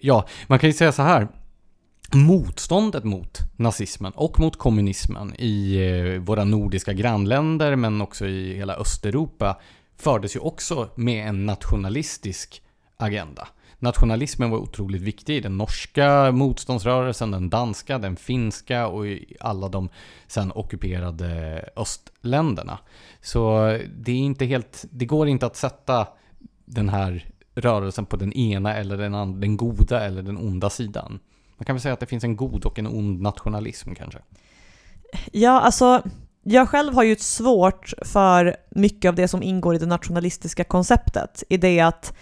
ja, 0.00 0.26
man 0.46 0.58
kan 0.58 0.68
ju 0.70 0.74
säga 0.74 0.92
så 0.92 1.02
här. 1.02 1.28
Motståndet 2.14 3.04
mot 3.04 3.38
nazismen 3.56 4.12
och 4.12 4.40
mot 4.40 4.58
kommunismen 4.58 5.34
i 5.38 5.76
eh, 5.76 6.20
våra 6.20 6.44
nordiska 6.44 6.92
grannländer 6.92 7.76
men 7.76 8.00
också 8.00 8.26
i 8.26 8.54
hela 8.54 8.74
Östeuropa 8.74 9.60
fördes 9.96 10.36
ju 10.36 10.40
också 10.40 10.88
med 10.94 11.28
en 11.28 11.46
nationalistisk 11.46 12.62
agenda. 12.96 13.48
Nationalismen 13.78 14.50
var 14.50 14.58
otroligt 14.58 15.02
viktig 15.02 15.36
i 15.36 15.40
den 15.40 15.56
norska 15.58 16.32
motståndsrörelsen, 16.32 17.30
den 17.30 17.50
danska, 17.50 17.98
den 17.98 18.16
finska 18.16 18.86
och 18.86 19.06
i 19.06 19.36
alla 19.40 19.68
de 19.68 19.88
sen 20.26 20.52
ockuperade 20.54 21.64
östländerna. 21.76 22.78
Så 23.20 23.66
det 23.96 24.12
är 24.12 24.16
inte 24.16 24.44
helt, 24.44 24.84
det 24.90 25.06
går 25.06 25.28
inte 25.28 25.46
att 25.46 25.56
sätta 25.56 26.06
den 26.64 26.88
här 26.88 27.30
rörelsen 27.54 28.06
på 28.06 28.16
den 28.16 28.32
ena 28.32 28.76
eller 28.76 28.96
den 28.96 29.14
andra, 29.14 29.40
den 29.40 29.56
goda 29.56 30.00
eller 30.00 30.22
den 30.22 30.38
onda 30.38 30.70
sidan. 30.70 31.20
Man 31.62 31.66
kan 31.66 31.76
väl 31.76 31.80
säga 31.80 31.94
att 31.94 32.00
det 32.00 32.06
finns 32.06 32.24
en 32.24 32.36
god 32.36 32.64
och 32.64 32.78
en 32.78 32.86
ond 32.86 33.20
nationalism 33.20 33.94
kanske. 33.94 34.18
Ja, 35.32 35.60
alltså 35.60 36.02
jag 36.42 36.68
själv 36.68 36.94
har 36.94 37.02
ju 37.02 37.12
ett 37.12 37.22
svårt 37.22 37.92
för 38.04 38.56
mycket 38.70 39.08
av 39.08 39.14
det 39.14 39.28
som 39.28 39.42
ingår 39.42 39.74
i 39.74 39.78
det 39.78 39.86
nationalistiska 39.86 40.64
konceptet. 40.64 41.42
I 41.48 41.56
det 41.56 41.80
att 41.80 42.14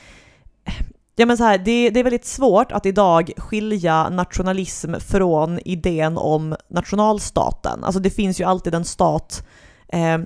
Ja 1.16 1.26
men 1.26 1.36
så 1.36 1.44
här, 1.44 1.58
det, 1.58 1.90
det 1.90 2.00
är 2.00 2.04
väldigt 2.04 2.24
svårt 2.24 2.72
att 2.72 2.86
idag 2.86 3.30
skilja 3.36 4.08
nationalism 4.08 4.94
från 4.94 5.58
idén 5.64 6.18
om 6.18 6.56
nationalstaten. 6.68 7.84
Alltså 7.84 8.00
det 8.00 8.10
finns 8.10 8.40
ju 8.40 8.44
alltid 8.44 8.74
en 8.74 8.84
stat 8.84 9.46
eh, 9.88 10.18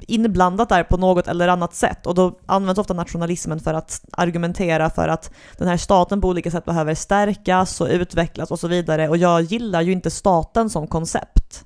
inblandat 0.00 0.68
där 0.68 0.82
på 0.82 0.96
något 0.96 1.28
eller 1.28 1.48
annat 1.48 1.74
sätt 1.74 2.06
och 2.06 2.14
då 2.14 2.38
används 2.46 2.78
ofta 2.78 2.94
nationalismen 2.94 3.60
för 3.60 3.74
att 3.74 4.04
argumentera 4.12 4.90
för 4.90 5.08
att 5.08 5.30
den 5.58 5.68
här 5.68 5.76
staten 5.76 6.20
på 6.20 6.28
olika 6.28 6.50
sätt 6.50 6.64
behöver 6.64 6.94
stärkas 6.94 7.80
och 7.80 7.88
utvecklas 7.88 8.50
och 8.50 8.58
så 8.58 8.68
vidare 8.68 9.08
och 9.08 9.16
jag 9.16 9.42
gillar 9.42 9.82
ju 9.82 9.92
inte 9.92 10.10
staten 10.10 10.70
som 10.70 10.86
koncept. 10.86 11.64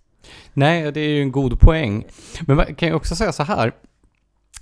Nej, 0.53 0.93
det 0.93 1.01
är 1.01 1.09
ju 1.09 1.23
en 1.23 1.33
god 1.33 1.61
poäng. 1.61 2.05
Men 2.41 2.75
kan 2.75 2.89
jag 2.89 2.97
också 2.97 3.17
säga 3.17 3.33
så 3.33 3.43
här. 3.43 3.73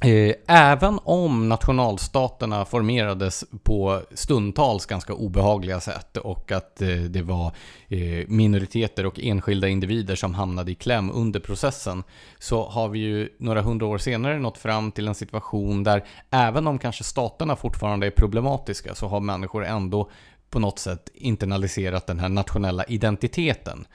Eh, 0.05 0.35
även 0.47 0.99
om 1.05 1.49
nationalstaterna 1.49 2.65
formerades 2.65 3.45
på 3.63 4.03
stundtals 4.11 4.87
ganska 4.87 5.15
obehagliga 5.15 5.81
sätt 5.81 6.17
och 6.17 6.53
att 6.53 6.83
eh, 6.83 6.89
det 6.89 7.23
var 7.23 7.53
eh, 7.89 8.29
minoriteter 8.29 9.07
och 9.07 9.21
enskilda 9.21 9.69
individer 9.69 10.15
som 10.15 10.35
hamnade 10.35 10.71
i 10.71 10.75
kläm 10.75 11.11
under 11.15 11.41
processen 11.41 12.03
så 12.39 12.69
har 12.69 12.89
vi 12.89 12.99
ju 12.99 13.29
några 13.39 13.63
hundra 13.63 13.87
år 13.87 13.99
senare 13.99 14.39
nått 14.39 14.59
fram 14.59 14.93
till 14.93 15.09
en 15.09 15.15
situation 15.15 15.85
där 15.85 16.05
även 16.31 16.67
om 16.67 16.79
kanske 16.79 17.05
staterna 17.05 17.57
fortfarande 17.57 18.07
är 18.07 18.11
problematiska 18.11 18.95
så 18.95 19.09
har 19.09 19.21
människor 19.21 19.65
ändå 19.65 20.11
på 20.51 20.59
något 20.59 20.79
sätt 20.79 21.11
internaliserat 21.15 22.07
den 22.07 22.19
här 22.19 22.29
nationella 22.29 22.85
identiteten. 22.85 23.87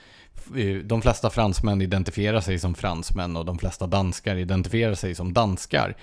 Eh, 0.56 0.76
de 0.76 1.02
flesta 1.02 1.30
fransmän 1.30 1.82
identifierar 1.82 2.42
sig 2.42 2.60
som 2.60 2.76
fransmän 2.76 3.38
och 3.38 3.46
de 3.46 3.58
flesta 3.58 3.88
danskar 3.88 4.36
identifierar 4.36 4.96
sig 4.96 5.16
som 5.16 5.34
danskar. 5.34 5.98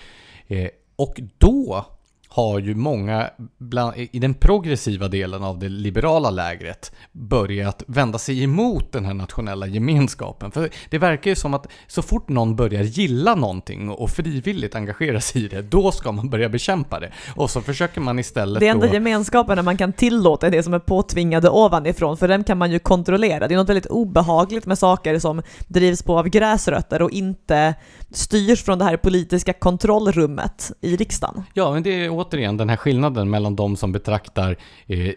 Eh, 0.47 0.69
och 0.97 1.21
då 1.39 1.87
har 2.33 2.59
ju 2.59 2.75
många 2.75 3.31
bland, 3.59 3.95
i 3.97 4.19
den 4.19 4.35
progressiva 4.35 5.09
delen 5.09 5.43
av 5.43 5.59
det 5.59 5.69
liberala 5.69 6.31
lägret 6.31 6.93
börjat 7.13 7.83
vända 7.87 8.19
sig 8.19 8.43
emot 8.43 8.93
den 8.93 9.05
här 9.05 9.15
nationella 9.15 9.67
gemenskapen. 9.67 10.51
För 10.51 10.71
det 10.91 10.99
verkar 10.99 11.31
ju 11.31 11.37
som 11.37 11.55
att 11.55 11.67
så 11.87 12.03
fort 12.03 12.29
någon 12.29 12.57
börjar 12.57 12.83
gilla 12.83 13.35
någonting 13.35 13.91
och 13.91 14.11
frivilligt 14.11 14.75
engagera 14.75 15.21
sig 15.21 15.45
i 15.45 15.49
det, 15.49 15.63
då 15.63 15.93
ska 15.93 16.13
man 16.13 16.31
börja 16.31 16.49
bekämpa 16.49 17.01
det. 17.01 17.13
Och 17.37 17.51
så 17.51 17.61
försöker 17.61 18.01
man 18.01 18.19
istället 18.19 18.61
Det 18.61 18.69
enda 18.69 18.87
då... 18.87 18.95
gemenskapen 18.95 19.65
man 19.65 19.77
kan 19.77 19.93
tillåta 19.93 20.51
det 20.51 20.63
som 20.63 20.75
är 20.75 20.79
påtvingade 20.79 21.51
ovanifrån, 21.51 22.17
för 22.17 22.29
den 22.29 22.45
kan 22.45 22.59
man 22.59 22.71
ju 22.71 22.79
kontrollera. 22.79 23.49
Det 23.49 23.55
är 23.55 23.59
något 23.59 23.69
väldigt 23.69 23.87
obehagligt 23.87 24.67
med 24.67 24.79
saker 24.79 25.19
som 25.19 25.43
drivs 25.69 26.03
på 26.03 26.19
av 26.19 26.29
gräsrötter 26.29 27.03
och 27.03 27.11
inte 27.11 27.75
styrs 28.11 28.63
från 28.63 28.79
det 28.79 28.85
här 28.85 28.97
politiska 28.97 29.53
kontrollrummet 29.53 30.73
i 30.81 30.97
riksdagen. 30.97 31.43
Ja, 31.55 31.73
men 31.73 31.83
det 31.83 32.05
är 32.05 32.20
återigen 32.21 32.57
den 32.57 32.69
här 32.69 32.77
skillnaden 32.77 33.31
mellan 33.31 33.57
de 33.57 33.77
som 33.77 33.93
betraktar 33.93 34.57
eh, 34.87 35.13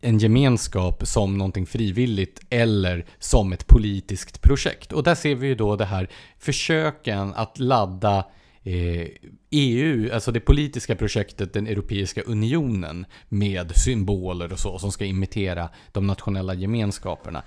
en 0.00 0.18
gemenskap 0.18 1.06
som 1.06 1.38
någonting 1.38 1.66
frivilligt 1.66 2.40
eller 2.50 3.06
som 3.18 3.52
ett 3.52 3.66
politiskt 3.66 4.42
projekt. 4.42 4.92
Och 4.92 5.02
där 5.02 5.14
ser 5.14 5.34
vi 5.34 5.46
ju 5.46 5.54
då 5.54 5.76
det 5.76 5.84
här 5.84 6.08
försöken 6.38 7.34
att 7.34 7.58
ladda 7.58 8.24
Eh, 8.64 9.08
EU, 9.50 10.10
alltså 10.12 10.32
det 10.32 10.40
politiska 10.40 10.96
projektet 10.96 11.52
den 11.52 11.66
Europeiska 11.66 12.22
Unionen 12.22 13.06
med 13.28 13.76
symboler 13.76 14.52
och 14.52 14.58
så 14.58 14.78
som 14.78 14.92
ska 14.92 15.04
imitera 15.04 15.68
de 15.92 16.06
nationella 16.06 16.54
gemenskaperna. 16.54 17.42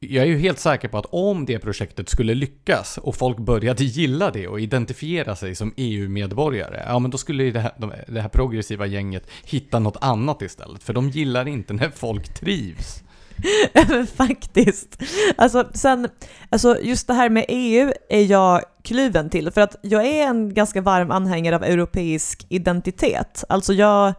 Jag 0.00 0.24
är 0.24 0.28
ju 0.28 0.38
helt 0.38 0.58
säker 0.58 0.88
på 0.88 0.98
att 0.98 1.06
om 1.10 1.46
det 1.46 1.58
projektet 1.58 2.08
skulle 2.08 2.34
lyckas 2.34 2.98
och 2.98 3.16
folk 3.16 3.38
började 3.38 3.84
gilla 3.84 4.30
det 4.30 4.48
och 4.48 4.60
identifiera 4.60 5.36
sig 5.36 5.54
som 5.54 5.74
EU-medborgare, 5.76 6.84
ja 6.86 6.98
men 6.98 7.10
då 7.10 7.18
skulle 7.18 7.50
det 7.50 7.60
här, 7.60 8.04
det 8.08 8.20
här 8.20 8.28
progressiva 8.28 8.86
gänget 8.86 9.30
hitta 9.44 9.78
något 9.78 9.96
annat 10.00 10.42
istället, 10.42 10.82
för 10.82 10.92
de 10.92 11.10
gillar 11.10 11.48
inte 11.48 11.72
när 11.72 11.90
folk 11.90 12.34
trivs. 12.34 13.02
Faktiskt. 14.16 15.02
Alltså, 15.36 15.68
sen, 15.74 16.08
alltså 16.50 16.80
just 16.82 17.06
det 17.06 17.14
här 17.14 17.28
med 17.28 17.44
EU 17.48 17.92
är 18.08 18.20
jag 18.20 18.62
kluven 18.84 19.30
till, 19.30 19.50
för 19.50 19.60
att 19.60 19.76
jag 19.82 20.06
är 20.06 20.26
en 20.26 20.54
ganska 20.54 20.80
varm 20.80 21.10
anhängare 21.10 21.56
av 21.56 21.64
europeisk 21.64 22.46
identitet. 22.48 23.44
Alltså 23.48 23.72
jag, 23.72 24.14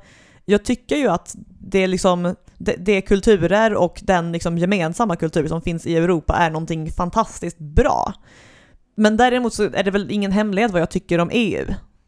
jag 0.46 0.66
tycker 0.66 0.96
ju 0.96 1.08
att 1.08 1.36
det 1.60 1.84
är 1.84 1.88
liksom 1.88 2.36
det, 2.58 2.76
det 2.80 3.02
kulturer 3.02 3.76
och 3.76 4.00
den 4.04 4.32
liksom 4.32 4.58
gemensamma 4.58 5.16
kultur 5.16 5.48
som 5.48 5.62
finns 5.62 5.86
i 5.86 5.96
Europa 5.98 6.36
är 6.36 6.50
någonting 6.50 6.92
fantastiskt 6.92 7.60
bra. 7.60 8.14
Men 8.96 9.18
däremot 9.18 9.54
så 9.54 9.64
är 9.64 9.84
det 9.84 9.92
väl 9.92 10.12
ingen 10.12 10.32
hemlighet 10.32 10.72
vad 10.72 10.82
jag 10.82 10.90
tycker 10.90 11.20
om 11.20 11.30
EU. 11.34 11.66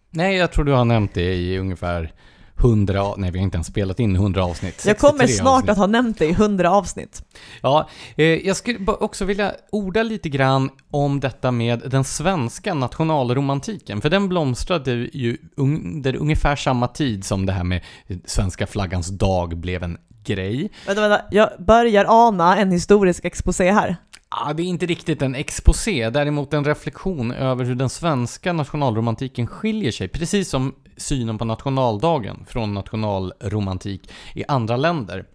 Nej, 0.10 0.36
jag 0.36 0.52
tror 0.52 0.66
du 0.66 0.72
har 0.72 0.86
nämnt 0.86 1.14
det 1.14 1.34
i 1.34 1.58
ungefär 1.58 2.14
100, 2.60 3.14
nej 3.18 3.32
vi 3.32 3.38
har 3.38 3.44
inte 3.44 3.56
ens 3.56 3.68
spelat 3.68 4.00
in 4.00 4.16
100 4.16 4.44
avsnitt. 4.46 4.84
Jag 4.88 4.98
kommer 4.98 5.28
snart 5.28 5.54
avsnitt. 5.54 5.70
att 5.70 5.78
ha 5.78 5.88
nämnt 5.88 6.20
det 6.20 6.26
i 6.26 6.32
100 6.32 6.72
avsnitt. 6.72 7.24
Ja, 7.62 7.90
eh, 8.16 8.26
jag 8.26 8.56
skulle 8.56 8.92
också 8.92 9.26
vilja 9.26 9.54
orda 9.72 10.04
lite 10.04 10.30
grann 10.30 10.70
om 10.92 11.20
detta 11.20 11.52
med 11.52 11.82
den 11.86 12.04
svenska 12.04 12.74
nationalromantiken, 12.74 14.02
för 14.02 14.10
den 14.10 14.30
blomstrade 14.30 14.92
ju 14.92 15.38
under 15.58 16.16
ungefär 16.16 16.56
samma 16.56 16.88
tid 16.88 17.26
som 17.26 17.46
det 17.46 17.54
här 17.54 17.64
med 17.64 17.82
svenska 18.26 18.68
flaggans 18.68 19.08
dag 19.08 19.58
blev 19.58 19.84
en 19.84 19.98
grej. 20.24 20.72
Vänta, 20.88 21.02
vänta, 21.02 21.26
jag 21.32 21.50
börjar 21.60 22.06
ana 22.08 22.58
en 22.58 22.72
historisk 22.72 23.26
exposé 23.26 23.72
här. 23.72 23.96
Ja, 24.32 24.54
det 24.54 24.64
är 24.64 24.66
inte 24.66 24.86
riktigt 24.86 25.22
en 25.22 25.36
exposé, 25.36 26.10
däremot 26.10 26.54
en 26.54 26.66
reflektion 26.66 27.32
över 27.32 27.66
hur 27.66 27.76
den 27.76 27.90
svenska 27.90 28.54
nationalromantiken 28.54 29.48
skiljer 29.48 29.92
sig, 29.92 30.08
precis 30.08 30.50
som 30.50 30.76
synen 30.98 31.38
på 31.38 31.46
nationaldagen 31.46 32.46
från 32.48 32.74
nationalromantik 32.74 34.12
i 34.36 34.44
andra 34.48 34.78
länder. 34.78 35.26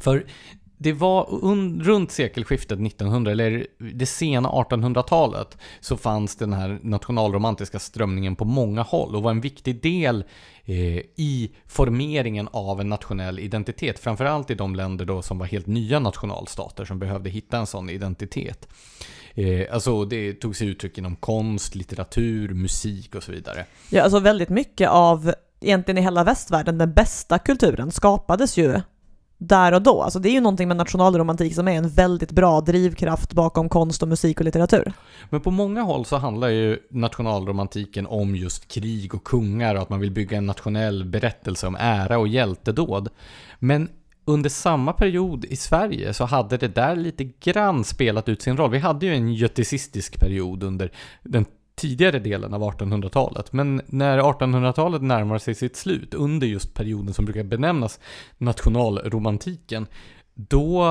För 0.00 0.26
det 0.78 0.92
var 0.92 1.24
runt 1.84 2.10
sekelskiftet 2.10 2.80
1900, 2.80 3.32
eller 3.32 3.66
det 3.78 4.06
sena 4.06 4.48
1800-talet, 4.48 5.58
så 5.80 5.96
fanns 5.96 6.36
den 6.36 6.52
här 6.52 6.78
nationalromantiska 6.82 7.78
strömningen 7.78 8.36
på 8.36 8.44
många 8.44 8.82
håll 8.82 9.16
och 9.16 9.22
var 9.22 9.30
en 9.30 9.40
viktig 9.40 9.82
del 9.82 10.24
eh, 10.64 10.98
i 11.16 11.50
formeringen 11.66 12.48
av 12.52 12.80
en 12.80 12.88
nationell 12.88 13.38
identitet. 13.38 13.98
Framförallt 13.98 14.50
i 14.50 14.54
de 14.54 14.74
länder 14.74 15.04
då 15.04 15.22
som 15.22 15.38
var 15.38 15.46
helt 15.46 15.66
nya 15.66 15.98
nationalstater 15.98 16.84
som 16.84 16.98
behövde 16.98 17.30
hitta 17.30 17.58
en 17.58 17.66
sån 17.66 17.90
identitet. 17.90 18.68
Eh, 19.34 19.74
alltså 19.74 20.04
det 20.04 20.32
tog 20.32 20.56
sig 20.56 20.68
uttryck 20.68 20.98
inom 20.98 21.16
konst, 21.16 21.74
litteratur, 21.74 22.54
musik 22.54 23.14
och 23.14 23.22
så 23.22 23.32
vidare. 23.32 23.64
Ja, 23.90 24.02
alltså 24.02 24.18
väldigt 24.18 24.48
mycket 24.48 24.88
av, 24.88 25.32
egentligen 25.60 25.98
i 25.98 26.00
hela 26.02 26.24
västvärlden, 26.24 26.78
den 26.78 26.92
bästa 26.92 27.38
kulturen 27.38 27.90
skapades 27.90 28.56
ju 28.56 28.80
där 29.38 29.74
och 29.74 29.82
då. 29.82 30.02
Alltså 30.02 30.18
det 30.18 30.28
är 30.28 30.32
ju 30.32 30.40
någonting 30.40 30.68
med 30.68 30.76
nationalromantik 30.76 31.54
som 31.54 31.68
är 31.68 31.72
en 31.78 31.88
väldigt 31.88 32.32
bra 32.32 32.60
drivkraft 32.60 33.32
bakom 33.32 33.68
konst 33.68 34.02
och 34.02 34.08
musik 34.08 34.38
och 34.38 34.44
litteratur. 34.44 34.92
Men 35.30 35.40
på 35.40 35.50
många 35.50 35.82
håll 35.82 36.04
så 36.04 36.16
handlar 36.16 36.48
ju 36.48 36.78
nationalromantiken 36.90 38.06
om 38.06 38.36
just 38.36 38.68
krig 38.68 39.14
och 39.14 39.24
kungar 39.24 39.74
och 39.74 39.82
att 39.82 39.88
man 39.88 40.00
vill 40.00 40.10
bygga 40.10 40.38
en 40.38 40.46
nationell 40.46 41.04
berättelse 41.04 41.66
om 41.66 41.76
ära 41.80 42.18
och 42.18 42.28
hjältedåd. 42.28 43.08
Men 43.58 43.88
under 44.24 44.50
samma 44.50 44.92
period 44.92 45.44
i 45.44 45.56
Sverige 45.56 46.14
så 46.14 46.24
hade 46.24 46.56
det 46.56 46.68
där 46.68 46.96
lite 46.96 47.24
grann 47.24 47.84
spelat 47.84 48.28
ut 48.28 48.42
sin 48.42 48.56
roll. 48.56 48.70
Vi 48.70 48.78
hade 48.78 49.06
ju 49.06 49.14
en 49.14 49.34
götecistisk 49.34 50.20
period 50.20 50.62
under 50.62 50.92
den 51.22 51.44
tidigare 51.78 52.18
delen 52.18 52.54
av 52.54 52.62
1800-talet. 52.62 53.52
Men 53.52 53.82
när 53.86 54.18
1800-talet 54.18 55.02
närmar 55.02 55.38
sig 55.38 55.54
sitt 55.54 55.76
slut, 55.76 56.14
under 56.14 56.46
just 56.46 56.74
perioden 56.74 57.14
som 57.14 57.24
brukar 57.24 57.42
benämnas 57.42 58.00
nationalromantiken, 58.38 59.86
då 60.34 60.86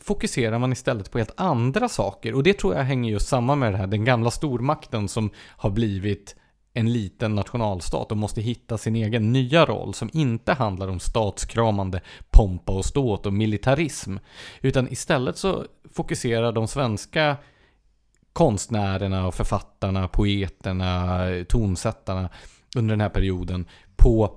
fokuserar 0.00 0.58
man 0.58 0.72
istället 0.72 1.10
på 1.10 1.18
helt 1.18 1.34
andra 1.36 1.88
saker. 1.88 2.34
Och 2.34 2.42
det 2.42 2.58
tror 2.58 2.74
jag 2.74 2.84
hänger 2.84 3.12
just 3.12 3.28
samman 3.28 3.58
med 3.58 3.72
det 3.72 3.78
här, 3.78 3.86
den 3.86 4.04
gamla 4.04 4.30
stormakten 4.30 5.08
som 5.08 5.30
har 5.56 5.70
blivit 5.70 6.36
en 6.74 6.92
liten 6.92 7.34
nationalstat 7.34 8.10
och 8.10 8.16
måste 8.16 8.40
hitta 8.40 8.78
sin 8.78 8.96
egen 8.96 9.32
nya 9.32 9.64
roll 9.64 9.94
som 9.94 10.10
inte 10.12 10.52
handlar 10.52 10.88
om 10.88 11.00
statskramande 11.00 12.00
pompa 12.30 12.72
och 12.72 12.84
ståt 12.84 13.26
och 13.26 13.32
militarism. 13.32 14.16
Utan 14.60 14.92
istället 14.92 15.36
så 15.38 15.64
fokuserar 15.92 16.52
de 16.52 16.68
svenska 16.68 17.36
konstnärerna 18.34 19.26
och 19.26 19.34
författarna, 19.34 20.08
poeterna, 20.08 21.18
tonsättarna 21.48 22.28
under 22.76 22.92
den 22.92 23.00
här 23.00 23.08
perioden 23.08 23.66
på 23.96 24.36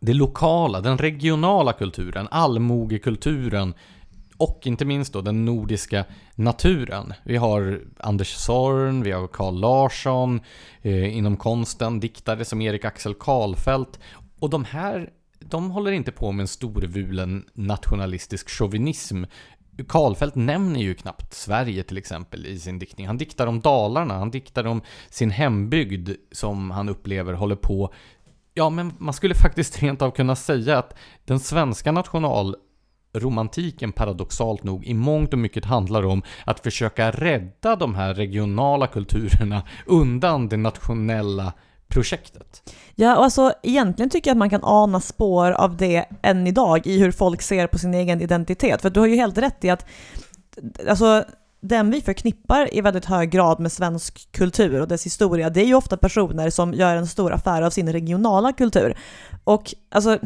det 0.00 0.14
lokala, 0.14 0.80
den 0.80 0.98
regionala 0.98 1.72
kulturen, 1.72 2.28
allmogekulturen 2.30 3.74
och 4.36 4.60
inte 4.64 4.84
minst 4.84 5.12
då 5.12 5.20
den 5.20 5.44
nordiska 5.44 6.04
naturen. 6.34 7.12
Vi 7.24 7.36
har 7.36 7.80
Anders 7.98 8.34
Zorn, 8.34 9.02
vi 9.02 9.12
har 9.12 9.26
Carl 9.26 9.60
Larsson 9.60 10.40
eh, 10.82 11.16
inom 11.16 11.36
konsten, 11.36 12.00
diktare 12.00 12.44
som 12.44 12.62
Erik 12.62 12.84
Axel 12.84 13.14
Karlfeldt 13.14 13.98
och 14.40 14.50
de 14.50 14.64
här 14.64 15.10
de 15.50 15.70
håller 15.70 15.92
inte 15.92 16.12
på 16.12 16.32
med 16.32 16.42
en 16.42 16.48
storvulen 16.48 17.44
nationalistisk 17.54 18.50
chauvinism 18.50 19.24
Karlfeldt 19.88 20.34
nämner 20.34 20.80
ju 20.80 20.94
knappt 20.94 21.34
Sverige 21.34 21.82
till 21.82 21.98
exempel 21.98 22.46
i 22.46 22.58
sin 22.58 22.78
diktning. 22.78 23.06
Han 23.06 23.18
diktar 23.18 23.46
om 23.46 23.60
Dalarna, 23.60 24.18
han 24.18 24.30
diktar 24.30 24.66
om 24.66 24.82
sin 25.10 25.30
hembygd 25.30 26.10
som 26.32 26.70
han 26.70 26.88
upplever 26.88 27.32
håller 27.32 27.56
på 27.56 27.92
Ja, 28.56 28.70
men 28.70 28.92
man 28.98 29.14
skulle 29.14 29.34
faktiskt 29.34 29.82
rent 29.82 30.02
av 30.02 30.10
kunna 30.10 30.36
säga 30.36 30.78
att 30.78 30.96
den 31.24 31.40
svenska 31.40 31.92
nationalromantiken 31.92 33.92
paradoxalt 33.92 34.62
nog 34.62 34.84
i 34.84 34.94
mångt 34.94 35.32
och 35.32 35.38
mycket 35.38 35.64
handlar 35.64 36.06
om 36.06 36.22
att 36.46 36.60
försöka 36.60 37.10
rädda 37.10 37.76
de 37.76 37.94
här 37.94 38.14
regionala 38.14 38.86
kulturerna 38.86 39.62
undan 39.86 40.48
det 40.48 40.56
nationella 40.56 41.52
projektet. 41.88 42.72
Ja, 42.94 43.16
och 43.16 43.24
alltså 43.24 43.52
egentligen 43.62 44.10
tycker 44.10 44.30
jag 44.30 44.34
att 44.34 44.38
man 44.38 44.50
kan 44.50 44.64
ana 44.64 45.00
spår 45.00 45.50
av 45.50 45.76
det 45.76 46.04
än 46.22 46.46
idag 46.46 46.86
i 46.86 46.98
hur 46.98 47.10
folk 47.10 47.42
ser 47.42 47.66
på 47.66 47.78
sin 47.78 47.94
egen 47.94 48.20
identitet. 48.20 48.82
För 48.82 48.90
du 48.90 49.00
har 49.00 49.06
ju 49.06 49.16
helt 49.16 49.38
rätt 49.38 49.64
i 49.64 49.70
att 49.70 49.86
alltså, 50.88 51.24
den 51.60 51.90
vi 51.90 52.00
förknippar 52.00 52.74
i 52.74 52.80
väldigt 52.80 53.04
hög 53.04 53.30
grad 53.30 53.60
med 53.60 53.72
svensk 53.72 54.32
kultur 54.32 54.80
och 54.80 54.88
dess 54.88 55.06
historia, 55.06 55.50
det 55.50 55.60
är 55.60 55.66
ju 55.66 55.74
ofta 55.74 55.96
personer 55.96 56.50
som 56.50 56.74
gör 56.74 56.96
en 56.96 57.06
stor 57.06 57.32
affär 57.32 57.62
av 57.62 57.70
sin 57.70 57.92
regionala 57.92 58.52
kultur. 58.52 58.98
Och 59.44 59.74
alltså, 59.90 60.18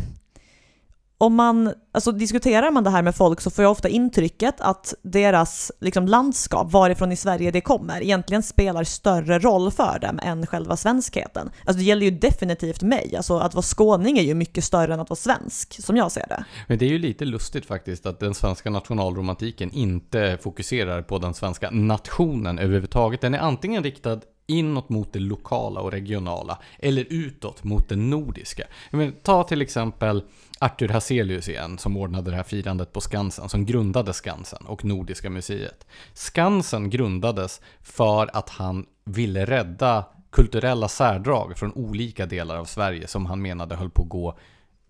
om 1.19 1.35
man, 1.35 1.73
alltså 1.93 2.13
diskuterar 2.13 2.71
man 2.71 2.85
det 2.85 2.91
här 2.91 3.03
med 3.03 3.15
folk 3.15 3.41
så 3.41 3.51
får 3.51 3.65
jag 3.65 3.71
ofta 3.71 3.89
intrycket 3.89 4.61
att 4.61 4.95
deras 5.03 5.73
liksom, 5.81 6.07
landskap, 6.07 6.73
varifrån 6.73 7.13
i 7.13 7.17
Sverige 7.17 7.51
det 7.51 7.61
kommer, 7.61 8.03
egentligen 8.03 8.43
spelar 8.43 8.85
större 8.85 9.39
roll 9.39 9.71
för 9.71 9.99
dem 9.99 10.21
än 10.23 10.47
själva 10.47 10.77
svenskheten. 10.77 11.51
Alltså 11.65 11.79
det 11.79 11.85
gäller 11.85 12.05
ju 12.05 12.11
definitivt 12.11 12.83
mig, 12.83 13.17
alltså 13.17 13.39
att 13.39 13.55
vara 13.55 13.63
skåning 13.63 14.19
är 14.19 14.23
ju 14.23 14.35
mycket 14.35 14.65
större 14.65 14.95
än 14.95 15.01
att 15.01 15.11
vara 15.11 15.17
svensk, 15.17 15.85
som 15.85 15.97
jag 15.97 16.13
ser 16.13 16.27
det. 16.29 16.45
Men 16.67 16.79
det 16.79 16.85
är 16.85 16.91
ju 16.91 16.99
lite 16.99 17.25
lustigt 17.25 17.67
faktiskt 17.67 18.07
att 18.07 18.21
den 18.21 18.35
svenska 18.35 18.71
nationalromantiken 18.71 19.71
inte 19.71 20.39
fokuserar 20.43 21.03
på 21.03 21.19
den 21.19 21.35
svenska 21.35 21.71
nationen 21.71 22.59
överhuvudtaget. 22.59 23.21
Den 23.21 23.35
är 23.35 23.39
antingen 23.39 23.83
riktad 23.83 24.21
inåt 24.49 24.89
mot 24.89 25.13
det 25.13 25.19
lokala 25.19 25.81
och 25.81 25.93
regionala, 25.93 26.59
eller 26.79 27.07
utåt 27.11 27.65
mot 27.65 27.89
det 27.89 27.97
nordiska. 27.97 28.65
Men, 28.91 29.13
ta 29.13 29.43
till 29.43 29.63
exempel 29.63 30.23
Arthur 30.59 30.89
Hazelius 30.89 31.49
igen, 31.49 31.79
som 31.79 31.97
ordnade 31.97 32.31
det 32.31 32.37
här 32.37 32.43
firandet 32.43 32.93
på 32.93 33.01
Skansen, 33.01 33.49
som 33.49 33.67
grundade 33.67 34.13
Skansen 34.13 34.67
och 34.67 34.85
Nordiska 34.85 35.31
museet. 35.31 35.87
Skansen 36.15 36.91
grundades 36.91 37.61
för 37.83 38.37
att 38.37 38.49
han 38.49 38.87
ville 39.05 39.47
rädda 39.47 40.05
kulturella 40.31 40.89
särdrag 40.89 41.59
från 41.59 41.73
olika 41.73 42.27
delar 42.27 42.57
av 42.57 42.65
Sverige 42.65 43.07
som 43.07 43.27
han 43.27 43.43
menade 43.43 43.77
höll 43.77 43.91
på 43.91 44.03
att 44.03 44.09
gå 44.09 44.39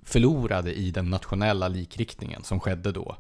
förlorade 0.02 0.72
i 0.72 0.90
den 0.90 1.10
nationella 1.10 1.68
likriktningen 1.68 2.44
som 2.44 2.60
skedde 2.60 2.92
då. 2.92 3.16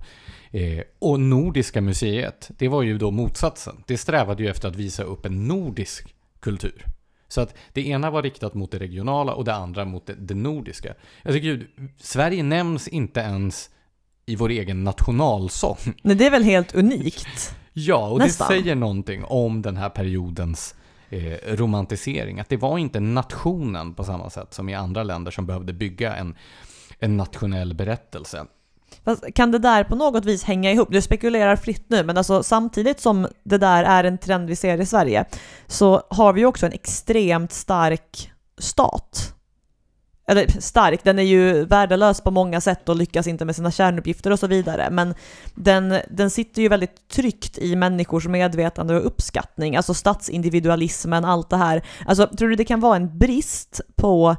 Eh, 0.50 0.80
och 0.98 1.20
Nordiska 1.20 1.80
museet, 1.80 2.50
det 2.58 2.68
var 2.68 2.82
ju 2.82 2.98
då 2.98 3.10
motsatsen. 3.10 3.84
Det 3.86 3.98
strävade 3.98 4.42
ju 4.42 4.48
efter 4.48 4.68
att 4.68 4.76
visa 4.76 5.02
upp 5.02 5.26
en 5.26 5.48
nordisk 5.48 6.14
kultur. 6.40 6.86
Så 7.28 7.40
att 7.40 7.54
det 7.72 7.86
ena 7.86 8.10
var 8.10 8.22
riktat 8.22 8.54
mot 8.54 8.70
det 8.70 8.78
regionala 8.78 9.34
och 9.34 9.44
det 9.44 9.54
andra 9.54 9.84
mot 9.84 10.06
det, 10.06 10.14
det 10.14 10.34
nordiska. 10.34 10.94
Jag 11.22 11.34
tycker 11.34 11.48
ju, 11.48 11.68
Sverige 11.96 12.42
nämns 12.42 12.88
inte 12.88 13.20
ens 13.20 13.70
i 14.26 14.36
vår 14.36 14.48
egen 14.48 14.84
nationalsång. 14.84 15.76
Nej, 16.02 16.16
det 16.16 16.26
är 16.26 16.30
väl 16.30 16.42
helt 16.42 16.74
unikt? 16.74 17.54
ja, 17.72 18.08
och 18.08 18.18
Nästan. 18.18 18.48
det 18.48 18.54
säger 18.54 18.74
någonting 18.74 19.24
om 19.24 19.62
den 19.62 19.76
här 19.76 19.88
periodens 19.88 20.74
eh, 21.10 21.56
romantisering. 21.56 22.40
Att 22.40 22.48
det 22.48 22.56
var 22.56 22.78
inte 22.78 23.00
nationen 23.00 23.94
på 23.94 24.04
samma 24.04 24.30
sätt 24.30 24.54
som 24.54 24.68
i 24.68 24.74
andra 24.74 25.02
länder 25.02 25.30
som 25.30 25.46
behövde 25.46 25.72
bygga 25.72 26.16
en, 26.16 26.34
en 26.98 27.16
nationell 27.16 27.74
berättelse. 27.74 28.46
Fast 29.04 29.34
kan 29.34 29.50
det 29.50 29.58
där 29.58 29.84
på 29.84 29.96
något 29.96 30.24
vis 30.24 30.44
hänga 30.44 30.72
ihop? 30.72 30.88
Du 30.90 31.02
spekulerar 31.02 31.56
fritt 31.56 31.84
nu, 31.88 32.04
men 32.04 32.18
alltså 32.18 32.42
samtidigt 32.42 33.00
som 33.00 33.28
det 33.44 33.58
där 33.58 33.84
är 33.84 34.04
en 34.04 34.18
trend 34.18 34.48
vi 34.48 34.56
ser 34.56 34.80
i 34.80 34.86
Sverige 34.86 35.24
så 35.66 36.02
har 36.10 36.32
vi 36.32 36.40
ju 36.40 36.46
också 36.46 36.66
en 36.66 36.72
extremt 36.72 37.52
stark 37.52 38.30
stat. 38.58 39.34
Eller 40.30 40.60
stark, 40.60 41.04
den 41.04 41.18
är 41.18 41.22
ju 41.22 41.64
värdelös 41.64 42.20
på 42.20 42.30
många 42.30 42.60
sätt 42.60 42.88
och 42.88 42.96
lyckas 42.96 43.26
inte 43.26 43.44
med 43.44 43.56
sina 43.56 43.70
kärnuppgifter 43.70 44.30
och 44.30 44.38
så 44.38 44.46
vidare. 44.46 44.88
Men 44.90 45.14
den, 45.54 46.00
den 46.10 46.30
sitter 46.30 46.62
ju 46.62 46.68
väldigt 46.68 47.08
tryggt 47.08 47.58
i 47.58 47.76
människors 47.76 48.26
medvetande 48.26 48.96
och 48.96 49.06
uppskattning. 49.06 49.76
Alltså 49.76 49.94
statsindividualismen, 49.94 51.24
allt 51.24 51.50
det 51.50 51.56
här. 51.56 51.82
Alltså 52.06 52.26
tror 52.26 52.48
du 52.48 52.56
det 52.56 52.64
kan 52.64 52.80
vara 52.80 52.96
en 52.96 53.18
brist 53.18 53.80
på 53.96 54.36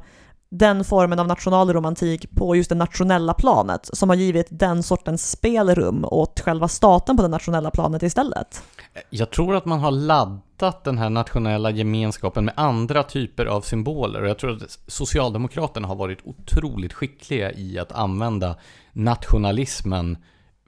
den 0.52 0.84
formen 0.84 1.20
av 1.20 1.28
nationalromantik 1.28 2.32
på 2.32 2.56
just 2.56 2.70
det 2.70 2.76
nationella 2.76 3.34
planet 3.34 3.90
som 3.94 4.10
har 4.10 4.16
givit 4.16 4.48
den 4.50 4.84
sortens 4.84 5.32
spelrum 5.32 6.06
åt 6.06 6.40
själva 6.40 6.68
staten 6.68 7.18
på 7.18 7.24
det 7.24 7.30
nationella 7.30 7.72
planet 7.72 8.04
istället? 8.04 8.64
Jag 9.10 9.32
tror 9.32 9.56
att 9.56 9.66
man 9.66 9.80
har 9.80 9.92
laddat 9.92 10.84
den 10.84 10.98
här 10.98 11.10
nationella 11.10 11.72
gemenskapen 11.72 12.46
med 12.46 12.54
andra 12.58 13.04
typer 13.04 13.46
av 13.46 13.62
symboler 13.62 14.22
och 14.22 14.30
jag 14.30 14.38
tror 14.38 14.52
att 14.52 14.80
Socialdemokraterna 14.88 15.88
har 15.88 15.96
varit 15.96 16.20
otroligt 16.24 16.94
skickliga 16.94 17.52
i 17.52 17.80
att 17.80 17.92
använda 17.92 18.56
nationalismen 18.94 20.18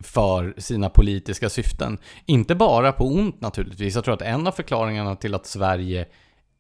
för 0.04 0.54
sina 0.58 0.90
politiska 0.90 1.50
syften. 1.50 1.98
Inte 2.26 2.56
bara 2.56 2.92
på 2.92 3.06
ont 3.06 3.42
naturligtvis. 3.42 3.96
Jag 3.96 4.04
tror 4.04 4.14
att 4.14 4.22
en 4.22 4.48
av 4.48 4.52
förklaringarna 4.52 5.16
till 5.16 5.36
att 5.36 5.46
Sverige 5.46 6.06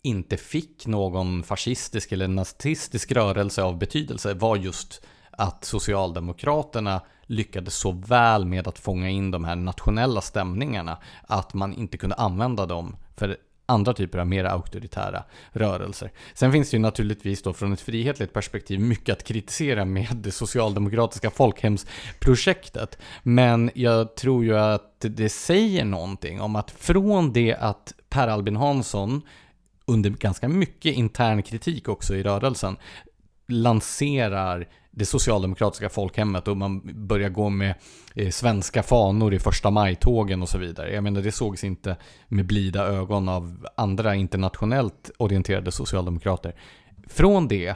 inte 0.04 0.38
fick 0.38 0.88
någon 0.88 1.44
fascistisk 1.44 2.12
eller 2.12 2.28
nazistisk 2.28 3.12
rörelse 3.12 3.64
av 3.64 3.78
betydelse 3.78 4.34
var 4.34 4.56
just 4.56 5.02
att 5.32 5.66
Socialdemokraterna 5.66 7.02
lyckades 7.26 7.76
så 7.76 7.92
väl 7.92 8.46
med 8.46 8.68
att 8.68 8.80
fånga 8.80 9.10
in 9.10 9.32
de 9.32 9.44
här 9.44 9.56
nationella 9.56 10.22
stämningarna 10.22 10.98
att 11.28 11.54
man 11.54 11.74
inte 11.74 11.98
kunde 11.98 12.16
använda 12.16 12.66
dem 12.66 12.96
för 13.18 13.38
andra 13.66 13.94
typer 13.94 14.20
av 14.20 14.28
mer 14.28 14.46
auktoritära 14.46 15.24
rörelser. 15.52 16.12
Sen 16.34 16.52
finns 16.52 16.70
det 16.70 16.78
ju 16.78 16.82
naturligtvis 16.82 17.42
då 17.42 17.54
från 17.54 17.74
ett 17.74 17.82
frihetligt 17.82 18.34
perspektiv 18.34 18.80
mycket 18.80 19.18
att 19.18 19.24
kritisera 19.24 19.86
med 19.86 20.08
det 20.16 20.32
socialdemokratiska 20.32 21.30
folkhemsprojektet. 21.32 22.98
Men 23.24 23.72
jag 23.76 24.16
tror 24.16 24.44
ju 24.44 24.58
att 24.58 24.96
det 25.00 25.30
säger 25.30 25.86
någonting 25.86 26.42
om 26.42 26.56
att 26.56 26.72
från 26.72 27.34
det 27.34 27.56
att 27.56 27.94
Per 28.10 28.28
Albin 28.28 28.56
Hansson 28.56 29.22
under 29.94 30.10
ganska 30.10 30.48
mycket 30.48 30.96
intern 30.96 31.44
kritik 31.44 31.90
också 31.90 32.16
i 32.16 32.24
rörelsen, 32.24 32.78
lanserar 33.48 34.68
det 34.92 35.06
socialdemokratiska 35.06 35.90
folkhemmet 35.90 36.48
och 36.48 36.58
man 36.58 36.82
börjar 37.08 37.30
gå 37.30 37.50
med 37.50 37.76
eh, 38.16 38.30
svenska 38.30 38.84
fanor 38.84 39.34
i 39.34 39.40
första 39.40 39.72
maj-tågen 39.72 40.42
och 40.42 40.50
så 40.50 40.58
vidare. 40.58 40.94
Jag 40.94 41.04
menar, 41.04 41.22
det 41.22 41.32
sågs 41.32 41.64
inte 41.64 41.96
med 42.28 42.46
blida 42.46 42.86
ögon 42.86 43.30
av 43.30 43.68
andra 43.76 44.16
internationellt 44.16 45.12
orienterade 45.18 45.72
socialdemokrater. 45.72 46.56
Från 47.08 47.48
det 47.48 47.76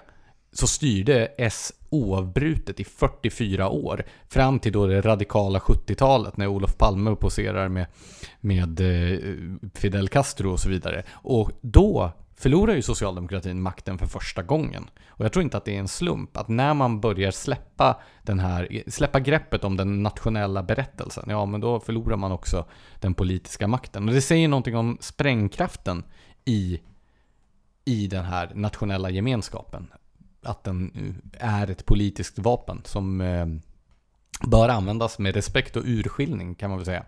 så 0.51 0.67
styrde 0.67 1.27
S 1.37 1.73
oavbrutet 1.95 2.79
i 2.79 2.83
44 2.83 3.69
år. 3.69 4.03
Fram 4.29 4.59
till 4.59 4.71
då 4.71 4.87
det 4.87 5.01
radikala 5.01 5.59
70-talet 5.59 6.37
när 6.37 6.47
Olof 6.47 6.77
Palme 6.77 7.15
poserar 7.15 7.69
med, 7.69 7.85
med 8.39 8.79
eh, 8.79 9.19
Fidel 9.73 10.07
Castro 10.07 10.51
och 10.51 10.59
så 10.59 10.69
vidare. 10.69 11.03
Och 11.11 11.51
då 11.61 12.11
förlorar 12.37 12.75
ju 12.75 12.81
socialdemokratin 12.81 13.61
makten 13.61 13.97
för 13.97 14.05
första 14.05 14.43
gången. 14.43 14.89
Och 15.07 15.25
jag 15.25 15.33
tror 15.33 15.43
inte 15.43 15.57
att 15.57 15.65
det 15.65 15.75
är 15.75 15.79
en 15.79 15.87
slump 15.87 16.37
att 16.37 16.47
när 16.47 16.73
man 16.73 17.01
börjar 17.01 17.31
släppa, 17.31 18.01
den 18.23 18.39
här, 18.39 18.83
släppa 18.87 19.19
greppet 19.19 19.63
om 19.63 19.77
den 19.77 20.03
nationella 20.03 20.63
berättelsen, 20.63 21.25
ja 21.27 21.45
men 21.45 21.61
då 21.61 21.79
förlorar 21.79 22.17
man 22.17 22.31
också 22.31 22.65
den 22.99 23.13
politiska 23.13 23.67
makten. 23.67 24.07
Och 24.07 24.13
det 24.13 24.21
säger 24.21 24.47
någonting 24.47 24.75
om 24.75 24.97
sprängkraften 25.01 26.03
i, 26.45 26.79
i 27.85 28.07
den 28.07 28.25
här 28.25 28.51
nationella 28.55 29.09
gemenskapen 29.09 29.87
att 30.45 30.63
den 30.63 30.91
är 31.39 31.71
ett 31.71 31.85
politiskt 31.85 32.39
vapen 32.39 32.81
som 32.85 33.21
eh, 33.21 33.45
bör 34.47 34.69
användas 34.69 35.19
med 35.19 35.35
respekt 35.35 35.75
och 35.75 35.83
urskiljning 35.85 36.55
kan 36.55 36.69
man 36.69 36.79
väl 36.79 36.85
säga. 36.85 37.05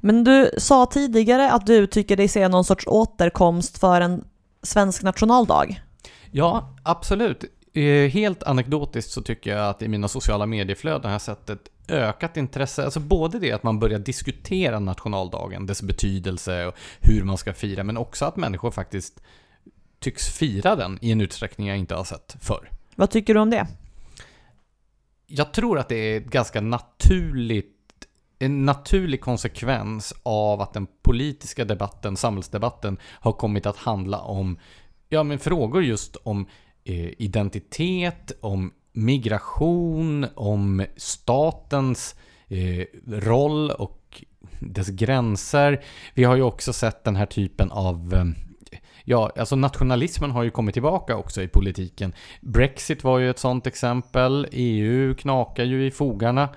Men 0.00 0.24
du 0.24 0.50
sa 0.58 0.86
tidigare 0.86 1.52
att 1.52 1.66
du 1.66 1.86
tycker 1.86 2.16
dig 2.16 2.28
se 2.28 2.48
någon 2.48 2.64
sorts 2.64 2.86
återkomst 2.86 3.78
för 3.78 4.00
en 4.00 4.24
svensk 4.62 5.02
nationaldag. 5.02 5.82
Ja, 6.30 6.76
absolut. 6.82 7.44
Eh, 7.74 8.10
helt 8.10 8.42
anekdotiskt 8.42 9.10
så 9.10 9.22
tycker 9.22 9.56
jag 9.56 9.68
att 9.68 9.82
i 9.82 9.88
mina 9.88 10.08
sociala 10.08 10.46
medieflöden 10.46 11.04
har 11.04 11.12
jag 11.12 11.20
sett 11.20 11.50
ett 11.50 11.68
ökat 11.88 12.36
intresse, 12.36 12.84
alltså 12.84 13.00
både 13.00 13.38
det 13.38 13.52
att 13.52 13.62
man 13.62 13.78
börjar 13.78 13.98
diskutera 13.98 14.78
nationaldagen, 14.78 15.66
dess 15.66 15.82
betydelse 15.82 16.66
och 16.66 16.74
hur 17.00 17.24
man 17.24 17.38
ska 17.38 17.52
fira, 17.52 17.84
men 17.84 17.96
också 17.96 18.24
att 18.24 18.36
människor 18.36 18.70
faktiskt 18.70 19.20
tycks 19.98 20.28
fira 20.28 20.76
den 20.76 20.98
i 21.00 21.12
en 21.12 21.20
utsträckning 21.20 21.68
jag 21.68 21.78
inte 21.78 21.94
har 21.94 22.04
sett 22.04 22.36
förr. 22.40 22.70
Vad 22.94 23.10
tycker 23.10 23.34
du 23.34 23.40
om 23.40 23.50
det? 23.50 23.66
Jag 25.26 25.52
tror 25.52 25.78
att 25.78 25.88
det 25.88 25.96
är 25.96 26.20
ganska 26.20 26.60
naturligt 26.60 27.74
en 28.38 28.64
naturlig 28.64 29.20
konsekvens 29.20 30.14
av 30.22 30.60
att 30.60 30.72
den 30.72 30.86
politiska 31.02 31.64
debatten, 31.64 32.16
samhällsdebatten, 32.16 32.98
har 33.02 33.32
kommit 33.32 33.66
att 33.66 33.76
handla 33.76 34.20
om 34.20 34.58
ja, 35.08 35.22
men 35.22 35.38
frågor 35.38 35.84
just 35.84 36.16
om 36.16 36.46
eh, 36.84 37.10
identitet, 37.22 38.32
om 38.40 38.72
migration, 38.92 40.26
om 40.34 40.84
statens 40.96 42.14
eh, 42.48 42.84
roll 43.06 43.70
och 43.70 44.24
dess 44.60 44.88
gränser. 44.88 45.84
Vi 46.14 46.24
har 46.24 46.36
ju 46.36 46.42
också 46.42 46.72
sett 46.72 47.04
den 47.04 47.16
här 47.16 47.26
typen 47.26 47.70
av 47.70 48.14
eh, 48.14 48.24
ja, 49.08 49.30
alltså 49.36 49.56
nationalismen 49.56 50.30
har 50.30 50.42
ju 50.42 50.50
kommit 50.50 50.72
tillbaka 50.72 51.16
också 51.16 51.42
i 51.42 51.48
politiken. 51.48 52.12
Brexit 52.40 53.04
var 53.04 53.18
ju 53.18 53.30
ett 53.30 53.38
sånt 53.38 53.66
exempel. 53.66 54.46
EU 54.52 55.14
knakar 55.14 55.64
ju 55.64 55.86
i 55.86 55.90
fogarna. 55.90 56.48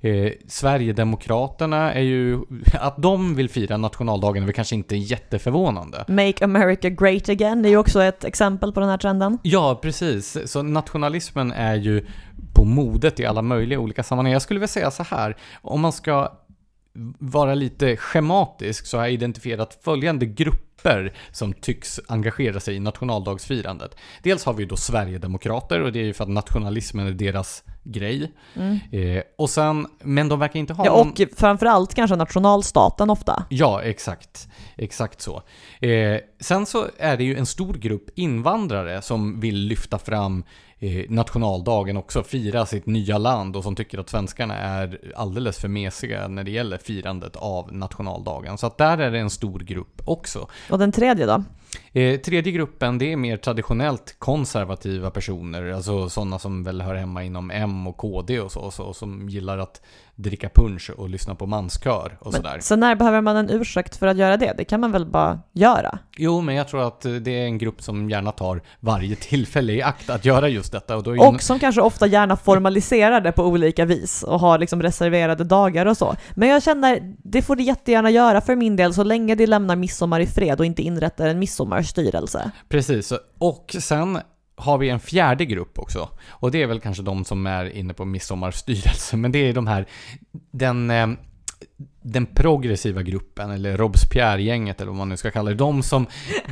Eh, 0.00 0.32
Sverigedemokraterna 0.48 1.92
är 1.92 2.00
ju, 2.00 2.40
att 2.80 2.96
de 2.96 3.34
vill 3.34 3.48
fira 3.48 3.76
nationaldagen 3.76 4.42
är 4.42 4.46
väl 4.46 4.54
kanske 4.54 4.74
inte 4.74 4.96
jätteförvånande. 4.96 6.04
Make 6.08 6.44
America 6.44 6.88
Great 6.88 7.28
Again 7.28 7.64
är 7.64 7.68
ju 7.68 7.76
också 7.76 8.02
ett 8.02 8.24
exempel 8.24 8.72
på 8.72 8.80
den 8.80 8.88
här 8.88 8.98
trenden. 8.98 9.38
Ja, 9.42 9.78
precis. 9.82 10.50
Så 10.50 10.62
nationalismen 10.62 11.52
är 11.52 11.74
ju 11.74 12.06
på 12.54 12.64
modet 12.64 13.20
i 13.20 13.26
alla 13.26 13.42
möjliga 13.42 13.78
olika 13.78 14.02
sammanhang. 14.02 14.32
Jag 14.32 14.42
skulle 14.42 14.60
vilja 14.60 14.68
säga 14.68 14.90
så 14.90 15.02
här, 15.02 15.36
om 15.62 15.80
man 15.80 15.92
ska 15.92 16.32
vara 17.18 17.54
lite 17.54 17.96
schematisk 17.96 18.86
så 18.86 18.96
har 18.96 19.04
jag 19.04 19.12
identifierat 19.12 19.78
följande 19.82 20.26
grupper 20.26 21.12
som 21.32 21.52
tycks 21.52 22.00
engagera 22.08 22.60
sig 22.60 22.74
i 22.74 22.80
nationaldagsfirandet. 22.80 23.96
Dels 24.22 24.44
har 24.44 24.52
vi 24.52 24.64
då 24.64 24.76
Sverigedemokrater 24.76 25.80
och 25.82 25.92
det 25.92 26.00
är 26.00 26.04
ju 26.04 26.12
för 26.12 26.24
att 26.24 26.30
nationalismen 26.30 27.06
är 27.06 27.12
deras 27.12 27.64
grej. 27.82 28.32
Mm. 28.54 28.78
Eh, 28.92 29.22
och 29.38 29.50
sen, 29.50 29.86
men 30.02 30.28
de 30.28 30.38
verkar 30.38 30.60
inte 30.60 30.72
ha 30.72 30.84
Ja, 30.84 30.96
någon... 30.96 31.10
och 31.10 31.20
framförallt 31.36 31.94
kanske 31.94 32.16
nationalstaten 32.16 33.10
ofta. 33.10 33.44
Ja, 33.48 33.82
exakt. 33.82 34.48
Exakt 34.76 35.20
så. 35.20 35.42
Eh, 35.80 36.20
sen 36.40 36.66
så 36.66 36.86
är 36.98 37.16
det 37.16 37.24
ju 37.24 37.36
en 37.36 37.46
stor 37.46 37.74
grupp 37.74 38.10
invandrare 38.14 39.02
som 39.02 39.40
vill 39.40 39.56
lyfta 39.56 39.98
fram 39.98 40.44
nationaldagen 41.08 41.96
också, 41.96 42.22
fira 42.22 42.66
sitt 42.66 42.86
nya 42.86 43.18
land 43.18 43.56
och 43.56 43.62
som 43.62 43.76
tycker 43.76 43.98
att 43.98 44.08
svenskarna 44.08 44.56
är 44.56 45.12
alldeles 45.16 45.58
för 45.58 45.68
mesiga 45.68 46.28
när 46.28 46.44
det 46.44 46.50
gäller 46.50 46.78
firandet 46.78 47.36
av 47.36 47.72
nationaldagen. 47.72 48.58
Så 48.58 48.66
att 48.66 48.78
där 48.78 48.98
är 48.98 49.10
det 49.10 49.18
en 49.18 49.30
stor 49.30 49.60
grupp 49.60 50.02
också. 50.04 50.48
Och 50.70 50.78
den 50.78 50.92
tredje 50.92 51.26
då? 51.26 51.44
Eh, 51.92 52.20
tredje 52.20 52.52
gruppen, 52.52 52.98
det 52.98 53.12
är 53.12 53.16
mer 53.16 53.36
traditionellt 53.36 54.14
konservativa 54.18 55.10
personer, 55.10 55.72
alltså 55.72 56.08
sådana 56.08 56.38
som 56.38 56.64
väl 56.64 56.80
hör 56.80 56.94
hemma 56.94 57.24
inom 57.24 57.50
M 57.50 57.86
och 57.86 57.96
KD 57.96 58.40
och 58.40 58.52
så, 58.52 58.70
så 58.70 58.94
som 58.94 59.28
gillar 59.28 59.58
att 59.58 59.80
dricka 60.14 60.48
punch 60.54 60.90
och 60.96 61.08
lyssna 61.08 61.34
på 61.34 61.46
manskör 61.46 62.18
och 62.20 62.34
sådär. 62.34 62.58
Så 62.60 62.76
när 62.76 62.94
behöver 62.94 63.20
man 63.20 63.36
en 63.36 63.50
ursäkt 63.50 63.96
för 63.96 64.06
att 64.06 64.16
göra 64.16 64.36
det? 64.36 64.54
Det 64.56 64.64
kan 64.64 64.80
man 64.80 64.92
väl 64.92 65.06
bara 65.06 65.40
göra? 65.52 65.98
Jo, 66.16 66.40
men 66.40 66.54
jag 66.54 66.68
tror 66.68 66.86
att 66.86 67.00
det 67.00 67.30
är 67.30 67.44
en 67.44 67.58
grupp 67.58 67.82
som 67.82 68.10
gärna 68.10 68.32
tar 68.32 68.62
varje 68.80 69.16
tillfälle 69.16 69.72
i 69.72 69.82
akt 69.82 70.10
att 70.10 70.24
göra 70.24 70.48
just 70.48 70.72
detta. 70.72 70.96
Och, 70.96 71.06
Och 71.06 71.42
som 71.42 71.58
kanske 71.58 71.80
ofta 71.80 72.06
gärna 72.06 72.36
formaliserar 72.36 73.20
det 73.20 73.32
på 73.32 73.44
olika 73.44 73.84
vis 73.84 74.22
och 74.22 74.40
har 74.40 74.58
liksom 74.58 74.82
reserverade 74.82 75.44
dagar 75.44 75.86
och 75.86 75.96
så. 75.96 76.16
Men 76.34 76.48
jag 76.48 76.62
känner, 76.62 77.14
det 77.24 77.42
får 77.42 77.56
det 77.56 77.62
jättegärna 77.62 78.10
göra 78.10 78.40
för 78.40 78.56
min 78.56 78.76
del 78.76 78.94
så 78.94 79.04
länge 79.04 79.34
det 79.34 79.46
lämnar 79.46 79.76
midsommar 79.76 80.20
i 80.20 80.26
fred 80.26 80.60
och 80.60 80.66
inte 80.66 80.82
inrättar 80.82 81.28
en 81.28 81.38
midsommarstyrelse. 81.64 82.50
Precis, 82.68 83.12
och 83.38 83.76
sen 83.78 84.18
har 84.56 84.78
vi 84.78 84.88
en 84.88 85.00
fjärde 85.00 85.44
grupp 85.44 85.78
också. 85.78 86.08
Och 86.28 86.50
det 86.50 86.62
är 86.62 86.66
väl 86.66 86.80
kanske 86.80 87.02
de 87.02 87.24
som 87.24 87.46
är 87.46 87.64
inne 87.64 87.94
på 87.94 88.04
midsommarstyrelse, 88.04 89.16
men 89.16 89.32
det 89.32 89.38
är 89.38 89.52
de 89.52 89.66
här, 89.66 89.86
den, 90.50 90.90
eh, 90.90 91.06
den 92.02 92.26
progressiva 92.26 93.02
gruppen, 93.02 93.50
eller 93.50 93.76
Robespierre-gänget 93.76 94.80
eller 94.80 94.90
vad 94.90 94.98
man 94.98 95.08
nu 95.08 95.16
ska 95.16 95.30
kalla 95.30 95.50
det. 95.50 95.56
De 95.56 95.82
som, 95.82 96.06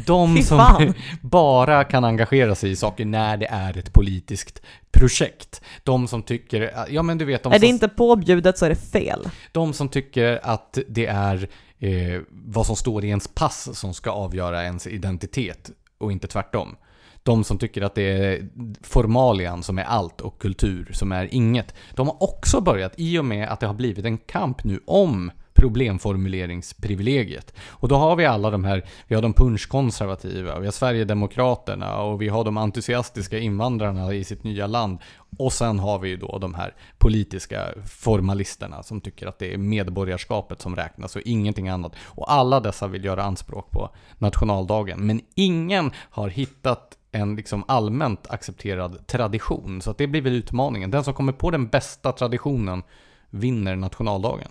de 0.07 0.43
som 0.43 0.95
bara 1.21 1.85
kan 1.85 2.05
engagera 2.05 2.55
sig 2.55 2.71
i 2.71 2.77
saker 2.77 3.05
när 3.05 3.37
det 3.37 3.47
är 3.47 3.79
ett 3.79 3.93
politiskt 3.93 4.63
projekt. 4.91 5.61
De 5.85 6.09
som 6.09 6.23
tycker, 6.23 6.87
ja 6.89 7.03
men 7.03 7.19
du 7.19 7.25
vet, 7.25 7.43
de 7.43 7.53
är 7.53 7.59
det 7.59 7.67
som, 7.67 7.69
inte 7.69 7.89
påbjudet 7.89 8.59
så 8.59 8.65
är 8.65 8.69
det 8.69 8.91
fel. 8.93 9.29
de 9.53 9.73
som 9.73 9.89
tycker 9.89 10.41
att 10.43 10.79
det 10.89 11.07
är 11.07 11.49
eh, 11.79 12.21
vad 12.31 12.67
som 12.67 12.77
står 12.77 13.05
i 13.05 13.09
ens 13.09 13.29
pass 13.29 13.79
som 13.79 13.95
ska 13.95 14.11
avgöra 14.11 14.65
ens 14.65 14.87
identitet 14.87 15.71
och 15.99 16.13
inte 16.13 16.27
tvärtom. 16.27 16.77
De 17.23 17.45
som 17.45 17.59
tycker 17.59 17.83
att 17.83 17.95
det 17.95 18.03
är 18.03 18.49
formalian 18.83 19.63
som 19.63 19.79
är 19.79 19.85
allt 19.85 20.21
och 20.21 20.39
kultur 20.39 20.91
som 20.93 21.13
är 21.13 21.35
inget. 21.35 21.75
De 21.95 22.07
har 22.07 22.23
också 22.23 22.61
börjat 22.61 22.93
i 22.97 23.19
och 23.19 23.25
med 23.25 23.49
att 23.49 23.61
det 23.61 23.67
har 23.67 23.75
blivit 23.75 24.05
en 24.05 24.19
kamp 24.19 24.65
nu 24.65 24.81
om 24.87 25.31
problemformuleringsprivilegiet. 25.59 27.55
Och 27.69 27.89
då 27.89 27.97
har 27.97 28.17
vi 28.17 28.27
alla 28.27 28.51
de 28.51 28.65
här, 28.65 28.85
vi 29.07 29.15
har 29.15 29.23
de 29.23 29.33
punschkonservativa, 29.33 30.59
vi 30.59 30.67
har 30.67 30.73
Sverigedemokraterna 30.73 32.03
och 32.03 32.23
vi 32.23 32.29
har 32.29 32.45
de 32.45 32.57
entusiastiska 32.57 33.39
invandrarna 33.39 34.15
i 34.15 34.25
sitt 34.25 34.45
nya 34.45 34.67
land. 34.67 34.99
Och 35.39 35.53
sen 35.53 35.79
har 35.79 35.99
vi 35.99 36.09
ju 36.09 36.17
då 36.17 36.39
de 36.39 36.55
här 36.55 36.75
politiska 36.99 37.69
formalisterna 37.87 38.83
som 38.83 39.01
tycker 39.01 39.27
att 39.27 39.39
det 39.39 39.55
är 39.55 39.59
medborgarskapet 39.59 40.61
som 40.61 40.77
räknas 40.77 41.17
och 41.17 41.23
ingenting 41.25 41.69
annat. 41.69 41.93
Och 42.05 42.33
alla 42.33 42.61
dessa 42.61 42.87
vill 42.87 43.05
göra 43.05 43.23
anspråk 43.23 43.71
på 43.71 43.91
nationaldagen. 44.19 45.07
Men 45.07 45.21
ingen 45.35 45.91
har 45.95 46.29
hittat 46.29 46.99
en 47.13 47.37
liksom 47.37 47.65
allmänt 47.69 48.31
accepterad 48.31 49.07
tradition. 49.07 49.81
Så 49.83 49.91
att 49.91 49.99
det 49.99 50.07
blir 50.07 50.23
väl 50.23 50.33
utmaningen. 50.33 50.91
Den 50.91 51.05
som 51.05 51.15
kommer 51.15 51.33
på 51.33 51.51
den 51.51 51.67
bästa 51.67 52.13
traditionen 52.13 52.83
vinner 53.31 53.77
nationaldagen. 53.77 54.49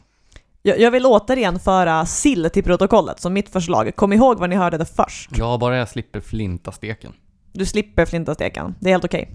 Jag, 0.67 0.79
jag 0.79 0.91
vill 0.91 1.05
återigen 1.05 1.59
föra 1.59 2.05
sill 2.05 2.49
till 2.53 2.63
protokollet 2.63 3.19
som 3.19 3.33
mitt 3.33 3.49
förslag. 3.49 3.95
Kom 3.95 4.13
ihåg 4.13 4.39
var 4.39 4.47
ni 4.47 4.55
hörde 4.55 4.77
det 4.77 4.85
först. 4.85 5.29
Ja, 5.37 5.57
bara 5.57 5.77
jag 5.77 5.89
slipper 5.89 6.19
flintasteken. 6.19 7.13
Du 7.53 7.65
slipper 7.65 8.05
flintasteken. 8.05 8.75
Det 8.79 8.89
är 8.89 8.91
helt 8.91 9.05
okej. 9.05 9.29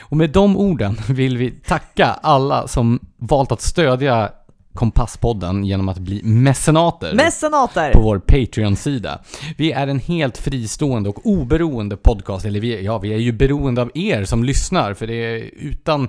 Och 0.00 0.16
med 0.16 0.30
de 0.30 0.56
orden 0.56 0.96
vill 1.08 1.36
vi 1.36 1.50
tacka 1.50 2.06
alla 2.06 2.68
som 2.68 3.00
valt 3.16 3.52
att 3.52 3.60
stödja 3.60 4.30
Kompasspodden 4.74 5.64
genom 5.64 5.88
att 5.88 5.98
bli 5.98 6.22
mecenater. 6.22 7.14
Mecenater! 7.14 7.92
på 7.92 8.00
vår 8.00 8.18
Patreon-sida. 8.18 9.18
Vi 9.56 9.72
är 9.72 9.86
en 9.86 9.98
helt 9.98 10.38
fristående 10.38 11.08
och 11.08 11.26
oberoende 11.26 11.96
podcast, 11.96 12.44
eller 12.44 12.60
vi, 12.60 12.84
ja, 12.84 12.98
vi 12.98 13.12
är 13.12 13.18
ju 13.18 13.32
beroende 13.32 13.82
av 13.82 13.90
er 13.94 14.24
som 14.24 14.44
lyssnar, 14.44 14.94
för 14.94 15.06
det 15.06 15.14
är 15.14 15.50
utan 15.54 16.08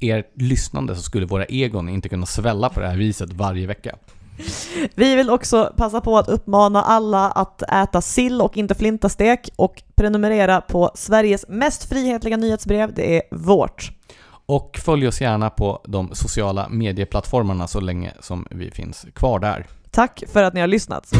ert 0.00 0.30
lyssnande 0.34 0.96
så 0.96 1.02
skulle 1.02 1.26
våra 1.26 1.44
egon 1.44 1.88
inte 1.88 2.08
kunna 2.08 2.26
svälla 2.26 2.68
på 2.68 2.80
det 2.80 2.88
här 2.88 2.96
viset 2.96 3.32
varje 3.32 3.66
vecka. 3.66 3.96
Vi 4.94 5.16
vill 5.16 5.30
också 5.30 5.72
passa 5.76 6.00
på 6.00 6.18
att 6.18 6.28
uppmana 6.28 6.82
alla 6.82 7.30
att 7.30 7.62
äta 7.62 8.00
sill 8.00 8.40
och 8.40 8.56
inte 8.56 8.74
flintastek 8.74 9.48
och 9.56 9.82
prenumerera 9.94 10.60
på 10.60 10.90
Sveriges 10.94 11.44
mest 11.48 11.88
frihetliga 11.88 12.36
nyhetsbrev. 12.36 12.94
Det 12.94 13.16
är 13.16 13.22
vårt. 13.30 13.92
Och 14.46 14.78
följ 14.84 15.08
oss 15.08 15.20
gärna 15.20 15.50
på 15.50 15.80
de 15.84 16.14
sociala 16.14 16.68
medieplattformarna 16.68 17.66
så 17.66 17.80
länge 17.80 18.12
som 18.20 18.46
vi 18.50 18.70
finns 18.70 19.06
kvar 19.14 19.38
där. 19.38 19.66
Tack 19.90 20.22
för 20.32 20.42
att 20.42 20.54
ni 20.54 20.60
har 20.60 20.66
lyssnat. 20.66 21.12